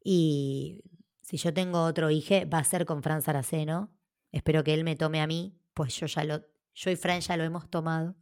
Y 0.00 0.84
si 1.22 1.38
yo 1.38 1.52
tengo 1.52 1.82
otro 1.82 2.08
hijo, 2.12 2.48
va 2.48 2.58
a 2.58 2.64
ser 2.64 2.86
con 2.86 3.02
Fran 3.02 3.20
Saraceno. 3.20 3.90
Espero 4.30 4.62
que 4.62 4.74
él 4.74 4.84
me 4.84 4.94
tome 4.94 5.20
a 5.20 5.26
mí, 5.26 5.58
pues 5.76 5.94
yo 6.00 6.06
ya 6.08 6.24
lo, 6.24 6.40
yo 6.74 6.90
y 6.90 6.96
Fran 6.96 7.20
ya 7.20 7.36
lo 7.36 7.44
hemos 7.44 7.70
tomado. 7.70 8.16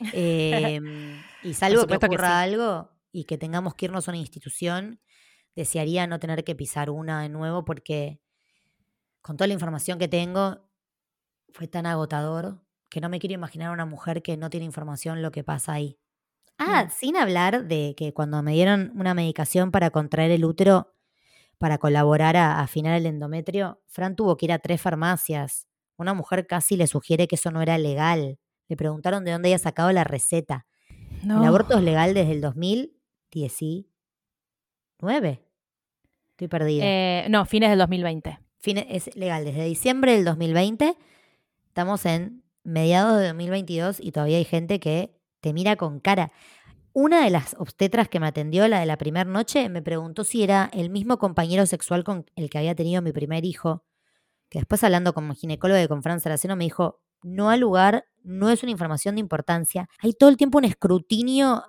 Em, 0.12 1.26
y 1.42 1.54
salvo 1.54 1.86
que 1.86 1.96
ocurra 1.96 2.28
sí. 2.28 2.50
algo 2.52 2.90
y 3.12 3.24
que 3.24 3.38
tengamos 3.38 3.74
que 3.74 3.86
irnos 3.86 4.08
a 4.08 4.12
una 4.12 4.18
institución, 4.18 5.00
desearía 5.56 6.06
no 6.06 6.20
tener 6.20 6.44
que 6.44 6.54
pisar 6.56 6.90
una 6.90 7.22
de 7.22 7.30
nuevo 7.30 7.64
porque 7.64 8.20
con 9.22 9.36
toda 9.36 9.48
la 9.48 9.54
información 9.54 9.98
que 9.98 10.08
tengo 10.08 10.68
fue 11.52 11.68
tan 11.68 11.86
agotador 11.86 12.62
que 12.90 13.00
no 13.00 13.08
me 13.08 13.18
quiero 13.20 13.34
imaginar 13.34 13.70
a 13.70 13.72
una 13.72 13.86
mujer 13.86 14.22
que 14.22 14.36
no 14.36 14.50
tiene 14.50 14.66
información 14.66 15.22
lo 15.22 15.32
que 15.32 15.44
pasa 15.44 15.72
ahí. 15.74 15.98
Ah, 16.58 16.86
Mm. 16.86 16.90
sin 16.90 17.16
hablar 17.16 17.66
de 17.66 17.94
que 17.96 18.14
cuando 18.14 18.42
me 18.42 18.52
dieron 18.52 18.92
una 18.96 19.14
medicación 19.14 19.70
para 19.72 19.90
contraer 19.90 20.30
el 20.32 20.44
útero, 20.44 20.94
para 21.58 21.78
colaborar 21.78 22.36
a 22.36 22.60
afinar 22.60 22.96
el 22.96 23.06
endometrio, 23.06 23.82
Fran 23.88 24.16
tuvo 24.16 24.36
que 24.38 24.46
ir 24.46 24.52
a 24.52 24.60
tres 24.60 24.80
farmacias. 24.82 25.66
Una 26.00 26.14
mujer 26.14 26.46
casi 26.46 26.76
le 26.76 26.86
sugiere 26.86 27.28
que 27.28 27.34
eso 27.36 27.50
no 27.50 27.60
era 27.60 27.76
legal. 27.76 28.38
Le 28.68 28.76
preguntaron 28.76 29.22
de 29.24 29.32
dónde 29.32 29.48
había 29.50 29.58
sacado 29.58 29.92
la 29.92 30.02
receta. 30.02 30.66
No. 31.22 31.42
El 31.42 31.48
aborto 31.48 31.76
es 31.76 31.82
legal 31.84 32.14
desde 32.14 32.32
el 32.32 32.40
2019. 32.40 33.86
Estoy 36.30 36.48
perdida. 36.48 36.84
Eh, 36.86 37.26
no, 37.28 37.44
fines 37.44 37.68
del 37.70 37.78
2020. 37.78 38.38
Fine- 38.58 38.86
es 38.90 39.14
legal 39.16 39.44
desde 39.44 39.64
diciembre 39.64 40.12
del 40.14 40.24
2020. 40.24 40.96
Estamos 41.66 42.06
en 42.06 42.42
mediados 42.64 43.18
de 43.20 43.26
2022 43.28 44.00
y 44.00 44.12
todavía 44.12 44.38
hay 44.38 44.44
gente 44.44 44.80
que 44.80 45.14
te 45.40 45.52
mira 45.52 45.76
con 45.76 46.00
cara. 46.00 46.32
Una 46.92 47.24
de 47.24 47.30
las 47.30 47.54
obstetras 47.58 48.08
que 48.08 48.20
me 48.20 48.26
atendió, 48.26 48.66
la 48.68 48.80
de 48.80 48.86
la 48.86 48.96
primera 48.96 49.28
noche, 49.30 49.68
me 49.68 49.80
preguntó 49.82 50.24
si 50.24 50.42
era 50.42 50.70
el 50.72 50.90
mismo 50.90 51.18
compañero 51.18 51.64
sexual 51.66 52.04
con 52.04 52.24
el 52.36 52.50
que 52.50 52.58
había 52.58 52.74
tenido 52.74 53.00
mi 53.02 53.12
primer 53.12 53.44
hijo. 53.44 53.84
Que 54.50 54.58
después, 54.58 54.84
hablando 54.84 55.14
con 55.14 55.26
mi 55.26 55.34
ginecóloga 55.34 55.82
y 55.82 55.88
con 55.88 56.02
Fran 56.02 56.20
Saraceno, 56.20 56.56
me 56.56 56.64
dijo: 56.64 57.00
No 57.22 57.48
al 57.48 57.60
lugar, 57.60 58.04
no 58.22 58.50
es 58.50 58.62
una 58.62 58.72
información 58.72 59.14
de 59.14 59.20
importancia. 59.20 59.88
Hay 60.00 60.12
todo 60.12 60.28
el 60.28 60.36
tiempo 60.36 60.58
un 60.58 60.64
escrutinio. 60.64 61.64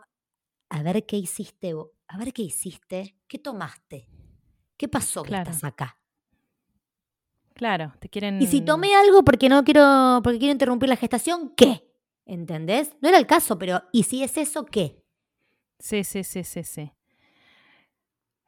A 0.70 0.84
ver 0.84 1.06
qué 1.06 1.18
hiciste, 1.18 1.74
a 2.08 2.18
ver 2.18 2.34
qué 2.34 2.44
hiciste, 2.44 3.16
qué 3.28 3.40
tomaste, 3.40 4.08
qué 4.78 4.88
pasó 4.88 5.24
que 5.24 5.36
estás 5.36 5.64
acá. 5.64 5.98
Claro, 7.54 7.94
te 8.00 8.10
quieren. 8.10 8.42
Y 8.42 8.48
si 8.48 8.62
tomé 8.62 8.96
algo 8.96 9.24
porque 9.24 9.48
no 9.48 9.64
quiero, 9.64 10.22
porque 10.24 10.40
quiero 10.40 10.54
interrumpir 10.54 10.90
la 10.90 10.96
gestación, 10.96 11.54
¿qué? 11.56 11.88
¿Entendés? 12.26 12.96
No 13.02 13.10
era 13.10 13.18
el 13.18 13.28
caso, 13.28 13.58
pero 13.60 13.84
¿y 13.92 14.04
si 14.04 14.24
es 14.24 14.38
eso 14.38 14.66
qué? 14.66 15.04
Sí, 15.78 16.04
sí, 16.04 16.24
sí, 16.24 16.44
sí, 16.44 16.64
sí. 16.64 16.92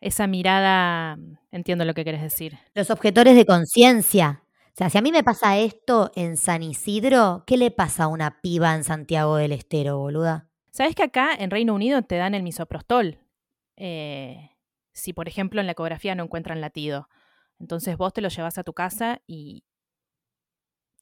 Esa 0.03 0.27
mirada, 0.27 1.17
entiendo 1.49 1.85
lo 1.85 1.93
que 1.93 2.03
quieres 2.03 2.21
decir. 2.21 2.59
Los 2.73 2.89
objetores 2.89 3.37
de 3.37 3.45
conciencia. 3.45 4.43
O 4.65 4.75
sea, 4.75 4.89
si 4.89 4.97
a 4.97 5.01
mí 5.01 5.13
me 5.13 5.23
pasa 5.23 5.57
esto 5.57 6.11
en 6.17 6.35
San 6.35 6.61
Isidro, 6.61 7.45
¿qué 7.47 7.55
le 7.55 7.71
pasa 7.71 8.03
a 8.03 8.07
una 8.07 8.41
piba 8.41 8.75
en 8.75 8.83
Santiago 8.83 9.37
del 9.37 9.53
Estero, 9.53 9.99
boluda? 9.99 10.49
¿Sabes 10.71 10.93
que 10.93 11.03
acá 11.03 11.29
en 11.33 11.51
Reino 11.51 11.73
Unido 11.73 12.01
te 12.01 12.17
dan 12.17 12.35
el 12.35 12.43
misoprostol? 12.43 13.17
Eh, 13.77 14.49
si, 14.91 15.13
por 15.13 15.29
ejemplo, 15.29 15.61
en 15.61 15.67
la 15.67 15.71
ecografía 15.71 16.15
no 16.15 16.25
encuentran 16.25 16.59
latido. 16.59 17.07
Entonces 17.57 17.95
vos 17.95 18.11
te 18.11 18.19
lo 18.19 18.27
llevas 18.27 18.57
a 18.57 18.63
tu 18.65 18.73
casa 18.73 19.21
y 19.25 19.63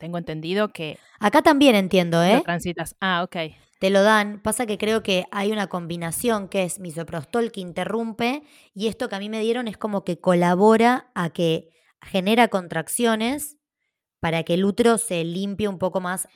tengo 0.02 0.18
entendido 0.18 0.74
que 0.74 0.98
Acá 1.20 1.44
también 1.44 1.76
entiendo, 1.76 2.18
lo 2.18 2.24
¿eh? 2.24 2.42
transitas. 2.44 2.96
Ah, 3.00 3.22
ok. 3.24 3.38
Te 3.80 3.92
lo 3.92 4.02
dan. 4.02 4.42
Pasa 4.42 4.66
que 4.66 4.80
creo 4.80 5.04
que 5.04 5.26
hay 5.32 5.52
una 5.52 5.68
combinación 5.68 6.50
que 6.50 6.64
es 6.64 6.80
misoprostol 6.80 7.52
que 7.52 7.62
interrumpe 7.62 8.42
y 8.74 8.88
esto 8.88 9.08
que 9.08 9.16
a 9.16 9.20
mí 9.20 9.30
me 9.30 9.40
dieron 9.40 9.68
es 9.68 9.78
como 9.78 10.04
que 10.04 10.20
colabora 10.20 11.12
a 11.14 11.30
que 11.30 11.70
genera 12.02 12.48
contracciones 12.48 13.58
para 14.20 14.42
que 14.44 14.56
el 14.56 14.66
útero 14.66 14.98
se 14.98 15.24
limpie 15.24 15.68
un 15.68 15.78
poco 15.78 16.02
más 16.02 16.28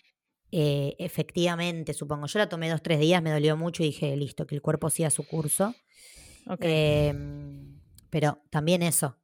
eh, 0.51 0.95
efectivamente, 0.99 1.95
supongo. 1.95 2.27
Yo 2.27 2.37
la 2.37 2.47
tomé 2.47 2.69
dos, 2.69 2.83
tres 2.83 2.99
días, 2.99 3.21
me 3.23 3.31
dolió 3.31 3.57
mucho 3.57 3.81
y 3.81 3.87
dije, 3.87 4.15
listo, 4.15 4.45
que 4.45 4.53
el 4.53 4.61
cuerpo 4.61 4.91
siga 4.91 5.09
su 5.09 5.27
curso. 5.27 5.73
ok. 6.47 6.59
Em, 6.61 7.79
pero 8.11 8.39
también 8.51 8.83
eso, 8.83 9.17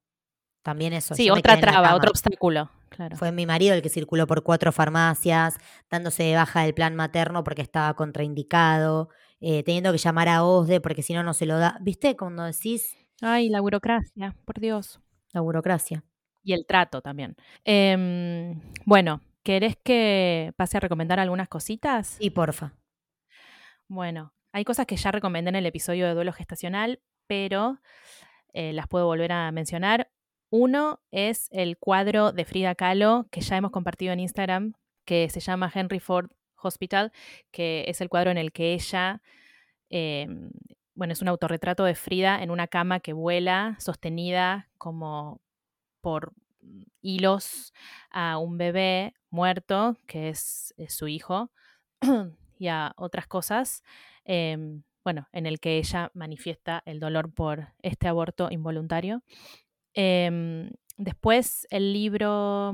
también 0.63 0.93
eso. 0.93 1.13
sí, 1.13 1.27
yo 1.27 1.35
otra 1.35 1.59
traba, 1.59 1.95
otro 1.95 2.09
obstáculo. 2.09 2.69
Claro. 2.91 3.15
Fue 3.15 3.31
mi 3.31 3.45
marido 3.45 3.73
el 3.73 3.81
que 3.81 3.87
circuló 3.89 4.27
por 4.27 4.43
cuatro 4.43 4.71
farmacias, 4.73 5.57
dándose 5.89 6.23
de 6.23 6.35
baja 6.35 6.63
del 6.63 6.73
plan 6.73 6.93
materno 6.93 7.41
porque 7.43 7.61
estaba 7.61 7.93
contraindicado, 7.95 9.07
eh, 9.39 9.63
teniendo 9.63 9.93
que 9.93 9.97
llamar 9.97 10.27
a 10.27 10.43
OSDE 10.43 10.81
porque 10.81 11.01
si 11.01 11.13
no, 11.13 11.23
no 11.23 11.33
se 11.33 11.45
lo 11.45 11.57
da. 11.57 11.77
¿Viste? 11.81 12.17
Cuando 12.17 12.43
decís 12.43 12.97
Ay, 13.21 13.47
la 13.49 13.61
burocracia, 13.61 14.35
por 14.45 14.59
Dios. 14.59 14.99
la 15.31 15.39
burocracia. 15.39 16.03
Y 16.43 16.51
el 16.53 16.65
trato 16.65 17.01
también. 17.01 17.35
Em, 17.63 18.59
bueno, 18.85 19.21
¿querés 19.43 19.77
que 19.81 20.51
pase 20.57 20.77
a 20.77 20.79
recomendar 20.81 21.19
algunas 21.19 21.47
cositas? 21.47 22.17
Sí, 22.19 22.29
porfa. 22.29 22.73
Bueno, 23.87 24.33
hay 24.51 24.65
cosas 24.65 24.85
que 24.85 24.97
ya 24.97 25.11
recomendé 25.11 25.49
en 25.49 25.55
el 25.55 25.65
episodio 25.65 26.07
de 26.07 26.13
duelo 26.13 26.33
gestacional, 26.33 26.99
pero 27.27 27.79
eh, 28.53 28.73
las 28.73 28.87
puedo 28.87 29.05
volver 29.05 29.31
a 29.31 29.51
mencionar. 29.51 30.09
Uno 30.51 30.99
es 31.11 31.47
el 31.51 31.77
cuadro 31.77 32.33
de 32.33 32.43
Frida 32.43 32.75
Kahlo 32.75 33.25
que 33.31 33.39
ya 33.39 33.55
hemos 33.55 33.71
compartido 33.71 34.11
en 34.11 34.19
Instagram, 34.19 34.73
que 35.05 35.29
se 35.29 35.39
llama 35.39 35.71
Henry 35.73 36.01
Ford 36.01 36.29
Hospital, 36.61 37.13
que 37.51 37.85
es 37.87 38.01
el 38.01 38.09
cuadro 38.09 38.31
en 38.31 38.37
el 38.37 38.51
que 38.51 38.73
ella, 38.73 39.21
em, 39.89 40.51
bueno, 40.93 41.13
es 41.13 41.21
un 41.21 41.29
autorretrato 41.29 41.85
de 41.85 41.95
Frida 41.95 42.43
en 42.43 42.51
una 42.51 42.67
cama 42.67 42.99
que 42.99 43.13
vuela, 43.13 43.77
sostenida 43.79 44.67
como 44.77 45.39
por 46.01 46.33
hilos 47.01 47.73
a 48.09 48.37
un 48.37 48.57
bebé 48.57 49.13
muerto, 49.29 49.95
que 50.05 50.27
es, 50.27 50.73
su 50.89 51.07
hijo, 51.07 51.49
y 52.59 52.67
a 52.67 52.91
otras 52.97 53.25
cosas, 53.25 53.83
em, 54.25 54.83
bueno, 55.05 55.29
en 55.31 55.45
el 55.45 55.61
que 55.61 55.77
ella 55.77 56.11
manifiesta 56.13 56.83
el 56.85 56.99
dolor 56.99 57.33
por 57.33 57.69
este 57.81 58.09
aborto 58.09 58.49
involuntario. 58.51 59.23
Em, 59.93 60.69
después, 60.97 61.67
el 61.69 61.93
libro 61.93 62.73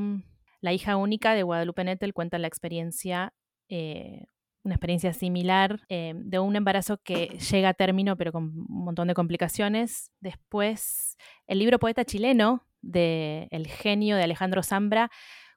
La 0.61 0.73
hija 0.73 0.95
única 0.97 1.33
de 1.33 1.43
Guadalupe 1.43 1.83
Nettel 1.83 2.13
cuenta 2.13 2.37
la 2.37 2.47
experiencia 2.47 3.33
eh, 3.69 4.25
una 4.67 4.75
experiencia 4.75 5.13
similar 5.13 5.79
eh, 5.87 6.13
de 6.15 6.39
un 6.39 6.55
embarazo 6.55 6.97
que 6.97 7.37
llega 7.51 7.69
a 7.69 7.73
término 7.73 8.17
pero 8.17 8.31
con 8.31 8.43
un 8.43 8.65
montón 8.67 9.07
de 9.07 9.13
complicaciones. 9.13 10.11
Después, 10.19 11.17
el 11.47 11.59
libro 11.59 11.79
Poeta 11.79 12.05
chileno 12.05 12.67
de 12.81 13.47
El 13.49 13.67
genio 13.67 14.17
de 14.17 14.23
Alejandro 14.23 14.61
Zambra 14.61 15.09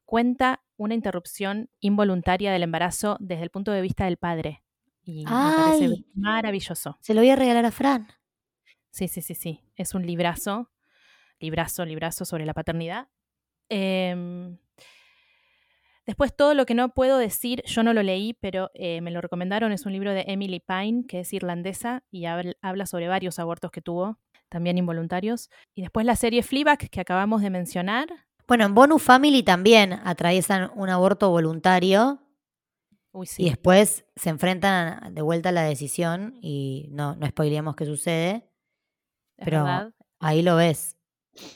cuenta 0.04 0.62
una 0.76 0.94
interrupción 0.94 1.70
involuntaria 1.80 2.52
del 2.52 2.62
embarazo 2.62 3.16
desde 3.20 3.42
el 3.42 3.50
punto 3.50 3.72
de 3.72 3.82
vista 3.82 4.04
del 4.04 4.16
padre. 4.16 4.62
Y 5.02 5.24
me 5.24 5.30
parece 5.30 6.04
maravilloso. 6.14 6.96
Se 7.00 7.12
lo 7.12 7.20
voy 7.20 7.30
a 7.30 7.36
regalar 7.36 7.64
a 7.64 7.70
Fran. 7.70 8.06
Sí, 8.90 9.08
sí, 9.08 9.22
sí, 9.22 9.34
sí. 9.34 9.64
Es 9.74 9.94
un 9.94 10.06
librazo, 10.06 10.70
librazo, 11.40 11.84
librazo 11.84 12.24
sobre 12.24 12.46
la 12.46 12.54
paternidad. 12.54 13.08
Eh, 13.68 14.56
Después, 16.10 16.34
todo 16.34 16.54
lo 16.54 16.66
que 16.66 16.74
no 16.74 16.92
puedo 16.92 17.18
decir, 17.18 17.62
yo 17.66 17.84
no 17.84 17.92
lo 17.92 18.02
leí, 18.02 18.32
pero 18.34 18.72
eh, 18.74 19.00
me 19.00 19.12
lo 19.12 19.20
recomendaron, 19.20 19.70
es 19.70 19.86
un 19.86 19.92
libro 19.92 20.12
de 20.12 20.24
Emily 20.26 20.58
Pine, 20.58 21.04
que 21.06 21.20
es 21.20 21.32
irlandesa 21.32 22.02
y 22.10 22.24
habla 22.24 22.86
sobre 22.86 23.06
varios 23.06 23.38
abortos 23.38 23.70
que 23.70 23.80
tuvo, 23.80 24.18
también 24.48 24.76
involuntarios. 24.76 25.50
Y 25.72 25.82
después 25.82 26.04
la 26.04 26.16
serie 26.16 26.42
Fleabag, 26.42 26.90
que 26.90 27.00
acabamos 27.00 27.42
de 27.42 27.50
mencionar. 27.50 28.08
Bueno, 28.48 28.64
en 28.64 28.74
Bonus 28.74 29.00
Family 29.00 29.44
también 29.44 29.92
atraviesan 29.92 30.72
un 30.74 30.88
aborto 30.88 31.30
voluntario. 31.30 32.20
Y 33.38 33.48
después 33.48 34.04
se 34.16 34.30
enfrentan 34.30 35.14
de 35.14 35.22
vuelta 35.22 35.50
a 35.50 35.52
la 35.52 35.62
decisión 35.62 36.34
y 36.42 36.88
no, 36.90 37.14
no 37.14 37.26
spoileamos 37.28 37.76
qué 37.76 37.84
sucede. 37.84 38.50
pero 39.36 39.64
ahí 40.18 40.42
lo 40.42 40.56
ves. 40.56 40.96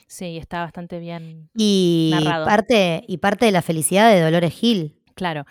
Sí, 0.07 0.39
está 0.39 0.61
bastante 0.61 0.99
bien 0.99 1.51
y 1.57 2.11
narrado. 2.15 2.47
Parte, 2.47 3.05
y 3.07 3.19
parte 3.19 3.47
de 3.47 3.53
la 3.53 3.63
felicidad 3.63 4.13
de 4.13 4.21
Dolores 4.21 4.53
Gil. 4.53 5.01
Claro. 5.15 5.45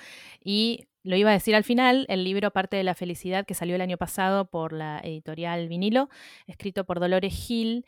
Y 0.43 0.87
lo 1.03 1.17
iba 1.17 1.31
a 1.31 1.33
decir 1.33 1.55
al 1.55 1.65
final, 1.65 2.05
el 2.07 2.23
libro 2.23 2.51
Parte 2.51 2.77
de 2.77 2.83
la 2.83 2.95
Felicidad, 2.95 3.45
que 3.45 3.53
salió 3.53 3.75
el 3.75 3.81
año 3.81 3.97
pasado 3.97 4.45
por 4.49 4.71
la 4.71 4.99
editorial 5.03 5.67
Vinilo, 5.67 6.09
escrito 6.47 6.85
por 6.85 7.01
Dolores 7.01 7.33
Gil, 7.33 7.85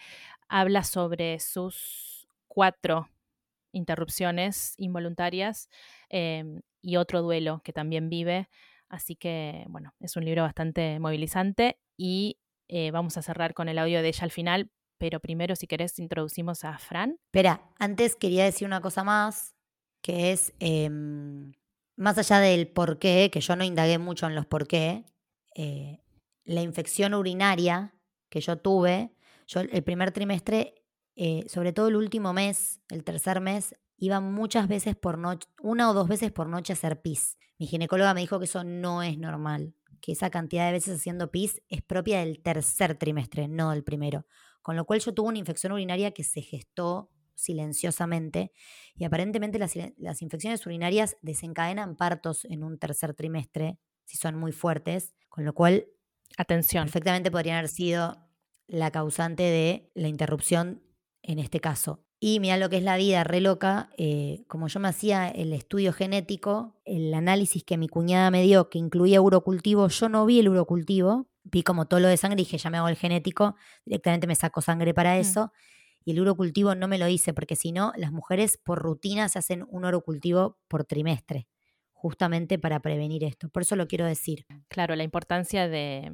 habla 0.50 0.84
sobre 0.84 1.40
sus 1.40 2.28
cuatro 2.48 3.10
interrupciones 3.72 4.74
involuntarias 4.78 5.70
em, 6.10 6.62
y 6.82 6.98
otro 6.98 7.22
duelo 7.22 7.62
que 7.64 7.74
también 7.74 8.10
vive. 8.10 8.50
Así 8.90 9.16
que, 9.16 9.66
bueno, 9.68 9.94
es 10.00 10.16
un 10.16 10.26
libro 10.26 10.44
bastante 10.44 11.00
movilizante 11.00 11.80
y 11.98 12.38
eh, 12.68 12.92
vamos 12.92 13.18
a 13.18 13.22
cerrar 13.22 13.54
con 13.54 13.70
el 13.70 13.78
audio 13.78 14.02
de 14.02 14.10
ella 14.10 14.24
al 14.24 14.32
final 14.32 14.72
pero 14.98 15.20
primero, 15.20 15.56
si 15.56 15.68
querés, 15.68 16.00
introducimos 16.00 16.64
a 16.64 16.78
Fran. 16.78 17.20
Espera, 17.26 17.70
antes 17.80 18.16
quería 18.16 18.46
decir 18.46 18.68
una 18.68 18.82
cosa 18.82 19.04
más, 19.04 19.56
que 20.02 20.32
es, 20.32 20.54
em, 20.60 21.54
más 21.96 22.18
allá 22.18 22.40
del 22.40 22.68
por 22.68 23.00
qué, 23.00 23.30
que 23.32 23.42
yo 23.42 23.56
no 23.56 23.64
indagué 23.64 23.98
mucho 23.98 24.28
en 24.28 24.36
los 24.36 24.46
por 24.46 24.68
qué, 24.68 25.06
eh, 25.56 26.04
la 26.44 26.62
infección 26.62 27.14
urinaria 27.14 27.96
que 28.30 28.42
yo 28.42 28.58
tuve, 28.58 29.16
yo 29.48 29.62
el 29.62 29.84
primer 29.84 30.12
trimestre, 30.12 30.76
eh, 31.16 31.46
sobre 31.48 31.74
todo 31.74 31.88
el 31.88 31.96
último 31.96 32.34
mes, 32.34 32.82
el 32.90 33.04
tercer 33.04 33.42
mes, 33.42 33.76
iba 33.98 34.20
muchas 34.20 34.68
veces 34.68 34.96
por 34.96 35.18
noche, 35.18 35.48
una 35.62 35.90
o 35.90 35.94
dos 35.94 36.08
veces 36.08 36.32
por 36.32 36.48
noche 36.48 36.74
a 36.74 36.76
hacer 36.76 37.02
pis. 37.02 37.38
Mi 37.58 37.68
ginecóloga 37.68 38.14
me 38.14 38.22
dijo 38.22 38.40
que 38.40 38.46
eso 38.46 38.64
no 38.64 39.02
es 39.02 39.18
normal, 39.18 39.74
que 40.02 40.12
esa 40.12 40.30
cantidad 40.30 40.66
de 40.66 40.74
veces 40.74 41.00
haciendo 41.00 41.32
pis 41.32 41.62
es 41.70 41.82
propia 41.82 42.20
del 42.20 42.42
tercer 42.42 42.96
trimestre, 42.96 43.48
no 43.48 43.72
del 43.72 43.84
primero. 43.84 44.26
Con 44.66 44.76
lo 44.76 44.86
cual 44.86 45.00
yo 45.00 45.14
tuve 45.14 45.28
una 45.28 45.38
infección 45.38 45.74
urinaria 45.74 46.10
que 46.10 46.24
se 46.24 46.42
gestó 46.42 47.12
silenciosamente 47.36 48.52
y 48.96 49.04
aparentemente 49.04 49.60
las, 49.60 49.76
infecciones 50.24 50.66
urinarias 50.66 51.18
desencadenan 51.22 51.96
partos 51.96 52.46
en 52.46 52.64
un 52.64 52.80
tercer 52.80 53.14
trimestre 53.14 53.78
si 54.06 54.18
son 54.18 54.36
muy 54.36 54.52
fuertes, 54.52 55.14
con 55.30 55.46
lo 55.46 55.54
cual 55.54 55.86
atención 56.36 56.86
perfectamente 56.86 57.30
podrían 57.30 57.58
haber 57.58 57.70
sido 57.70 58.18
la 58.66 58.90
causante 58.90 59.44
de 59.44 59.92
la 59.94 60.08
interrupción 60.08 60.82
en 61.22 61.38
este 61.38 61.60
caso. 61.60 62.04
Y 62.20 62.40
mira 62.40 62.58
lo 62.58 62.68
que 62.68 62.78
es 62.78 62.84
la 62.84 62.98
vida 62.98 63.24
re 63.24 63.42
loca, 63.42 63.92
eh, 64.00 64.46
como 64.48 64.68
yo 64.68 64.80
me 64.80 64.88
hacía 64.88 65.28
el 65.30 65.54
estudio 65.54 65.94
genético, 65.94 66.82
el 66.86 67.14
análisis 67.14 67.64
que 67.64 67.78
mi 67.78 67.88
cuñada 67.88 68.32
me 68.32 68.42
dio 68.42 68.72
que 68.72 68.80
incluía 68.80 69.22
urocultivo, 69.22 69.90
yo 69.90 70.10
no 70.10 70.26
vi 70.26 70.40
el 70.40 70.50
urocultivo, 70.50 71.28
vi 71.46 71.64
como 71.64 71.86
todo 71.86 72.00
lo 72.00 72.08
de 72.08 72.18
sangre 72.18 72.42
y 72.42 72.46
dije, 72.46 72.58
ya 72.58 72.70
me 72.70 72.78
hago 72.78 72.90
el 72.90 72.96
genético, 72.96 73.56
directamente 73.86 74.28
me 74.28 74.36
saco 74.36 74.62
sangre 74.62 74.94
para 74.94 75.16
mm. 75.16 75.20
eso. 75.20 75.52
Y 76.04 76.12
el 76.12 76.20
urocultivo 76.20 76.76
no 76.76 76.88
me 76.88 76.98
lo 76.98 77.08
hice, 77.08 77.34
porque 77.34 77.56
si 77.56 77.72
no, 77.72 77.92
las 77.96 78.12
mujeres 78.12 78.60
por 78.64 78.80
rutina 78.80 79.28
se 79.30 79.40
hacen 79.40 79.66
un 79.70 79.86
urocultivo 79.86 80.60
por 80.68 80.86
trimestre, 80.86 81.48
justamente 81.94 82.60
para 82.60 82.80
prevenir 82.80 83.24
esto. 83.24 83.50
Por 83.50 83.64
eso 83.64 83.76
lo 83.76 83.88
quiero 83.88 84.06
decir. 84.06 84.46
Claro, 84.68 84.96
la 84.96 85.04
importancia 85.04 85.68
de 85.68 86.12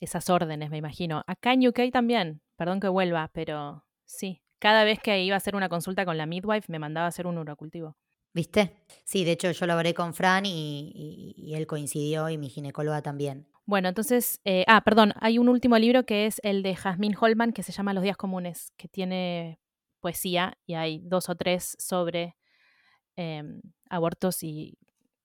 esas 0.00 0.30
órdenes, 0.30 0.70
me 0.70 0.76
imagino. 0.76 1.24
Acá 1.26 1.52
en 1.52 1.66
UK 1.66 1.90
también, 1.92 2.40
perdón 2.56 2.78
que 2.78 2.88
vuelva, 2.88 3.30
pero 3.32 3.84
sí. 4.04 4.42
Cada 4.60 4.84
vez 4.84 5.00
que 5.00 5.24
iba 5.24 5.34
a 5.34 5.38
hacer 5.38 5.56
una 5.56 5.68
consulta 5.68 6.04
con 6.04 6.16
la 6.16 6.26
midwife, 6.26 6.70
me 6.70 6.78
mandaba 6.78 7.06
a 7.06 7.08
hacer 7.08 7.26
un 7.26 7.36
urocultivo. 7.36 7.96
¿Viste? 8.32 8.76
Sí, 9.02 9.24
de 9.24 9.32
hecho 9.32 9.50
yo 9.50 9.66
lo 9.66 9.72
hablé 9.72 9.92
con 9.92 10.14
Fran 10.14 10.46
y, 10.46 11.34
y 11.36 11.54
él 11.54 11.66
coincidió 11.66 12.28
y 12.28 12.38
mi 12.38 12.48
ginecóloga 12.48 13.02
también. 13.02 13.48
Bueno, 13.64 13.88
entonces, 13.88 14.40
eh, 14.44 14.64
ah, 14.66 14.82
perdón, 14.82 15.12
hay 15.20 15.38
un 15.38 15.48
último 15.48 15.78
libro 15.78 16.04
que 16.04 16.26
es 16.26 16.40
el 16.42 16.62
de 16.62 16.74
Jasmine 16.74 17.16
Holman 17.18 17.52
que 17.52 17.62
se 17.62 17.72
llama 17.72 17.94
Los 17.94 18.02
días 18.02 18.16
comunes, 18.16 18.72
que 18.76 18.88
tiene 18.88 19.60
poesía 20.00 20.58
y 20.66 20.74
hay 20.74 21.00
dos 21.04 21.28
o 21.28 21.36
tres 21.36 21.76
sobre 21.78 22.36
em, 23.16 23.60
abortos 23.88 24.42
y 24.42 24.78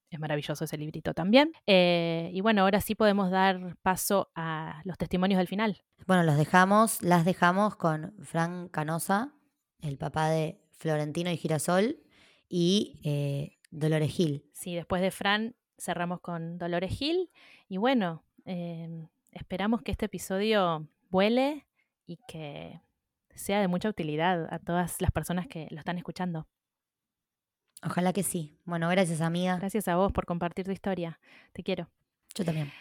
es 0.09 0.19
maravilloso 0.19 0.63
ese 0.63 0.77
librito 0.77 1.13
también. 1.13 1.51
Eh, 1.65 2.29
y 2.33 2.41
bueno, 2.41 2.61
ahora 2.61 2.79
sí 2.79 2.95
podemos 2.95 3.31
dar 3.31 3.75
paso 3.81 4.31
a 4.35 4.81
los 4.85 4.97
testimonios 4.97 5.39
del 5.39 5.47
final. 5.47 5.83
Bueno, 6.05 6.23
los 6.23 6.37
dejamos, 6.37 7.01
las 7.01 7.25
dejamos 7.25 7.75
con 7.75 8.13
Fran 8.23 8.69
Canosa, 8.69 9.33
el 9.81 9.97
papá 9.97 10.29
de 10.29 10.61
Florentino 10.71 11.29
y 11.31 11.37
Girasol, 11.37 11.99
y 12.47 13.01
eh, 13.03 13.57
Dolores 13.71 14.11
Gil. 14.11 14.49
Sí, 14.53 14.75
después 14.75 15.01
de 15.01 15.11
Fran 15.11 15.55
cerramos 15.77 16.21
con 16.21 16.57
Dolores 16.57 16.97
Gil. 16.97 17.29
Y 17.67 17.77
bueno, 17.77 18.23
Em, 18.49 19.09
esperamos 19.33 19.81
que 19.81 19.91
este 19.91 20.05
episodio 20.05 20.87
vuele 21.09 21.67
y 22.05 22.17
que 22.29 22.81
sea 23.35 23.59
de 23.59 23.67
mucha 23.67 23.89
utilidad 23.89 24.47
a 24.53 24.59
todas 24.59 25.01
las 25.01 25.11
personas 25.11 25.47
que 25.47 25.67
lo 25.69 25.79
están 25.79 25.97
escuchando. 25.97 26.47
Ojalá 27.83 28.13
que 28.13 28.23
sí. 28.23 28.57
Bueno, 28.63 28.87
gracias 28.87 29.19
amiga. 29.19 29.57
Gracias 29.57 29.89
a 29.89 29.97
vos 29.97 30.13
por 30.13 30.25
compartir 30.25 30.63
tu 30.63 30.71
historia. 30.71 31.19
Te 31.51 31.61
quiero. 31.61 31.89
Yo 32.35 32.45
también. 32.45 32.71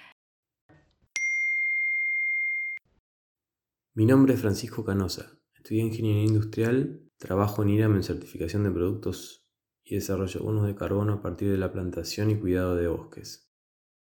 Mi 3.94 4.06
nombre 4.06 4.34
es 4.34 4.40
Francisco 4.40 4.84
Canosa. 4.84 5.32
Estudié 5.56 5.82
Ingeniería 5.82 6.26
Industrial, 6.26 7.10
trabajo 7.18 7.64
en 7.64 7.70
IRAM 7.70 7.96
en 7.96 8.04
certificación 8.04 8.62
de 8.62 8.70
productos 8.70 9.44
y 9.82 9.96
desarrollo 9.96 10.44
bonos 10.44 10.66
de 10.68 10.76
carbono 10.76 11.14
a 11.14 11.22
partir 11.22 11.50
de 11.50 11.58
la 11.58 11.72
plantación 11.72 12.30
y 12.30 12.38
cuidado 12.38 12.76
de 12.76 12.86
bosques. 12.86 13.52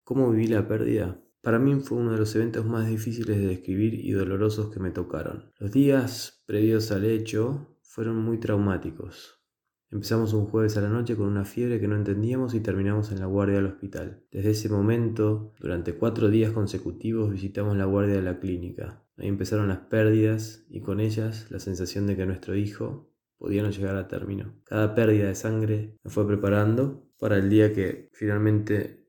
¿Cómo 0.06 0.32
viví 0.32 0.48
la 0.48 0.66
pérdida? 0.66 1.22
Para 1.42 1.58
mí 1.58 1.80
fue 1.80 1.98
uno 1.98 2.12
de 2.12 2.20
los 2.20 2.36
eventos 2.36 2.66
más 2.66 2.88
difíciles 2.88 3.38
de 3.38 3.48
describir 3.48 3.96
y 3.96 4.12
dolorosos 4.12 4.72
que 4.72 4.80
me 4.80 4.92
tocaron. 4.92 5.52
Los 5.58 5.72
días 5.72 6.44
previos 6.46 6.92
al 6.92 7.04
hecho 7.04 7.78
fueron 7.82 8.18
muy 8.18 8.40
traumáticos. 8.40 9.42
Empezamos 9.90 10.34
un 10.34 10.46
jueves 10.46 10.78
a 10.78 10.82
la 10.82 10.90
noche 10.90 11.18
con 11.18 11.28
una 11.28 11.44
fiebre 11.44 11.80
que 11.80 11.88
no 11.88 11.96
entendíamos 11.96 12.54
y 12.54 12.62
terminamos 12.62 13.12
en 13.12 13.20
la 13.20 13.26
guardia 13.26 13.56
del 13.56 13.66
hospital. 13.66 14.24
Desde 14.32 14.52
ese 14.52 14.70
momento, 14.70 15.52
durante 15.60 15.96
cuatro 15.96 16.30
días 16.30 16.52
consecutivos 16.52 17.32
visitamos 17.32 17.76
la 17.76 17.86
guardia 17.86 18.16
de 18.16 18.22
la 18.22 18.40
clínica. 18.40 19.04
Ahí 19.18 19.28
empezaron 19.28 19.68
las 19.68 19.80
pérdidas 19.80 20.64
y 20.70 20.82
con 20.82 21.00
ellas 21.00 21.48
la 21.50 21.60
sensación 21.60 22.08
de 22.08 22.16
que 22.16 22.26
nuestro 22.26 22.56
hijo 22.56 23.12
podía 23.38 23.64
no 23.64 23.72
llegar 23.72 23.96
a 23.96 24.08
término. 24.08 24.54
Cada 24.64 24.94
pérdida 24.94 25.28
de 25.28 25.36
sangre 25.36 25.98
me 26.04 26.12
fue 26.12 26.26
preparando 26.28 27.10
para 27.20 27.38
el 27.38 27.50
día 27.50 27.74
que 27.74 28.10
finalmente 28.14 29.01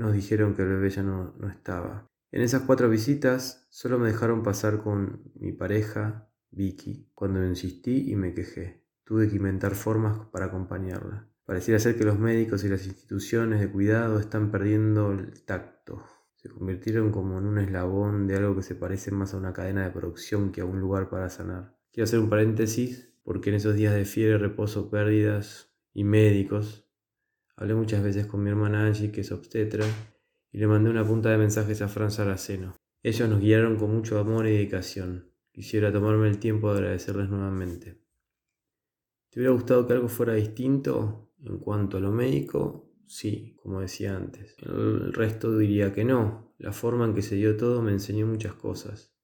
nos 0.00 0.14
dijeron 0.14 0.54
que 0.54 0.62
el 0.62 0.68
bebé 0.68 0.90
ya 0.90 1.02
no, 1.02 1.34
no 1.38 1.48
estaba. 1.48 2.08
En 2.32 2.42
esas 2.42 2.62
cuatro 2.62 2.88
visitas 2.88 3.66
solo 3.70 3.98
me 3.98 4.08
dejaron 4.08 4.42
pasar 4.42 4.78
con 4.78 5.22
mi 5.34 5.52
pareja 5.52 6.30
Vicky, 6.50 7.10
cuando 7.14 7.44
insistí 7.44 8.10
y 8.10 8.16
me 8.16 8.32
quejé. 8.34 8.84
Tuve 9.04 9.28
que 9.28 9.36
inventar 9.36 9.74
formas 9.74 10.18
para 10.32 10.46
acompañarla. 10.46 11.28
Pareciera 11.44 11.78
ser 11.78 11.96
que 11.96 12.04
los 12.04 12.18
médicos 12.18 12.64
y 12.64 12.68
las 12.68 12.86
instituciones 12.86 13.60
de 13.60 13.70
cuidado 13.70 14.18
están 14.20 14.50
perdiendo 14.50 15.12
el 15.12 15.42
tacto. 15.44 16.02
Se 16.36 16.48
convirtieron 16.48 17.10
como 17.10 17.38
en 17.38 17.46
un 17.46 17.58
eslabón 17.58 18.26
de 18.26 18.36
algo 18.36 18.56
que 18.56 18.62
se 18.62 18.74
parece 18.74 19.10
más 19.10 19.34
a 19.34 19.36
una 19.36 19.52
cadena 19.52 19.84
de 19.84 19.90
producción 19.90 20.52
que 20.52 20.62
a 20.62 20.64
un 20.64 20.80
lugar 20.80 21.10
para 21.10 21.28
sanar. 21.28 21.76
Quiero 21.92 22.04
hacer 22.04 22.20
un 22.20 22.30
paréntesis 22.30 23.12
porque 23.22 23.50
en 23.50 23.56
esos 23.56 23.74
días 23.74 23.94
de 23.94 24.04
fiebre, 24.06 24.38
reposo, 24.38 24.90
pérdidas 24.90 25.74
y 25.92 26.04
médicos, 26.04 26.89
hablé 27.60 27.74
muchas 27.74 28.02
veces 28.02 28.26
con 28.26 28.42
mi 28.42 28.48
hermana 28.48 28.86
Angie, 28.86 29.12
que 29.12 29.20
es 29.20 29.30
obstetra, 29.32 29.84
y 30.50 30.58
le 30.58 30.66
mandé 30.66 30.88
una 30.88 31.06
punta 31.06 31.30
de 31.30 31.36
mensajes 31.36 31.82
a 31.82 31.88
Fran 31.88 32.10
Saraceno. 32.10 32.74
Ellos 33.02 33.28
nos 33.28 33.40
guiaron 33.40 33.76
con 33.76 33.94
mucho 33.94 34.18
amor 34.18 34.46
y 34.46 34.52
dedicación. 34.52 35.30
Quisiera 35.52 35.92
tomarme 35.92 36.28
el 36.28 36.38
tiempo 36.38 36.72
de 36.72 36.78
agradecerles 36.78 37.28
nuevamente. 37.28 38.00
¿Te 39.28 39.40
hubiera 39.40 39.52
gustado 39.52 39.86
que 39.86 39.92
algo 39.92 40.08
fuera 40.08 40.34
distinto 40.34 41.32
en 41.44 41.58
cuanto 41.58 41.98
a 41.98 42.00
lo 42.00 42.10
médico? 42.10 42.94
Sí, 43.06 43.54
como 43.62 43.80
decía 43.80 44.16
antes. 44.16 44.56
El 44.62 45.12
resto 45.12 45.56
diría 45.58 45.92
que 45.92 46.04
no. 46.04 46.54
La 46.56 46.72
forma 46.72 47.04
en 47.04 47.14
que 47.14 47.22
se 47.22 47.34
dio 47.34 47.56
todo 47.58 47.82
me 47.82 47.92
enseñó 47.92 48.26
muchas 48.26 48.54
cosas. 48.54 49.14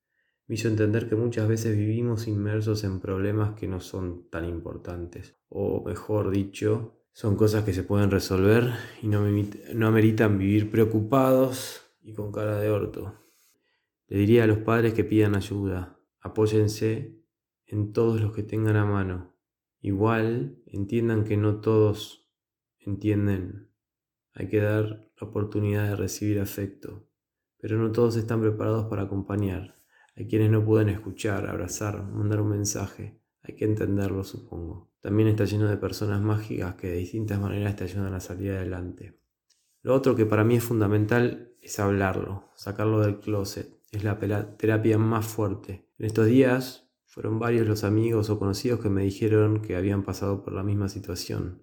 Me 0.46 0.56
hizo 0.56 0.68
entender 0.68 1.08
que 1.08 1.16
muchas 1.16 1.48
veces 1.48 1.76
vivimos 1.76 2.28
inmersos 2.28 2.84
en 2.84 3.00
problemas 3.00 3.58
que 3.58 3.66
no 3.66 3.80
son 3.80 4.28
tan 4.28 4.44
importantes. 4.44 5.36
O 5.48 5.82
mejor 5.84 6.30
dicho, 6.30 6.95
son 7.16 7.34
cosas 7.34 7.64
que 7.64 7.72
se 7.72 7.82
pueden 7.82 8.10
resolver 8.10 8.74
y 9.01 9.06
no, 9.06 9.24
no 9.72 9.86
ameritan 9.86 10.36
vivir 10.36 10.70
preocupados 10.70 11.80
y 12.02 12.12
con 12.12 12.30
cara 12.30 12.60
de 12.60 12.68
orto. 12.68 13.14
Le 14.06 14.18
diría 14.18 14.44
a 14.44 14.47
los 14.47 14.59
padres 14.59 14.93
que 14.93 15.02
pidan 15.02 15.34
ayuda, 15.34 15.98
apóyense 16.20 17.18
en 17.64 17.94
todos 17.94 18.20
los 18.20 18.34
que 18.34 18.43
tengan 18.43 18.76
a 18.76 18.84
mano. 18.84 19.34
Igual 19.80 20.62
entiendan 20.66 21.24
que 21.24 21.38
no 21.38 21.62
todos 21.62 22.28
entienden. 22.80 23.70
Hay 24.34 24.51
que 24.51 24.60
dar 24.60 25.10
la 25.18 25.26
oportunidad 25.26 25.88
de 25.88 25.97
recibir 25.97 26.38
afecto, 26.38 27.09
pero 27.56 27.78
no 27.78 27.93
todos 27.93 28.16
están 28.16 28.43
preparados 28.43 28.88
para 28.90 29.05
acompañar. 29.05 29.80
Hay 30.16 30.28
quienes 30.28 30.51
no 30.51 30.62
pueden 30.66 30.90
escuchar, 30.90 31.47
abrazar, 31.47 32.02
mandar 32.02 32.43
un 32.43 32.51
mensaje. 32.51 33.22
Hay 33.43 33.55
que 33.55 33.64
entenderlo, 33.64 34.22
supongo. 34.22 34.93
También 35.06 35.28
está 35.28 35.44
lleno 35.44 35.68
de 35.68 35.76
personas 35.76 36.20
mágicas 36.20 36.74
que 36.74 36.88
de 36.88 36.96
distintas 36.96 37.38
maneras 37.38 37.76
te 37.76 37.84
ayudan 37.84 38.12
a 38.14 38.18
salir 38.18 38.50
adelante. 38.50 39.16
Lo 39.82 39.94
otro 39.94 40.16
que 40.16 40.26
para 40.26 40.42
mí 40.42 40.56
es 40.56 40.64
fundamental 40.64 41.52
es 41.62 41.78
hablarlo, 41.78 42.50
sacarlo 42.56 42.98
del 42.98 43.20
closet 43.20 43.72
es 43.92 44.02
la 44.02 44.18
terapia 44.56 44.98
más 44.98 45.24
fuerte. 45.24 45.88
En 45.96 46.06
estos 46.06 46.26
días 46.26 46.90
fueron 47.04 47.38
varios 47.38 47.68
los 47.68 47.84
amigos 47.84 48.30
o 48.30 48.40
conocidos 48.40 48.80
que 48.80 48.88
me 48.88 49.04
dijeron 49.04 49.62
que 49.62 49.76
habían 49.76 50.02
pasado 50.02 50.42
por 50.42 50.52
la 50.52 50.64
misma 50.64 50.88
situación. 50.88 51.62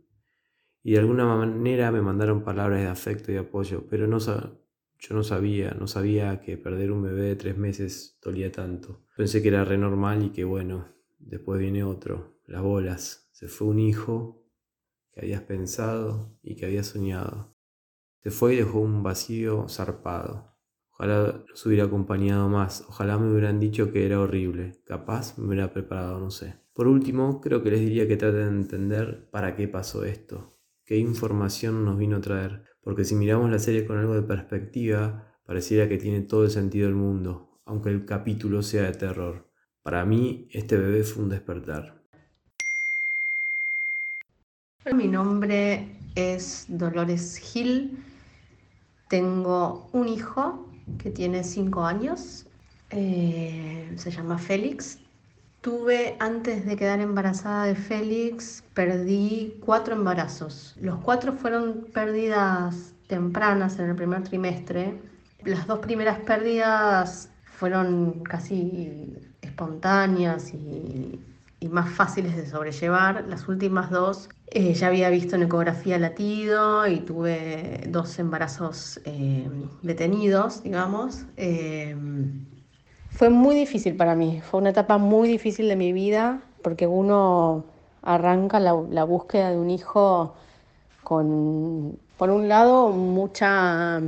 Y 0.82 0.94
de 0.94 1.00
alguna 1.00 1.26
manera 1.26 1.92
me 1.92 2.02
mandaron 2.02 2.46
palabras 2.46 2.80
de 2.80 2.88
afecto 2.88 3.34
y 3.34 3.36
apoyo, 3.36 3.88
pero 3.90 4.06
yo 4.06 5.16
no 5.16 5.24
sabía, 5.24 5.72
no 5.78 5.88
sabía 5.88 6.40
que 6.40 6.56
perder 6.56 6.94
un 6.94 7.04
bebé 7.04 7.24
de 7.24 7.36
tres 7.36 7.58
meses 7.58 8.18
dolía 8.24 8.54
tanto. 8.54 9.02
Pensé 9.18 9.42
que 9.42 9.50
era 9.50 9.66
re 9.66 9.78
normal 9.78 10.24
y 10.24 10.30
que 10.30 10.46
bueno, 10.46 10.94
después 11.20 11.60
viene 11.60 11.84
otro, 11.84 12.38
las 12.48 12.62
bolas. 12.62 13.23
Se 13.44 13.50
fue 13.50 13.68
un 13.68 13.80
hijo 13.80 14.42
que 15.12 15.20
habías 15.20 15.42
pensado 15.42 16.40
y 16.42 16.56
que 16.56 16.66
habías 16.66 16.88
soñado. 16.88 17.58
Se 18.22 18.32
fue 18.32 18.54
y 18.54 18.56
dejó 18.56 18.80
un 18.80 19.04
vacío 19.04 19.68
zarpado. 19.68 20.56
Ojalá 20.92 21.44
los 21.46 21.66
hubiera 21.66 21.84
acompañado 21.84 22.48
más, 22.48 22.86
ojalá 22.88 23.18
me 23.18 23.30
hubieran 23.30 23.60
dicho 23.60 23.92
que 23.92 24.06
era 24.06 24.22
horrible, 24.22 24.80
capaz 24.86 25.38
me 25.38 25.48
hubiera 25.48 25.74
preparado, 25.74 26.22
no 26.22 26.32
sé. 26.32 26.56
Por 26.72 26.88
último, 26.88 27.42
creo 27.42 27.62
que 27.62 27.72
les 27.72 27.82
diría 27.82 28.08
que 28.08 28.16
traten 28.16 28.40
de 28.40 28.62
entender 28.62 29.30
para 29.30 29.58
qué 29.58 29.68
pasó 29.68 30.06
esto, 30.06 30.54
qué 30.86 30.96
información 30.96 31.84
nos 31.84 31.98
vino 31.98 32.16
a 32.16 32.22
traer, 32.22 32.64
porque 32.82 33.04
si 33.04 33.14
miramos 33.14 33.52
la 33.52 33.60
serie 33.60 33.86
con 33.86 33.98
algo 33.98 34.14
de 34.14 34.24
perspectiva, 34.24 35.36
pareciera 35.46 35.90
que 35.90 35.98
tiene 35.98 36.22
todo 36.22 36.46
el 36.46 36.50
sentido 36.50 36.88
del 36.88 36.96
mundo, 36.96 37.60
aunque 37.66 37.90
el 37.90 38.06
capítulo 38.06 38.62
sea 38.62 38.84
de 38.84 38.94
terror. 38.94 39.52
Para 39.82 40.06
mí, 40.06 40.48
este 40.54 40.78
bebé 40.78 41.04
fue 41.04 41.24
un 41.24 41.30
despertar. 41.30 42.03
Mi 44.92 45.08
nombre 45.08 45.98
es 46.14 46.66
Dolores 46.68 47.38
Gil, 47.38 48.04
tengo 49.08 49.88
un 49.94 50.10
hijo 50.10 50.68
que 50.98 51.10
tiene 51.10 51.46
cinco 51.46 51.86
años, 51.86 52.46
eh, 52.90 53.94
se 53.96 54.12
llama 54.12 54.38
Félix. 54.38 55.00
Tuve, 55.62 56.18
antes 56.20 56.66
de 56.66 56.76
quedar 56.76 57.00
embarazada 57.00 57.64
de 57.64 57.76
Félix, 57.76 58.62
perdí 58.74 59.56
cuatro 59.62 59.96
embarazos. 59.96 60.76
Los 60.82 61.00
cuatro 61.00 61.32
fueron 61.32 61.88
pérdidas 61.94 62.94
tempranas 63.08 63.80
en 63.80 63.90
el 63.90 63.96
primer 63.96 64.24
trimestre. 64.24 65.00
Las 65.46 65.66
dos 65.66 65.80
primeras 65.80 66.20
pérdidas 66.20 67.30
fueron 67.46 68.22
casi 68.26 69.18
espontáneas 69.42 70.54
y 70.54 71.22
y 71.64 71.70
más 71.70 71.90
fáciles 71.90 72.36
de 72.36 72.46
sobrellevar. 72.46 73.24
Las 73.30 73.48
últimas 73.48 73.90
dos 73.90 74.28
eh, 74.48 74.74
ya 74.74 74.88
había 74.88 75.10
visto 75.10 75.38
en 75.38 75.44
ecografía 75.44 75.98
latido 75.98 76.86
y 76.88 77.00
tuve 77.00 77.86
dos 77.88 78.20
embarazos 78.20 79.00
eh, 79.06 79.50
detenidos, 79.82 80.62
digamos. 80.62 81.24
Eh, 81.38 81.96
fue 83.12 83.30
muy 83.30 83.56
difícil 83.56 83.96
para 83.96 84.14
mí, 84.14 84.42
fue 84.42 84.60
una 84.60 84.72
etapa 84.72 84.98
muy 84.98 85.30
difícil 85.30 85.70
de 85.70 85.78
mi 85.78 85.94
vida 85.94 86.42
porque 86.62 86.86
uno 86.86 87.64
arranca 88.02 88.60
la, 88.60 88.74
la 88.90 89.06
búsqueda 89.06 89.52
de 89.52 89.58
un 89.58 89.70
hijo 89.70 90.34
con, 91.02 91.98
por 92.18 92.30
un 92.30 92.50
lado, 92.50 92.90
mucha 92.90 94.02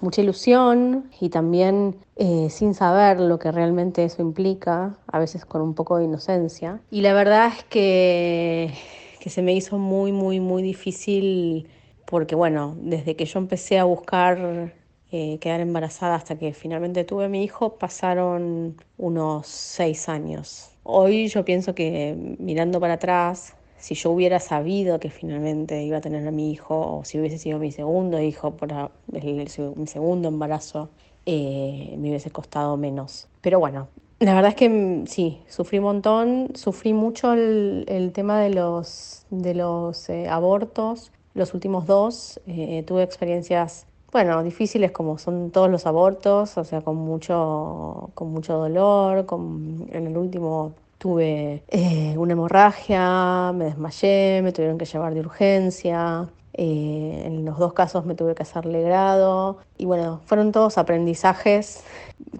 mucha 0.00 0.22
ilusión 0.22 1.10
y 1.20 1.28
también 1.28 1.96
eh, 2.16 2.48
sin 2.50 2.74
saber 2.74 3.20
lo 3.20 3.38
que 3.38 3.50
realmente 3.52 4.04
eso 4.04 4.22
implica, 4.22 4.96
a 5.06 5.18
veces 5.18 5.44
con 5.44 5.60
un 5.62 5.74
poco 5.74 5.98
de 5.98 6.04
inocencia. 6.04 6.80
Y 6.90 7.00
la 7.00 7.12
verdad 7.14 7.52
es 7.56 7.64
que, 7.64 8.72
que 9.20 9.30
se 9.30 9.42
me 9.42 9.52
hizo 9.52 9.78
muy, 9.78 10.12
muy, 10.12 10.40
muy 10.40 10.62
difícil 10.62 11.68
porque, 12.06 12.34
bueno, 12.34 12.76
desde 12.80 13.16
que 13.16 13.26
yo 13.26 13.38
empecé 13.38 13.78
a 13.78 13.84
buscar 13.84 14.72
eh, 15.10 15.38
quedar 15.40 15.60
embarazada 15.60 16.14
hasta 16.14 16.38
que 16.38 16.52
finalmente 16.52 17.04
tuve 17.04 17.26
a 17.26 17.28
mi 17.28 17.42
hijo, 17.42 17.78
pasaron 17.78 18.76
unos 18.96 19.46
seis 19.46 20.08
años. 20.08 20.70
Hoy 20.82 21.28
yo 21.28 21.44
pienso 21.44 21.74
que 21.74 22.36
mirando 22.38 22.80
para 22.80 22.94
atrás, 22.94 23.54
si 23.78 23.94
yo 23.94 24.10
hubiera 24.10 24.40
sabido 24.40 25.00
que 25.00 25.10
finalmente 25.10 25.82
iba 25.82 25.98
a 25.98 26.00
tener 26.00 26.26
a 26.26 26.30
mi 26.30 26.50
hijo, 26.52 26.98
o 26.98 27.04
si 27.04 27.18
hubiese 27.18 27.38
sido 27.38 27.58
mi 27.58 27.72
segundo 27.72 28.20
hijo, 28.20 28.52
por 28.52 28.70
el, 29.12 29.48
mi 29.76 29.86
segundo 29.86 30.28
embarazo, 30.28 30.90
eh, 31.26 31.94
me 31.98 32.08
hubiese 32.08 32.30
costado 32.30 32.76
menos. 32.76 33.28
Pero 33.40 33.58
bueno, 33.60 33.88
la 34.20 34.34
verdad 34.34 34.50
es 34.50 34.56
que 34.56 34.68
mm, 34.68 35.06
sí, 35.06 35.40
sufrí 35.48 35.78
un 35.78 35.84
montón, 35.84 36.48
sufrí 36.54 36.92
mucho 36.92 37.32
el, 37.32 38.10
tema 38.14 38.40
de 38.40 38.50
los, 38.50 39.26
de 39.30 39.54
los 39.54 40.08
eh, 40.08 40.28
abortos, 40.28 41.12
los 41.34 41.54
últimos 41.54 41.86
dos, 41.86 42.40
eh, 42.46 42.82
tuve 42.86 43.02
experiencias 43.02 43.86
bueno, 44.10 44.42
difíciles 44.42 44.90
como 44.90 45.18
son 45.18 45.50
todos 45.50 45.70
los 45.70 45.86
abortos, 45.86 46.56
o 46.56 46.64
sea, 46.64 46.80
con 46.80 46.96
mucho, 46.96 48.10
con 48.14 48.32
mucho 48.32 48.54
dolor, 48.54 49.26
con, 49.26 49.86
en 49.92 50.06
el 50.06 50.16
último 50.16 50.72
Tuve 50.98 51.62
eh, 51.68 52.14
una 52.18 52.32
hemorragia, 52.32 53.52
me 53.54 53.66
desmayé, 53.66 54.40
me 54.42 54.52
tuvieron 54.52 54.78
que 54.78 54.84
llevar 54.84 55.14
de 55.14 55.20
urgencia. 55.20 56.28
Eh, 56.54 57.22
en 57.24 57.44
los 57.44 57.56
dos 57.58 57.72
casos 57.72 58.04
me 58.04 58.16
tuve 58.16 58.34
que 58.34 58.42
hacer 58.42 58.66
legrado. 58.66 59.58
Y 59.76 59.84
bueno, 59.84 60.20
fueron 60.26 60.50
todos 60.50 60.76
aprendizajes 60.76 61.84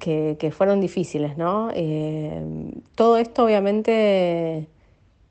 que, 0.00 0.36
que 0.40 0.50
fueron 0.50 0.80
difíciles, 0.80 1.38
¿no? 1.38 1.70
Eh, 1.72 2.42
todo 2.96 3.16
esto 3.16 3.44
obviamente 3.44 4.66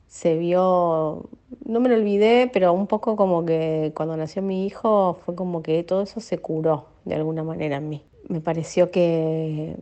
se 0.08 0.38
vio, 0.38 1.26
no 1.66 1.80
me 1.82 1.90
lo 1.90 1.95
olvidé, 1.95 2.49
pero 2.54 2.72
un 2.72 2.88
poco 2.88 3.18
como 3.18 3.45
que 3.45 3.91
cuando 3.94 4.16
nació 4.16 4.41
mi 4.41 4.66
hijo 4.66 5.20
fue 5.26 5.36
como 5.36 5.62
que 5.62 5.84
todo 5.84 6.02
eso 6.04 6.22
se 6.22 6.38
curó 6.38 6.86
de 7.04 7.16
alguna 7.16 7.44
manera 7.44 7.76
en 7.76 7.90
mí. 7.90 8.04
Me 8.30 8.40
pareció 8.40 8.90
que, 8.90 9.76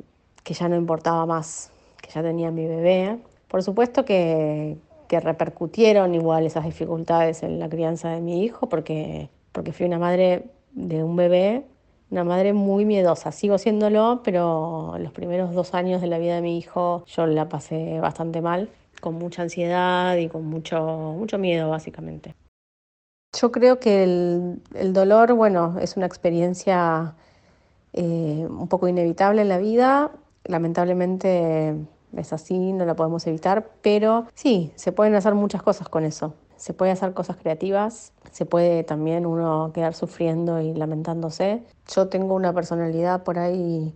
que 0.43 0.53
ya 0.55 0.67
no 0.67 0.75
importaba 0.75 1.27
más, 1.27 1.69
que 2.01 2.09
ya 2.09 2.23
tenía 2.23 2.49
mi 2.49 2.65
bebé 2.65 3.19
por 3.55 3.63
supuesto 3.63 4.03
que, 4.03 4.75
repercutieron 5.07 6.13
igual 6.13 6.45
esas 6.45 6.65
dificultades 6.65 7.41
en 7.41 7.57
la 7.57 7.69
crianza 7.69 8.09
de 8.09 8.19
mi 8.19 8.43
hijo 8.43 8.67
porque, 8.67 9.29
porque 9.53 9.71
fui 9.71 9.85
una 9.85 9.97
madre 9.97 10.49
de 10.73 11.01
un 11.05 11.15
bebé, 11.15 11.63
una 12.11 12.25
madre 12.25 12.51
muy 12.51 12.83
miedosa. 12.83 13.31
Sigo 13.31 13.57
siéndolo, 13.57 14.19
pero 14.25 14.95
los 14.99 15.13
primeros 15.13 15.53
dos 15.53 15.73
años 15.73 16.01
de 16.01 16.07
la 16.07 16.17
vida 16.17 16.35
de 16.35 16.41
mi 16.41 16.57
hijo 16.57 17.05
yo 17.05 17.27
la 17.27 17.47
pasé 17.47 18.01
bastante 18.01 18.41
mal, 18.41 18.69
con 18.99 19.15
mucha 19.15 19.43
ansiedad 19.43 20.17
y 20.17 20.27
con 20.27 20.45
mucho, 20.47 21.15
mucho 21.17 21.37
miedo 21.37 21.69
básicamente. 21.69 22.35
Yo 23.39 23.53
creo 23.53 23.79
que 23.79 24.03
el, 24.03 24.91
dolor, 24.91 25.31
bueno, 25.31 25.77
es 25.79 25.95
una 25.95 26.07
experiencia 26.07 27.15
eh, 27.93 28.45
un 28.49 28.67
poco 28.67 28.89
inevitable 28.89 29.43
en 29.43 29.47
la 29.47 29.59
vida. 29.59 30.11
Lamentablemente 30.43 31.73
es 32.17 32.33
así, 32.33 32.73
no 32.73 32.85
la 32.85 32.95
podemos 32.95 33.25
evitar, 33.27 33.69
pero 33.81 34.27
sí, 34.33 34.71
se 34.75 34.91
pueden 34.91 35.15
hacer 35.15 35.35
muchas 35.35 35.61
cosas 35.61 35.89
con 35.89 36.05
eso. 36.05 36.33
Se 36.57 36.73
puede 36.73 36.91
hacer 36.91 37.13
cosas 37.13 37.37
creativas, 37.37 38.13
se 38.31 38.45
puede 38.45 38.83
también 38.83 39.25
uno 39.25 39.71
quedar 39.73 39.93
sufriendo 39.93 40.61
y 40.61 40.73
lamentándose. 40.73 41.63
Yo 41.93 42.07
tengo 42.07 42.33
una 42.33 42.53
personalidad 42.53 43.23
por 43.23 43.39
ahí, 43.39 43.93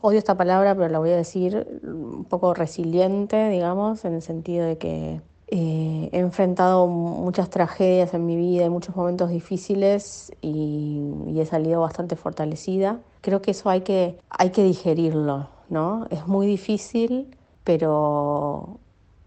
odio 0.00 0.18
esta 0.18 0.36
palabra, 0.36 0.74
pero 0.74 0.88
la 0.88 0.98
voy 0.98 1.10
a 1.10 1.16
decir, 1.16 1.80
un 1.82 2.24
poco 2.24 2.54
resiliente, 2.54 3.48
digamos, 3.48 4.04
en 4.04 4.14
el 4.14 4.22
sentido 4.22 4.66
de 4.66 4.78
que 4.78 5.20
eh, 5.54 6.08
he 6.12 6.18
enfrentado 6.18 6.86
muchas 6.86 7.50
tragedias 7.50 8.14
en 8.14 8.24
mi 8.24 8.36
vida 8.36 8.64
y 8.64 8.70
muchos 8.70 8.96
momentos 8.96 9.28
difíciles 9.28 10.32
y, 10.40 11.02
he 11.36 11.44
salido 11.44 11.82
bastante 11.82 12.16
fortalecida. 12.16 13.00
Creo 13.20 13.42
que 13.42 13.50
eso 13.50 13.68
hay 13.68 13.82
que, 13.82 14.18
hay 14.30 14.48
que 14.48 14.64
digerirlo, 14.64 15.48
¿no? 15.68 16.06
Es 16.08 16.26
muy 16.26 16.46
difícil, 16.46 17.36
pero, 17.64 18.78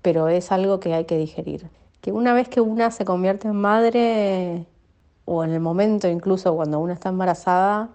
pero 0.01 0.29
es 0.29 0.51
algo 0.51 0.79
que 0.79 0.93
hay 0.93 1.05
que 1.05 1.17
digerir 1.17 1.69
que 2.05 2.11
una 2.11 2.35
vez 2.35 2.47
que 2.47 2.61
una 2.61 2.91
se 2.91 3.03
convierte 3.03 3.47
en 3.47 3.55
madre, 3.55 4.67
o 5.25 5.43
en 5.43 5.49
el 5.49 5.59
momento 5.59 6.07
incluso 6.07 6.55
cuando 6.55 6.77
una 6.77 6.93
está 6.93 7.09
embarazada, 7.09 7.89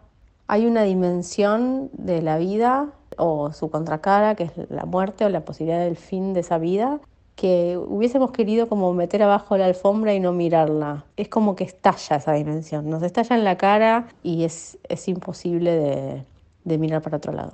hay 0.49 0.67
una 0.67 0.83
dimensión 0.83 1.91
de 1.93 2.21
la 2.21 2.37
vida 2.37 2.89
o 3.17 3.53
su 3.53 3.71
contracara, 3.71 4.35
que 4.35 4.43
es 4.43 4.53
la 4.69 4.85
muerte 4.85 5.25
o 5.25 5.29
la 5.29 5.45
posibilidad 5.45 5.79
del 5.79 5.95
fin 5.95 6.35
de 6.35 6.41
esa 6.41 6.59
vida, 6.59 6.99
que 7.37 7.79
hubiésemos 7.79 8.33
querido 8.33 8.69
como 8.69 8.93
meter 8.95 9.23
abajo 9.23 9.57
la 9.57 9.67
alfombra 9.67 10.13
y 10.13 10.19
no 10.19 10.33
mirarla. 10.33 11.05
Es 11.17 11.29
como 11.29 11.55
que 11.55 11.63
estalla 11.63 12.17
esa 12.17 12.33
dimensión, 12.33 12.91
nos 12.91 13.05
estalla 13.05 13.37
en 13.37 13.45
la 13.45 13.57
cara 13.59 14.09
y 14.25 14.43
es, 14.43 14.77
es 14.89 15.07
imposible 15.07 15.71
de, 15.71 16.25
de 16.65 16.79
mirar 16.79 17.01
para 17.01 17.19
otro 17.19 17.33
lado. 17.33 17.53